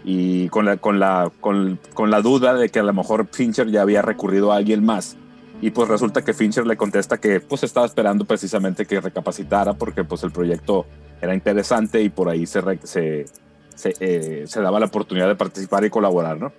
y 0.05 0.48
con 0.51 0.66
la, 0.66 0.76
con, 0.76 1.01
la, 1.01 1.31
con, 1.40 1.78
con, 1.94 2.10
la 2.10 2.20
duda 2.20 2.55
de 2.55 2.68
que 2.68 2.81
a 2.81 2.82
lo 2.82 2.93
mejor 2.93 3.26
Fincher 3.32 3.70
ya 3.70 3.81
había 3.81 4.02
recurrido 4.02 4.52
a 4.52 4.56
alguien 4.56 4.85
más 4.85 5.16
y 5.60 5.70
pues 5.70 5.89
resulta 5.89 6.22
que 6.22 6.35
Fincher 6.35 6.66
le 6.66 6.76
contesta 6.76 7.18
que 7.18 7.40
pues 7.40 7.62
estaba 7.62 7.86
esperando 7.86 8.24
precisamente 8.24 8.86
que 8.86 9.01
recapacitara 9.01 9.74
porque 9.74 10.05
pues 10.05 10.22
el 10.22 10.31
proyecto 10.31 10.86
era 11.20 11.35
interesante 11.35 12.02
y 12.02 12.10
por 12.10 12.28
ahí 12.28 12.47
se, 12.47 12.60
se, 12.82 13.26
eh, 14.01 14.44
se, 14.47 14.60
daba 14.60 14.81
la 14.81 14.86
oportunidad 14.86 15.28
de 15.28 15.36
participar 15.36 15.85
y 15.85 15.90
colaborar, 15.90 16.39
¿no? 16.39 16.52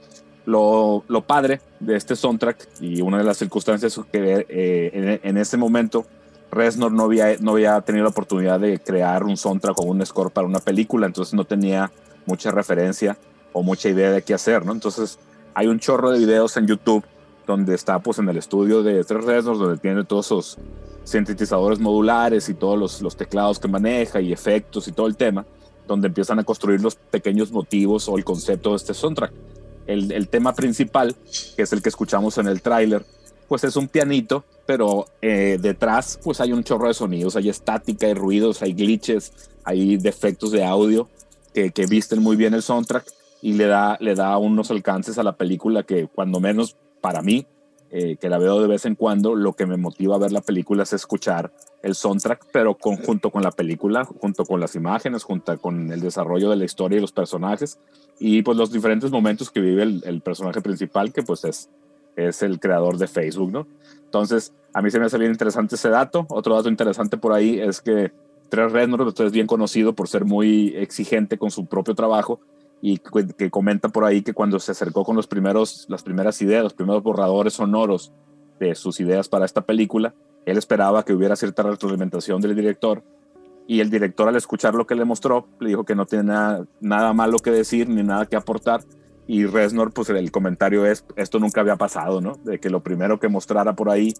Lo, 0.45 1.03
lo, 1.07 1.21
padre 1.25 1.61
de 1.79 1.95
este 1.95 2.15
soundtrack 2.15 2.67
y 2.79 3.01
una 3.01 3.17
de 3.17 3.23
las 3.23 3.37
circunstancias 3.37 3.99
que 4.11 4.45
eh, 4.47 4.91
en, 4.93 5.19
en, 5.23 5.37
ese 5.37 5.57
momento 5.57 6.05
Reznor 6.51 6.91
no 6.91 7.03
había, 7.03 7.35
no 7.39 7.51
había 7.51 7.81
tenido 7.81 8.03
la 8.03 8.11
oportunidad 8.11 8.59
de 8.59 8.79
crear 8.79 9.23
un 9.23 9.37
soundtrack 9.37 9.79
o 9.79 9.83
un 9.83 10.05
score 10.05 10.31
para 10.31 10.45
una 10.45 10.59
película, 10.59 11.07
entonces 11.07 11.33
no 11.33 11.45
tenía 11.45 11.91
mucha 12.27 12.51
referencia 12.51 13.17
o 13.53 13.63
mucha 13.63 13.89
idea 13.89 14.11
de 14.11 14.21
qué 14.21 14.35
hacer, 14.35 14.65
¿no? 14.65 14.71
Entonces 14.71 15.17
hay 15.55 15.67
un 15.67 15.79
chorro 15.79 16.11
de 16.11 16.19
videos 16.19 16.57
en 16.57 16.67
YouTube 16.67 17.03
donde 17.45 17.75
está 17.75 17.99
pues 17.99 18.19
en 18.19 18.29
el 18.29 18.37
estudio 18.37 18.83
de 18.83 19.03
Tres 19.03 19.23
Reznor, 19.23 19.57
donde 19.57 19.77
tiene 19.77 20.03
todos 20.03 20.25
esos 20.27 20.57
sintetizadores 21.03 21.79
modulares 21.79 22.49
y 22.49 22.53
todos 22.53 23.01
los, 23.01 23.15
teclados 23.15 23.59
que 23.59 23.67
maneja 23.67 24.21
y 24.21 24.33
efectos 24.33 24.87
y 24.87 24.91
todo 24.91 25.07
el 25.07 25.15
tema, 25.15 25.45
donde 25.87 26.07
empiezan 26.07 26.39
a 26.39 26.43
construir 26.43 26.81
los 26.81 26.95
pequeños 26.95 27.51
motivos 27.51 28.09
o 28.09 28.17
el 28.17 28.23
concepto 28.23 28.71
de 28.71 28.77
este 28.77 28.93
soundtrack. 28.93 29.31
El, 29.85 30.11
el 30.11 30.27
tema 30.29 30.53
principal, 30.53 31.15
que 31.55 31.61
es 31.61 31.71
el 31.71 31.81
que 31.81 31.89
escuchamos 31.89 32.37
en 32.39 32.47
el 32.47 32.61
tráiler, 32.61 33.05
pues 33.47 33.63
es 33.63 33.75
un 33.75 33.87
pianito, 33.87 34.43
pero 34.65 35.05
eh, 35.21 35.59
detrás 35.61 36.19
pues 36.23 36.41
hay 36.41 36.51
un 36.51 36.63
chorro 36.63 36.87
de 36.87 36.95
sonidos, 36.95 37.35
hay 37.35 37.49
estática, 37.49 38.07
hay 38.07 38.15
ruidos, 38.15 38.63
hay 38.63 38.73
glitches, 38.73 39.31
hay 39.63 39.97
defectos 39.97 40.51
de 40.51 40.63
audio 40.63 41.07
que, 41.53 41.71
que 41.71 41.85
visten 41.85 42.21
muy 42.21 42.35
bien 42.35 42.55
el 42.55 42.63
soundtrack 42.63 43.05
y 43.41 43.53
le 43.53 43.67
da, 43.67 43.97
le 43.99 44.15
da 44.15 44.37
unos 44.37 44.71
alcances 44.71 45.19
a 45.19 45.23
la 45.23 45.35
película 45.35 45.83
que 45.83 46.07
cuando 46.07 46.39
menos 46.39 46.75
para 47.05 47.21
mí, 47.21 47.45
eh, 47.91 48.17
que 48.19 48.29
la 48.29 48.39
veo 48.39 48.59
de 48.59 48.67
vez 48.67 48.87
en 48.87 48.95
cuando, 48.95 49.35
lo 49.35 49.53
que 49.53 49.67
me 49.67 49.77
motiva 49.77 50.15
a 50.15 50.17
ver 50.17 50.31
la 50.31 50.41
película 50.41 50.81
es 50.81 50.91
escuchar 50.91 51.53
el 51.83 51.93
soundtrack, 51.93 52.47
pero 52.51 52.75
junto 52.81 53.29
con 53.29 53.43
la 53.43 53.51
película, 53.51 54.05
junto 54.05 54.43
con 54.43 54.59
las 54.59 54.73
imágenes, 54.73 55.23
junto 55.23 55.55
con 55.61 55.91
el 55.91 56.01
desarrollo 56.01 56.49
de 56.49 56.55
la 56.55 56.65
historia 56.65 56.97
y 56.97 57.01
los 57.01 57.11
personajes, 57.11 57.77
y 58.17 58.41
pues 58.41 58.57
los 58.57 58.71
diferentes 58.71 59.11
momentos 59.11 59.51
que 59.51 59.59
vive 59.59 59.83
el, 59.83 60.21
personaje 60.21 60.61
principal, 60.61 61.13
que 61.13 61.21
pues 61.21 61.45
es, 61.45 61.69
es 62.15 62.41
el 62.41 62.59
creador 62.59 62.97
de 62.97 63.05
Facebook, 63.05 63.51
¿no? 63.51 63.67
Entonces, 64.05 64.51
a 64.73 64.81
mí 64.81 64.89
se 64.89 64.99
me 64.99 65.05
hace 65.05 65.19
bien 65.19 65.29
interesante 65.29 65.75
ese 65.75 65.89
dato. 65.89 66.25
Otro 66.29 66.55
dato 66.55 66.69
interesante 66.69 67.17
por 67.17 67.33
ahí 67.33 67.59
es 67.59 67.81
que 67.81 68.11
Tres 68.49 68.71
Reznor 68.71 69.13
es 69.15 69.31
bien 69.31 69.45
conocido 69.45 69.93
por 69.93 70.07
ser 70.07 70.25
muy 70.25 70.73
exigente 70.75 71.37
con 71.37 71.51
su 71.51 71.67
propio 71.67 71.93
trabajo 71.93 72.39
y 72.87 72.99
que 72.99 73.49
comenta 73.49 73.89
por 73.89 74.05
ahí 74.05 74.21
que 74.21 74.35
cuando 74.35 74.59
se 74.59 74.71
acercó 74.71 75.03
con 75.03 75.15
los 75.15 75.25
primeros, 75.25 75.87
las 75.89 76.03
primeras 76.03 76.39
ideas, 76.43 76.61
los 76.61 76.75
primeros 76.75 77.01
borradores 77.01 77.53
sonoros 77.53 78.13
de 78.59 78.75
sus 78.75 78.99
ideas 78.99 79.27
para 79.27 79.43
esta 79.43 79.61
película, 79.61 80.13
él 80.45 80.59
esperaba 80.59 81.03
que 81.03 81.11
hubiera 81.11 81.35
cierta 81.35 81.63
retroalimentación 81.63 82.41
del 82.41 82.55
director 82.55 83.01
y 83.65 83.79
el 83.79 83.89
director 83.89 84.27
al 84.27 84.35
escuchar 84.35 84.75
lo 84.75 84.85
que 84.85 84.93
le 84.93 85.03
mostró 85.03 85.47
le 85.59 85.69
dijo 85.69 85.83
que 85.83 85.95
no 85.95 86.05
tenía 86.05 86.63
nada, 86.79 87.13
malo 87.13 87.39
que 87.39 87.49
decir 87.49 87.89
ni 87.89 88.03
nada 88.03 88.27
que 88.27 88.35
aportar 88.35 88.81
y 89.25 89.47
Reznor 89.47 89.91
pues 89.91 90.09
el 90.09 90.29
comentario 90.29 90.85
es 90.85 91.03
esto 91.15 91.39
nunca 91.39 91.61
había 91.61 91.77
pasado, 91.77 92.21
¿no? 92.21 92.33
De 92.43 92.59
que 92.59 92.69
lo 92.69 92.83
primero 92.83 93.19
que 93.19 93.29
mostrara 93.29 93.73
por 93.73 93.89
ahí 93.89 94.13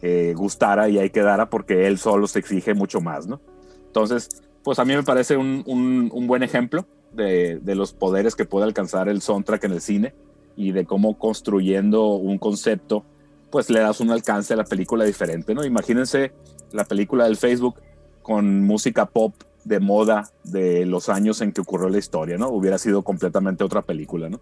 eh, 0.00 0.32
gustara 0.36 0.88
y 0.88 0.96
ahí 0.96 1.10
quedara 1.10 1.50
porque 1.50 1.88
él 1.88 1.98
solo 1.98 2.28
se 2.28 2.38
exige 2.38 2.72
mucho 2.72 3.00
más, 3.00 3.26
¿no? 3.26 3.40
Entonces, 3.84 4.28
pues 4.62 4.78
a 4.78 4.84
mí 4.84 4.94
me 4.94 5.02
parece 5.02 5.36
un, 5.36 5.64
un, 5.66 6.08
un 6.12 6.26
buen 6.28 6.44
ejemplo 6.44 6.86
de, 7.14 7.60
los 7.74 7.92
poderes 7.92 8.34
que 8.34 8.44
puede 8.44 8.64
alcanzar 8.64 9.08
el 9.08 9.22
soundtrack 9.22 9.64
en 9.64 9.72
el 9.72 9.80
cine 9.80 10.14
y 10.56 10.72
de 10.72 10.84
cómo 10.84 11.18
construyendo 11.18 12.14
un 12.14 12.38
concepto, 12.38 13.04
pues 13.50 13.70
le 13.70 13.80
das 13.80 14.00
un 14.00 14.10
alcance 14.10 14.54
a 14.54 14.56
la 14.56 14.64
película 14.64 15.04
diferente, 15.04 15.54
¿no? 15.54 15.64
Imagínense 15.64 16.32
la 16.72 16.84
película 16.84 17.24
del 17.24 17.36
Facebook 17.36 17.76
con 18.22 18.62
música 18.62 19.06
pop 19.06 19.34
de 19.64 19.78
moda 19.78 20.30
de 20.44 20.86
los 20.86 21.08
años 21.08 21.40
en 21.40 21.52
que 21.52 21.60
ocurrió 21.60 21.88
la 21.88 21.98
historia, 21.98 22.38
¿no? 22.38 22.48
Hubiera 22.48 22.78
sido 22.78 23.02
completamente 23.02 23.64
otra 23.64 23.82
película, 23.82 24.28
¿no? 24.28 24.40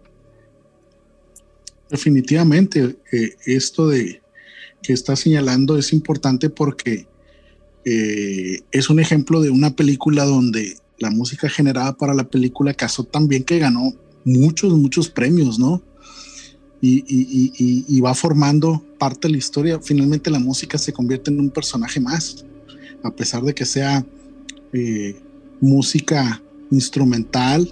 Definitivamente, 1.89 2.97
eh, 3.11 3.35
esto 3.45 3.89
de 3.89 4.21
que 4.81 4.93
está 4.93 5.15
señalando 5.15 5.77
es 5.77 5.93
importante 5.93 6.49
porque 6.49 7.05
eh, 7.83 8.61
es 8.71 8.89
un 8.89 8.99
ejemplo 8.99 9.41
de 9.41 9.49
una 9.49 9.71
película 9.71 10.23
donde 10.23 10.77
la 11.01 11.09
música 11.09 11.49
generada 11.49 11.93
para 11.97 12.13
la 12.13 12.23
película 12.23 12.73
casó 12.73 13.03
también 13.03 13.43
que 13.43 13.59
ganó 13.59 13.93
muchos, 14.23 14.73
muchos 14.73 15.09
premios, 15.09 15.59
¿no? 15.59 15.81
Y, 16.83 18.01
va 18.01 18.15
formando 18.15 18.83
parte 18.97 19.27
de 19.27 19.33
la 19.33 19.37
historia. 19.37 19.79
Finalmente 19.81 20.31
la 20.31 20.39
música 20.39 20.77
se 20.77 20.91
convierte 20.91 21.29
en 21.29 21.39
un 21.39 21.49
personaje 21.49 21.99
más, 21.99 22.43
a 23.03 23.11
pesar 23.11 23.43
de 23.43 23.53
que 23.53 23.65
sea 23.65 24.03
eh, 24.73 25.15
música 25.59 26.41
instrumental, 26.71 27.71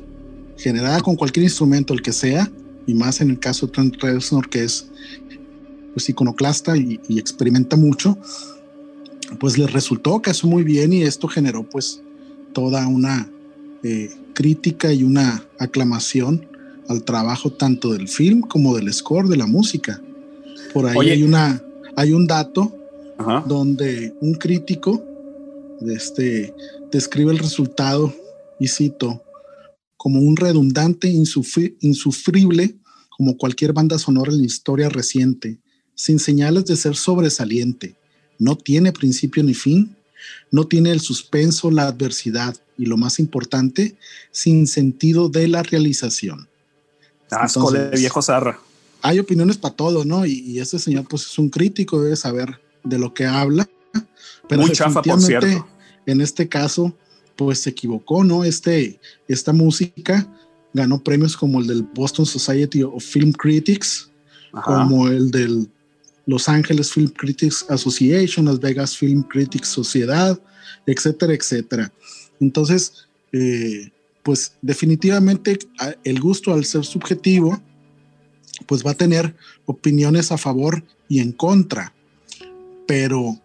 generada 0.57 1.01
con 1.01 1.15
cualquier 1.15 1.45
instrumento, 1.45 1.93
el 1.93 2.01
que 2.01 2.13
sea, 2.13 2.51
y 2.85 2.93
más 2.93 3.21
en 3.21 3.31
el 3.31 3.39
caso 3.39 3.65
de 3.65 3.71
Trent 3.71 3.95
Reznor, 4.01 4.49
que 4.49 4.63
es 4.63 4.89
pues, 5.93 6.09
iconoclasta 6.09 6.77
y, 6.77 6.99
experimenta 7.17 7.75
mucho, 7.75 8.17
pues 9.39 9.57
le 9.57 9.67
resultó, 9.67 10.21
casó 10.21 10.47
muy 10.47 10.63
bien 10.63 10.93
y 10.93 11.03
esto 11.03 11.27
generó 11.27 11.63
pues 11.63 12.01
toda 12.53 12.87
una 12.87 13.29
eh, 13.83 14.09
crítica 14.33 14.93
y 14.93 15.03
una 15.03 15.43
aclamación 15.59 16.47
al 16.87 17.03
trabajo 17.03 17.51
tanto 17.51 17.93
del 17.93 18.07
film 18.07 18.41
como 18.41 18.75
del 18.75 18.91
score 18.93 19.27
de 19.27 19.37
la 19.37 19.45
música. 19.45 20.01
Por 20.73 20.87
ahí 20.87 21.09
hay 21.09 21.23
una 21.23 21.61
hay 21.95 22.13
un 22.13 22.27
dato 22.27 22.73
donde 23.45 24.15
un 24.21 24.35
crítico 24.35 25.03
este, 25.81 26.53
describe 26.91 27.31
el 27.31 27.39
resultado 27.39 28.13
y 28.59 28.67
cito 28.67 29.21
como 29.97 30.21
un 30.21 30.37
redundante 30.37 31.09
insufrible 31.09 32.75
como 33.09 33.35
cualquier 33.35 33.73
banda 33.73 33.99
sonora 33.99 34.31
en 34.31 34.39
la 34.39 34.45
historia 34.45 34.87
reciente, 34.87 35.59
sin 35.93 36.19
señales 36.19 36.63
de 36.65 36.77
ser 36.77 36.95
sobresaliente. 36.95 37.97
No 38.37 38.55
tiene 38.55 38.93
principio 38.93 39.43
ni 39.43 39.53
fin, 39.53 39.97
no 40.51 40.67
tiene 40.67 40.91
el 40.91 40.99
suspenso, 40.99 41.71
la 41.71 41.87
adversidad 41.87 42.55
y 42.77 42.85
lo 42.85 42.97
más 42.97 43.19
importante, 43.19 43.95
sin 44.31 44.67
sentido 44.67 45.29
de 45.29 45.47
la 45.47 45.63
realización. 45.63 46.47
Asco 47.29 47.71
de 47.71 47.89
viejo 47.91 48.21
zarra. 48.21 48.59
Hay 49.01 49.19
opiniones 49.19 49.57
para 49.57 49.75
todo, 49.75 50.03
¿no? 50.03 50.25
Y, 50.25 50.59
este 50.59 50.79
señor, 50.79 51.07
pues 51.07 51.23
es 51.23 51.37
un 51.37 51.49
crítico, 51.49 52.01
debe 52.01 52.15
saber 52.15 52.59
de 52.83 52.97
lo 52.97 53.13
que 53.13 53.25
habla. 53.25 53.69
Pero 54.47 54.61
Muy 54.63 54.71
chafa, 54.71 55.01
por 55.01 55.21
cierto. 55.21 55.67
En 56.05 56.21
este 56.21 56.49
caso, 56.49 56.93
pues 57.35 57.61
se 57.61 57.69
equivocó, 57.69 58.23
¿no? 58.23 58.43
Este, 58.43 58.99
esta 59.27 59.53
música 59.53 60.27
ganó 60.73 61.03
premios 61.03 61.37
como 61.37 61.59
el 61.59 61.67
del 61.67 61.83
Boston 61.83 62.25
Society 62.25 62.83
of 62.83 63.03
Film 63.03 63.31
Critics, 63.31 64.09
como 64.63 65.07
el 65.07 65.31
del 65.31 65.69
los 66.29 66.47
Ángeles 66.47 66.91
Film 66.93 67.09
Critics 67.09 67.65
Association, 67.69 68.45
Las 68.45 68.59
Vegas 68.59 68.95
Film 68.95 69.23
Critics 69.23 69.67
Sociedad, 69.69 70.39
etcétera, 70.85 71.33
etcétera. 71.33 71.91
Entonces, 72.39 73.07
eh, 73.31 73.89
pues 74.21 74.53
definitivamente 74.61 75.57
el 76.03 76.19
gusto 76.19 76.53
al 76.53 76.65
ser 76.65 76.85
subjetivo, 76.85 77.59
pues 78.67 78.85
va 78.85 78.91
a 78.91 78.93
tener 78.93 79.35
opiniones 79.65 80.31
a 80.31 80.37
favor 80.37 80.83
y 81.07 81.19
en 81.19 81.31
contra, 81.31 81.93
pero 82.87 83.39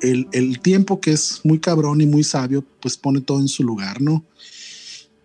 el, 0.00 0.28
el 0.32 0.60
tiempo 0.60 1.00
que 1.00 1.10
es 1.12 1.40
muy 1.42 1.58
cabrón 1.58 2.00
y 2.00 2.06
muy 2.06 2.22
sabio, 2.22 2.64
pues 2.80 2.96
pone 2.96 3.20
todo 3.20 3.40
en 3.40 3.48
su 3.48 3.64
lugar, 3.64 4.00
¿no? 4.00 4.24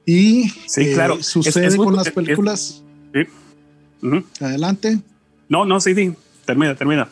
Y 0.06 0.50
Sí, 0.68 0.82
eh, 0.82 0.94
claro. 0.96 1.22
Sucede 1.22 1.68
es 1.68 1.76
con 1.76 1.96
las 1.96 2.08
es- 2.08 2.14
películas. 2.14 2.84
Sí. 3.14 3.22
Adelante. 4.40 5.00
No, 5.48 5.64
no, 5.66 5.80
sí, 5.80 5.94
sí. 5.94 6.14
Termina, 6.46 6.76
termina. 6.76 7.08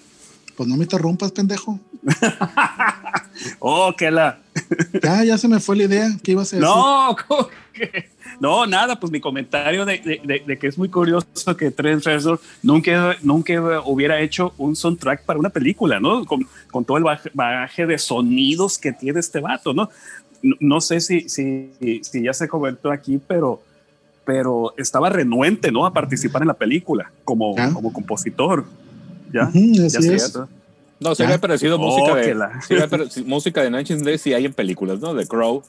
Pues 0.56 0.68
no 0.70 0.76
me 0.78 0.84
interrumpas, 0.84 1.32
pendejo. 1.32 1.80
Oh, 3.60 3.94
que 3.98 4.12
la. 4.12 4.40
Ya, 5.02 5.24
ya 5.24 5.38
se 5.38 5.48
me 5.48 5.60
fue 5.60 5.76
la 5.76 5.84
idea. 5.84 6.10
¿Qué 6.24 6.34
ibas 6.34 6.54
a 6.54 6.58
decir? 6.58 6.70
No, 6.70 7.16
¿cómo 7.28 7.48
que? 7.74 8.10
No, 8.40 8.66
nada, 8.68 9.00
pues 9.00 9.12
mi 9.12 9.20
comentario 9.20 9.84
de, 9.86 9.98
de- 10.00 10.22
de- 10.24 10.44
de 10.46 10.60
que 10.60 10.68
es 10.68 10.78
muy 10.78 10.90
curioso 10.90 11.58
que 11.58 11.72
Trent 11.72 12.04
Reznor 12.06 12.40
nunca, 12.62 13.16
nunca 13.24 13.54
hubiera 13.86 14.20
hecho 14.20 14.54
un 14.58 14.76
soundtrack 14.76 15.26
para 15.26 15.40
una 15.40 15.50
película, 15.50 16.00
¿no? 16.00 16.26
Con, 16.26 16.48
con 16.72 16.86
todo 16.86 16.98
el 16.98 17.04
bagaje 17.34 17.86
de 17.88 17.98
sonidos 17.98 18.78
que 18.78 18.92
tiene 18.94 19.20
este 19.20 19.40
vato, 19.40 19.74
¿no? 19.74 19.90
No, 20.44 20.56
no 20.60 20.82
sé 20.82 21.00
si, 21.00 21.28
si, 21.30 21.72
si 22.04 22.24
ya 22.24 22.34
se 22.34 22.48
comentó 22.48 22.92
aquí, 22.92 23.20
pero, 23.28 23.62
pero 24.26 24.74
estaba 24.78 25.10
renuente, 25.10 25.72
¿no? 25.72 25.86
A 25.86 25.94
participar 25.94 26.42
en 26.44 26.50
la 26.50 26.54
película 26.56 27.12
como, 27.24 27.56
Ah. 27.58 27.72
como 27.74 27.92
compositor. 27.92 28.66
¿Ya? 29.34 29.48
Ujú, 29.48 29.74
ya 29.74 29.86
así 30.00 30.14
es. 30.14 30.38
No, 31.00 31.16
se 31.16 31.24
Ya. 31.24 31.30
había 31.30 31.42
parecido 31.42 31.78
Oh, 31.78 31.80
música 31.80 32.16
de, 32.16 32.36
la- 32.36 32.62
sí 32.62 32.76
había 32.76 32.88
música 33.26 33.62
de 33.64 33.70
Nine 33.72 33.82
Inch 33.82 34.04
Nails 34.04 34.22
sí 34.22 34.34
hay 34.34 34.46
en 34.46 34.54
películas, 34.54 35.00
¿no? 35.00 35.14
De 35.14 35.26
Crow. 35.28 35.64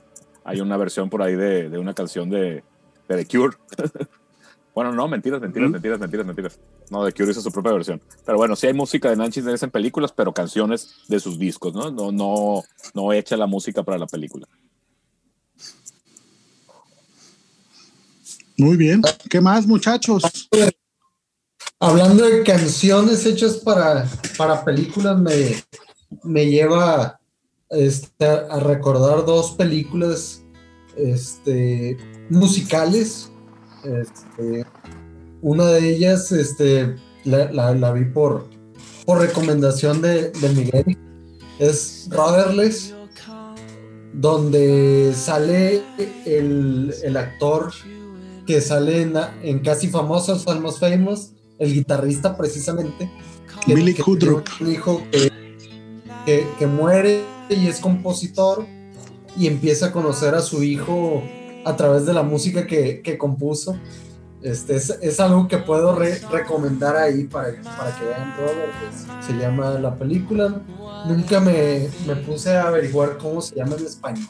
Hay 0.45 0.61
una 0.61 0.77
versión 0.77 1.09
por 1.09 1.23
ahí 1.23 1.35
de, 1.37 1.71
de 1.71 1.79
una 1.79 1.95
canción 1.95 2.29
de, 2.29 2.63
de 3.09 3.25
The 3.25 3.27
Cure. 3.27 3.57
bueno, 4.75 4.93
no, 4.93 5.09
mentiras, 5.09 5.41
mentiras, 5.41 5.69
¿Mm? 5.71 5.73
mentiras, 5.73 5.99
mentiras, 6.01 6.27
mentiras. 6.27 6.59
No, 6.91 7.05
The 7.07 7.13
Cure 7.13 7.31
hizo 7.31 7.41
su 7.41 7.51
propia 7.53 7.73
versión. 7.73 8.03
Pero 8.27 8.37
bueno, 8.37 8.57
sí 8.57 8.67
hay 8.67 8.75
música 8.75 9.09
de 9.09 9.17
Nine 9.17 9.27
Inch 9.27 9.39
Nails 9.39 9.63
en 9.63 9.71
películas, 9.71 10.13
pero 10.13 10.33
canciones 10.35 10.97
de 11.09 11.19
sus 11.21 11.39
discos, 11.39 11.73
¿no? 11.75 11.91
No, 11.91 12.13
no, 12.13 12.63
no 12.93 13.13
hecha 13.13 13.37
la 13.37 13.47
música 13.47 13.83
para 13.83 13.97
la 13.99 14.07
película. 14.07 14.47
Muy 18.59 18.77
bien. 18.77 19.01
¿Qué 19.31 19.41
más, 19.41 19.67
muchachos? 19.67 20.49
Hablando 21.83 22.25
de 22.25 22.45
canciones 22.45 23.27
hechas 23.27 23.55
para, 23.57 24.09
para 24.39 24.65
películas, 24.65 25.19
me, 25.19 25.57
me 26.23 26.47
lleva 26.47 27.19
este, 27.71 28.25
a 28.25 28.61
recordar 28.61 29.27
dos 29.27 29.51
películas 29.57 30.45
este, 30.97 31.97
musicales. 32.31 33.33
Este, 33.83 34.65
una 35.41 35.67
de 35.73 35.89
ellas 35.97 36.31
este, 36.31 36.95
la, 37.25 37.51
la- 37.51 37.93
vi 37.93 38.05
por, 38.05 38.47
por 39.05 39.19
recomendación 39.19 40.01
de, 40.01 40.31
de 40.31 40.49
Miguel. 40.51 40.97
Es 41.59 42.07
Rudderless, 42.13 42.95
donde 44.13 45.13
sale 45.17 45.83
el, 46.27 46.95
el 47.03 47.17
actor 47.17 47.73
que 48.47 48.61
sale 48.61 49.03
en, 49.03 49.15
en 49.43 49.59
Casi 49.59 49.89
Famosos, 49.89 50.47
Almost 50.47 50.79
Famous, 50.79 51.33
el 51.63 51.73
guitarrista 51.75 52.37
precisamente. 52.37 53.11
que- 53.67 53.75
Billy 53.75 53.95
que 53.95 54.03
Kudrup. 54.03 54.45
hijo 54.67 55.03
que, 55.11 55.31
que- 56.27 56.47
que 56.59 56.67
muere 56.67 57.23
y 57.49 57.67
es 57.69 57.79
compositor 57.81 58.67
y 59.37 59.47
empieza 59.47 59.87
a 59.87 59.93
conocer 59.93 60.35
a 60.35 60.41
su 60.41 60.63
hijo 60.63 61.23
a 61.65 61.77
través 61.77 62.05
de 62.07 62.13
la 62.13 62.23
música 62.23 62.67
que, 62.67 63.01
que 63.03 63.17
compuso. 63.19 63.77
Este, 64.43 64.75
es, 64.75 64.91
es 65.01 65.21
algo 65.21 65.47
que 65.47 65.59
puedo 65.59 65.95
re- 65.95 66.21
recomendar 66.33 66.97
ahí 66.97 67.25
para, 67.25 67.53
para 67.77 67.97
que 67.97 68.05
vean 68.05 68.35
Robert. 68.37 68.73
pues, 68.81 69.27
se 69.27 69.33
llama 69.35 69.71
la 69.79 69.95
película. 69.95 70.61
Nunca 71.07 71.39
me, 71.41 71.89
me 72.07 72.17
puse 72.17 72.57
a 72.57 72.67
averiguar 72.67 73.19
cómo 73.19 73.41
se 73.41 73.55
llama 73.55 73.77
en 73.79 73.87
español. 73.87 74.27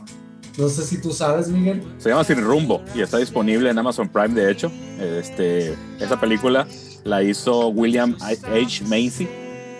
No 0.58 0.68
sé 0.68 0.84
si 0.84 1.00
tú 1.00 1.12
sabes, 1.12 1.48
Miguel. 1.48 1.82
Se 1.96 2.10
llama 2.10 2.24
Sin 2.24 2.42
Rumbo 2.44 2.82
y 2.94 3.00
está 3.00 3.16
disponible 3.16 3.70
en 3.70 3.78
Amazon 3.78 4.06
Prime, 4.10 4.34
de 4.38 4.50
hecho. 4.50 4.70
Este, 5.00 5.74
esa 5.98 6.20
película 6.20 6.66
la 7.04 7.22
hizo 7.22 7.68
William 7.68 8.16
H. 8.20 8.84
Macy, 8.84 9.28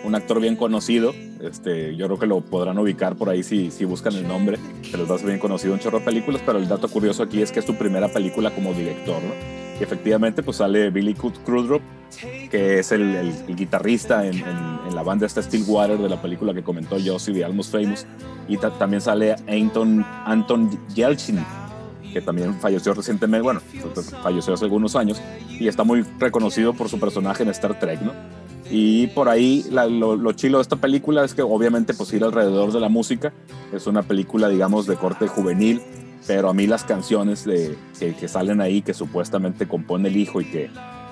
un 0.03 0.15
actor 0.15 0.39
bien 0.39 0.55
conocido. 0.55 1.13
Este, 1.41 1.95
yo 1.95 2.05
creo 2.05 2.19
que 2.19 2.25
lo 2.27 2.41
podrán 2.41 2.77
ubicar 2.77 3.15
por 3.15 3.29
ahí 3.29 3.43
si, 3.43 3.69
si 3.69 3.83
buscan 3.85 4.13
el 4.13 4.27
nombre. 4.27 4.57
Se 4.89 5.01
a 5.01 5.17
ser 5.17 5.27
bien 5.27 5.39
conocido 5.39 5.73
un 5.73 5.79
chorro 5.79 5.99
de 5.99 6.05
películas, 6.05 6.41
pero 6.45 6.57
el 6.57 6.67
dato 6.67 6.87
curioso 6.87 7.23
aquí 7.23 7.41
es 7.41 7.51
que 7.51 7.59
es 7.59 7.65
su 7.65 7.75
primera 7.75 8.07
película 8.07 8.51
como 8.51 8.73
director, 8.73 9.21
¿no? 9.21 9.33
Y 9.79 9.83
efectivamente, 9.83 10.43
pues 10.43 10.57
sale 10.57 10.89
Billy 10.91 11.15
Kudrup, 11.15 11.81
que 12.49 12.79
es 12.79 12.91
el, 12.91 13.33
guitarrista 13.47 14.25
en, 14.25 14.43
la 14.93 15.01
banda 15.01 15.25
esta 15.25 15.41
Stillwater 15.41 15.97
de 15.97 16.07
la 16.07 16.21
película 16.21 16.53
que 16.53 16.61
comentó 16.61 16.97
Josie 17.03 17.33
de 17.33 17.43
Almost 17.43 17.71
Famous. 17.71 18.05
Y 18.47 18.57
ta- 18.57 18.77
también 18.77 19.01
sale 19.01 19.35
Anton, 19.47 20.05
Anton 20.25 20.69
Yelchin, 20.93 21.43
que 22.13 22.21
también 22.21 22.53
falleció 22.59 22.93
recientemente, 22.93 23.41
bueno, 23.43 23.61
falleció 24.21 24.53
hace 24.53 24.65
algunos 24.65 24.95
años, 24.95 25.21
y 25.49 25.67
está 25.67 25.83
muy 25.83 26.05
reconocido 26.19 26.73
por 26.73 26.87
su 26.89 26.99
personaje 26.99 27.43
en 27.43 27.49
Star 27.49 27.79
Trek, 27.79 28.01
¿no? 28.01 28.11
Y 28.71 29.07
por 29.07 29.27
ahí 29.29 29.65
la- 29.69 29.87
lo, 29.87 30.15
lo 30.15 30.31
chilo 30.33 30.57
de 30.59 30.61
esta 30.61 30.77
película 30.77 31.23
es 31.25 31.33
que 31.33 31.41
obviamente 31.41 31.93
pues 31.93 32.13
ir 32.13 32.23
alrededor 32.23 32.71
de 32.71 32.79
la 32.79 32.89
música, 32.89 33.33
es 33.73 33.87
una 33.87 34.03
película 34.03 34.47
digamos 34.47 34.87
de 34.87 34.95
corte 34.95 35.27
juvenil, 35.27 35.81
pero 36.25 36.49
a 36.49 36.53
mí 36.53 36.65
las 36.67 36.83
canciones 36.85 37.43
de, 37.43 37.77
que, 37.99 38.15
que 38.15 38.27
salen 38.29 38.61
ahí, 38.61 38.81
que 38.81 38.93
supuestamente 38.93 39.67
compone 39.67 40.07
el 40.07 40.15
hijo 40.17 40.39
y 40.39 40.45
que, 40.45 40.69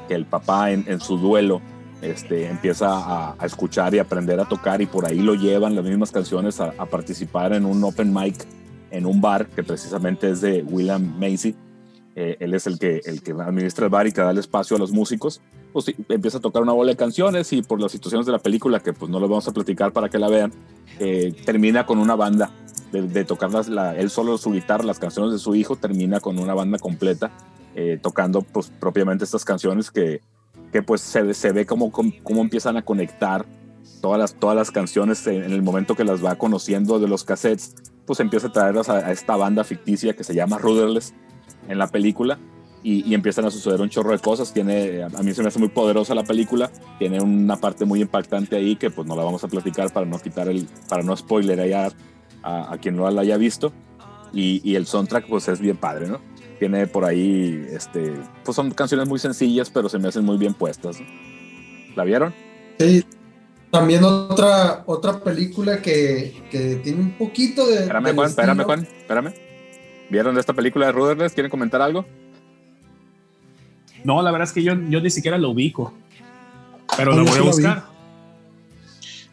que 0.07 0.15
el 0.15 0.26
papá 0.26 0.72
en, 0.72 0.86
en 0.88 1.02
su 1.02 1.18
duelo 1.18 1.61
este, 2.02 2.48
empieza 2.48 2.88
a, 2.90 3.36
a 3.38 3.45
escuchar 3.45 3.94
y 3.94 3.99
aprender 3.99 4.40
a 4.40 4.45
tocar 4.45 4.82
y 4.82 4.86
por 4.86 5.06
ahí 5.06 5.19
lo 5.19 5.36
llevan 5.36 5.76
las 5.76 5.84
mismas 5.84 6.11
canciones 6.11 6.60
a, 6.61 6.73
a 6.78 6.86
participar 6.86 7.53
en 7.53 7.65
un 7.65 7.84
open 7.84 8.14
mic 8.14 8.36
en 8.91 9.05
un 9.05 9.22
bar 9.22 9.47
que 9.47 9.63
precisamente 9.63 10.30
es 10.30 10.41
de 10.41 10.63
William 10.63 11.18
Macy. 11.19 11.55
Eh, 12.15 12.38
él 12.39 12.53
es 12.53 12.68
el 12.68 12.77
que, 12.77 13.01
el 13.05 13.22
que 13.22 13.31
administra 13.31 13.85
el 13.85 13.89
bar 13.89 14.05
y 14.05 14.11
que 14.11 14.22
da 14.22 14.31
el 14.31 14.38
espacio 14.38 14.76
a 14.76 14.80
los 14.80 14.91
músicos. 14.91 15.41
Pues 15.72 15.85
sí, 15.85 15.95
empieza 16.09 16.39
a 16.39 16.41
tocar 16.41 16.61
una 16.61 16.73
bola 16.73 16.91
de 16.91 16.97
canciones 16.97 17.53
y 17.53 17.61
por 17.61 17.80
las 17.80 17.91
situaciones 17.91 18.26
de 18.26 18.34
la 18.34 18.39
película, 18.39 18.81
que 18.81 18.91
pues 18.91 19.09
no 19.09 19.19
lo 19.19 19.30
vamos 19.30 19.47
a 19.47 19.53
platicar 19.53 19.93
para 19.93 20.09
que 20.09 20.19
la 20.19 20.27
vean, 20.27 20.51
eh, 20.99 21.34
termina 21.45 21.85
con 21.85 21.97
una 21.97 22.15
banda 22.15 22.51
de, 22.91 23.03
de 23.03 23.23
tocar 23.23 23.51
las, 23.51 23.69
la, 23.69 23.95
él 23.95 24.09
solo 24.09 24.38
su 24.38 24.51
guitarra, 24.51 24.84
las 24.84 24.99
canciones 24.99 25.31
de 25.31 25.39
su 25.39 25.55
hijo, 25.55 25.77
termina 25.77 26.19
con 26.19 26.38
una 26.38 26.53
banda 26.53 26.77
completa 26.77 27.31
eh, 27.73 27.97
tocando 28.01 28.41
pues 28.41 28.69
propiamente 28.81 29.23
estas 29.23 29.45
canciones 29.45 29.91
que, 29.91 30.19
que 30.73 30.84
pues 30.84 30.99
se, 30.99 31.34
se 31.34 31.53
ve 31.53 31.65
como, 31.65 31.89
como 31.89 32.41
empiezan 32.41 32.76
a 32.76 32.81
conectar 32.81 33.45
todas 34.01 34.19
las, 34.19 34.34
todas 34.34 34.57
las 34.57 34.72
canciones 34.72 35.26
en, 35.27 35.43
en 35.43 35.53
el 35.53 35.61
momento 35.61 35.95
que 35.95 36.03
las 36.03 36.23
va 36.23 36.35
conociendo 36.35 36.99
de 36.99 37.07
los 37.07 37.23
cassettes, 37.23 37.76
pues 38.06 38.19
empieza 38.19 38.48
a 38.48 38.52
traerlas 38.52 38.90
a, 38.90 39.11
esta 39.11 39.36
banda 39.36 39.64
ficticia 39.64 40.15
que 40.15 40.23
se 40.23 40.34
llama 40.34 40.57
Rudderless 40.57 41.14
en 41.68 41.78
la 41.78 41.88
película 41.88 42.40
y, 42.84 43.07
y, 43.07 43.14
empiezan 43.14 43.45
a 43.45 43.52
suceder 43.52 43.80
un 43.80 43.90
chorro 43.90 44.11
de 44.11 44.19
cosas. 44.19 44.53
Tiene, 44.53 45.03
a 45.03 45.23
mí 45.23 45.34
se 45.34 45.41
me 45.44 45.49
hace 45.49 45.60
muy 45.60 45.69
poderosa 45.69 46.15
la 46.15 46.23
película, 46.23 46.72
tiene 46.98 47.22
una 47.22 47.57
parte 47.57 47.86
muy 47.86 48.02
impactante 48.02 48.56
ahí 48.56 48.76
que 48.76 48.90
pues 48.90 49.07
no 49.07 49.15
la 49.15 49.23
vamos 49.23 49.44
a 49.44 49.48
platicar 49.48 49.94
para 49.94 50.06
no 50.06 50.19
quitar 50.19 50.48
el, 50.48 50.68
para 50.90 51.03
no 51.03 51.15
spoilerear 51.15 51.94
a, 52.44 52.78
quien 52.82 52.95
no 52.95 53.10
la 53.10 53.22
haya 53.22 53.38
visto. 53.38 53.72
Y, 54.34 54.76
el 54.76 54.86
soundtrack 54.86 55.28
pues 55.28 55.48
es 55.48 55.60
bien 55.60 55.78
padre, 55.78 56.07
¿no? 56.07 56.19
Tiene 56.57 56.88
por 56.88 57.06
ahí, 57.06 57.65
este, 57.72 58.14
pues 58.44 58.56
son 58.56 58.72
canciones 58.72 59.07
muy 59.07 59.19
sencillas, 59.19 59.69
pero 59.69 59.90
se 59.90 59.99
me 59.99 60.07
hacen 60.07 60.23
muy 60.23 60.38
bien 60.38 60.53
puestas. 60.53 60.98
¿La 61.95 62.03
vieron? 62.03 62.34
Sí. 62.80 63.03
También 63.72 64.03
otra, 64.03 64.84
otra 64.85 65.23
película 65.23 65.81
que, 65.81 66.43
que 66.52 66.76
tiene 66.84 66.99
un 66.99 67.18
poquito 67.18 67.65
de... 67.65 67.76
Espérame, 67.76 68.14
Juan, 68.14 68.30
espérame, 68.30 68.64
Juan, 68.64 68.81
espérame. 68.81 69.34
¿Vieron 70.10 70.35
de 70.35 70.41
esta 70.41 70.53
película 70.53 70.88
de 70.88 70.91
Rudderless? 70.91 71.31
¿Quieren 71.31 71.49
comentar 71.49 71.81
algo? 71.81 72.06
No, 74.03 74.22
la 74.22 74.31
verdad 74.31 74.48
es 74.48 74.53
que 74.53 74.61
yo, 74.61 74.73
yo 74.89 74.99
ni 74.99 75.10
siquiera 75.10 75.38
lo 75.38 75.52
ubico. 75.52 75.93
Pero 76.98 77.15
lo 77.15 77.23
voy 77.23 77.38
a 77.38 77.41
buscar. 77.41 77.85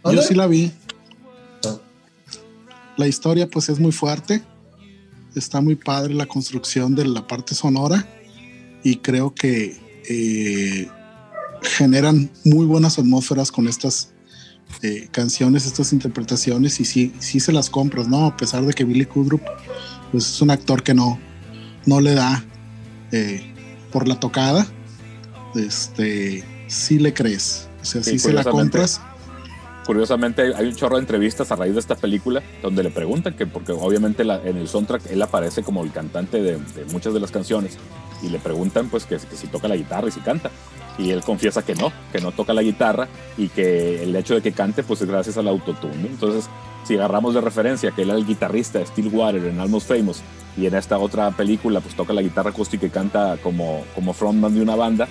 Yo 0.05 0.23
sí 0.23 0.35
la 0.35 0.47
vi. 0.47 0.73
La 2.97 3.09
historia 3.09 3.49
pues 3.49 3.69
es 3.69 3.81
muy 3.81 3.93
fuerte. 3.93 4.43
Está 5.35 5.61
muy 5.61 5.75
padre 5.75 6.15
la 6.15 6.27
construcción 6.27 6.95
de 6.95 7.07
la 7.07 7.27
parte 7.27 7.57
sonora. 7.57 8.07
Y 8.85 8.97
creo 8.99 9.35
que 9.35 9.77
eh, 10.09 10.89
generan 11.63 12.31
muy 12.45 12.67
buenas 12.67 13.01
atmósferas 13.01 13.51
con 13.51 13.67
estas 13.67 14.13
eh, 14.83 15.09
canciones, 15.11 15.67
estas 15.67 15.93
interpretaciones. 15.93 16.81
Y 16.81 16.85
sí, 16.85 17.15
sí 17.19 17.41
se 17.41 17.53
las 17.53 17.71
compras, 17.71 18.09
¿no? 18.09 18.27
A 18.27 18.37
pesar 18.37 18.65
de 18.65 18.73
que 18.73 18.85
Billy 18.85 19.07
Kudrup 19.07 19.43
pues, 20.13 20.29
es 20.29 20.43
un 20.43 20.51
actor 20.51 20.83
que 20.83 20.95
no, 20.95 21.19
no 21.87 22.01
le 22.01 22.15
da 22.15 22.45
eh, 23.13 23.55
por 23.93 24.09
la 24.09 24.19
tocada. 24.19 24.67
Este, 25.55 26.45
sí 26.67 26.99
le 26.99 27.15
crees. 27.15 27.69
O 27.83 27.85
sea, 27.85 28.03
sí, 28.03 28.13
sí 28.13 28.19
se 28.19 28.33
la 28.33 28.45
compras 28.45 29.01
curiosamente 29.89 30.55
hay 30.55 30.67
un 30.67 30.75
chorro 30.75 30.97
de 30.97 31.01
entrevistas 31.01 31.51
a 31.51 31.57
raíz 31.57 31.73
de 31.73 31.81
esta 31.81 31.95
película 31.95 32.43
donde 32.61 32.83
le 32.83 32.91
preguntan 32.91 33.33
que 33.33 33.47
porque 33.47 33.73
obviamente 33.73 34.23
la, 34.23 34.39
en 34.45 34.59
el 34.59 34.69
soundtrack 34.69 35.11
él 35.11 35.23
aparece 35.23 35.63
como 35.63 35.83
el 35.83 35.93
cantante 35.93 36.43
de, 36.43 36.59
de, 36.59 36.85
muchas 36.93 37.15
de 37.15 37.21
las 37.21 37.31
canciones 37.31 37.79
y 38.23 38.29
le 38.29 38.39
preguntan 38.39 38.91
pues 38.91 39.07
que, 39.07 39.17
que, 39.17 39.35
si 39.35 39.47
toca 39.47 39.67
la 39.67 39.77
guitarra 39.77 40.09
y 40.09 40.11
si 40.11 40.21
canta 40.21 40.51
y 40.99 41.11
él 41.11 41.23
confiesa 41.23 41.65
que 41.65 41.75
no, 41.75 41.93
que 42.13 42.21
no 42.21 42.33
toca 42.33 42.53
la 42.53 42.63
guitarra 42.63 43.09
y 43.37 43.49
que 43.49 44.03
el 44.03 44.15
hecho 44.17 44.35
de 44.35 44.43
que 44.43 44.53
cante 44.53 44.83
pues 44.83 45.01
es 45.01 45.09
gracias 45.09 45.39
al 45.39 45.49
autotune. 45.49 46.07
Entonces, 46.07 46.51
si 46.85 46.95
agarramos 46.95 47.35
de 47.35 47.41
referencia 47.41 47.93
que 47.93 48.03
él 48.03 48.11
era 48.11 48.19
el 48.19 48.27
guitarrista 48.27 48.79
de 48.79 48.87
Stillwater 48.87 49.45
en 49.45 49.61
Almost 49.61 49.89
Famous 49.89 50.21
y 50.57 50.67
en 50.67 50.75
esta 50.75 50.99
otra 50.99 51.31
película 51.31 51.81
pues 51.81 51.95
toca 51.95 52.13
la 52.13 52.23
guitarra 52.23 52.51
acústica 52.51 52.87
y 52.87 52.91
canta 52.91 53.39
como, 53.43 53.85
como 53.95 54.13
frontman 54.13 54.55
de 54.55 54.61
una 54.63 54.75
banda, 54.75 55.09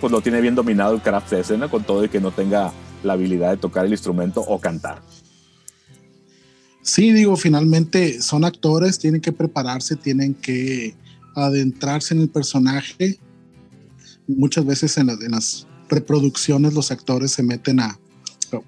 pues 0.00 0.12
lo 0.12 0.20
tiene 0.20 0.40
bien 0.40 0.54
dominado 0.54 0.94
el 0.94 1.00
craft 1.00 1.30
de 1.30 1.40
escena 1.40 1.68
con 1.68 1.84
todo 1.84 2.04
y 2.04 2.08
que 2.08 2.20
no 2.20 2.30
tenga 2.30 2.72
la 3.02 3.14
habilidad 3.14 3.50
de 3.50 3.56
tocar 3.56 3.86
el 3.86 3.92
instrumento 3.92 4.40
o 4.40 4.58
cantar. 4.58 5.00
Sí, 6.82 7.12
digo, 7.12 7.36
finalmente 7.36 8.20
son 8.20 8.44
actores, 8.44 8.98
tienen 8.98 9.20
que 9.20 9.32
prepararse, 9.32 9.94
tienen 9.94 10.34
que 10.34 10.94
adentrarse 11.34 12.14
en 12.14 12.22
el 12.22 12.28
personaje. 12.28 13.18
Muchas 14.26 14.64
veces 14.64 14.96
en, 14.98 15.10
en 15.10 15.30
las 15.30 15.66
reproducciones 15.88 16.74
los 16.74 16.90
actores 16.90 17.32
se 17.32 17.42
meten 17.42 17.80
a 17.80 17.98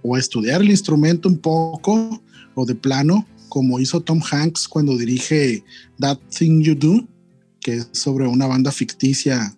o 0.02 0.16
a 0.16 0.18
estudiar 0.18 0.62
el 0.62 0.70
instrumento 0.70 1.28
un 1.28 1.38
poco 1.38 2.22
o 2.54 2.64
de 2.64 2.74
plano, 2.74 3.26
como 3.48 3.80
hizo 3.80 4.00
Tom 4.00 4.20
Hanks 4.22 4.68
cuando 4.68 4.96
dirige 4.96 5.64
That 5.98 6.18
Thing 6.36 6.62
You 6.62 6.74
Do, 6.74 7.06
que 7.60 7.76
es 7.76 7.88
sobre 7.92 8.26
una 8.26 8.46
banda 8.46 8.72
ficticia 8.72 9.56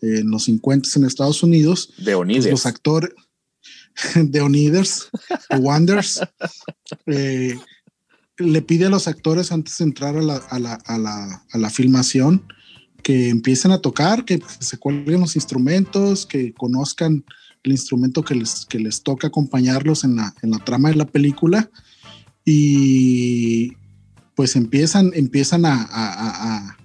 en 0.00 0.30
los 0.30 0.44
50 0.44 0.88
en 0.96 1.04
Estados 1.04 1.42
Unidos. 1.42 1.92
De 1.98 2.14
Onides. 2.14 2.44
Pues 2.44 2.52
los 2.52 2.66
actores 2.66 3.10
de 4.14 4.40
Oniders, 4.40 5.08
The 5.50 5.56
Wonders, 5.56 6.20
eh, 7.06 7.58
le 8.38 8.62
pide 8.62 8.86
a 8.86 8.90
los 8.90 9.08
actores 9.08 9.50
antes 9.50 9.78
de 9.78 9.84
entrar 9.84 10.16
a 10.16 10.22
la, 10.22 10.36
a 10.36 10.58
la, 10.58 10.74
a 10.74 10.98
la, 10.98 11.44
a 11.50 11.58
la 11.58 11.70
filmación 11.70 12.44
que 13.08 13.30
empiecen 13.30 13.70
a 13.70 13.78
tocar, 13.78 14.26
que 14.26 14.38
se 14.58 14.76
cuelguen 14.76 15.22
los 15.22 15.34
instrumentos, 15.34 16.26
que 16.26 16.52
conozcan 16.52 17.24
el 17.62 17.72
instrumento 17.72 18.22
que 18.22 18.34
les, 18.34 18.66
que 18.66 18.78
les 18.78 19.02
toca 19.02 19.28
acompañarlos 19.28 20.04
en 20.04 20.16
la, 20.16 20.34
en 20.42 20.50
la 20.50 20.58
trama 20.58 20.90
de 20.90 20.96
la 20.96 21.06
película 21.06 21.70
y 22.44 23.72
pues 24.34 24.56
empiezan, 24.56 25.10
empiezan 25.14 25.64
a, 25.64 25.84
a, 25.84 26.66
a, 26.66 26.76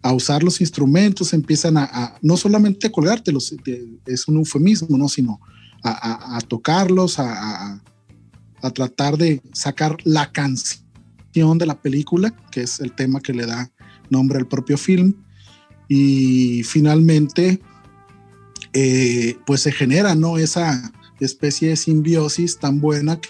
a 0.00 0.12
usar 0.14 0.42
los 0.42 0.62
instrumentos, 0.62 1.34
empiezan 1.34 1.76
a, 1.76 2.16
no 2.22 2.38
solamente 2.38 2.86
a 2.86 2.92
colgártelos, 2.92 3.54
es 4.06 4.28
un 4.28 4.38
eufemismo, 4.38 4.96
¿no? 4.96 5.06
sino 5.06 5.38
a, 5.82 6.40
tocarlos, 6.48 7.18
a, 7.18 7.78
tratar 8.72 9.18
de 9.18 9.42
sacar 9.52 9.98
la 10.02 10.32
canción 10.32 11.58
de 11.58 11.66
la 11.66 11.78
película, 11.78 12.34
que 12.50 12.62
es 12.62 12.80
el 12.80 12.92
tema 12.92 13.20
que 13.20 13.34
le 13.34 13.44
da 13.44 13.70
nombre 14.08 14.38
al 14.38 14.48
propio 14.48 14.78
film. 14.78 15.25
Y 15.88 16.62
finalmente, 16.64 17.60
eh, 18.72 19.38
pues 19.46 19.62
se 19.62 19.72
genera, 19.72 20.14
¿no? 20.14 20.38
Esa 20.38 20.92
especie 21.20 21.70
de 21.70 21.76
simbiosis 21.76 22.58
tan 22.58 22.80
buena 22.80 23.20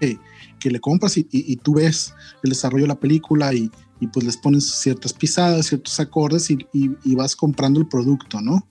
que, 0.00 0.18
que 0.58 0.70
le 0.70 0.80
compras 0.80 1.16
y, 1.16 1.26
y, 1.30 1.56
tú 1.56 1.74
ves 1.74 2.14
el 2.42 2.50
desarrollo 2.50 2.84
de 2.84 2.88
la 2.88 2.98
película 2.98 3.52
y, 3.54 3.70
y 4.02 4.08
pues 4.08 4.26
les 4.26 4.36
pones 4.36 4.64
ciertas 4.68 5.12
pisadas, 5.12 5.66
ciertos 5.66 6.00
acordes 6.00 6.50
y, 6.50 7.14
vas 7.14 7.36
comprando 7.36 7.78
el 7.78 7.86
producto, 7.86 8.40
¿no? 8.40 8.66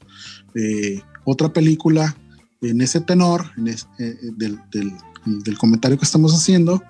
Eh, 0.55 1.01
otra 1.23 1.53
película 1.53 2.17
en 2.59 2.81
ese 2.81 2.99
tenor 2.99 3.49
en 3.55 3.69
eh, 3.69 3.77
del, 4.35 4.59
del, 4.71 4.91
del, 5.25 5.57
comentario 5.57 5.97
que 5.97 6.03
estamos 6.03 6.33
haciendo 6.33 6.83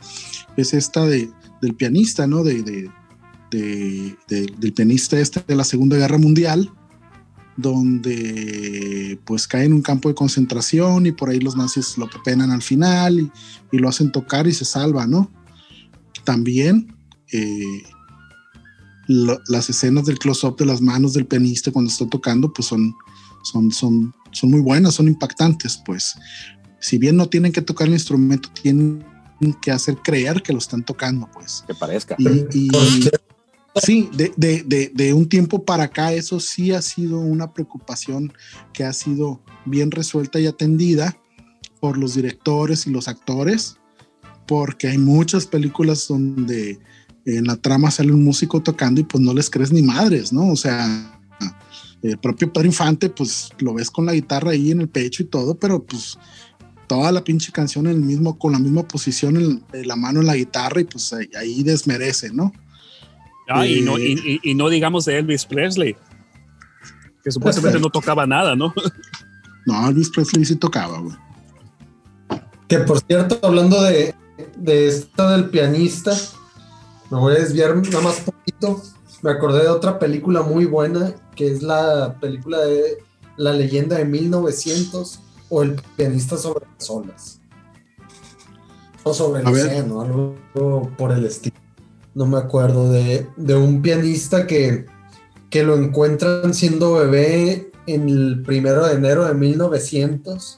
es 0.58 0.74
esta 0.74 1.06
de, 1.06 1.30
del 1.62 1.76
pianista, 1.76 2.26
¿no? 2.26 2.44
De, 2.44 2.64
de, 2.64 2.90
del 3.52 4.74
pianista 4.74 5.20
este 5.20 5.44
de 5.46 5.56
la 5.56 5.64
Segunda 5.64 5.98
Guerra 5.98 6.18
Mundial, 6.18 6.72
donde 7.58 9.20
pues 9.26 9.48
cae 9.48 9.66
en 9.66 9.74
un 9.74 9.82
campo 9.82 10.10
de 10.10 10.16
concentración 10.16 11.06
y 11.06 11.12
por 11.12 11.30
ahí 11.30 11.40
los 11.40 11.56
nazis 11.56 11.98
lo 11.98 12.10
pepenan 12.10 12.52
al 12.52 12.62
final 12.62 13.20
y, 13.20 13.32
y 13.72 13.78
lo 13.78 13.90
hacen 13.90 14.12
tocar 14.12 14.48
y 14.48 14.54
se 14.54 14.66
salva, 14.66 15.06
¿no? 15.06 15.32
También 16.24 16.96
eh, 17.32 17.84
lo, 19.08 19.40
las 19.48 19.70
escenas 19.70 20.06
del 20.06 20.20
close-up 20.20 20.58
de 20.58 20.66
las 20.66 20.82
manos 20.82 21.14
del 21.14 21.28
pianista 21.28 21.72
cuando 21.72 21.92
está 21.92 22.08
tocando 22.08 22.52
pues 22.54 22.68
son, 22.68 22.96
son, 23.44 23.72
son, 23.72 24.14
son 24.32 24.52
muy 24.52 24.62
buenas, 24.62 24.96
son 24.96 25.08
impactantes, 25.08 25.82
pues 25.86 26.16
si 26.80 26.98
bien 26.98 27.16
no 27.16 27.30
tienen 27.30 27.52
que 27.52 27.62
tocar 27.62 27.88
el 27.88 27.94
instrumento, 27.94 28.50
tienen 28.50 29.06
que 29.62 29.72
hacer 29.72 29.98
creer 29.98 30.42
que 30.42 30.52
lo 30.52 30.60
están 30.60 30.84
tocando, 30.84 31.30
pues. 31.32 31.64
Que 31.68 31.76
parezca. 31.76 32.16
Y, 32.18 32.28
y, 32.54 32.70
Sí, 33.76 34.10
de, 34.14 34.34
de, 34.36 34.64
de, 34.64 34.92
de, 34.94 35.14
un 35.14 35.30
tiempo 35.30 35.64
para 35.64 35.86
acá 35.86 36.12
eso 36.12 36.42
sí 36.42 36.74
ha 36.74 36.82
sido 36.82 37.20
una 37.20 37.54
preocupación 37.54 38.34
que 38.74 38.84
ha 38.84 38.92
sido 38.92 39.42
bien 39.66 39.92
resuelta 39.92 40.42
y 40.42 40.48
atendida 40.48 41.18
por 41.80 41.98
los 41.98 42.16
directores 42.16 42.86
y 42.86 42.92
los 42.92 43.08
actores, 43.08 43.78
porque 44.46 44.90
hay 44.90 44.98
muchas 44.98 45.46
películas 45.46 46.06
donde 46.08 46.80
en 47.26 47.46
la 47.46 47.56
trama 47.56 47.92
sale 47.92 48.12
un 48.12 48.24
músico 48.24 48.62
tocando 48.62 49.00
y 49.00 49.04
pues 49.06 49.24
no 49.24 49.34
les 49.34 49.50
crees 49.50 49.72
ni 49.72 49.82
madres, 49.82 50.34
¿no? 50.34 50.50
O 50.50 50.56
sea, 50.58 51.20
el 52.02 52.18
propio 52.18 52.52
Pedro 52.52 52.68
Infante 52.68 53.10
pues 53.10 53.52
lo 53.60 53.74
ves 53.74 53.90
con 53.90 54.06
la 54.06 54.14
guitarra 54.14 54.52
ahí 54.52 54.72
en 54.72 54.82
el 54.82 54.90
pecho 54.90 55.24
y 55.24 55.28
todo, 55.28 55.56
pero 55.56 55.84
pues 55.84 56.18
toda 56.88 57.12
la 57.12 57.24
pinche 57.24 57.54
canción 57.54 57.88
en 57.88 57.94
el 57.94 58.02
mismo, 58.02 58.38
con 58.38 58.52
la 58.52 58.60
misma 58.60 58.86
posición 58.86 59.38
en, 59.38 59.88
la 59.88 59.96
mano 59.96 60.20
en 60.20 60.28
la 60.28 60.36
guitarra 60.36 60.82
y 60.82 60.84
pues 60.84 61.14
ahí, 61.14 61.30
ahí 61.38 61.64
desmerece, 61.64 62.32
¿no? 62.34 62.52
Ah, 63.54 63.66
y, 63.66 63.82
no, 63.82 63.98
y, 63.98 64.40
y, 64.44 64.56
no 64.56 64.70
digamos 64.70 65.06
de 65.06 65.18
Elvis 65.18 65.46
Presley, 65.46 65.96
que 67.24 67.32
supuestamente 67.32 67.80
no 67.80 67.90
tocaba 67.90 68.26
nada, 68.26 68.56
¿no? 68.56 68.74
No, 69.64 69.90
Elvis 69.90 70.10
Presley 70.10 70.44
sí 70.44 70.56
tocaba, 70.56 71.00
güey. 71.00 71.16
Que 72.68 72.80
por 72.80 73.00
cierto, 73.02 73.38
hablando 73.44 73.80
de, 73.84 74.16
de 74.58 74.88
esto 74.88 75.30
del 75.30 75.52
pianista, 75.52 76.18
me 77.12 77.20
voy 77.20 77.36
a 77.36 77.40
desviar 77.40 77.76
nada 77.76 78.02
más 78.02 78.22
poquito. 78.22 78.82
Me 79.22 79.30
acordé 79.30 79.62
de 79.62 79.70
otra 79.70 80.00
película 80.00 80.42
muy 80.42 80.66
buena, 80.66 81.14
que 81.36 81.52
es 81.52 81.62
la 81.62 82.18
película 82.20 82.58
de 82.62 83.04
La 83.38 83.54
leyenda 83.54 83.98
de 83.98 84.06
1900 84.06 85.20
o 85.50 85.62
El 85.62 85.80
pianista 85.96 86.38
sobre 86.38 86.66
las 86.76 86.90
olas. 86.90 87.40
O 89.04 89.14
sobre 89.14 89.42
el 89.42 89.48
océano, 89.48 90.02
algo 90.02 90.90
por 90.98 91.12
el 91.12 91.26
estilo 91.26 91.56
no 92.14 92.26
me 92.26 92.38
acuerdo, 92.38 92.92
de, 92.92 93.28
de 93.38 93.56
un 93.56 93.82
pianista 93.82 94.48
que, 94.48 94.86
que, 95.50 95.64
lo 95.64 95.76
encuentran 95.76 96.54
siendo 96.54 96.94
bebé 96.94 97.72
en 97.88 98.10
el 98.10 98.44
primero 98.44 98.86
de 98.86 98.96
enero 98.96 99.26
de 99.26 99.34
1900 99.34 100.58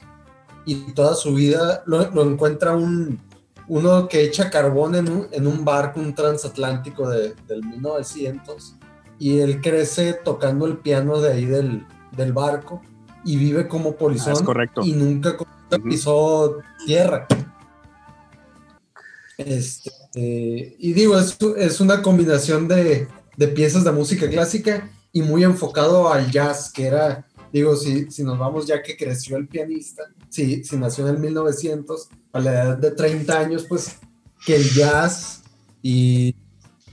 y 0.66 0.92
toda 0.92 1.14
su 1.14 1.34
vida 1.34 1.82
lo, 1.86 2.10
lo 2.10 2.22
encuentra 2.24 2.74
un, 2.76 3.20
uno 3.68 4.08
que 4.08 4.22
echa 4.22 4.50
carbón 4.50 4.94
en 4.94 5.08
un, 5.08 5.26
en 5.30 5.46
un 5.46 5.64
barco, 5.64 6.00
un 6.00 6.14
transatlántico 6.14 7.08
de, 7.08 7.34
del 7.46 7.64
1900 7.64 8.76
y 9.18 9.38
él 9.38 9.60
crece 9.60 10.14
tocando 10.24 10.66
el 10.66 10.78
piano 10.78 11.20
de 11.20 11.32
ahí 11.32 11.44
del, 11.44 11.86
del 12.16 12.32
barco 12.32 12.82
y 13.24 13.36
vive 13.36 13.68
como 13.68 13.96
polizón 13.96 14.34
ah, 14.38 14.44
correcto. 14.44 14.82
y 14.84 14.92
nunca 14.92 15.36
pisó 15.82 16.44
uh 16.44 16.56
-huh. 16.56 16.62
tierra. 16.84 17.26
Este, 19.38 19.90
eh, 20.14 20.76
y 20.78 20.92
digo, 20.92 21.18
es, 21.18 21.36
es 21.56 21.80
una 21.80 22.00
combinación 22.00 22.68
de, 22.68 23.08
de, 23.36 23.48
piezas 23.48 23.84
de 23.84 23.92
música 23.92 24.28
clásica 24.28 24.90
y 25.12 25.22
muy 25.22 25.42
enfocado 25.42 26.12
al 26.12 26.30
jazz, 26.30 26.72
que 26.72 26.86
era, 26.86 27.26
digo, 27.52 27.76
si, 27.76 28.10
si 28.10 28.22
nos 28.22 28.38
vamos 28.38 28.66
ya 28.66 28.82
que 28.82 28.96
creció 28.96 29.36
el 29.36 29.48
pianista, 29.48 30.04
si, 30.28 30.62
si 30.62 30.76
nació 30.76 31.08
en 31.08 31.16
el 31.16 31.20
1900, 31.20 32.08
a 32.32 32.40
la 32.40 32.52
edad 32.52 32.78
de 32.78 32.90
30 32.92 33.38
años, 33.38 33.66
pues 33.68 33.96
que 34.46 34.56
el 34.56 34.70
jazz 34.70 35.42
y, 35.82 36.36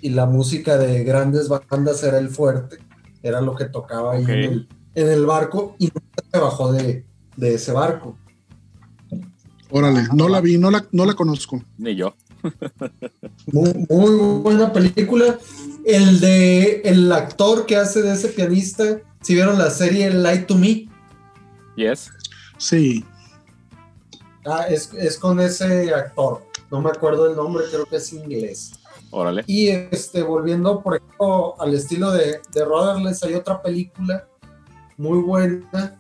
y 0.01 0.09
la 0.09 0.25
música 0.25 0.77
de 0.77 1.03
grandes 1.03 1.47
bandas 1.47 2.03
era 2.03 2.17
el 2.17 2.29
fuerte, 2.29 2.77
era 3.21 3.41
lo 3.41 3.55
que 3.55 3.65
tocaba 3.65 4.13
ahí 4.13 4.23
okay. 4.23 4.45
en, 4.45 4.51
el, 4.51 4.69
en, 4.95 5.09
el, 5.09 5.25
barco 5.25 5.75
y 5.77 5.85
nunca 5.85 6.23
se 6.31 6.39
bajó 6.39 6.73
de, 6.73 7.05
de 7.37 7.53
ese 7.53 7.71
barco. 7.71 8.17
Órale, 9.69 10.07
no 10.13 10.27
la 10.27 10.41
vi, 10.41 10.57
no 10.57 10.69
la, 10.69 10.87
no 10.91 11.05
la 11.05 11.13
conozco. 11.13 11.63
Ni 11.77 11.95
yo. 11.95 12.15
Muy, 13.47 13.73
muy, 13.89 14.39
buena 14.41 14.71
película. 14.71 15.37
El 15.85 16.19
de 16.19 16.81
el 16.81 17.11
actor 17.11 17.65
que 17.65 17.75
hace 17.75 18.01
de 18.01 18.13
ese 18.13 18.29
pianista, 18.29 18.99
si 19.21 19.33
vieron 19.33 19.57
la 19.57 19.69
serie 19.69 20.09
Light 20.11 20.47
to 20.47 20.55
Me. 20.55 20.87
Yes. 21.75 22.11
Sí. 22.57 23.03
Ah, 24.45 24.65
es, 24.69 24.93
es, 24.93 25.17
con 25.17 25.39
ese 25.39 25.93
actor. 25.93 26.43
No 26.69 26.81
me 26.81 26.89
acuerdo 26.89 27.29
el 27.29 27.35
nombre, 27.35 27.65
creo 27.69 27.85
que 27.85 27.97
es 27.97 28.13
inglés. 28.13 28.73
Órale. 29.09 29.43
Y 29.47 29.69
este, 29.69 30.21
volviendo, 30.23 30.81
por 30.81 30.95
ejemplo, 30.95 31.59
al 31.59 31.73
estilo 31.73 32.11
de, 32.11 32.39
de 32.53 32.65
hay 33.23 33.33
otra 33.33 33.61
película 33.61 34.27
muy 34.97 35.19
buena, 35.19 35.99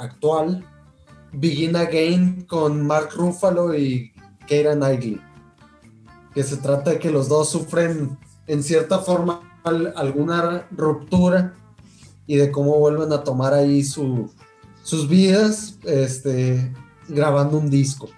actual, 0.00 0.64
Begin 1.32 1.76
Again, 1.76 2.42
con 2.42 2.86
Mark 2.86 3.10
Ruffalo 3.14 3.74
y 3.74 4.12
Keira 4.46 4.74
Knightley 4.74 5.20
que 6.34 6.42
se 6.42 6.56
trata 6.56 6.90
de 6.90 6.98
que 6.98 7.10
los 7.10 7.28
dos 7.28 7.48
sufren 7.50 8.18
en 8.46 8.62
cierta 8.62 8.98
forma 8.98 9.40
alguna 9.62 10.66
ruptura 10.70 11.54
y 12.26 12.36
de 12.36 12.50
cómo 12.50 12.78
vuelven 12.78 13.12
a 13.12 13.22
tomar 13.22 13.54
ahí 13.54 13.82
su, 13.82 14.30
sus 14.82 15.08
vidas 15.08 15.78
este, 15.84 16.72
grabando 17.08 17.58
un 17.58 17.70
disco. 17.70 18.08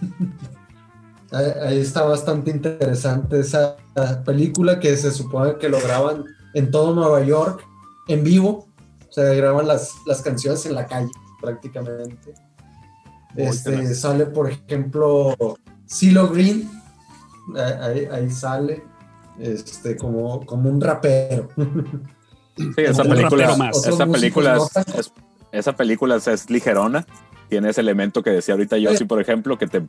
ahí, 1.32 1.78
está 1.78 2.02
bastante 2.02 2.50
interesante 2.50 3.40
esa 3.40 3.76
película 4.24 4.78
que 4.78 4.96
se 4.96 5.10
supone 5.10 5.56
que 5.58 5.68
lo 5.68 5.80
graban 5.80 6.24
en 6.54 6.70
todo 6.70 6.94
Nueva 6.94 7.24
York 7.24 7.66
en 8.08 8.24
vivo. 8.24 8.68
O 9.08 9.12
sea, 9.12 9.24
graban 9.34 9.66
las, 9.66 9.94
las 10.06 10.22
canciones 10.22 10.66
en 10.66 10.74
la 10.74 10.86
calle 10.86 11.10
prácticamente. 11.40 12.34
Este, 13.36 13.94
sale, 13.94 14.26
por 14.26 14.50
ejemplo, 14.50 15.36
CeeLo 15.88 16.28
Green, 16.28 16.68
ahí, 17.56 18.30
sale, 18.30 18.84
este, 19.38 19.96
como, 19.96 20.44
como 20.46 20.70
un 20.70 20.80
rapero. 20.80 21.48
Sí, 22.56 22.82
esa 22.82 23.04
película, 23.04 23.70
esa 23.72 24.06
película, 24.06 24.58
es, 24.96 25.12
esa 25.52 25.76
película 25.76 26.16
es, 26.16 26.50
ligerona, 26.50 27.06
tiene 27.48 27.70
ese 27.70 27.80
elemento 27.80 28.22
que 28.22 28.30
decía 28.30 28.54
ahorita 28.54 28.76
yo, 28.78 28.94
sí, 28.94 29.04
por 29.04 29.20
ejemplo, 29.20 29.56
que 29.56 29.66
te 29.66 29.82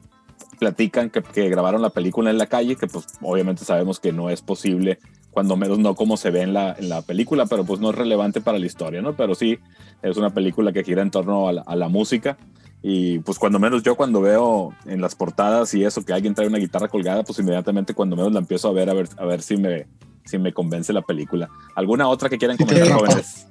platican 0.59 1.09
que, 1.09 1.21
que, 1.21 1.49
grabaron 1.49 1.81
la 1.81 1.89
película 1.89 2.29
en 2.29 2.37
la 2.37 2.45
calle, 2.45 2.75
que 2.75 2.87
pues 2.87 3.05
obviamente 3.21 3.65
sabemos 3.65 3.99
que 3.99 4.13
no 4.13 4.29
es 4.29 4.41
posible, 4.41 4.99
cuando 5.31 5.57
menos 5.57 5.79
no 5.79 5.95
como 5.95 6.17
se 6.17 6.29
ve 6.29 6.41
en 6.41 6.53
la, 6.53 6.75
en 6.77 6.87
la 6.87 7.01
película, 7.01 7.45
pero 7.45 7.65
pues 7.65 7.79
no 7.79 7.89
es 7.89 7.95
relevante 7.95 8.41
para 8.41 8.59
la 8.59 8.65
historia, 8.65 9.01
¿no? 9.01 9.15
Pero 9.15 9.35
sí, 9.35 9.59
es 10.01 10.17
una 10.17 10.29
película 10.29 10.71
que 10.71 10.83
gira 10.83 11.01
en 11.01 11.11
torno 11.11 11.47
a 11.47 11.53
la, 11.53 11.61
a 11.61 11.75
la 11.75 11.87
música 11.89 12.37
y 12.83 13.19
pues 13.19 13.37
cuando 13.37 13.59
menos 13.59 13.83
yo 13.83 13.95
cuando 13.95 14.21
veo 14.21 14.73
en 14.85 15.01
las 15.01 15.13
portadas 15.15 15.73
y 15.73 15.83
eso 15.83 16.03
que 16.03 16.13
alguien 16.13 16.33
trae 16.33 16.47
una 16.47 16.57
guitarra 16.57 16.87
colgada, 16.87 17.23
pues 17.23 17.37
inmediatamente 17.39 17.93
cuando 17.93 18.15
menos 18.15 18.33
la 18.33 18.39
empiezo 18.39 18.67
a 18.67 18.73
ver 18.73 18.89
a 18.89 18.93
ver, 18.93 19.09
a 19.17 19.25
ver 19.25 19.41
si 19.41 19.57
me 19.57 19.87
si 20.25 20.37
me 20.37 20.53
convence 20.53 20.93
la 20.93 21.01
película. 21.01 21.49
¿Alguna 21.75 22.07
otra 22.07 22.29
que 22.29 22.37
quieran 22.37 22.57
comentar, 22.57 22.91
jóvenes? 22.91 23.47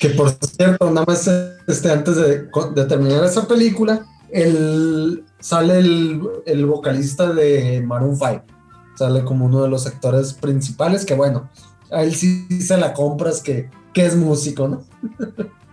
Que 0.00 0.10
por 0.10 0.30
cierto, 0.30 0.90
nada 0.90 1.06
más 1.06 1.28
este, 1.66 1.90
antes 1.90 2.16
de, 2.16 2.84
terminar 2.84 3.24
esa 3.24 3.46
película, 3.46 4.04
el, 4.30 5.24
sale 5.38 5.78
el, 5.78 6.20
el, 6.44 6.66
vocalista 6.66 7.32
de 7.32 7.82
Maroon 7.82 8.16
5. 8.16 8.42
Sale 8.96 9.24
como 9.24 9.46
uno 9.46 9.62
de 9.62 9.68
los 9.68 9.86
actores 9.86 10.34
principales, 10.34 11.04
que 11.04 11.14
bueno, 11.14 11.48
a 11.90 12.02
él 12.02 12.14
sí 12.14 12.46
se 12.60 12.76
la 12.76 12.92
compras 12.92 13.40
que, 13.40 13.70
que 13.92 14.04
es 14.04 14.16
músico, 14.16 14.68
¿no? 14.68 14.84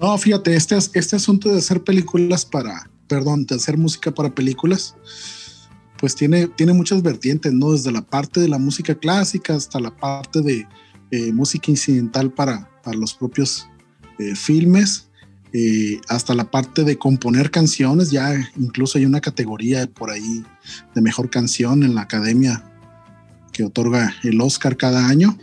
No, 0.00 0.16
fíjate, 0.16 0.54
este, 0.54 0.76
este 0.76 1.16
asunto 1.16 1.48
de 1.48 1.58
hacer 1.58 1.82
películas 1.82 2.44
para, 2.44 2.88
perdón, 3.08 3.46
de 3.46 3.56
hacer 3.56 3.76
música 3.76 4.12
para 4.12 4.34
películas, 4.34 4.94
pues 5.98 6.14
tiene, 6.14 6.46
tiene 6.46 6.72
muchas 6.72 7.02
vertientes, 7.02 7.52
¿no? 7.52 7.72
Desde 7.72 7.90
la 7.90 8.02
parte 8.02 8.40
de 8.40 8.48
la 8.48 8.58
música 8.58 8.94
clásica 8.94 9.54
hasta 9.54 9.80
la 9.80 9.94
parte 9.94 10.40
de 10.40 10.66
eh, 11.10 11.32
música 11.32 11.70
incidental 11.70 12.32
para, 12.32 12.70
para 12.84 12.96
los 12.96 13.14
propios 13.14 13.68
eh, 14.18 14.36
filmes, 14.36 15.08
eh, 15.52 16.00
hasta 16.08 16.34
la 16.34 16.50
parte 16.50 16.84
de 16.84 16.98
componer 16.98 17.50
canciones, 17.50 18.10
ya 18.10 18.34
incluso 18.56 18.98
hay 18.98 19.06
una 19.06 19.20
categoría 19.20 19.86
por 19.86 20.10
ahí 20.10 20.44
de 20.94 21.00
mejor 21.00 21.30
canción 21.30 21.82
en 21.82 21.94
la 21.94 22.02
academia 22.02 22.62
que 23.52 23.64
otorga 23.64 24.14
el 24.22 24.40
Oscar 24.40 24.76
cada 24.76 25.08
año. 25.08 25.38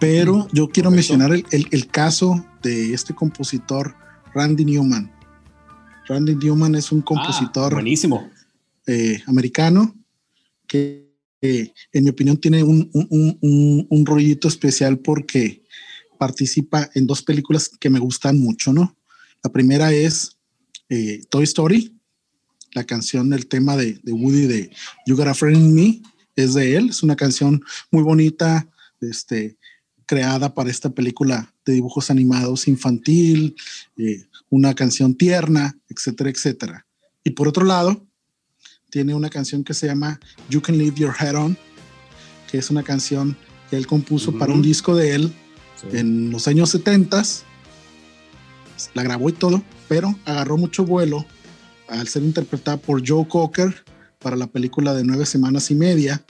Pero 0.00 0.48
yo 0.52 0.68
quiero 0.70 0.90
mencionar 0.90 1.32
el, 1.32 1.44
el, 1.50 1.86
caso 1.88 2.44
de 2.62 2.94
este 2.94 3.14
compositor, 3.14 3.94
Randy 4.34 4.64
Newman. 4.64 5.12
Randy 6.08 6.34
Newman 6.36 6.74
es 6.74 6.90
un 6.90 7.00
ah, 7.00 7.04
compositor 7.04 7.74
buenísimo. 7.74 8.28
Eh, 8.86 9.22
americano 9.26 9.94
que 10.66 11.10
en 11.42 12.04
mi 12.04 12.10
opinión 12.10 12.36
tiene 12.36 12.62
un, 12.62 12.90
un, 12.92 13.86
un, 13.88 14.06
rollito 14.06 14.48
especial 14.48 14.98
porque 14.98 15.62
participa 16.18 16.90
en 16.94 17.06
dos 17.06 17.22
películas 17.22 17.68
que 17.68 17.88
me 17.88 17.98
gustan 17.98 18.38
mucho, 18.38 18.72
¿no? 18.72 18.96
La 19.42 19.50
primera 19.50 19.92
es 19.92 20.36
eh, 20.88 21.22
Toy 21.30 21.44
Story, 21.44 21.96
la 22.74 22.84
canción, 22.84 23.32
el 23.32 23.46
tema 23.46 23.76
de, 23.76 23.98
de, 24.02 24.12
Woody 24.12 24.46
de 24.46 24.70
You 25.06 25.16
Got 25.16 25.28
a 25.28 25.34
Friend 25.34 25.56
in 25.56 25.74
Me, 25.74 26.02
es 26.36 26.54
de 26.54 26.76
él, 26.76 26.90
es 26.90 27.02
una 27.02 27.16
canción 27.16 27.62
muy 27.90 28.02
bonita, 28.02 28.68
este, 29.00 29.56
creada 30.10 30.52
para 30.52 30.70
esta 30.70 30.90
película 30.90 31.54
de 31.64 31.74
dibujos 31.74 32.10
animados 32.10 32.66
infantil, 32.66 33.54
eh, 33.96 34.24
una 34.48 34.74
canción 34.74 35.14
tierna, 35.14 35.78
etcétera, 35.88 36.30
etcétera. 36.30 36.84
Y 37.22 37.30
por 37.30 37.46
otro 37.46 37.64
lado, 37.64 38.04
tiene 38.90 39.14
una 39.14 39.30
canción 39.30 39.62
que 39.62 39.72
se 39.72 39.86
llama 39.86 40.18
You 40.48 40.62
Can 40.62 40.78
Leave 40.78 40.96
Your 40.96 41.14
Head 41.16 41.36
On, 41.36 41.56
que 42.50 42.58
es 42.58 42.70
una 42.70 42.82
canción 42.82 43.36
que 43.70 43.76
él 43.76 43.86
compuso 43.86 44.36
para 44.36 44.52
un 44.52 44.62
disco 44.62 44.96
de 44.96 45.14
él 45.14 45.32
en 45.92 46.32
los 46.32 46.48
años 46.48 46.70
70. 46.70 47.22
La 48.94 49.04
grabó 49.04 49.28
y 49.28 49.32
todo, 49.32 49.62
pero 49.88 50.18
agarró 50.24 50.56
mucho 50.56 50.84
vuelo 50.84 51.24
al 51.86 52.08
ser 52.08 52.24
interpretada 52.24 52.78
por 52.78 53.08
Joe 53.08 53.28
Cocker 53.28 53.84
para 54.18 54.34
la 54.34 54.48
película 54.48 54.92
de 54.92 55.04
nueve 55.04 55.24
semanas 55.24 55.70
y 55.70 55.76
media 55.76 56.20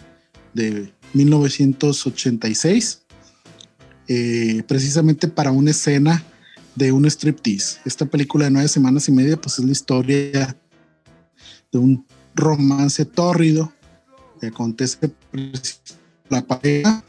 de 0.53 0.93
1986 1.15 3.05
eh, 4.13 4.65
precisamente 4.67 5.29
para 5.29 5.53
una 5.53 5.71
escena 5.71 6.25
de 6.75 6.91
un 6.91 7.07
striptease. 7.07 7.79
Esta 7.85 8.07
película 8.07 8.47
de 8.47 8.51
nueve 8.51 8.67
semanas 8.67 9.09
y 9.09 9.13
media, 9.13 9.41
pues 9.41 9.61
es 9.61 9.65
la 9.65 9.71
historia 9.71 10.57
de 11.71 11.79
un 11.79 12.05
romance 12.35 13.05
tórrido 13.05 13.73
que 14.41 14.49
acontece 14.49 14.99
la 16.29 16.45
pareja. 16.45 17.05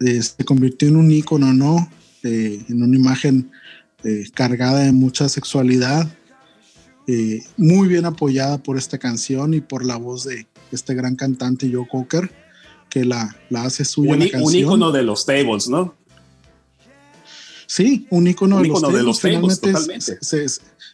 Eh, 0.00 0.20
se 0.20 0.44
convirtió 0.44 0.86
en 0.86 0.96
un 0.96 1.10
ícono, 1.10 1.54
¿no? 1.54 1.90
Eh, 2.22 2.62
en 2.68 2.82
una 2.82 2.94
imagen 2.94 3.50
cargada 4.34 4.80
de 4.80 4.92
mucha 4.92 5.28
sexualidad, 5.28 6.06
muy 7.56 7.88
bien 7.88 8.04
apoyada 8.04 8.62
por 8.62 8.76
esta 8.76 8.98
canción 8.98 9.52
y 9.54 9.60
por 9.62 9.84
la 9.84 9.96
voz 9.96 10.24
de 10.24 10.46
este 10.70 10.94
gran 10.94 11.16
cantante 11.16 11.68
Joe 11.72 11.88
Cocker 11.90 12.30
que 12.96 13.04
la, 13.04 13.36
la 13.50 13.64
hace 13.64 13.84
suya. 13.84 14.12
Un, 14.12 14.20
la 14.20 14.24
canción. 14.30 14.48
un 14.48 14.54
ícono 14.54 14.90
de 14.90 15.02
los 15.02 15.26
tables, 15.26 15.68
¿no? 15.68 15.94
Sí, 17.66 18.06
un 18.08 18.26
ícono, 18.26 18.62
de, 18.62 18.68
los 19.02 19.20
tables, 19.20 19.60
totalmente. 19.60 20.16
Se, 20.22 20.48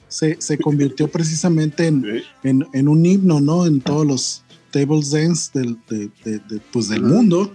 se, 0.08 0.40
se, 0.40 0.58
convirtió 0.58 1.06
precisamente 1.06 1.86
en, 1.86 2.24
en, 2.42 2.66
en, 2.72 2.88
un 2.88 3.06
himno, 3.06 3.40
¿no? 3.40 3.66
En 3.66 3.80
todos 3.80 4.04
los 4.04 4.42
tables 4.72 5.12
dance 5.12 5.50
del, 5.54 5.78
de, 5.88 6.10
de, 6.24 6.60
pues 6.72 6.88
del 6.88 7.02
mundo, 7.02 7.52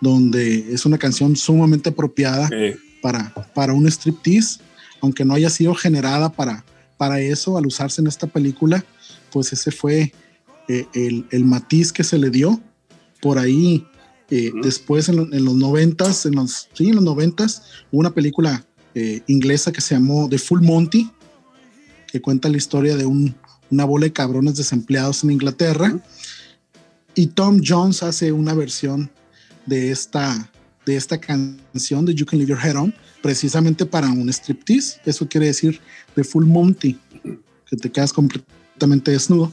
donde 0.00 0.72
es 0.72 0.86
una 0.86 0.96
canción 0.96 1.34
sumamente 1.34 1.88
apropiada 1.88 2.48
para, 3.00 3.34
para 3.52 3.72
un 3.72 3.88
striptease, 3.88 4.60
aunque 5.00 5.24
no 5.24 5.34
haya 5.34 5.50
sido 5.50 5.74
generada 5.74 6.30
para, 6.30 6.64
para 6.96 7.20
eso 7.20 7.58
al 7.58 7.66
usarse 7.66 8.00
en 8.00 8.06
esta 8.06 8.28
película, 8.28 8.84
pues 9.32 9.52
ese 9.52 9.72
fue 9.72 10.12
eh, 10.68 10.86
el, 10.94 11.26
el 11.32 11.44
matiz 11.44 11.92
que 11.92 12.04
se 12.04 12.16
le 12.16 12.30
dio 12.30 12.60
por 13.22 13.38
ahí 13.38 13.86
eh, 14.30 14.50
después 14.62 15.08
en, 15.08 15.16
los 15.16 15.54
noventas, 15.54 16.26
en 16.26 16.34
los, 16.34 16.68
sí, 16.72 16.88
en 16.88 16.96
los 16.96 17.04
noventas, 17.04 17.62
hubo 17.90 18.00
una 18.00 18.12
película 18.12 18.66
eh, 18.94 19.22
inglesa 19.28 19.70
que 19.72 19.80
se 19.80 19.94
llamó 19.94 20.28
The 20.28 20.38
Full 20.38 20.60
Monty, 20.60 21.10
que 22.08 22.20
cuenta 22.20 22.48
la 22.48 22.56
historia 22.56 22.96
de 22.96 23.06
un, 23.06 23.34
una 23.70 23.84
bola 23.84 24.06
de 24.06 24.12
cabrones 24.12 24.56
desempleados 24.56 25.22
en 25.22 25.30
Inglaterra. 25.30 25.96
Y 27.14 27.28
Tom 27.28 27.60
Jones 27.64 28.02
hace 28.02 28.32
una 28.32 28.54
versión 28.54 29.10
de 29.66 29.90
esta, 29.90 30.50
de 30.84 30.96
esta 30.96 31.18
canción 31.18 32.04
de 32.04 32.14
You 32.14 32.26
Can 32.26 32.38
Leave 32.38 32.54
Your 32.54 32.64
Head 32.64 32.76
On, 32.76 32.94
precisamente 33.22 33.86
para 33.86 34.08
un 34.08 34.28
striptease. 34.30 35.00
Eso 35.04 35.28
quiere 35.28 35.46
decir 35.46 35.80
The 36.16 36.24
Full 36.24 36.46
Monty, 36.46 36.98
que 37.66 37.76
te 37.76 37.92
quedas 37.92 38.12
completamente 38.12 39.12
desnudo 39.12 39.52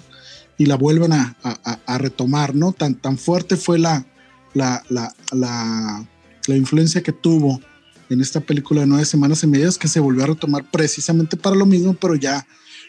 y 0.60 0.65
la 0.65 0.76
vuelven 0.76 1.14
a, 1.14 1.38
a, 1.41 1.98
retomar, 1.98 2.53
¿no? 2.53 2.73
Tan, 2.73 2.94
tan 2.95 3.18
fuerte 3.18 3.56
fue 3.56 3.80
la, 3.80 4.06
la, 4.53 4.84
la, 4.90 5.15
la, 5.31 6.56
influencia 6.56 7.02
que 7.02 7.14
tuvo 7.14 7.61
en 8.10 8.19
esta 8.19 8.41
película 8.41 8.81
de 8.81 8.88
nueve 8.88 9.06
semanas 9.06 9.41
y 9.41 9.48
medias 9.48 9.77
que 9.77 9.88
se 9.88 10.02
volvió 10.02 10.26
a 10.26 10.27
retomar 10.27 10.69
precisamente 10.69 11.38
para 11.38 11.56
lo 11.56 11.65
mismo, 11.65 11.94
pero 11.94 12.15
ya 12.15 12.45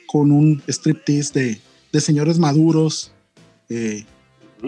con 0.08 0.32
un 0.32 0.60
striptease 0.66 1.32
de, 1.32 1.60
de 1.92 2.00
señores 2.00 2.40
maduros, 2.40 3.12
eh, 3.68 4.04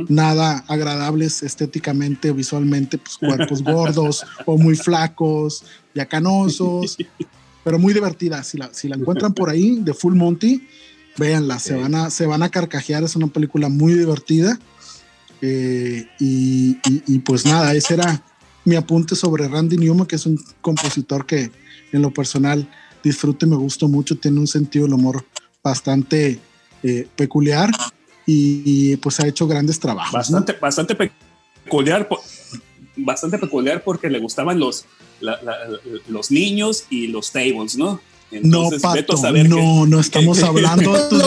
nada 0.08 0.64
agradables 0.68 1.42
estéticamente 1.42 2.30
o 2.30 2.34
visualmente, 2.34 2.98
pues 2.98 3.18
cuerpos 3.18 3.62
gordos 3.64 4.24
o 4.46 4.56
muy 4.56 4.76
flacos, 4.76 5.64
ya 5.92 6.06
canosos, 6.06 6.96
pero 7.64 7.80
muy 7.80 7.94
divertida. 7.94 8.44
Si 8.44 8.58
la, 8.58 8.72
si 8.72 8.86
la 8.86 8.94
encuentran 8.94 9.34
por 9.34 9.50
ahí, 9.50 9.80
de 9.80 9.92
Full 9.92 10.14
Monty, 10.14 10.62
Véanla, 11.16 11.58
se, 11.58 11.74
van 11.74 11.94
a, 11.94 12.10
se 12.10 12.26
van 12.26 12.42
a 12.42 12.48
carcajear, 12.48 13.04
es 13.04 13.16
una 13.16 13.26
película 13.26 13.68
muy 13.68 13.94
divertida. 13.94 14.58
Eh, 15.40 16.06
y, 16.18 17.18
pues 17.20 17.44
nada, 17.44 17.74
ese 17.74 17.94
era 17.94 18.22
mi 18.64 18.76
apunte 18.76 19.16
sobre 19.16 19.48
Randy 19.48 19.76
Newman, 19.76 20.06
que 20.06 20.16
es 20.16 20.24
un 20.24 20.42
compositor 20.60 21.26
que 21.26 21.50
en 21.92 22.02
lo 22.02 22.12
personal 22.12 22.68
disfruto 23.02 23.44
y 23.44 23.48
me 23.48 23.56
gustó 23.56 23.88
mucho, 23.88 24.16
tiene 24.16 24.38
un 24.38 24.46
sentido 24.46 24.84
del 24.84 24.94
humor 24.94 25.24
bastante 25.62 26.38
eh, 26.82 27.08
peculiar 27.16 27.70
y, 28.24 28.96
pues 28.98 29.20
ha 29.20 29.26
hecho 29.26 29.46
grandes 29.46 29.80
trabajos. 29.80 30.12
Bastante, 30.12 30.52
bastante 30.54 30.94
peculiar. 31.64 32.08
bastante 32.96 33.38
peculiar 33.38 33.82
porque 33.82 34.08
le 34.08 34.20
gustaban 34.20 34.60
los, 34.60 34.86
los 36.08 36.30
niños 36.30 36.84
y 36.88 37.08
los 37.08 37.32
tables, 37.32 37.76
¿no? 37.76 38.00
Entonces, 38.32 38.82
no, 38.82 38.90
Pato, 38.90 39.14
no, 39.48 39.86
no 39.86 40.00
estamos 40.00 40.42
hablando 40.42 40.92
de 40.94 41.08
tus 41.08 41.18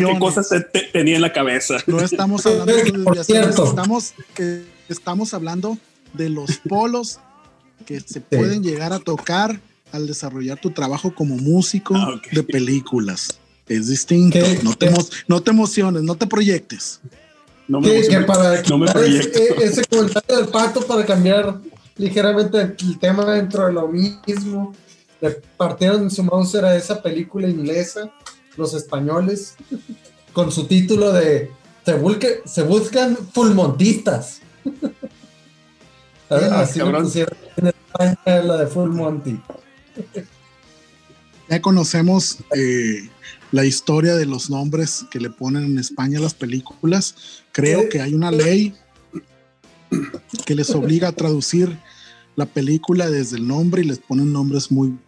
no, 0.00 0.12
qué 0.12 0.18
cosas 0.18 0.48
tenía 0.92 1.16
en 1.16 1.22
la 1.22 1.32
cabeza. 1.32 1.76
No 1.86 2.00
estamos 2.00 2.46
hablando 2.46 2.74
de 2.74 2.82
tus 2.90 3.04
desviaciones, 3.04 3.58
estamos, 3.58 4.14
estamos 4.88 5.34
hablando 5.34 5.78
de 6.14 6.30
los 6.30 6.56
polos 6.68 7.20
que 7.84 8.00
se 8.00 8.20
pueden 8.20 8.62
llegar 8.62 8.92
a 8.94 8.98
tocar 8.98 9.60
al 9.92 10.06
desarrollar 10.06 10.58
tu 10.58 10.70
trabajo 10.70 11.14
como 11.14 11.36
músico 11.36 11.94
ah, 11.94 12.20
de 12.32 12.42
películas. 12.42 13.38
Es 13.68 13.88
distinto. 13.88 14.38
No 14.62 14.74
te, 14.74 14.90
no 15.28 15.42
te 15.42 15.50
emociones, 15.50 16.02
no 16.02 16.14
te 16.14 16.26
proyectes. 16.26 17.00
No 17.68 17.80
me, 17.80 18.00
que, 18.00 18.20
para 18.20 18.62
no 18.62 18.78
me 18.78 18.90
proyecto. 18.90 19.38
Ese, 19.38 19.64
ese 19.64 19.84
comentario 19.84 20.36
del 20.36 20.48
pato 20.48 20.86
para 20.86 21.04
cambiar 21.04 21.58
ligeramente 21.96 22.60
el 22.60 22.98
tema 22.98 23.24
dentro 23.24 23.66
de 23.66 23.72
lo 23.72 23.88
mismo 23.88 24.72
le 25.20 25.30
partieron 25.56 26.10
su 26.10 26.22
mouse 26.22 26.56
a 26.56 26.76
esa 26.76 27.02
película 27.02 27.48
inglesa, 27.48 28.12
los 28.56 28.74
españoles, 28.74 29.54
con 30.32 30.52
su 30.52 30.66
título 30.66 31.12
de 31.12 31.50
Se, 31.84 32.42
se 32.44 32.62
buscan 32.62 33.16
fulmontistas. 33.32 34.40
Así 36.28 36.78
lo 36.80 37.02
pusieron 37.02 37.36
en 37.56 37.66
España 37.68 38.42
la 38.42 38.56
de 38.58 38.66
Full 38.66 38.90
Monty. 38.90 39.40
Ya 41.48 41.62
conocemos 41.62 42.38
eh, 42.54 43.08
la 43.52 43.64
historia 43.64 44.16
de 44.16 44.26
los 44.26 44.50
nombres 44.50 45.06
que 45.10 45.20
le 45.20 45.30
ponen 45.30 45.64
en 45.64 45.78
España 45.78 46.18
a 46.18 46.22
las 46.22 46.34
películas. 46.34 47.44
Creo 47.52 47.88
que 47.88 48.00
hay 48.00 48.14
una 48.14 48.32
ley 48.32 48.74
que 50.44 50.54
les 50.54 50.70
obliga 50.70 51.08
a 51.08 51.12
traducir 51.12 51.78
la 52.34 52.46
película 52.46 53.08
desde 53.08 53.36
el 53.36 53.46
nombre 53.46 53.82
y 53.82 53.86
les 53.86 53.98
ponen 53.98 54.32
nombres 54.32 54.70
muy, 54.72 54.98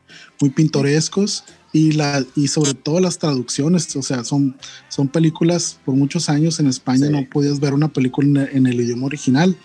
muy 0.41 0.51
pintorescos 0.51 1.45
y, 1.73 1.93
la, 1.93 2.25
y 2.35 2.49
sobre 2.49 2.75
todo 2.75 3.01
las 3.01 3.19
traducciones, 3.19 3.95
o 3.97 4.03
sea, 4.03 4.25
son, 4.25 4.57
son 4.89 5.09
películas 5.09 5.79
por 5.85 5.95
muchos 5.95 6.29
años 6.29 6.61
en 6.61 6.67
España 6.67 7.11
no 7.11 7.29
podías 7.29 7.61
ver 7.61 7.75
una 7.75 7.89
película 7.89 8.49
en, 8.51 8.67
el 8.67 8.81
idioma 8.81 9.07
original, 9.07 9.57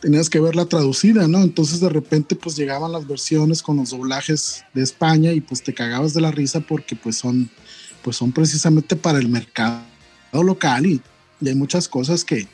tenías 0.00 0.30
que 0.30 0.40
verla 0.40 0.66
traducida, 0.66 1.26
¿no? 1.26 1.42
Entonces 1.42 1.80
de 1.80 1.88
repente 1.88 2.36
pues 2.36 2.56
llegaban 2.56 2.92
las 2.92 3.06
versiones 3.06 3.62
con 3.62 3.76
los 3.76 3.90
doblajes 3.90 4.64
de 4.74 4.82
España 4.82 5.32
y 5.32 5.40
pues 5.40 5.62
te 5.62 5.74
cagabas 5.74 6.14
de 6.14 6.20
la 6.20 6.30
risa 6.30 6.60
porque 6.60 6.94
pues 6.94 7.16
son, 7.16 7.50
pues 8.02 8.16
son 8.16 8.30
precisamente 8.32 8.94
para 8.94 9.18
el 9.18 9.28
mercado 9.28 9.82
local 10.32 10.86
y, 10.86 11.02
y 11.40 11.48
hay 11.48 11.54
muchas 11.56 11.88
cosas 11.88 12.24
que, 12.24 12.46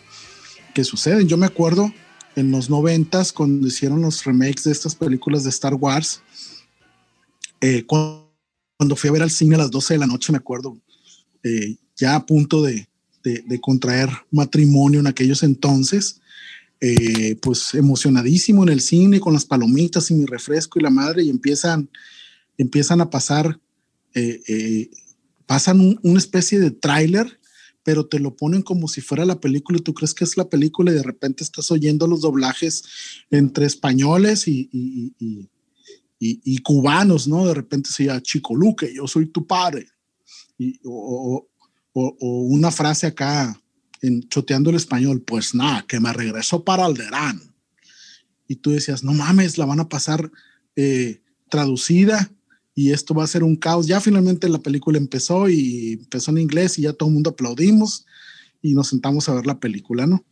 que 0.74 0.84
suceden. 0.84 1.28
Yo 1.28 1.36
me 1.36 1.46
acuerdo 1.46 1.92
en 2.36 2.50
los 2.50 2.68
noventas 2.68 3.32
cuando 3.32 3.66
hicieron 3.66 4.02
los 4.02 4.24
remakes 4.24 4.64
de 4.64 4.72
estas 4.72 4.94
películas 4.94 5.44
de 5.44 5.50
Star 5.50 5.74
Wars. 5.74 6.20
Eh, 7.66 7.86
cuando, 7.86 8.94
fui 8.94 9.08
a 9.08 9.12
ver 9.14 9.22
al 9.22 9.30
cine 9.30 9.54
a 9.54 9.58
las 9.58 9.70
12 9.70 9.94
de 9.94 10.00
la 10.00 10.06
noche, 10.06 10.32
me 10.32 10.36
acuerdo, 10.36 10.78
eh, 11.42 11.76
ya 11.96 12.14
a 12.14 12.26
punto 12.26 12.62
de, 12.62 12.90
de, 13.22 13.58
contraer 13.58 14.10
matrimonio 14.30 15.00
en 15.00 15.06
aquellos 15.06 15.42
entonces, 15.42 16.20
eh, 16.82 17.36
pues 17.40 17.72
emocionadísimo 17.72 18.64
en 18.64 18.68
el 18.68 18.82
cine 18.82 19.18
con 19.18 19.32
las 19.32 19.46
palomitas 19.46 20.10
y 20.10 20.14
mi 20.14 20.26
refresco 20.26 20.78
y 20.78 20.82
la 20.82 20.90
madre 20.90 21.22
y 21.22 21.30
empiezan, 21.30 21.88
empiezan 22.58 23.00
a 23.00 23.08
pasar, 23.08 23.58
pasan 25.46 25.98
una 26.02 26.18
especie 26.18 26.60
de 26.60 26.70
tráiler 26.70 27.40
pero 27.84 28.06
te 28.06 28.18
lo 28.18 28.34
ponen 28.34 28.62
como 28.62 28.88
si 28.88 29.02
fuera 29.02 29.24
la 29.26 29.40
película 29.40 29.78
y 29.78 29.82
tú 29.82 29.92
crees 29.92 30.14
que 30.14 30.24
es 30.24 30.36
la 30.36 30.48
película 30.48 30.90
y 30.90 30.94
de 30.94 31.02
repente 31.02 31.44
estás 31.44 31.70
oyendo 31.70 32.06
los 32.06 32.22
doblajes 32.22 32.82
entre 33.30 33.66
españoles 33.66 34.48
y, 34.48 34.70
y, 34.72 35.12
y, 35.18 35.48
y 36.18 36.58
cubanos, 36.58 37.28
¿no? 37.28 37.46
De 37.46 37.54
repente 37.54 37.90
se 37.92 38.04
llama 38.04 38.22
Chico 38.22 38.54
Luque, 38.54 38.94
yo 38.94 39.06
soy 39.06 39.26
tu 39.26 39.46
padre. 39.46 39.86
O, 40.84 41.46
o, 41.94 42.40
una 42.42 42.70
frase 42.70 43.06
acá 43.06 43.60
en 44.02 44.28
choteando 44.28 44.70
el 44.70 44.76
español, 44.76 45.22
pues 45.22 45.54
nada, 45.54 45.84
que 45.86 46.00
me 46.00 46.12
regreso 46.12 46.64
para 46.64 46.84
Alderán. 46.84 47.40
Y 48.46 48.56
tú 48.56 48.70
decías, 48.70 49.02
no 49.02 49.14
mames, 49.14 49.56
la 49.56 49.64
van 49.64 49.80
a 49.80 49.88
pasar 49.88 50.30
eh, 50.76 51.22
traducida 51.48 52.30
y 52.74 52.90
esto 52.90 53.14
va 53.14 53.24
a 53.24 53.28
ser 53.28 53.42
un 53.42 53.56
caos. 53.56 53.86
Ya 53.86 54.00
finalmente 54.00 54.48
la 54.48 54.58
película 54.58 54.98
empezó 54.98 55.48
y 55.48 55.94
empezó 56.02 56.30
en 56.32 56.38
inglés 56.38 56.78
y 56.78 56.82
ya 56.82 56.92
todo 56.92 57.08
el 57.08 57.14
mundo 57.14 57.30
aplaudimos 57.30 58.04
y 58.60 58.74
nos 58.74 58.88
sentamos 58.88 59.28
a 59.28 59.34
ver 59.34 59.46
la 59.46 59.60
película, 59.60 60.06
¿no? 60.06 60.24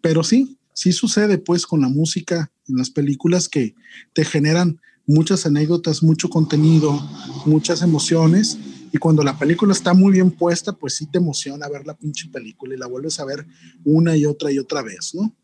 Pero 0.00 0.24
sí, 0.24 0.58
sí 0.72 0.92
sucede 0.92 1.38
pues 1.38 1.66
con 1.66 1.80
la 1.80 1.88
música 1.88 2.50
en 2.68 2.76
las 2.76 2.90
películas 2.90 3.48
que 3.48 3.74
te 4.12 4.24
generan 4.24 4.80
muchas 5.06 5.46
anécdotas, 5.46 6.02
mucho 6.02 6.28
contenido, 6.28 6.98
muchas 7.44 7.82
emociones 7.82 8.58
y 8.92 8.98
cuando 8.98 9.22
la 9.22 9.38
película 9.38 9.72
está 9.72 9.94
muy 9.94 10.12
bien 10.12 10.30
puesta, 10.30 10.72
pues 10.72 10.94
sí 10.94 11.06
te 11.06 11.18
emociona 11.18 11.68
ver 11.68 11.86
la 11.86 11.94
pinche 11.94 12.28
película 12.28 12.74
y 12.74 12.78
la 12.78 12.86
vuelves 12.86 13.20
a 13.20 13.24
ver 13.24 13.46
una 13.84 14.16
y 14.16 14.24
otra 14.24 14.50
y 14.52 14.58
otra 14.58 14.82
vez, 14.82 15.14
¿no? 15.14 15.34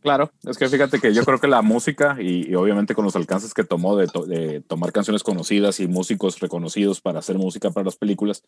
Claro, 0.00 0.32
es 0.46 0.56
que 0.56 0.66
fíjate 0.66 0.98
que 0.98 1.12
yo 1.12 1.24
creo 1.24 1.38
que 1.38 1.46
la 1.46 1.60
música 1.60 2.16
y, 2.18 2.54
obviamente 2.54 2.94
con 2.94 3.04
los 3.04 3.16
alcances 3.16 3.52
que 3.52 3.64
tomó 3.64 3.96
de, 3.96 4.62
tomar 4.66 4.92
canciones 4.92 5.22
conocidas 5.22 5.78
y 5.78 5.88
músicos 5.88 6.40
reconocidos 6.40 7.02
para 7.02 7.18
hacer 7.18 7.36
música 7.36 7.70
para 7.70 7.84
las 7.84 7.96
películas, 7.96 8.42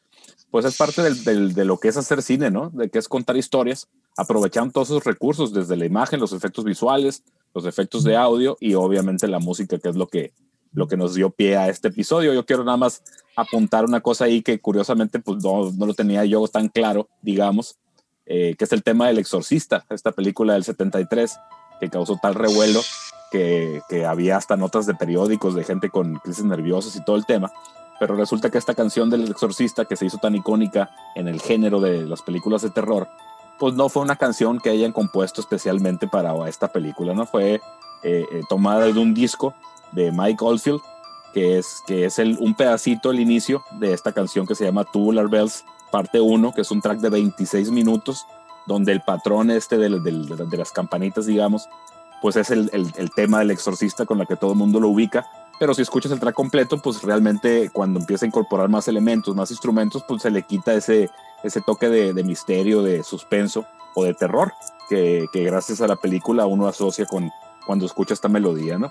pues 0.50 0.64
es 0.64 0.76
parte 0.78 1.02
de 1.02 1.64
lo 1.66 1.78
que 1.78 1.88
es 1.88 1.96
hacer 1.98 2.22
cine, 2.22 2.50
¿no? 2.50 2.70
De 2.70 2.88
que 2.88 2.98
es 2.98 3.06
contar 3.06 3.36
historias, 3.36 3.88
aprovechando 4.16 4.72
todos 4.72 4.88
esos 4.88 5.04
recursos, 5.04 5.52
desde 5.52 5.76
la 5.76 5.84
imagen, 5.84 6.20
los 6.20 6.32
efectos 6.32 6.64
visuales, 6.64 7.22
los 7.54 7.66
efectos 7.66 8.02
de 8.02 8.16
audio 8.16 8.56
y 8.58 8.72
obviamente 8.72 9.28
la 9.28 9.38
música, 9.38 9.78
que 9.78 9.90
es 9.90 9.96
lo 9.96 10.06
que, 10.08 10.32
nos 10.96 11.14
dio 11.14 11.28
pie 11.28 11.58
a 11.58 11.68
este 11.68 11.88
episodio. 11.88 12.32
Yo 12.32 12.46
quiero 12.46 12.64
nada 12.64 12.78
más 12.78 13.02
apuntar 13.36 13.84
una 13.84 14.00
cosa 14.00 14.24
ahí 14.24 14.40
que 14.40 14.58
curiosamente 14.58 15.18
pues 15.18 15.44
no 15.44 15.70
lo 15.70 15.92
tenía 15.92 16.24
yo 16.24 16.48
tan 16.48 16.68
claro, 16.68 17.10
digamos, 17.20 17.76
eh, 18.34 18.56
que 18.56 18.64
es 18.64 18.72
el 18.72 18.82
tema 18.82 19.08
del 19.08 19.18
exorcista, 19.18 19.84
esta 19.90 20.10
película 20.10 20.54
del 20.54 20.64
73, 20.64 21.38
que 21.78 21.90
causó 21.90 22.18
tal 22.22 22.34
revuelo 22.34 22.80
que, 23.30 23.82
había 24.08 24.38
hasta 24.38 24.56
notas 24.56 24.86
de 24.86 24.94
periódicos 24.94 25.54
de 25.54 25.64
gente 25.64 25.90
con 25.90 26.14
crisis 26.14 26.42
nerviosas 26.42 26.96
y 26.96 27.04
todo 27.04 27.16
el 27.16 27.26
tema. 27.26 27.52
Pero 28.00 28.16
resulta 28.16 28.48
que 28.48 28.56
esta 28.56 28.74
canción 28.74 29.10
del 29.10 29.30
exorcista, 29.30 29.84
que 29.84 29.96
se 29.96 30.06
hizo 30.06 30.16
tan 30.16 30.34
icónica 30.34 30.88
en 31.14 31.28
el 31.28 31.42
género 31.42 31.78
de 31.78 32.06
las 32.06 32.22
películas 32.22 32.62
de 32.62 32.70
terror, 32.70 33.06
pues 33.58 33.74
no 33.74 33.90
fue 33.90 34.00
una 34.02 34.16
canción 34.16 34.60
que 34.60 34.70
hayan 34.70 34.92
compuesto 34.92 35.42
especialmente 35.42 36.08
para 36.08 36.32
esta 36.48 36.68
película, 36.68 37.12
¿no? 37.12 37.26
Fue 37.26 37.56
eh, 37.56 37.60
eh, 38.02 38.40
tomada 38.48 38.86
de 38.86 38.98
un 38.98 39.12
disco 39.12 39.52
de 39.92 40.10
Mike 40.10 40.42
Oldfield, 40.42 40.80
que 41.34 41.58
es, 41.58 41.82
que 41.86 42.06
es 42.06 42.18
el, 42.18 42.38
un 42.40 42.54
pedacito, 42.54 43.10
el 43.10 43.20
inicio 43.20 43.62
de 43.72 43.92
esta 43.92 44.12
canción 44.12 44.46
que 44.46 44.54
se 44.54 44.64
llama 44.64 44.86
Tubular 44.90 45.28
Bells, 45.28 45.66
parte 45.92 46.20
1, 46.20 46.52
que 46.52 46.62
es 46.62 46.70
un 46.72 46.80
track 46.80 46.98
de 46.98 47.10
26 47.10 47.70
minutos, 47.70 48.26
donde 48.66 48.90
el 48.90 49.02
patrón 49.02 49.50
este 49.50 49.76
de, 49.78 50.00
de, 50.00 50.56
las 50.56 50.72
campanitas, 50.72 51.26
digamos, 51.26 51.68
pues 52.20 52.36
es 52.36 52.50
el, 52.50 52.70
el, 52.72 53.10
tema 53.10 53.40
del 53.40 53.50
exorcista 53.50 54.06
con 54.06 54.18
la 54.18 54.26
que 54.26 54.36
todo 54.36 54.52
el 54.52 54.58
mundo 54.58 54.80
lo 54.80 54.88
ubica. 54.88 55.26
Pero 55.60 55.74
si 55.74 55.82
escuchas 55.82 56.10
el 56.10 56.18
track 56.18 56.34
completo, 56.34 56.78
pues 56.78 57.02
realmente 57.02 57.70
cuando 57.72 58.00
empieza 58.00 58.24
a 58.24 58.28
incorporar 58.28 58.68
más 58.68 58.88
elementos, 58.88 59.36
más 59.36 59.50
instrumentos, 59.50 60.02
pues 60.08 60.22
se 60.22 60.30
le 60.30 60.42
quita 60.42 60.74
ese, 60.74 61.10
ese 61.44 61.60
toque 61.60 61.88
de, 61.88 62.14
de 62.14 62.24
misterio, 62.24 62.82
de 62.82 63.02
suspenso 63.02 63.66
o 63.94 64.04
de 64.04 64.14
terror 64.14 64.52
que, 64.88 65.26
que, 65.32 65.44
gracias 65.44 65.80
a 65.82 65.86
la 65.86 65.96
película 65.96 66.46
uno 66.46 66.66
asocia 66.66 67.04
con 67.06 67.30
cuando 67.66 67.86
escucha 67.86 68.14
esta 68.14 68.28
melodía, 68.28 68.78
¿no? 68.78 68.90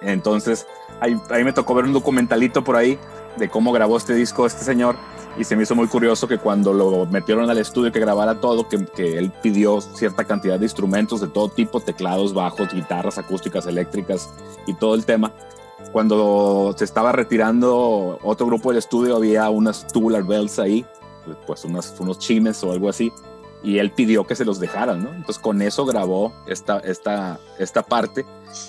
Entonces, 0.00 0.66
ahí, 1.00 1.20
ahí 1.30 1.44
me 1.44 1.52
tocó 1.52 1.74
ver 1.74 1.84
un 1.84 1.92
documentalito 1.92 2.64
por 2.64 2.76
ahí 2.76 2.98
de 3.36 3.48
cómo 3.48 3.72
grabó 3.72 3.96
este 3.96 4.14
disco 4.14 4.46
este 4.46 4.64
señor 4.64 4.96
y 5.38 5.44
se 5.44 5.54
me 5.54 5.64
hizo 5.64 5.74
muy 5.74 5.86
curioso 5.86 6.26
que 6.26 6.38
cuando 6.38 6.72
lo 6.72 7.06
metieron 7.06 7.48
al 7.50 7.58
estudio 7.58 7.92
que 7.92 8.00
grabara 8.00 8.40
todo, 8.40 8.68
que, 8.68 8.84
que, 8.86 9.18
él 9.18 9.30
pidió 9.42 9.80
cierta 9.80 10.24
cantidad 10.24 10.58
de 10.58 10.64
instrumentos 10.64 11.20
de 11.20 11.28
todo 11.28 11.48
tipo, 11.48 11.80
teclados, 11.80 12.32
bajos, 12.32 12.72
guitarras 12.72 13.18
acústicas, 13.18 13.66
eléctricas 13.66 14.30
y 14.66 14.74
todo 14.74 14.94
el 14.94 15.04
tema. 15.04 15.32
Cuando 15.92 16.74
se 16.76 16.84
estaba 16.84 17.12
retirando 17.12 18.18
otro 18.22 18.46
grupo 18.46 18.70
del 18.70 18.78
estudio, 18.78 19.16
había 19.16 19.48
unas 19.50 19.86
tubular 19.88 20.24
bells 20.24 20.58
ahí, 20.58 20.86
pues 21.46 21.64
unas, 21.64 21.94
unos 22.00 22.18
chimes 22.18 22.62
o 22.64 22.72
algo 22.72 22.88
así, 22.88 23.12
y 23.62 23.78
él 23.78 23.90
pidió 23.90 24.26
que 24.26 24.34
se 24.34 24.44
los 24.44 24.58
dejaran, 24.58 25.02
¿no? 25.02 25.10
Entonces 25.10 25.38
con 25.38 25.60
eso 25.60 25.84
grabó 25.84 26.32
esta, 26.46 26.78
esta, 26.80 27.38
esta 27.58 27.82
parte 27.82 28.24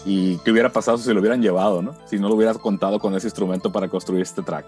y 0.06 0.38
qué 0.40 0.52
hubiera 0.52 0.72
pasado 0.72 0.98
si 0.98 1.14
lo 1.14 1.20
hubieran 1.20 1.42
llevado, 1.42 1.82
¿no? 1.82 1.94
Si 2.06 2.20
no 2.20 2.28
lo 2.28 2.36
hubiera 2.36 2.54
contado 2.56 3.00
con 3.00 3.16
ese 3.16 3.28
instrumento 3.28 3.72
para 3.72 3.88
construir 3.88 4.22
este 4.22 4.42
track. 4.42 4.66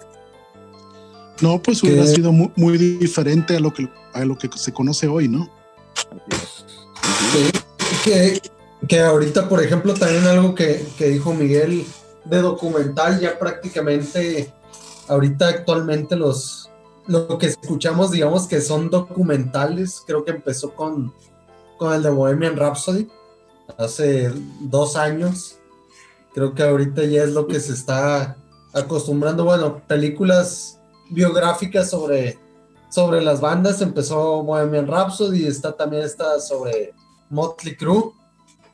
No, 1.41 1.61
pues 1.61 1.82
hubiera 1.84 2.06
sido 2.06 2.32
muy, 2.32 2.78
diferente 2.78 3.56
a 3.56 3.60
lo, 3.60 3.74
que, 3.74 3.88
a 4.14 4.26
lo 4.26 4.38
que 4.38 4.49
se 4.56 4.74
conoce 4.74 5.07
hoy, 5.07 5.28
¿no? 5.28 5.49
que, 8.03 8.41
que, 8.88 8.99
ahorita, 8.99 9.48
por 9.48 9.64
ejemplo, 9.64 9.94
también 9.94 10.26
algo 10.26 10.56
que, 10.56 10.86
que 10.98 11.10
dijo 11.10 11.34
Miguel 11.34 11.86
de 12.26 12.41
documental, 12.41 13.20
ya 13.20 13.40
prácticamente, 13.40 14.53
ahorita 15.07 15.48
actualmente 15.48 16.16
los, 16.16 16.70
lo 17.07 17.38
que 17.38 17.48
escuchamos, 17.48 18.11
digamos 18.11 18.48
que 18.48 18.61
son 18.61 18.90
documentales, 18.90 20.03
creo 20.06 20.24
que 20.24 20.32
empezó 20.32 20.76
con, 20.76 21.14
con 21.78 21.94
el 21.94 22.03
de 22.03 22.10
Bohemian 22.10 22.57
Rhapsody, 22.57 23.07
hace 23.78 24.32
dos 24.61 24.95
años. 24.95 25.57
Creo 26.34 26.53
que 26.53 26.64
ahorita 26.64 27.03
ya 27.06 27.24
es 27.24 27.32
lo 27.32 27.48
que 27.48 27.60
se 27.60 27.74
está 27.74 28.38
acostumbrando. 28.74 29.44
Bueno, 29.45 29.82
películas 29.88 30.79
biográficas 31.10 31.90
sobre, 31.90 32.38
sobre 32.90 33.22
las 33.22 33.41
bandas. 33.41 33.81
Empezó 33.81 34.44
Bohemian 34.44 34.88
Rhapsody 34.88 35.44
y 35.44 35.48
está 35.48 35.76
también 35.76 36.03
está 36.03 36.40
sobre 36.40 36.94
Motley 37.30 37.76
Crue. 37.76 38.11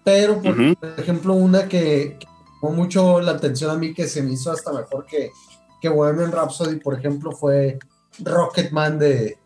Pero, 0.03 0.41
por 0.41 0.55
ejemplo, 0.97 1.33
una 1.33 1.67
que, 1.67 2.17
que 2.19 2.27
llamó 2.61 2.75
mucho 2.75 3.19
la 3.21 3.31
atención 3.31 3.71
a 3.71 3.75
mí, 3.75 3.93
que 3.93 4.07
se 4.07 4.21
me 4.21 4.33
hizo 4.33 4.51
hasta 4.51 4.71
mejor 4.71 5.05
que, 5.05 5.31
que 5.81 5.89
Bohemian 5.89 6.31
Rhapsody, 6.31 6.77
por 6.77 6.97
ejemplo, 6.97 7.31
fue 7.31 7.79
Rocketman 8.19 8.99
de 8.99 9.37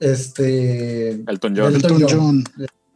este 0.00 1.10
Elton 1.10 1.54
John. 1.56 1.74
Elton 1.74 2.06
John. 2.08 2.44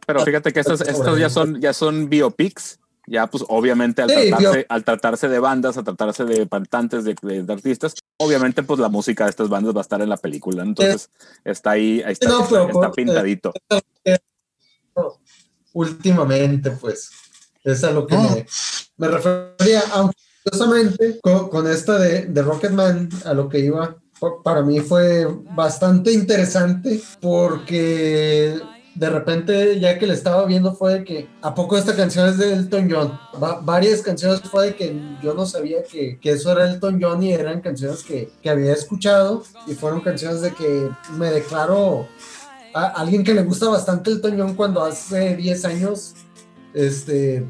Pero 0.05 0.21
fíjate 0.21 0.53
que 0.53 0.59
estos, 0.59 0.81
estos 0.81 1.19
ya 1.19 1.29
son 1.29 1.59
ya 1.59 1.73
son 1.73 2.09
biopics. 2.09 2.79
Ya, 3.11 3.25
pues 3.25 3.43
obviamente 3.47 4.03
al, 4.03 4.09
Sí, 4.11 4.29
tratarse, 4.29 4.65
al 4.69 4.83
tratarse 4.83 5.27
de 5.29 5.39
bandas, 5.39 5.75
al 5.77 5.83
tratarse 5.83 6.25
de 6.25 6.47
cantantes, 6.47 7.03
de, 7.03 7.15
de- 7.23 7.41
de 7.41 7.53
artistas, 7.53 7.95
obviamente 8.17 8.61
pues 8.61 8.79
la 8.79 8.87
música 8.87 9.23
de 9.23 9.31
estas 9.31 9.49
bandas 9.49 9.73
va 9.75 9.79
a 9.79 9.81
estar 9.81 9.99
en 10.01 10.09
la 10.09 10.17
película. 10.17 10.61
Entonces 10.61 11.09
está 11.43 11.71
ahí, 11.71 12.03
ahí 12.05 12.13
está, 12.13 12.27
No, 12.29 12.43
está- 12.43 12.49
pero 12.49 12.65
está 12.67 12.79
por- 12.81 12.91
pintadito. 12.95 13.51
últimamente, 15.73 16.71
pues. 16.71 17.09
Es 17.63 17.83
a 17.83 17.91
lo 17.91 18.05
que 18.07 18.15
No. 18.15 18.23
me, 18.29 18.45
me 18.97 19.07
refería. 19.07 19.81
Aunque 19.93 20.15
curiosamente, 20.43 21.19
con, 21.21 21.49
con 21.49 21.67
esta 21.67 21.97
de, 21.97 22.25
de 22.27 22.41
Rocketman, 22.41 23.09
a 23.25 23.33
lo 23.33 23.49
que 23.49 23.59
iba, 23.59 23.95
pa- 24.19 24.41
para 24.43 24.61
mí 24.61 24.79
fue 24.81 25.25
bastante 25.55 26.11
interesante 26.11 27.01
porque 27.19 28.59
de 28.95 29.09
repente, 29.09 29.79
ya 29.79 29.97
que 29.97 30.07
le 30.07 30.13
estaba 30.13 30.45
viendo, 30.45 30.73
fue 30.75 30.95
de 30.95 31.03
que 31.03 31.27
¿a 31.41 31.53
poco 31.55 31.77
esta 31.77 31.95
canción 31.95 32.27
es 32.27 32.37
de 32.37 32.53
Elton 32.53 32.89
John? 32.91 33.19
Va- 33.41 33.59
varias 33.61 34.01
canciones 34.01 34.41
fue 34.41 34.67
de 34.67 34.75
que 34.75 34.99
yo 35.23 35.33
no 35.33 35.45
sabía 35.45 35.83
que, 35.83 36.19
que 36.19 36.31
eso 36.31 36.51
era 36.51 36.69
Elton 36.69 36.99
John 37.01 37.21
y 37.23 37.31
eran 37.31 37.61
canciones 37.61 38.03
que, 38.03 38.31
que 38.41 38.49
había 38.49 38.73
escuchado 38.73 39.43
y 39.67 39.73
fueron 39.73 40.01
canciones 40.01 40.41
de 40.41 40.53
que 40.53 40.89
me 41.13 41.29
declaro 41.31 42.07
a 42.73 42.87
alguien 42.87 43.23
que 43.23 43.33
le 43.33 43.43
gusta 43.43 43.67
bastante 43.69 44.11
el 44.11 44.21
John 44.21 44.55
cuando 44.55 44.83
hace 44.83 45.35
10 45.35 45.65
años 45.65 46.13
este, 46.73 47.45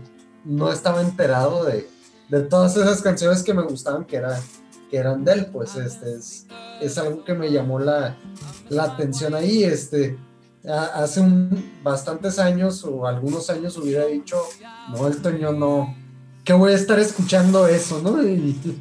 no 0.46 0.72
estaba 0.72 1.02
enterado 1.02 1.66
de, 1.66 1.88
de 2.30 2.42
todas 2.44 2.76
esas 2.78 3.02
canciones 3.02 3.44
que 3.44 3.54
me 3.54 3.64
gustaban 3.64 4.06
que, 4.06 4.18
era, 4.18 4.40
que 4.90 4.98
eran 4.98 5.24
de 5.26 5.34
él, 5.34 5.46
pues 5.52 5.76
este, 5.76 6.16
es, 6.16 6.46
es 6.82 6.98
algo 6.98 7.24
que 7.24 7.34
me 7.34 7.52
llamó 7.52 7.80
la, 7.80 8.18
la 8.70 8.84
atención 8.84 9.34
ahí. 9.36 9.64
Este, 9.64 10.18
hace 10.68 11.22
un, 11.22 11.72
bastantes 11.84 12.40
años 12.40 12.84
o 12.84 13.08
algunos 13.08 13.50
años 13.50 13.78
hubiera 13.78 14.06
dicho, 14.06 14.42
no, 14.90 15.08
el 15.08 15.22
John 15.42 15.60
no, 15.60 15.96
que 16.44 16.54
voy 16.54 16.74
a 16.74 16.76
estar 16.76 17.00
escuchando 17.00 17.68
eso, 17.68 18.02
¿no? 18.02 18.22
Y, 18.28 18.78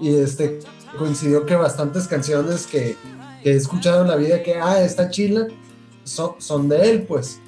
y 0.00 0.14
este, 0.16 0.60
coincidió 0.98 1.44
que 1.44 1.54
bastantes 1.56 2.06
canciones 2.06 2.66
que, 2.66 2.96
que 3.42 3.52
he 3.52 3.56
escuchado 3.56 4.02
en 4.02 4.08
la 4.08 4.16
vida 4.16 4.42
que, 4.42 4.54
ah, 4.54 4.82
está 4.82 5.10
chila, 5.10 5.46
son, 6.04 6.32
son 6.38 6.68
de 6.68 6.90
él, 6.90 7.02
pues. 7.02 7.38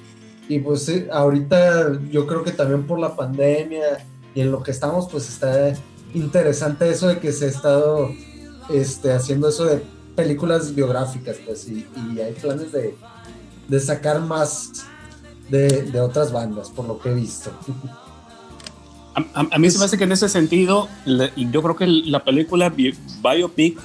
Y 0.49 0.59
pues 0.59 0.91
ahorita 1.11 1.99
yo 2.11 2.27
creo 2.27 2.43
que 2.43 2.51
también 2.51 2.85
por 2.85 2.99
la 2.99 3.15
pandemia 3.15 4.05
y 4.35 4.41
en 4.41 4.51
lo 4.51 4.61
que 4.61 4.71
estamos, 4.71 5.07
pues 5.09 5.29
está 5.29 5.73
interesante 6.13 6.89
eso 6.89 7.07
de 7.07 7.19
que 7.19 7.31
se 7.31 7.45
ha 7.45 7.47
estado 7.47 8.11
este, 8.69 9.13
haciendo 9.13 9.47
eso 9.47 9.65
de 9.65 9.81
películas 10.15 10.75
biográficas, 10.75 11.37
pues, 11.43 11.67
y 11.67 11.87
hay 12.19 12.33
planes 12.33 12.71
de, 12.71 12.95
de 13.67 13.79
sacar 13.79 14.19
más 14.21 14.85
de, 15.49 15.83
de 15.83 16.01
otras 16.01 16.31
bandas, 16.31 16.69
por 16.69 16.85
lo 16.87 16.99
que 16.99 17.09
he 17.09 17.13
visto. 17.13 17.51
A, 19.15 19.19
a- 19.41 19.47
a 19.51 19.59
mí 19.59 19.69
se 19.69 19.77
me 19.79 19.85
hace 19.85 19.97
que 19.97 20.03
en 20.05 20.11
ese 20.11 20.27
sentido, 20.29 20.87
le- 21.05 21.31
yo 21.35 21.61
creo 21.61 21.75
que 21.75 21.87
la 21.87 22.23
película 22.23 22.69
bi- 22.69 22.95
biopic 23.21 23.79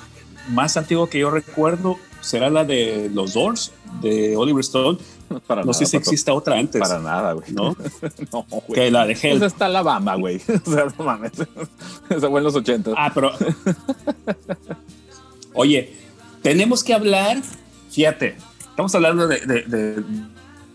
más 0.51 0.77
antigua 0.77 1.09
que 1.09 1.19
yo 1.19 1.31
recuerdo 1.31 1.97
será 2.21 2.49
la 2.51 2.65
de 2.65 3.11
Los 3.13 3.35
Doors, 3.35 3.73
de 4.01 4.37
Oliver 4.37 4.61
Stone. 4.61 4.99
Para 5.47 5.63
No 5.63 5.75
sé 5.75 5.81
nada, 5.81 5.91
si 5.91 5.97
Paco. 5.99 6.11
existe 6.11 6.31
otra 6.31 6.59
antes, 6.59 6.81
Para 6.81 6.99
nada, 7.01 7.33
güey. 7.35 7.53
¿no? 7.53 7.77
no, 8.33 8.47
güey. 8.51 8.63
Que 8.75 8.91
la 8.91 9.07
de 9.07 9.13
Pues 9.13 9.25
Hell. 9.25 9.43
está 9.43 9.67
Alabama, 9.67 10.15
güey. 10.17 10.41
O 10.67 10.71
sea, 10.73 10.87
no 10.99 11.05
mames. 11.05 11.33
Esa 12.09 12.29
fue 12.31 12.41
en 12.41 12.45
los 12.45 12.55
80. 12.55 12.93
Ah, 12.97 13.11
pero. 13.15 13.33
Oye, 15.53 15.93
tenemos 16.43 16.83
que 16.83 16.95
hablar. 16.95 17.43
Fíjate, 17.91 18.37
estamos 18.79 18.95
hablando 18.95 19.27
de, 19.27 19.41
de- 19.41 19.63
de- 19.65 20.05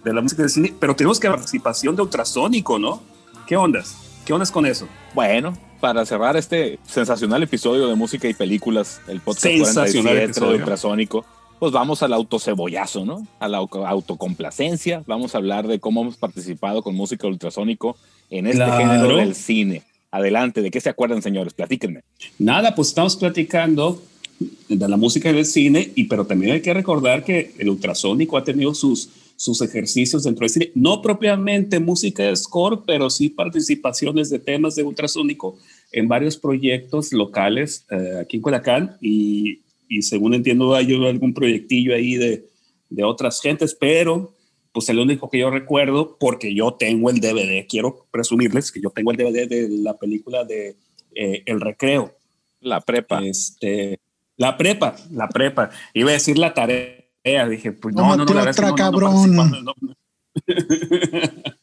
de 0.03 0.13
la 0.13 0.19
música 0.19 0.41
del 0.41 0.51
cine, 0.51 0.73
pero 0.77 0.93
tenemos 0.93 1.21
que 1.21 1.29
participación 1.29 1.95
de 1.95 2.01
ultrasónico, 2.01 2.77
¿no? 2.77 3.01
¿Qué 3.47 3.55
ondas? 3.55 3.95
¿Qué 4.25 4.33
ondas 4.33 4.51
con 4.51 4.65
eso? 4.65 4.89
Bueno, 5.13 5.57
para 5.79 6.05
cerrar 6.05 6.35
este 6.35 6.79
sensacional 6.85 7.41
episodio 7.43 7.87
de 7.87 7.95
música 7.95 8.27
y 8.27 8.33
películas, 8.33 8.99
el 9.07 9.21
podcast 9.21 9.43
Sensacional 9.43 10.15
47 10.15 10.23
episodio. 10.25 10.51
de 10.51 10.57
Ultrasónico, 10.57 11.25
pues 11.59 11.71
vamos 11.71 12.03
al 12.03 12.11
autocebollazo, 12.11 13.05
¿no? 13.05 13.25
A 13.39 13.47
la 13.47 13.61
au- 13.61 13.87
autocomplacencia. 13.87 15.01
Vamos 15.07 15.33
a 15.33 15.37
hablar 15.37 15.67
de 15.67 15.79
cómo 15.79 16.01
hemos 16.01 16.17
participado 16.17 16.81
con 16.83 16.95
música 16.95 17.25
ultrasónico 17.25 17.95
en 18.29 18.47
este 18.47 18.57
Claro. 18.65 18.77
género 18.85 19.15
del 19.15 19.33
cine. 19.33 19.83
Adelante, 20.11 20.61
¿de 20.61 20.71
qué 20.71 20.81
se 20.81 20.89
acuerdan, 20.89 21.21
señores? 21.21 21.53
Platíquenme. 21.53 22.01
Nada, 22.37 22.75
pues 22.75 22.89
estamos 22.89 23.15
platicando 23.15 24.01
de 24.39 24.89
la 24.89 24.97
música 24.97 25.29
y 25.29 25.33
del 25.33 25.45
cine, 25.45 25.91
y, 25.95 26.05
pero 26.05 26.25
también 26.25 26.53
hay 26.53 26.61
que 26.61 26.73
recordar 26.73 27.23
que 27.23 27.53
el 27.57 27.69
ultrasónico 27.69 28.37
ha 28.37 28.43
tenido 28.43 28.73
sus, 28.73 29.09
sus 29.35 29.61
ejercicios 29.61 30.23
dentro 30.23 30.43
del 30.43 30.49
cine, 30.49 30.71
no 30.75 31.01
propiamente 31.01 31.79
música 31.79 32.23
de 32.23 32.35
score, 32.35 32.81
pero 32.85 33.09
sí 33.09 33.29
participaciones 33.29 34.29
de 34.29 34.39
temas 34.39 34.75
de 34.75 34.83
ultrasónico 34.83 35.57
en 35.91 36.07
varios 36.07 36.37
proyectos 36.37 37.13
locales 37.13 37.85
eh, 37.91 38.19
aquí 38.21 38.37
en 38.37 38.41
Culiacán, 38.41 38.97
y, 39.01 39.61
y 39.87 40.01
según 40.01 40.33
entiendo 40.33 40.73
hay 40.73 40.93
algún 40.93 41.33
proyectillo 41.33 41.93
ahí 41.93 42.15
de, 42.15 42.45
de 42.89 43.03
otras 43.03 43.41
gentes, 43.41 43.75
pero 43.79 44.33
pues 44.71 44.89
el 44.89 44.97
único 44.97 45.29
que 45.29 45.37
yo 45.37 45.51
recuerdo, 45.51 46.17
porque 46.19 46.53
yo 46.53 46.73
tengo 46.73 47.11
el 47.11 47.19
DVD, 47.19 47.67
quiero 47.69 48.07
presumirles 48.09 48.71
que 48.71 48.81
yo 48.81 48.89
tengo 48.89 49.11
el 49.11 49.17
DVD 49.17 49.47
de 49.47 49.69
la 49.69 49.95
película 49.97 50.43
de 50.43 50.75
eh, 51.13 51.43
El 51.45 51.61
Recreo, 51.61 52.15
La 52.59 52.81
prepa. 52.81 53.23
este, 53.23 53.99
la 54.43 54.57
prepa, 54.57 54.95
la 55.11 55.29
prepa. 55.29 55.69
Iba 55.93 56.09
a 56.09 56.13
decir 56.13 56.37
la 56.37 56.53
tarea. 56.53 57.47
Dije, 57.49 57.71
pues 57.71 57.95
no, 57.95 58.17
no, 58.17 58.25
no, 58.25 58.33
la 58.33 58.49
otra, 58.49 58.71
no, 58.71 58.75
no, 58.75 58.75
no 58.75 58.75
cabrón. 58.75 59.95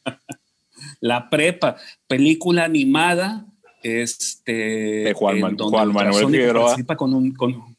La 0.99 1.29
prepa, 1.29 1.77
película 2.07 2.63
animada, 2.63 3.45
este. 3.83 4.51
De 4.53 5.13
Juan 5.15 5.39
Man- 5.39 5.57
Juan 5.57 5.91
Manuel 5.91 6.27
Figueroa. 6.27 6.75
con 6.95 7.13
un. 7.13 7.33
Con, 7.33 7.75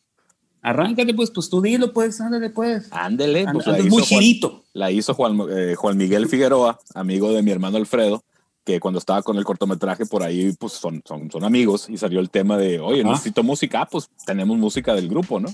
arráncate, 0.60 1.14
pues, 1.14 1.30
pues 1.30 1.48
tú 1.48 1.60
dilo, 1.60 1.92
pues, 1.92 2.20
ándale, 2.20 2.50
pues. 2.50 2.88
Ándele, 2.90 3.46
pues 3.52 3.66
la 3.66 3.78
hizo, 3.78 3.88
muy 3.88 4.02
Juan, 4.02 4.20
girito. 4.20 4.64
la 4.72 4.90
hizo 4.90 5.14
Juan, 5.14 5.38
eh, 5.50 5.74
Juan 5.76 5.96
Miguel 5.96 6.28
Figueroa, 6.28 6.78
amigo 6.94 7.32
de 7.32 7.42
mi 7.42 7.50
hermano 7.52 7.76
Alfredo, 7.76 8.24
que 8.64 8.80
cuando 8.80 8.98
estaba 8.98 9.22
con 9.22 9.36
el 9.36 9.44
cortometraje 9.44 10.06
por 10.06 10.22
ahí, 10.22 10.52
pues 10.58 10.74
son, 10.74 11.02
son, 11.04 11.30
son 11.30 11.44
amigos 11.44 11.88
y 11.88 11.96
salió 11.96 12.20
el 12.20 12.30
tema 12.30 12.56
de, 12.56 12.78
oye, 12.78 13.02
necesito 13.02 13.42
música, 13.42 13.82
ah, 13.82 13.88
pues 13.90 14.08
tenemos 14.24 14.56
música 14.56 14.94
del 14.94 15.08
grupo, 15.08 15.40
¿no? 15.40 15.48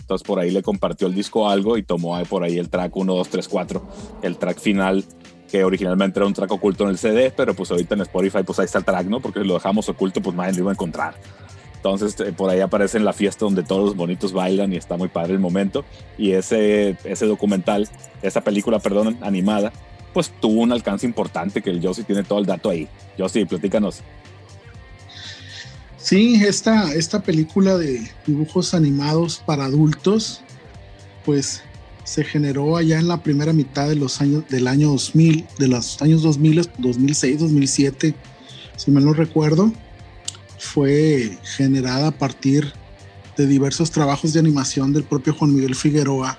Entonces 0.00 0.26
por 0.26 0.38
ahí 0.38 0.50
le 0.50 0.62
compartió 0.62 1.06
el 1.06 1.14
disco 1.14 1.48
algo 1.48 1.78
y 1.78 1.82
tomó 1.82 2.22
por 2.24 2.44
ahí 2.44 2.58
el 2.58 2.68
track 2.68 2.94
1, 2.94 3.14
2, 3.14 3.28
3, 3.28 3.48
4, 3.48 3.82
el 4.22 4.36
track 4.36 4.58
final, 4.60 5.04
que 5.50 5.64
originalmente 5.64 6.18
era 6.18 6.26
un 6.26 6.34
track 6.34 6.52
oculto 6.52 6.84
en 6.84 6.90
el 6.90 6.98
CD, 6.98 7.32
pero 7.34 7.54
pues 7.54 7.70
ahorita 7.70 7.94
en 7.94 8.02
Spotify 8.02 8.42
pues 8.44 8.58
ahí 8.58 8.66
está 8.66 8.78
el 8.78 8.84
track, 8.84 9.06
¿no? 9.06 9.20
Porque 9.20 9.40
si 9.40 9.46
lo 9.46 9.54
dejamos 9.54 9.88
oculto, 9.88 10.20
pues 10.20 10.36
nadie 10.36 10.52
lo 10.52 10.60
iba 10.60 10.70
a 10.70 10.74
encontrar. 10.74 11.14
Entonces 11.76 12.18
eh, 12.20 12.32
por 12.32 12.48
ahí 12.48 12.60
aparece 12.60 12.96
en 12.96 13.04
la 13.04 13.12
fiesta 13.12 13.44
donde 13.44 13.62
todos 13.62 13.84
los 13.84 13.96
bonitos 13.96 14.32
bailan 14.32 14.72
y 14.72 14.76
está 14.76 14.96
muy 14.96 15.08
padre 15.08 15.34
el 15.34 15.38
momento. 15.38 15.84
Y 16.16 16.32
ese, 16.32 16.96
ese 17.04 17.26
documental, 17.26 17.88
esa 18.22 18.40
película, 18.40 18.78
perdón, 18.78 19.18
animada, 19.20 19.70
pues 20.14 20.32
tuvo 20.40 20.62
un 20.62 20.72
alcance 20.72 21.04
importante 21.04 21.60
que 21.60 21.70
el 21.70 21.84
Josie 21.84 22.04
tiene 22.04 22.22
todo 22.22 22.38
el 22.38 22.46
dato 22.46 22.70
ahí. 22.70 22.88
Josie, 23.18 23.44
platícanos. 23.44 24.00
Sí, 25.98 26.42
esta, 26.44 26.92
esta 26.94 27.22
película 27.22 27.76
de 27.76 28.10
dibujos 28.26 28.74
animados 28.74 29.42
para 29.44 29.64
adultos, 29.64 30.42
pues 31.24 31.62
se 32.04 32.22
generó 32.22 32.76
allá 32.76 32.98
en 32.98 33.08
la 33.08 33.22
primera 33.22 33.52
mitad 33.52 33.88
de 33.88 33.96
los 33.96 34.20
años 34.20 34.44
del 34.48 34.68
año 34.68 34.90
2000, 34.90 35.46
de 35.58 35.68
los 35.68 36.00
años 36.00 36.22
2000, 36.22 36.70
2006, 36.78 37.40
2007, 37.40 38.14
si 38.76 38.90
mal 38.90 39.04
no 39.04 39.14
recuerdo, 39.14 39.72
fue 40.58 41.38
generada 41.42 42.08
a 42.08 42.12
partir 42.12 42.72
de 43.36 43.46
diversos 43.46 43.90
trabajos 43.90 44.32
de 44.32 44.40
animación 44.40 44.92
del 44.92 45.04
propio 45.04 45.34
Juan 45.34 45.54
Miguel 45.54 45.74
Figueroa, 45.74 46.38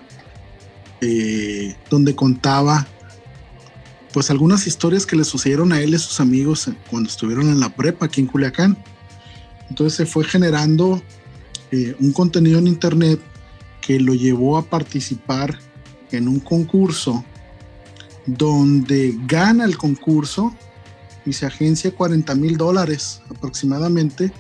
eh, 1.02 1.76
donde 1.90 2.16
contaba 2.16 2.88
pues 4.16 4.32
algunas 4.32 4.66
historias 4.66 5.06
que 5.06 5.18
le 5.18 5.26
sucedieron 5.26 5.74
a 5.74 5.82
él 5.82 5.90
y 5.90 5.96
a 5.96 6.00
sus 6.00 6.22
amigos 6.22 6.70
cuando 6.90 7.10
estuvieron 7.10 7.50
en 7.50 7.60
la 7.60 7.76
prepa 7.76 8.06
aquí 8.06 8.22
en 8.22 8.28
Culiacán. 8.28 8.78
Entonces 9.70 9.98
se 9.98 10.06
fue 10.06 10.24
generando 10.24 11.02
eh, 11.70 11.98
un 12.00 12.14
contenido 12.14 12.58
en 12.60 12.68
internet 12.68 13.20
que 13.82 14.00
lo 14.00 14.14
llevó 14.14 14.58
a 14.58 14.64
participar 14.64 15.60
en 16.12 16.30
un 16.30 16.40
concurso 16.40 17.26
donde 18.26 19.20
gana 19.28 19.66
el 19.66 19.78
concurso 19.78 20.56
y 21.26 21.34
se 21.34 21.46
agencia 21.46 21.94
40 21.94 22.36
mil 22.36 22.56
dólares 22.56 23.22
aproximadamente 23.30 24.32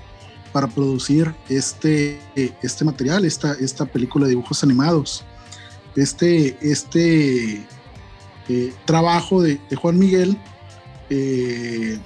para 0.54 0.68
producir 0.68 1.36
este, 1.50 2.18
este 2.64 2.86
material, 2.86 3.26
esta, 3.26 3.52
esta 3.56 3.86
película 3.86 4.24
de 4.24 4.30
dibujos 4.30 4.64
animados. 4.64 5.26
Este, 5.98 6.58
este 6.62 7.68
eh, 8.48 8.74
trabajo 8.86 9.42
de, 9.42 9.60
Juan 9.76 9.98
Miguel 9.98 10.38
eh, 11.10 11.98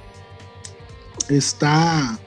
está 1.27 2.17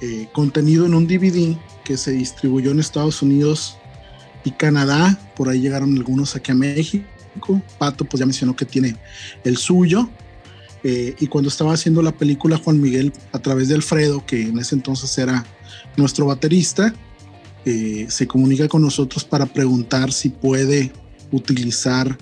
eh, 0.00 0.28
contenido 0.32 0.86
en 0.86 0.94
un 0.94 1.06
DVD 1.06 1.56
que 1.84 1.98
se 1.98 2.12
distribuyó 2.12 2.70
en 2.70 2.80
Estados 2.80 3.20
Unidos 3.20 3.76
y 4.44 4.50
Canadá. 4.52 5.18
Por 5.36 5.48
ahí 5.50 5.60
llegaron 5.60 5.94
algunos 5.96 6.34
aquí 6.36 6.52
a 6.52 6.54
México. 6.54 7.04
Pato, 7.78 8.04
pues 8.06 8.20
ya 8.20 8.26
mencionó 8.26 8.56
que 8.56 8.64
tiene 8.64 8.96
el 9.44 9.56
suyo. 9.56 10.08
y 10.84 11.26
cuando 11.28 11.48
estaba 11.48 11.72
haciendo 11.72 12.02
la 12.02 12.12
película, 12.12 12.58
Juan 12.58 12.78
Miguel, 12.80 13.12
a 13.32 13.38
través 13.38 13.68
de 13.68 13.74
Alfredo, 13.74 14.24
que 14.26 14.48
en 14.48 14.58
ese 14.58 14.74
entonces 14.74 15.16
era 15.16 15.44
nuestro 15.96 16.26
baterista, 16.26 16.94
se 17.64 18.26
comunica 18.28 18.68
con 18.68 18.82
nosotros 18.82 19.24
para 19.24 19.46
preguntar 19.46 20.12
si 20.12 20.28
puede 20.28 20.92
utilizar 21.32 22.16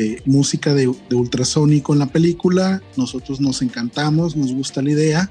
eh, 0.00 0.22
música 0.26 0.74
de, 0.74 0.86
ultrasónico 0.86 1.92
en 1.92 1.98
la 1.98 2.06
película. 2.06 2.80
Nosotros 2.96 3.40
nos 3.40 3.62
encantamos, 3.62 4.36
nos 4.36 4.52
gusta 4.52 4.80
la 4.80 4.92
idea. 4.92 5.28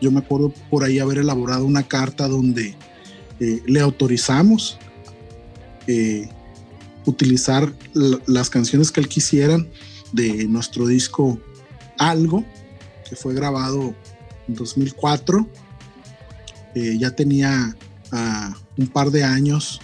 Yo 0.00 0.10
me 0.10 0.18
acuerdo 0.18 0.52
por 0.68 0.82
ahí 0.82 0.98
haber 0.98 1.18
elaborado 1.18 1.64
una 1.64 1.84
carta 1.84 2.26
donde 2.26 2.74
eh, 3.38 3.62
le 3.66 3.78
autorizamos 3.78 4.78
eh, 5.86 6.28
utilizar 7.06 7.72
las 8.26 8.50
canciones 8.50 8.90
que 8.90 8.98
él 8.98 9.06
quisieran 9.06 9.68
de 10.10 10.48
nuestro 10.48 10.88
disco 10.88 11.38
Algo, 11.96 12.44
que 13.08 13.14
fue 13.14 13.32
grabado 13.32 13.94
en 14.48 14.54
2004. 14.56 15.48
ya 16.98 17.14
tenía 17.14 17.76
ah, 18.10 18.56
un 18.76 18.88
par 18.88 19.12
de 19.12 19.22
años 19.22 19.80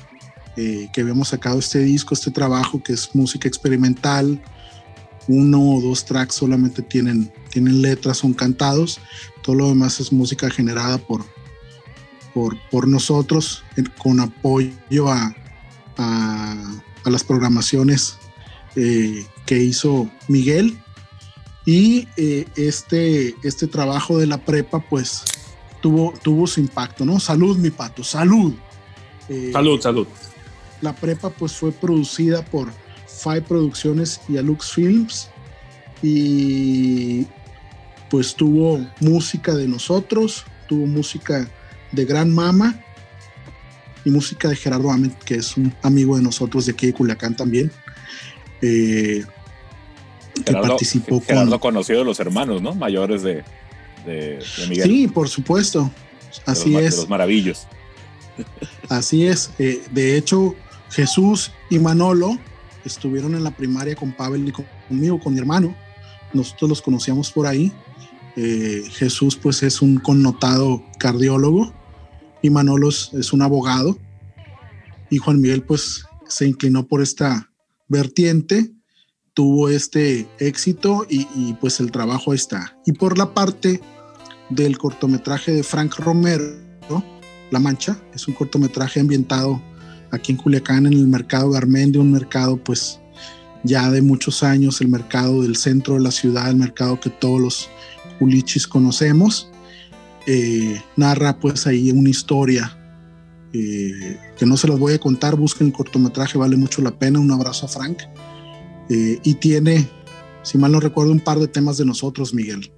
eh, 0.56 0.88
que 0.90 1.02
habíamos 1.02 1.28
sacado 1.28 1.58
este 1.58 1.80
disco, 1.80 2.14
este 2.14 2.30
trabajo 2.30 2.82
que 2.82 2.94
es 2.94 3.14
música 3.14 3.46
experimental. 3.46 4.40
Uno 5.28 5.60
o 5.60 5.80
dos 5.82 6.04
tracks 6.06 6.36
solamente 6.36 6.80
tienen, 6.80 7.30
tienen 7.50 7.82
letras, 7.82 8.18
son 8.18 8.32
cantados. 8.32 8.98
Todo 9.42 9.56
lo 9.56 9.68
demás 9.68 10.00
es 10.00 10.12
música 10.12 10.48
generada 10.48 10.96
por, 10.96 11.26
por, 12.32 12.56
por 12.70 12.88
nosotros, 12.88 13.64
con 13.98 14.20
apoyo 14.20 15.08
a, 15.08 15.34
a, 15.98 16.72
las 17.04 17.22
programaciones 17.22 18.16
eh, 18.76 19.26
que 19.44 19.58
hizo 19.58 20.08
Miguel. 20.28 20.78
Y 21.66 22.08
eh, 22.16 22.46
este, 22.56 23.34
este 23.42 23.66
trabajo 23.66 24.16
de 24.16 24.26
la 24.26 24.38
prepa, 24.38 24.80
pues 24.88 25.22
tuvo, 25.82 26.14
tuvo 26.22 26.46
su 26.46 26.60
impacto, 26.60 27.04
¿no? 27.04 27.20
Salud, 27.20 27.58
mi 27.58 27.70
pato, 27.70 28.02
salud. 28.02 28.54
salud, 29.52 29.80
salud. 29.80 30.06
La 30.80 30.94
prepa 30.94 31.30
pues 31.30 31.52
fue 31.52 31.72
producida 31.72 32.44
por 32.44 32.68
Five 33.06 33.42
Producciones 33.42 34.20
y 34.28 34.36
Alux 34.36 34.72
Films 34.72 35.30
y 36.02 37.26
pues 38.10 38.34
tuvo 38.34 38.86
música 39.00 39.54
de 39.54 39.66
nosotros, 39.66 40.44
tuvo 40.68 40.86
música 40.86 41.48
de 41.92 42.04
Gran 42.04 42.32
Mama 42.32 42.82
y 44.04 44.10
música 44.10 44.48
de 44.48 44.56
Gerardo 44.56 44.90
Amen, 44.90 45.14
que 45.24 45.36
es 45.36 45.56
un 45.56 45.74
amigo 45.82 46.16
de 46.16 46.22
nosotros 46.22 46.66
de 46.66 46.72
aquí 46.72 46.86
de 46.86 46.92
Culiacán 46.92 47.34
también. 47.36 47.72
Eh, 48.62 49.24
que 50.44 50.52
participó 50.52 51.20
Gerardo 51.20 51.58
conocido 51.58 52.00
de 52.00 52.04
los 52.04 52.20
hermanos, 52.20 52.62
¿no? 52.62 52.74
Mayores 52.74 53.22
de, 53.22 53.42
Miguel. 54.68 54.88
Sí, 54.88 55.08
por 55.08 55.28
supuesto. 55.28 55.90
Así 56.44 56.76
es. 56.76 56.92
De 56.92 56.96
los 56.98 57.08
maravillos. 57.08 57.66
Así 58.88 59.26
es. 59.26 59.50
Eh, 59.58 59.82
de 59.90 60.16
hecho, 60.16 60.54
Jesús 60.90 61.52
y 61.70 61.78
Manolo 61.78 62.38
estuvieron 62.84 63.34
en 63.34 63.44
la 63.44 63.50
primaria 63.50 63.96
con 63.96 64.12
Pavel 64.12 64.48
y 64.48 64.52
conmigo, 64.88 65.20
con 65.20 65.34
mi 65.34 65.38
hermano. 65.40 65.74
Nosotros 66.32 66.68
los 66.68 66.82
conocíamos 66.82 67.30
por 67.30 67.46
ahí. 67.46 67.72
Eh, 68.36 68.84
Jesús 68.90 69.36
pues 69.36 69.62
es 69.62 69.80
un 69.82 69.98
connotado 69.98 70.84
cardiólogo 70.98 71.72
y 72.42 72.50
Manolo 72.50 72.88
es 72.88 73.32
un 73.32 73.42
abogado. 73.42 73.98
Y 75.10 75.18
Juan 75.18 75.40
Miguel 75.40 75.62
pues 75.62 76.04
se 76.28 76.46
inclinó 76.46 76.86
por 76.86 77.02
esta 77.02 77.50
vertiente, 77.88 78.72
tuvo 79.34 79.68
este 79.68 80.28
éxito 80.38 81.06
y 81.08 81.54
pues 81.54 81.80
el 81.80 81.90
trabajo 81.90 82.34
está. 82.34 82.76
Y 82.84 82.92
por 82.92 83.16
la 83.16 83.34
parte 83.34 83.80
del 84.50 84.78
cortometraje 84.78 85.52
de 85.52 85.62
Frank 85.62 85.96
Romero, 85.98 86.44
La 87.50 87.58
Mancha, 87.58 87.98
es 88.14 88.26
un 88.28 88.34
cortometraje 88.34 89.00
ambientado 89.00 89.62
aquí 90.10 90.32
en 90.32 90.38
Culiacán, 90.38 90.86
en 90.86 90.92
el 90.92 91.06
mercado 91.06 91.50
Garmendia, 91.50 92.00
un 92.00 92.12
mercado 92.12 92.56
pues 92.56 93.00
ya 93.64 93.90
de 93.90 94.02
muchos 94.02 94.42
años, 94.42 94.80
el 94.80 94.88
mercado 94.88 95.42
del 95.42 95.56
centro 95.56 95.94
de 95.94 96.00
la 96.00 96.10
ciudad, 96.10 96.48
el 96.50 96.56
mercado 96.56 97.00
que 97.00 97.10
todos 97.10 97.40
los 97.40 97.68
culichis 98.18 98.66
conocemos. 98.66 99.50
Eh, 100.26 100.80
narra 100.96 101.38
pues 101.38 101.66
ahí 101.66 101.90
una 101.90 102.10
historia 102.10 102.76
eh, 103.52 104.18
que 104.36 104.44
no 104.44 104.56
se 104.56 104.68
las 104.68 104.78
voy 104.78 104.94
a 104.94 104.98
contar, 104.98 105.36
busquen 105.36 105.68
el 105.68 105.72
cortometraje, 105.72 106.36
vale 106.36 106.56
mucho 106.56 106.82
la 106.82 106.96
pena, 106.98 107.20
un 107.20 107.30
abrazo 107.30 107.66
a 107.66 107.68
Frank. 107.68 108.02
Eh, 108.88 109.18
y 109.22 109.34
tiene, 109.34 109.88
si 110.42 110.58
mal 110.58 110.72
no 110.72 110.80
recuerdo, 110.80 111.12
un 111.12 111.20
par 111.20 111.38
de 111.38 111.48
temas 111.48 111.76
de 111.78 111.84
nosotros, 111.84 112.34
Miguel. 112.34 112.70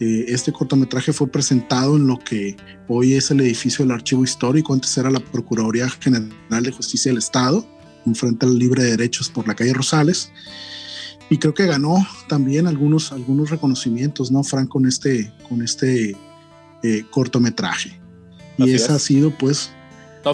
Eh, 0.00 0.24
este 0.28 0.52
cortometraje 0.52 1.12
fue 1.12 1.28
presentado 1.28 1.96
en 1.96 2.06
lo 2.06 2.18
que 2.18 2.56
hoy 2.88 3.14
es 3.14 3.30
el 3.30 3.40
edificio 3.40 3.84
del 3.84 3.92
Archivo 3.92 4.24
Histórico, 4.24 4.72
antes 4.72 4.96
era 4.98 5.10
la 5.10 5.20
Procuraduría 5.20 5.88
General 5.88 6.62
de 6.62 6.72
Justicia 6.72 7.10
del 7.10 7.18
Estado, 7.18 7.64
enfrente 8.04 8.44
al 8.44 8.58
Libre 8.58 8.82
de 8.82 8.90
Derechos 8.90 9.28
por 9.28 9.46
la 9.46 9.54
calle 9.54 9.72
Rosales. 9.72 10.32
Y 11.30 11.38
creo 11.38 11.54
que 11.54 11.66
ganó 11.66 12.06
también 12.28 12.66
algunos, 12.66 13.12
algunos 13.12 13.50
reconocimientos, 13.50 14.30
¿no, 14.30 14.42
Frank, 14.42 14.68
con 14.68 14.86
este, 14.86 15.32
con 15.48 15.62
este 15.62 16.16
eh, 16.82 17.04
cortometraje? 17.10 18.00
y 18.56 18.70
esa 18.70 18.94
ha 18.94 18.98
sido, 19.00 19.30
pues, 19.36 19.70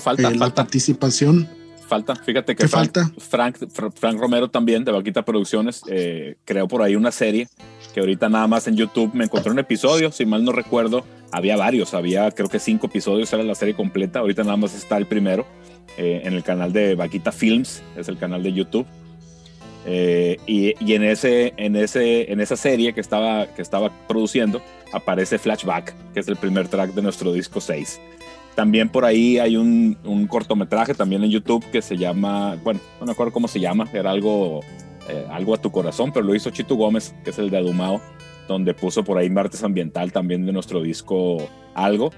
falta, 0.00 0.30
eh, 0.30 0.36
la 0.36 0.54
participación 0.54 1.48
falta. 1.90 2.16
Fíjate 2.16 2.56
que 2.56 2.66
Frank, 2.68 2.92
falta? 2.94 3.12
Frank, 3.18 3.56
Frank, 3.94 4.18
Romero 4.18 4.48
también, 4.48 4.84
de 4.84 4.92
Vaquita 4.92 5.22
Producciones, 5.22 5.82
creó 6.44 6.68
por 6.68 6.82
ahí 6.82 6.96
una 6.96 7.10
serie 7.10 7.48
que 7.92 8.00
ahorita 8.00 8.28
nada 8.28 8.46
más 8.46 8.66
en 8.68 8.76
YouTube 8.76 9.12
me 9.14 9.24
encontré 9.24 9.50
un 9.50 9.58
episodio, 9.58 10.12
si 10.12 10.24
mal 10.24 10.44
no 10.44 10.52
recuerdo, 10.52 11.04
había 11.32 11.56
varios, 11.56 11.94
había 11.94 12.30
creo 12.30 12.48
que 12.48 12.58
cinco 12.58 12.86
episodios, 12.86 13.32
era 13.32 13.42
la 13.42 13.54
serie 13.54 13.74
completa, 13.74 14.20
ahorita 14.20 14.44
nada 14.44 14.56
más 14.56 14.74
está 14.74 14.96
el 14.96 15.06
primero 15.06 15.46
eh, 15.96 16.22
en 16.24 16.34
el 16.34 16.42
canal 16.42 16.72
de 16.72 16.94
Vaquita 16.94 17.32
Films, 17.32 17.82
es 17.96 18.08
el 18.08 18.18
canal 18.18 18.42
de 18.42 18.52
YouTube. 18.52 18.86
Eh, 19.86 20.36
y, 20.46 20.74
y, 20.84 20.94
en, 20.94 21.02
ese, 21.02 21.54
en, 21.56 21.74
ese, 21.74 22.30
en 22.30 22.40
esa 22.40 22.56
serie 22.56 22.92
que 22.92 23.00
estaba, 23.00 23.46
que 23.46 23.62
estaba 23.62 23.90
produciendo 24.06 24.60
aparece 24.92 25.38
Flashback, 25.38 25.94
que 26.12 26.20
es 26.20 26.28
el 26.28 26.36
primer 26.36 26.68
track 26.68 26.92
de 26.92 27.00
nuestro 27.00 27.32
disco 27.32 27.60
6. 27.60 27.98
También 28.54 28.88
por 28.88 29.04
ahí 29.04 29.38
hay 29.38 29.56
un, 29.56 29.96
un 30.04 30.26
cortometraje 30.26 30.94
también 30.94 31.22
en 31.24 31.30
YouTube 31.30 31.64
que 31.70 31.82
se 31.82 31.96
llama, 31.96 32.56
bueno, 32.62 32.80
no 32.98 33.06
me 33.06 33.12
acuerdo 33.12 33.32
cómo 33.32 33.48
se 33.48 33.60
llama, 33.60 33.86
era 33.92 34.10
algo 34.10 34.60
eh, 35.10 35.26
algo 35.30 35.54
a 35.54 35.58
tu 35.58 35.72
corazón, 35.72 36.12
pero 36.12 36.24
lo 36.24 36.34
hizo 36.34 36.50
Chito 36.50 36.76
Gómez, 36.76 37.14
que 37.24 37.30
es 37.30 37.38
el 37.38 37.50
de 37.50 37.58
Adumao, 37.58 38.00
donde 38.46 38.74
puso 38.74 39.02
por 39.02 39.18
ahí 39.18 39.28
Martes 39.28 39.64
Ambiental 39.64 40.12
también 40.12 40.46
de 40.46 40.52
nuestro 40.52 40.82
disco 40.82 41.48
Algo, 41.74 42.12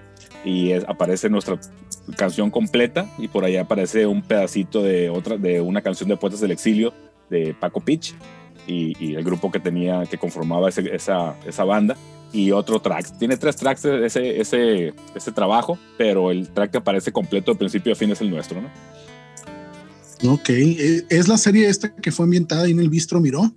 y 0.44 0.72
aparece 0.72 1.30
nuestra 1.30 1.59
canción 2.16 2.50
completa, 2.50 3.06
y 3.18 3.28
por 3.28 3.44
ahí 3.44 3.56
aparece 3.56 4.06
un 4.06 4.20
pedacito 4.22 4.82
de, 4.82 5.09
otra, 5.09 5.36
de 5.38 5.60
una 5.60 5.80
canción 5.80 6.09
de 6.09 6.16
Poetas 6.16 6.40
del 6.40 6.50
Exilio 6.50 6.92
de 7.30 7.54
Paco 7.54 7.80
Pitch, 7.80 8.14
y, 8.66 9.14
el 9.14 9.24
grupo 9.24 9.50
que 9.50 9.59
tenía, 9.59 10.04
que 10.06 10.18
conformaba 10.18 10.68
esa, 10.68 11.36
esa 11.46 11.64
banda, 11.64 11.96
y 12.32 12.50
otro 12.50 12.80
track. 12.80 13.18
Tiene 13.18 13.36
tres 13.36 13.56
tracks 13.56 13.84
ese, 13.84 14.40
ese, 14.40 14.94
ese 15.14 15.32
trabajo, 15.32 15.78
pero 15.98 16.30
el 16.30 16.48
track 16.48 16.72
que 16.72 16.78
aparece 16.78 17.12
completo 17.12 17.52
de 17.52 17.59
principio 17.59 17.92
a 17.92 17.96
fin 17.96 18.10
es 18.10 18.20
el 18.20 18.30
nuestro, 18.30 18.60
¿no? 18.60 18.70
Ok, 20.24 20.50
eh, 20.50 21.04
¿es 21.10 21.28
la 21.28 21.36
serie 21.36 21.68
esta 21.68 21.94
que 21.94 22.12
fue 22.12 22.24
ambientada 22.24 22.68
en 22.68 22.78
el 22.78 22.88
Bistro 22.88 23.20
Miró? 23.20 23.52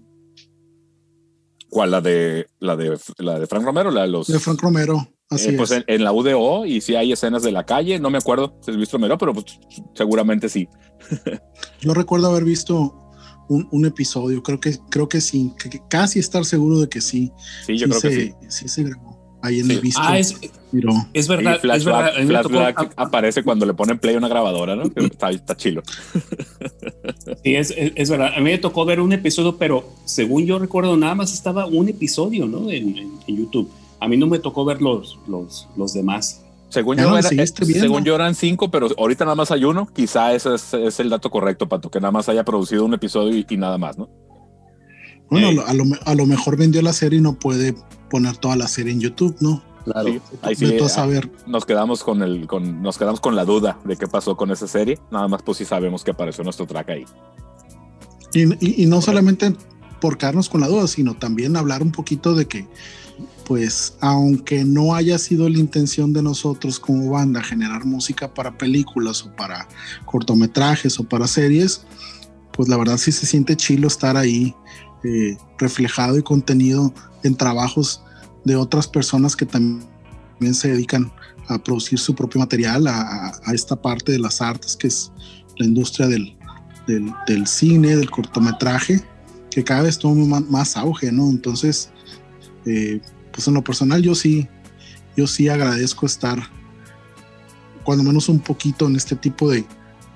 ¿Cuál? 1.70 1.92
¿La 1.92 2.02
de, 2.02 2.48
la 2.60 2.76
de, 2.76 2.98
la 3.18 3.40
de 3.40 3.48
Frank 3.48 3.64
Romero? 3.64 3.92
La 3.92 4.02
de, 4.04 4.08
los, 4.08 4.28
de 4.28 4.40
Frank 4.40 4.62
Romero, 4.62 5.08
así 5.30 5.50
eh, 5.50 5.54
pues 5.54 5.72
En, 5.86 6.04
la 6.04 6.12
UDO, 6.12 6.66
y 6.66 6.82
si 6.82 6.96
hay 6.96 7.12
escenas 7.12 7.44
de 7.44 7.52
la 7.52 7.66
calle, 7.66 8.00
no 8.00 8.10
me 8.10 8.18
acuerdo 8.18 8.58
si 8.62 8.72
es 8.72 8.78
Bistro 8.78 8.98
Miró, 8.98 9.18
pero 9.18 9.34
pues, 9.34 9.60
seguramente 9.94 10.50
sí. 10.50 10.68
Yo 11.82 11.94
recuerdo 11.94 12.28
haber 12.28 12.46
visto 12.46 13.05
un, 13.48 13.86
episodio, 13.86 14.42
creo 14.44 14.60
que, 14.60 14.78
creo 14.90 15.08
que 15.08 15.22
sí, 15.22 15.52
casi 15.90 16.20
estar 16.20 16.46
seguro 16.46 16.80
de 16.80 16.90
que 16.90 17.02
sí. 17.02 17.32
Sí, 17.66 17.78
yo 17.78 17.88
creo 17.88 18.02
que 18.02 18.12
sí. 18.12 18.34
Sí 18.50 18.68
se 18.68 18.84
grabó. 18.84 19.40
ahí 19.42 19.60
en 19.60 19.72
el 19.72 19.80
visto. 19.80 20.02
Ah, 20.04 20.18
es, 20.18 20.36
es 21.14 21.28
verdad. 21.28 21.60
Y 21.64 21.70
es 21.70 21.86
verdad. 21.86 22.10
Flashback 22.26 22.94
aparece 22.96 23.44
cuando 23.44 23.66
le 23.66 23.74
ponen 23.74 24.00
play 24.00 24.16
a 24.16 24.18
una 24.18 24.28
grabadora, 24.28 24.76
¿no? 24.76 24.84
está, 24.96 25.30
está 25.30 25.56
chilo. 25.56 25.84
Sí, 27.44 27.56
es, 27.56 27.74
es, 27.78 28.10
verdad. 28.10 28.32
A 28.36 28.40
mí 28.40 28.46
me 28.46 28.58
tocó 28.58 28.86
ver 28.86 29.00
un 29.00 29.14
episodio, 29.14 29.58
pero 29.58 29.88
según 30.06 30.46
yo 30.46 30.58
recuerdo, 30.58 30.98
nada 30.98 31.14
más 31.14 31.32
estaba 31.32 31.68
un 31.68 31.90
episodio, 31.90 32.48
¿no? 32.48 32.72
En, 32.72 32.98
en, 32.98 33.38
YouTube. 33.38 33.70
A 34.00 34.08
mí 34.08 34.18
no 34.18 34.26
me 34.26 34.40
tocó 34.40 34.66
ver 34.66 34.82
los, 34.82 35.20
los, 35.28 35.68
los 35.76 35.94
demás. 35.94 36.45
Según, 36.76 36.98
yo, 36.98 37.18
era, 37.18 37.30
según 37.48 38.04
yo 38.04 38.16
eran 38.16 38.36
cinco, 38.36 38.70
pero 38.70 38.90
ahorita 38.98 39.24
nada 39.24 39.36
más 39.36 39.50
hay 39.50 39.64
uno. 39.64 39.88
Quizá 39.88 40.34
ese 40.34 40.56
es, 40.56 40.74
es, 40.74 41.00
el 41.00 41.10
dato 41.10 41.32
correcto, 41.32 41.70
Pato, 41.70 41.90
que 41.90 42.02
nada 42.02 42.12
más 42.12 42.28
haya 42.28 42.44
producido 42.44 42.84
un 42.84 42.94
episodio 42.94 43.34
y, 43.34 43.46
y 43.50 43.56
nada 43.56 43.78
más, 43.78 43.98
¿no? 43.98 44.10
Bueno, 45.30 45.52
eh. 45.52 45.64
a, 45.66 45.74
lo, 45.74 45.86
a 46.06 46.16
lo 46.16 46.26
mejor 46.26 46.58
vendió 46.58 46.82
la 46.82 46.92
serie 46.92 47.20
y 47.20 47.22
no 47.22 47.40
puede 47.40 47.76
poner 48.10 48.36
toda 48.36 48.58
la 48.58 48.68
serie 48.68 48.92
en 48.92 49.00
YouTube, 49.00 49.38
¿no? 49.40 49.64
Claro, 49.86 50.10
sí, 50.10 50.22
ahí 50.42 50.56
sí, 50.56 50.78
saber. 50.90 51.32
nos 51.48 51.66
quedamos 51.66 52.04
con 52.04 52.22
el, 52.22 52.46
con, 52.46 52.82
nos 52.82 52.98
quedamos 52.98 53.22
con 53.22 53.38
la 53.38 53.46
duda 53.46 53.80
de 53.86 53.96
qué 53.96 54.08
pasó 54.08 54.36
con 54.36 54.52
esa 54.52 54.68
serie. 54.68 55.00
Nada 55.12 55.30
más, 55.30 55.44
pues 55.44 55.60
sí 55.60 55.64
sabemos 55.64 56.04
que 56.04 56.12
apareció 56.12 56.44
nuestro 56.44 56.68
track 56.68 56.90
ahí. 56.90 57.06
Y, 58.34 58.54
y, 58.60 58.84
y 58.84 58.86
no 58.86 59.02
solamente 59.02 59.56
por 60.02 60.18
quedarnos 60.18 60.50
con 60.50 60.60
la 60.60 60.68
duda, 60.68 60.88
sino 60.88 61.16
también 61.16 61.56
hablar 61.56 61.82
un 61.82 61.94
poquito 61.94 62.36
de 62.36 62.48
que, 62.48 62.68
pues, 63.46 63.96
aunque 64.02 64.66
no 64.66 64.96
haya 64.96 65.18
sido 65.18 65.48
la 65.48 65.60
intención 65.60 66.12
de 66.14 66.24
nosotros 66.24 66.80
como 66.80 67.12
banda 67.12 67.44
generar 67.44 67.86
música 67.86 68.34
para 68.34 68.58
películas 68.58 69.24
o 69.24 69.36
para 69.36 69.68
cortometrajes 70.06 71.00
o 71.00 71.04
para 71.04 71.28
series, 71.28 71.86
pues 72.52 72.68
la 72.68 72.78
verdad 72.78 72.98
sí 72.98 73.12
se 73.12 73.26
siente 73.26 73.56
chilo 73.56 73.88
estar 73.88 74.18
ahí 74.18 74.56
eh, 75.04 75.38
reflejado 75.60 76.18
y 76.18 76.24
contenido 76.24 76.94
en 77.24 77.36
trabajos 77.36 78.02
de 78.46 78.56
otras 78.56 78.88
personas 78.88 79.36
que 79.36 79.46
también 79.46 79.86
se 80.54 80.70
dedican 80.70 81.12
a 81.48 81.60
producir 81.60 82.00
su 82.00 82.16
propio 82.16 82.40
material, 82.40 82.88
a, 82.88 83.34
esta 83.54 83.80
parte 83.80 84.12
de 84.12 84.20
las 84.20 84.42
artes 84.42 84.76
que 84.76 84.88
es 84.88 85.12
la 85.58 85.68
industria 85.68 86.08
del, 86.08 86.36
del, 86.88 87.14
del 87.28 87.46
cine, 87.46 87.96
del 87.96 88.10
cortometraje, 88.10 89.04
que 89.52 89.64
cada 89.64 89.84
vez 89.84 90.00
toma 90.00 90.40
más 90.40 90.76
auge, 90.76 91.12
¿no? 91.12 91.30
Entonces, 91.30 91.92
eh, 92.66 93.00
pues 93.36 93.48
en 93.50 93.54
lo 93.54 93.64
personal 93.64 94.02
yo 94.02 94.16
sí, 94.16 94.48
yo 95.18 95.28
sí 95.28 95.50
agradezco 95.50 96.06
estar 96.06 96.40
cuando 97.84 98.04
menos 98.04 98.30
un 98.30 98.40
poquito 98.40 98.88
en 98.88 98.96
este 98.96 99.16
tipo 99.16 99.50
de, 99.50 99.66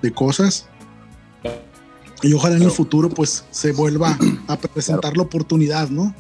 de 0.02 0.12
cosas. 0.12 0.68
Y 2.22 2.34
ojalá 2.34 2.56
en 2.56 2.64
el 2.64 2.72
futuro 2.72 3.10
pues 3.10 3.46
se 3.52 3.74
vuelva 3.74 4.18
a 4.48 4.58
presentar 4.74 5.16
la 5.18 5.24
oportunidad, 5.24 5.90
¿no? 5.90 6.16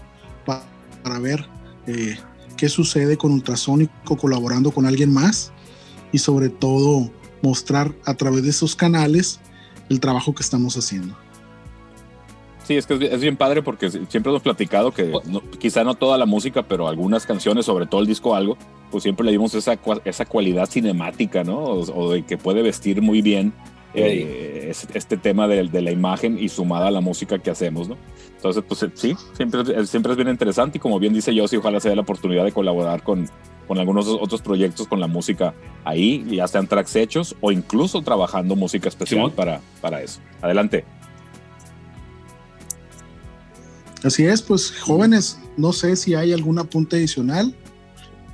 Para, 0.45 0.63
para 1.01 1.19
ver 1.19 1.45
eh, 1.87 2.17
qué 2.57 2.69
sucede 2.69 3.17
con 3.17 3.31
Ultrasónico 3.31 4.17
colaborando 4.17 4.71
con 4.71 4.85
alguien 4.85 5.13
más 5.13 5.51
y 6.11 6.17
sobre 6.19 6.49
todo 6.49 7.09
mostrar 7.41 7.95
a 8.05 8.13
través 8.13 8.43
de 8.43 8.49
esos 8.49 8.75
canales 8.75 9.39
el 9.89 9.99
trabajo 9.99 10.35
que 10.35 10.43
estamos 10.43 10.77
haciendo. 10.77 11.17
Sí, 12.69 12.77
es 12.77 12.85
que 12.85 12.93
es, 12.93 13.01
es 13.01 13.19
bien 13.19 13.35
padre 13.35 13.63
porque 13.63 13.89
siempre 13.89 14.29
hemos 14.29 14.43
platicado 14.43 14.91
que 14.91 15.11
no, 15.25 15.41
quizá 15.57 15.83
no 15.83 15.95
toda 15.95 16.19
la 16.19 16.27
música, 16.27 16.61
pero 16.61 16.87
algunas 16.87 17.25
canciones, 17.25 17.65
sobre 17.65 17.87
todo 17.87 17.99
el 17.99 18.05
disco 18.05 18.35
algo, 18.35 18.59
pues 18.91 19.01
siempre 19.01 19.25
le 19.25 19.31
dimos 19.31 19.55
esa, 19.55 19.79
esa 20.05 20.25
cualidad 20.25 20.69
cinemática, 20.69 21.43
¿no? 21.43 21.57
O, 21.57 21.79
o 21.79 22.11
de 22.11 22.21
que 22.21 22.37
puede 22.37 22.61
vestir 22.61 23.01
muy 23.01 23.23
bien 23.23 23.53
eh, 23.95 24.71
este 24.93 25.17
tema 25.17 25.47
de, 25.47 25.63
de, 25.63 25.81
la 25.81 25.89
imagen 25.89 26.37
y 26.37 26.47
sumada 26.47 26.89
a 26.89 26.91
la 26.91 27.01
música 27.01 27.39
que 27.39 27.49
hacemos, 27.49 27.89
¿no? 27.89 27.97
Entonces, 28.35 28.63
pues 28.67 28.85
sí, 28.93 29.15
siempre, 29.33 29.87
siempre 29.87 30.11
es 30.11 30.15
bien 30.15 30.29
interesante 30.29 30.77
y 30.77 30.79
como 30.79 30.99
bien 30.99 31.11
dice 31.11 31.33
Yossi, 31.33 31.55
ojalá 31.55 31.79
sea 31.79 31.95
la 31.95 32.03
oportunidad 32.03 32.45
de 32.45 32.51
colaborar 32.51 33.01
con, 33.01 33.27
con 33.67 33.79
algunos 33.79 34.07
otros 34.07 34.43
proyectos 34.43 34.87
con 34.87 34.99
la 34.99 35.07
música 35.07 35.55
ahí, 35.85 36.23
ya 36.29 36.47
sean 36.47 36.67
tracks 36.67 36.95
hechos 36.95 37.35
o 37.41 37.51
incluso 37.51 38.03
trabajando 38.03 38.55
música 38.55 38.89
especial 38.89 39.29
sí. 39.29 39.33
para, 39.35 39.59
para 39.81 40.03
eso. 40.03 40.19
Adelante. 40.43 40.85
Así 44.03 44.25
es, 44.25 44.41
pues 44.41 44.71
jóvenes, 44.71 45.39
no 45.57 45.73
sé 45.73 45.95
si 45.95 46.15
hay 46.15 46.33
algún 46.33 46.57
apunte 46.59 46.95
adicional. 46.95 47.53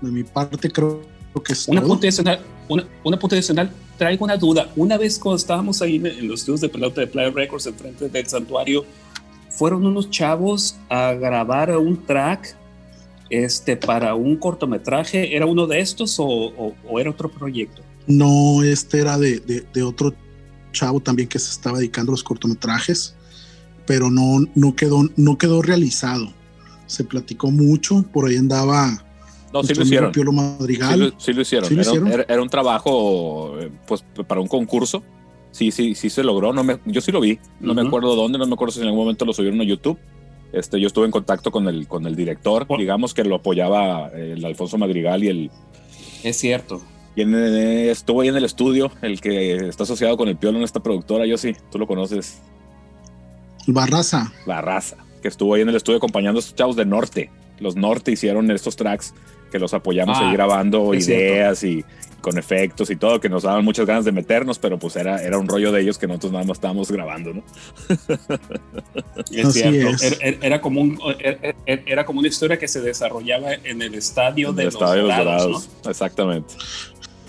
De 0.01 0.11
mi 0.11 0.23
parte 0.23 0.69
creo 0.69 1.01
que 1.43 1.53
es 1.53 1.67
un 1.67 1.77
apunte 1.77 2.07
adicional. 2.07 2.39
Una, 2.67 2.87
un 3.03 3.13
apunte 3.13 3.35
adicional, 3.35 3.71
traigo 3.97 4.25
una 4.25 4.37
duda. 4.37 4.71
Una 4.75 4.97
vez 4.97 5.17
cuando 5.17 5.37
estábamos 5.37 5.81
ahí 5.81 5.95
en 5.95 6.27
los 6.27 6.41
estudios 6.41 6.61
de 6.61 6.69
pelota 6.69 7.01
de 7.01 7.07
Play 7.07 7.31
Records 7.31 7.65
enfrente 7.65 8.09
del 8.09 8.27
santuario, 8.27 8.85
fueron 9.49 9.85
unos 9.85 10.09
chavos 10.09 10.75
a 10.89 11.13
grabar 11.13 11.75
un 11.77 12.05
track 12.05 12.55
este, 13.29 13.77
para 13.77 14.15
un 14.15 14.35
cortometraje. 14.37 15.35
¿Era 15.35 15.45
uno 15.45 15.67
de 15.67 15.79
estos 15.79 16.19
o, 16.19 16.25
o, 16.25 16.75
o 16.87 16.99
era 16.99 17.09
otro 17.09 17.29
proyecto? 17.29 17.81
No, 18.07 18.61
este 18.63 18.99
era 18.99 19.17
de, 19.17 19.39
de, 19.39 19.65
de, 19.73 19.83
otro 19.83 20.13
chavo 20.71 20.99
también 20.99 21.27
que 21.27 21.39
se 21.39 21.51
estaba 21.51 21.79
dedicando 21.79 22.11
a 22.11 22.13
los 22.13 22.23
cortometrajes, 22.23 23.14
pero 23.85 24.09
no, 24.09 24.39
no, 24.55 24.75
quedó, 24.75 25.09
no 25.15 25.37
quedó 25.37 25.61
realizado. 25.61 26.33
Se 26.87 27.03
platicó 27.03 27.51
mucho, 27.51 28.03
por 28.13 28.27
ahí 28.27 28.37
andaba 28.37 29.05
no, 29.55 29.63
sí 29.63 29.73
lo 29.73 29.83
hicieron. 29.83 30.11
Piolo 30.11 30.33
Madrigal. 30.33 30.93
Sí, 30.93 30.99
lo, 30.99 31.19
sí 31.19 31.33
lo 31.33 31.41
hicieron. 31.41 31.69
¿Sí 31.69 31.75
lo 31.75 31.81
hicieron? 31.81 32.11
Era, 32.11 32.25
era, 32.27 32.41
un 32.41 32.49
trabajo 32.49 33.55
pues, 33.87 34.03
para 34.27 34.41
un 34.41 34.47
concurso. 34.47 35.01
Sí, 35.51 35.71
sí, 35.71 35.95
sí 35.95 36.09
se 36.09 36.23
logró. 36.23 36.51
No 36.51 36.63
me, 36.63 36.79
yo 36.85 36.99
sí 36.99 37.11
lo 37.11 37.21
vi. 37.21 37.39
No 37.61 37.71
uh 37.71 37.75
-huh. 37.75 37.81
me 37.81 37.87
acuerdo 37.87 38.15
dónde, 38.15 38.37
no 38.37 38.45
me 38.45 38.53
acuerdo 38.53 38.73
si 38.73 38.81
en 38.81 38.87
algún 38.87 38.99
momento 38.99 39.23
lo 39.23 39.31
subieron 39.31 39.61
a 39.61 39.63
YouTube. 39.63 39.97
Este, 40.51 40.79
yo 40.79 40.87
estuve 40.87 41.05
en 41.05 41.11
contacto 41.11 41.51
con 41.51 41.67
el, 41.69 41.87
con 41.87 42.05
el 42.05 42.15
director, 42.15 42.65
oh. 42.67 42.77
digamos 42.77 43.13
que 43.13 43.23
lo 43.23 43.35
apoyaba 43.35 44.09
el 44.09 44.43
Alfonso 44.45 44.77
Madrigal 44.77 45.23
y 45.23 45.27
el... 45.27 45.51
Es 46.23 46.37
cierto. 46.37 46.81
Y 47.15 47.21
en, 47.21 47.33
estuvo 47.35 48.21
ahí 48.21 48.27
en 48.27 48.35
el 48.35 48.43
estudio, 48.43 48.91
el 49.01 49.21
que 49.21 49.55
está 49.67 49.83
asociado 49.83 50.17
con 50.17 50.27
el 50.27 50.37
Piolo 50.37 50.57
en 50.57 50.63
esta 50.63 50.81
productora, 50.81 51.25
yo 51.25 51.37
sí, 51.37 51.55
tú 51.71 51.79
lo 51.79 51.87
conoces. 51.87 52.41
Barraza. 53.67 54.31
Barraza, 54.45 54.97
que 55.21 55.27
estuvo 55.27 55.53
ahí 55.53 55.61
en 55.61 55.69
el 55.69 55.75
estudio 55.75 55.97
acompañando 55.97 56.39
a 56.39 56.41
estos 56.41 56.55
chavos 56.55 56.75
de 56.75 56.85
Norte. 56.85 57.29
Los 57.59 57.75
Norte 57.75 58.11
hicieron 58.11 58.51
estos 58.51 58.75
tracks 58.75 59.13
que 59.51 59.59
los 59.59 59.73
apoyamos 59.73 60.17
ah, 60.19 60.27
ahí 60.27 60.33
grabando 60.33 60.93
ideas 60.93 61.63
y 61.63 61.85
con 62.25 62.39
efectos 62.39 62.89
y 62.89 62.95
todo, 62.95 63.19
que 63.19 63.29
nos 63.29 63.43
daban 63.43 63.63
muchas 63.63 63.85
ganas 63.85 64.03
de 64.03 64.11
meternos, 64.11 64.57
pero 64.57 64.79
pues 64.79 64.95
era, 64.95 65.21
era 65.21 65.37
un 65.37 65.47
rollo 65.47 65.71
de 65.71 65.81
ellos 65.81 65.99
que 65.99 66.07
nosotros 66.07 66.31
nada 66.31 66.43
más 66.43 66.57
estábamos 66.57 66.91
grabando, 66.91 67.35
¿no? 67.35 67.43
es 69.31 69.53
cierto, 69.53 69.89
es. 69.89 70.17
Era, 70.19 70.37
era, 70.41 70.61
como 70.61 70.81
un, 70.81 70.99
era, 71.19 71.55
era, 71.65 72.05
como 72.05 72.19
una 72.19 72.27
historia 72.27 72.57
que 72.57 72.67
se 72.67 72.81
desarrollaba 72.81 73.53
en 73.53 73.79
el 73.83 73.93
estadio 73.93 74.53
de, 74.53 74.63
el 74.63 74.65
los, 74.65 74.73
estadio 74.73 75.03
dorados, 75.03 75.19
de 75.19 75.25
los 75.25 75.43
Dorados, 75.43 75.69
¿no? 75.83 75.91
exactamente. 75.91 76.53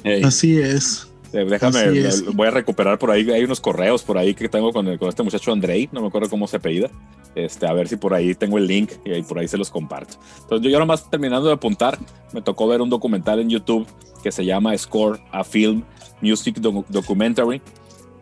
Hey. 0.03 0.23
Así 0.25 0.59
es. 0.59 1.07
Déjame, 1.33 1.79
Así 1.79 1.99
es. 1.99 2.25
voy 2.35 2.47
a 2.49 2.51
recuperar 2.51 2.99
por 2.99 3.11
ahí, 3.11 3.29
hay 3.31 3.45
unos 3.45 3.61
correos 3.61 4.03
por 4.03 4.17
ahí 4.17 4.35
que 4.35 4.49
tengo 4.49 4.73
con, 4.73 4.87
el, 4.87 4.99
con 4.99 5.09
este 5.09 5.23
muchacho 5.23 5.53
Andrei, 5.53 5.89
no 5.93 6.01
me 6.01 6.09
acuerdo 6.09 6.31
cómo 6.31 6.47
se 6.47 6.57
apellida. 6.57 6.91
Este, 7.35 7.67
a 7.67 7.73
ver 7.75 7.87
si 7.87 7.97
por 7.97 8.15
ahí 8.15 8.35
tengo 8.35 8.57
el 8.57 8.67
link 8.67 8.93
y 9.05 9.21
por 9.23 9.39
ahí 9.39 9.47
se 9.47 9.59
los 9.59 9.71
comparto. 9.71 10.17
Entonces, 10.41 10.65
yo, 10.65 10.71
yo 10.71 10.79
nomás 10.79 11.11
terminando 11.11 11.49
de 11.49 11.53
apuntar, 11.53 11.99
me 12.33 12.41
tocó 12.41 12.67
ver 12.67 12.81
un 12.81 12.89
documental 12.89 13.41
en 13.41 13.51
YouTube 13.51 13.87
que 14.23 14.33
se 14.33 14.45
llama 14.45 14.77
Score 14.79 15.21
a 15.31 15.45
Film 15.45 15.83
Music 16.23 16.57
Do 16.59 16.85
Documentary, 16.89 17.61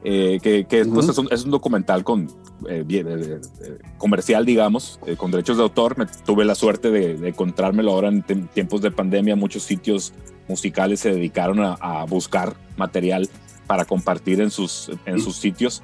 eh, 0.02 0.40
que, 0.42 0.64
que 0.64 0.82
uh 0.82 0.84
-huh. 0.84 0.94
pues 0.94 1.08
es, 1.08 1.18
un, 1.18 1.28
es, 1.30 1.44
un, 1.44 1.52
documental 1.52 2.02
con, 2.02 2.28
eh, 2.68 2.82
bien, 2.84 3.06
eh, 3.08 3.40
comercial, 3.98 4.44
digamos, 4.44 4.98
eh, 5.06 5.16
con 5.16 5.30
derechos 5.30 5.56
de 5.56 5.62
autor. 5.62 5.96
Me, 5.96 6.06
tuve 6.06 6.44
la 6.44 6.54
suerte 6.54 6.90
de, 6.90 7.14
de 7.16 7.28
encontrármelo 7.28 7.92
ahora 7.92 8.08
en 8.08 8.22
tiempos 8.48 8.80
de 8.80 8.90
pandemia. 8.90 9.36
Muchos 9.36 9.62
sitios 9.62 10.12
musicales 10.48 11.00
se 11.00 11.12
dedicaron 11.12 11.60
a, 11.60 11.74
a 11.74 12.04
buscar 12.04 12.54
material 12.76 13.28
para 13.66 13.84
compartir 13.84 14.40
en 14.40 14.50
sus, 14.50 14.90
en 15.06 15.20
sus 15.20 15.36
sitios 15.36 15.82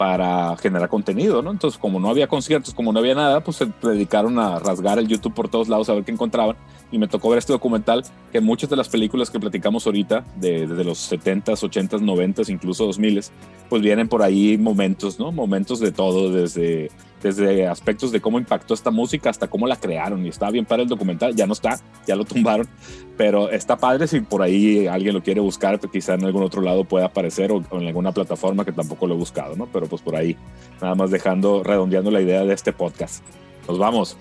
para 0.00 0.56
generar 0.56 0.88
contenido, 0.88 1.42
¿no? 1.42 1.50
Entonces, 1.50 1.78
como 1.78 2.00
no 2.00 2.08
había 2.08 2.26
conciertos, 2.26 2.72
como 2.72 2.90
no 2.90 3.00
había 3.00 3.14
nada, 3.14 3.44
pues 3.44 3.58
se 3.58 3.66
dedicaron 3.82 4.38
a 4.38 4.58
rasgar 4.58 4.98
el 4.98 5.06
YouTube 5.06 5.34
por 5.34 5.50
todos 5.50 5.68
lados 5.68 5.90
a 5.90 5.92
ver 5.92 6.04
qué 6.04 6.10
encontraban. 6.10 6.56
Y 6.90 6.98
me 6.98 7.06
tocó 7.06 7.28
ver 7.28 7.38
este 7.38 7.52
documental 7.52 8.02
que 8.32 8.40
muchas 8.40 8.70
de 8.70 8.76
las 8.76 8.88
películas 8.88 9.28
que 9.28 9.38
platicamos 9.38 9.84
ahorita, 9.84 10.24
de, 10.36 10.66
desde 10.66 10.84
los 10.84 11.12
70s, 11.12 11.44
80s, 11.44 12.00
90s, 12.00 12.48
incluso 12.48 12.88
2000s, 12.88 13.30
pues 13.68 13.82
vienen 13.82 14.08
por 14.08 14.22
ahí 14.22 14.56
momentos, 14.56 15.18
¿no? 15.18 15.32
Momentos 15.32 15.80
de 15.80 15.92
todo, 15.92 16.32
desde, 16.32 16.90
desde 17.22 17.66
aspectos 17.66 18.12
de 18.12 18.20
cómo 18.20 18.38
impactó 18.38 18.74
esta 18.74 18.90
música 18.90 19.30
hasta 19.30 19.48
cómo 19.48 19.66
la 19.66 19.76
crearon. 19.76 20.24
Y 20.24 20.28
estaba 20.28 20.50
bien 20.50 20.64
para 20.64 20.82
el 20.82 20.88
documental, 20.88 21.34
ya 21.34 21.46
no 21.46 21.52
está, 21.52 21.80
ya 22.06 22.16
lo 22.16 22.24
tumbaron, 22.24 22.68
pero 23.16 23.50
está 23.50 23.76
padre 23.76 24.06
si 24.06 24.20
por 24.20 24.42
ahí 24.42 24.86
alguien 24.86 25.14
lo 25.14 25.22
quiere 25.22 25.40
buscar, 25.40 25.78
pues 25.78 25.92
quizá 25.92 26.14
en 26.14 26.24
algún 26.24 26.42
otro 26.42 26.62
lado 26.62 26.84
pueda 26.84 27.06
aparecer 27.06 27.52
o, 27.52 27.62
o 27.70 27.80
en 27.80 27.86
alguna 27.86 28.12
plataforma 28.12 28.64
que 28.64 28.72
tampoco 28.72 29.06
lo 29.06 29.14
he 29.14 29.18
buscado, 29.18 29.56
¿no? 29.56 29.66
Pero 29.66 29.86
pues 29.86 30.02
por 30.02 30.16
ahí, 30.16 30.36
nada 30.80 30.94
más 30.94 31.10
dejando, 31.10 31.62
redondeando 31.62 32.10
la 32.10 32.20
idea 32.20 32.44
de 32.44 32.54
este 32.54 32.72
podcast. 32.72 33.22
Nos 33.68 33.78
vamos. 33.78 34.16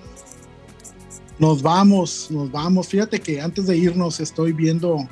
Nos 1.39 1.61
vamos, 1.61 2.27
nos 2.29 2.51
vamos. 2.51 2.87
Fíjate 2.87 3.21
que 3.21 3.39
antes 3.39 3.65
de 3.65 3.77
irnos 3.77 4.19
estoy 4.19 4.51
viendo 4.51 5.07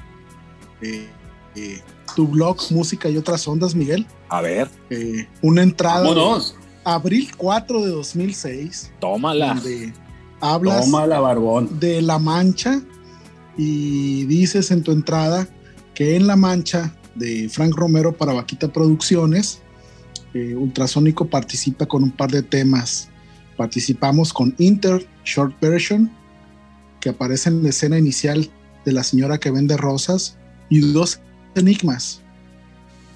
eh, 0.82 1.08
eh, 1.56 1.82
tu 2.16 2.28
blog, 2.28 2.58
música 2.70 3.10
y 3.10 3.18
otras 3.18 3.48
ondas, 3.48 3.74
Miguel. 3.74 4.06
A 4.28 4.42
ver. 4.42 4.70
Eh, 4.90 5.28
una 5.42 5.64
entrada. 5.64 6.02
Vámonos. 6.02 6.56
Abril 6.88 7.28
4 7.36 7.82
de 7.82 7.90
2006. 7.90 8.94
Tómala. 9.02 9.56
Donde 9.56 9.94
hablas 10.40 10.86
Tómala, 10.86 11.20
barbón. 11.20 11.80
de 11.82 12.02
La 12.02 12.18
Mancha 12.18 12.82
y 13.58 14.24
dices 14.24 14.72
en 14.72 14.84
tu 14.84 14.94
entrada 14.94 15.50
que 15.94 16.16
en 16.16 16.28
La 16.28 16.38
Mancha 16.38 16.96
de 17.16 17.50
Frank 17.50 17.76
Romero 17.76 18.16
para 18.16 18.32
Vaquita 18.32 18.72
Producciones, 18.72 19.60
eh, 20.34 20.56
Ultrasónico 20.56 21.28
participa 21.28 21.86
con 21.86 22.04
un 22.04 22.12
par 22.12 22.32
de 22.32 22.42
temas. 22.42 23.10
Participamos 23.58 24.32
con 24.32 24.56
Inter 24.58 25.06
Short 25.26 25.60
Version, 25.60 26.10
que 27.02 27.10
aparece 27.10 27.50
en 27.50 27.64
la 27.64 27.70
escena 27.70 27.98
inicial 27.98 28.50
de 28.86 28.94
la 28.94 29.04
señora 29.04 29.40
que 29.40 29.52
vende 29.52 29.76
rosas, 29.76 30.38
y 30.70 30.80
dos 30.80 31.20
enigmas. 31.56 32.22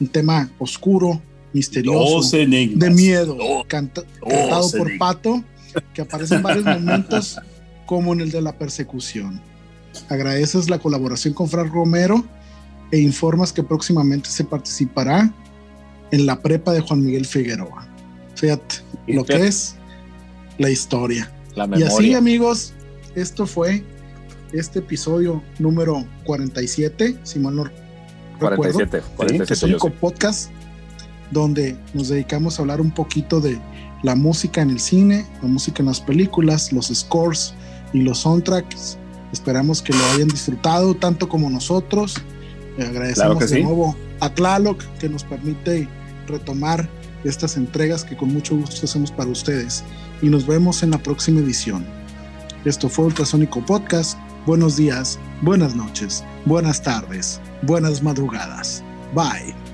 Un 0.02 0.08
tema 0.08 0.50
oscuro, 0.60 1.22
misterioso, 1.54 2.38
de 2.38 2.90
miedo, 2.90 3.38
cantado 3.68 4.06
por 4.78 4.98
Pato, 4.98 5.44
que 5.94 6.02
aparece 6.02 6.36
en 6.36 6.44
varios 6.44 6.66
momentos, 6.66 7.40
como 7.86 8.14
en 8.14 8.22
el 8.22 8.32
de 8.32 8.42
la 8.42 8.58
persecución. 8.58 9.42
Agradeces 10.10 10.70
la 10.70 10.80
colaboración 10.80 11.34
con 11.34 11.50
Frank 11.50 11.74
Romero 11.74 12.24
e 12.92 13.00
informas 13.00 13.52
que 13.52 13.64
próximamente 13.64 14.30
se 14.30 14.44
participará 14.44 15.34
en 16.12 16.26
la 16.26 16.42
prepa 16.42 16.74
de 16.74 16.82
Juan 16.82 17.04
Miguel 17.04 17.26
Figueroa. 17.26 17.88
Fíjate 18.36 18.76
lo 19.08 19.24
que 19.24 19.48
es 19.48 19.76
la 20.58 20.70
historia. 20.70 21.32
y 21.76 21.84
así, 21.84 22.14
amigos, 22.14 22.74
esto 23.16 23.46
fue 23.46 23.84
este 24.54 24.80
episodio 24.80 25.42
número 25.60 26.06
47, 26.26 27.18
si 27.24 27.40
mal 27.40 27.56
no 27.56 27.64
47, 28.40 28.98
recuerdo, 28.98 29.38
47 29.38 29.98
podcast 30.00 30.52
donde 31.32 31.78
nos 31.94 32.10
dedicamos 32.10 32.58
a 32.58 32.62
hablar 32.62 32.82
un 32.82 32.92
poquito 32.92 33.40
de 33.40 33.60
la 34.04 34.16
música 34.16 34.62
en 34.62 34.70
el 34.70 34.80
cine, 34.80 35.26
la 35.42 35.48
música 35.48 35.82
en 35.82 35.88
las 35.88 36.02
películas, 36.02 36.72
los 36.72 36.88
scores 36.88 37.54
y 37.94 38.02
los 38.02 38.20
soundtracks. 38.20 38.98
Esperamos 39.32 39.82
que 39.82 39.94
lo 39.94 40.04
hayan 40.14 40.28
disfrutado 40.28 40.94
tanto 40.96 41.30
como 41.30 41.50
nosotros. 41.50 42.16
Le 42.78 42.86
agradecemos 42.86 43.50
de 43.50 43.64
nuevo 43.64 43.96
a 44.20 44.30
Tlaloc 44.34 44.84
que 45.00 45.10
nos 45.10 45.24
permite 45.24 45.88
retomar 46.28 46.90
estas 47.24 47.58
entregas 47.58 48.04
que 48.04 48.18
con 48.18 48.34
mucho 48.34 48.56
gusto 48.56 48.86
hacemos 48.86 49.12
para 49.12 49.30
ustedes. 49.30 49.84
Y 50.22 50.30
nos 50.30 50.46
vemos 50.46 50.84
en 50.84 50.92
la 50.92 50.98
próxima 50.98 51.40
edición. 51.40 51.86
Esto 52.66 52.90
fue 52.90 53.06
Ultrasónico 53.06 53.66
Podcast. 53.66 54.18
Buenos 54.46 54.76
días, 54.76 55.20
buenas 55.42 55.76
noches, 55.76 56.24
buenas 56.46 56.82
tardes, 56.82 57.40
buenas 57.62 58.02
madrugadas. 58.02 58.84
Bye. 59.14 59.71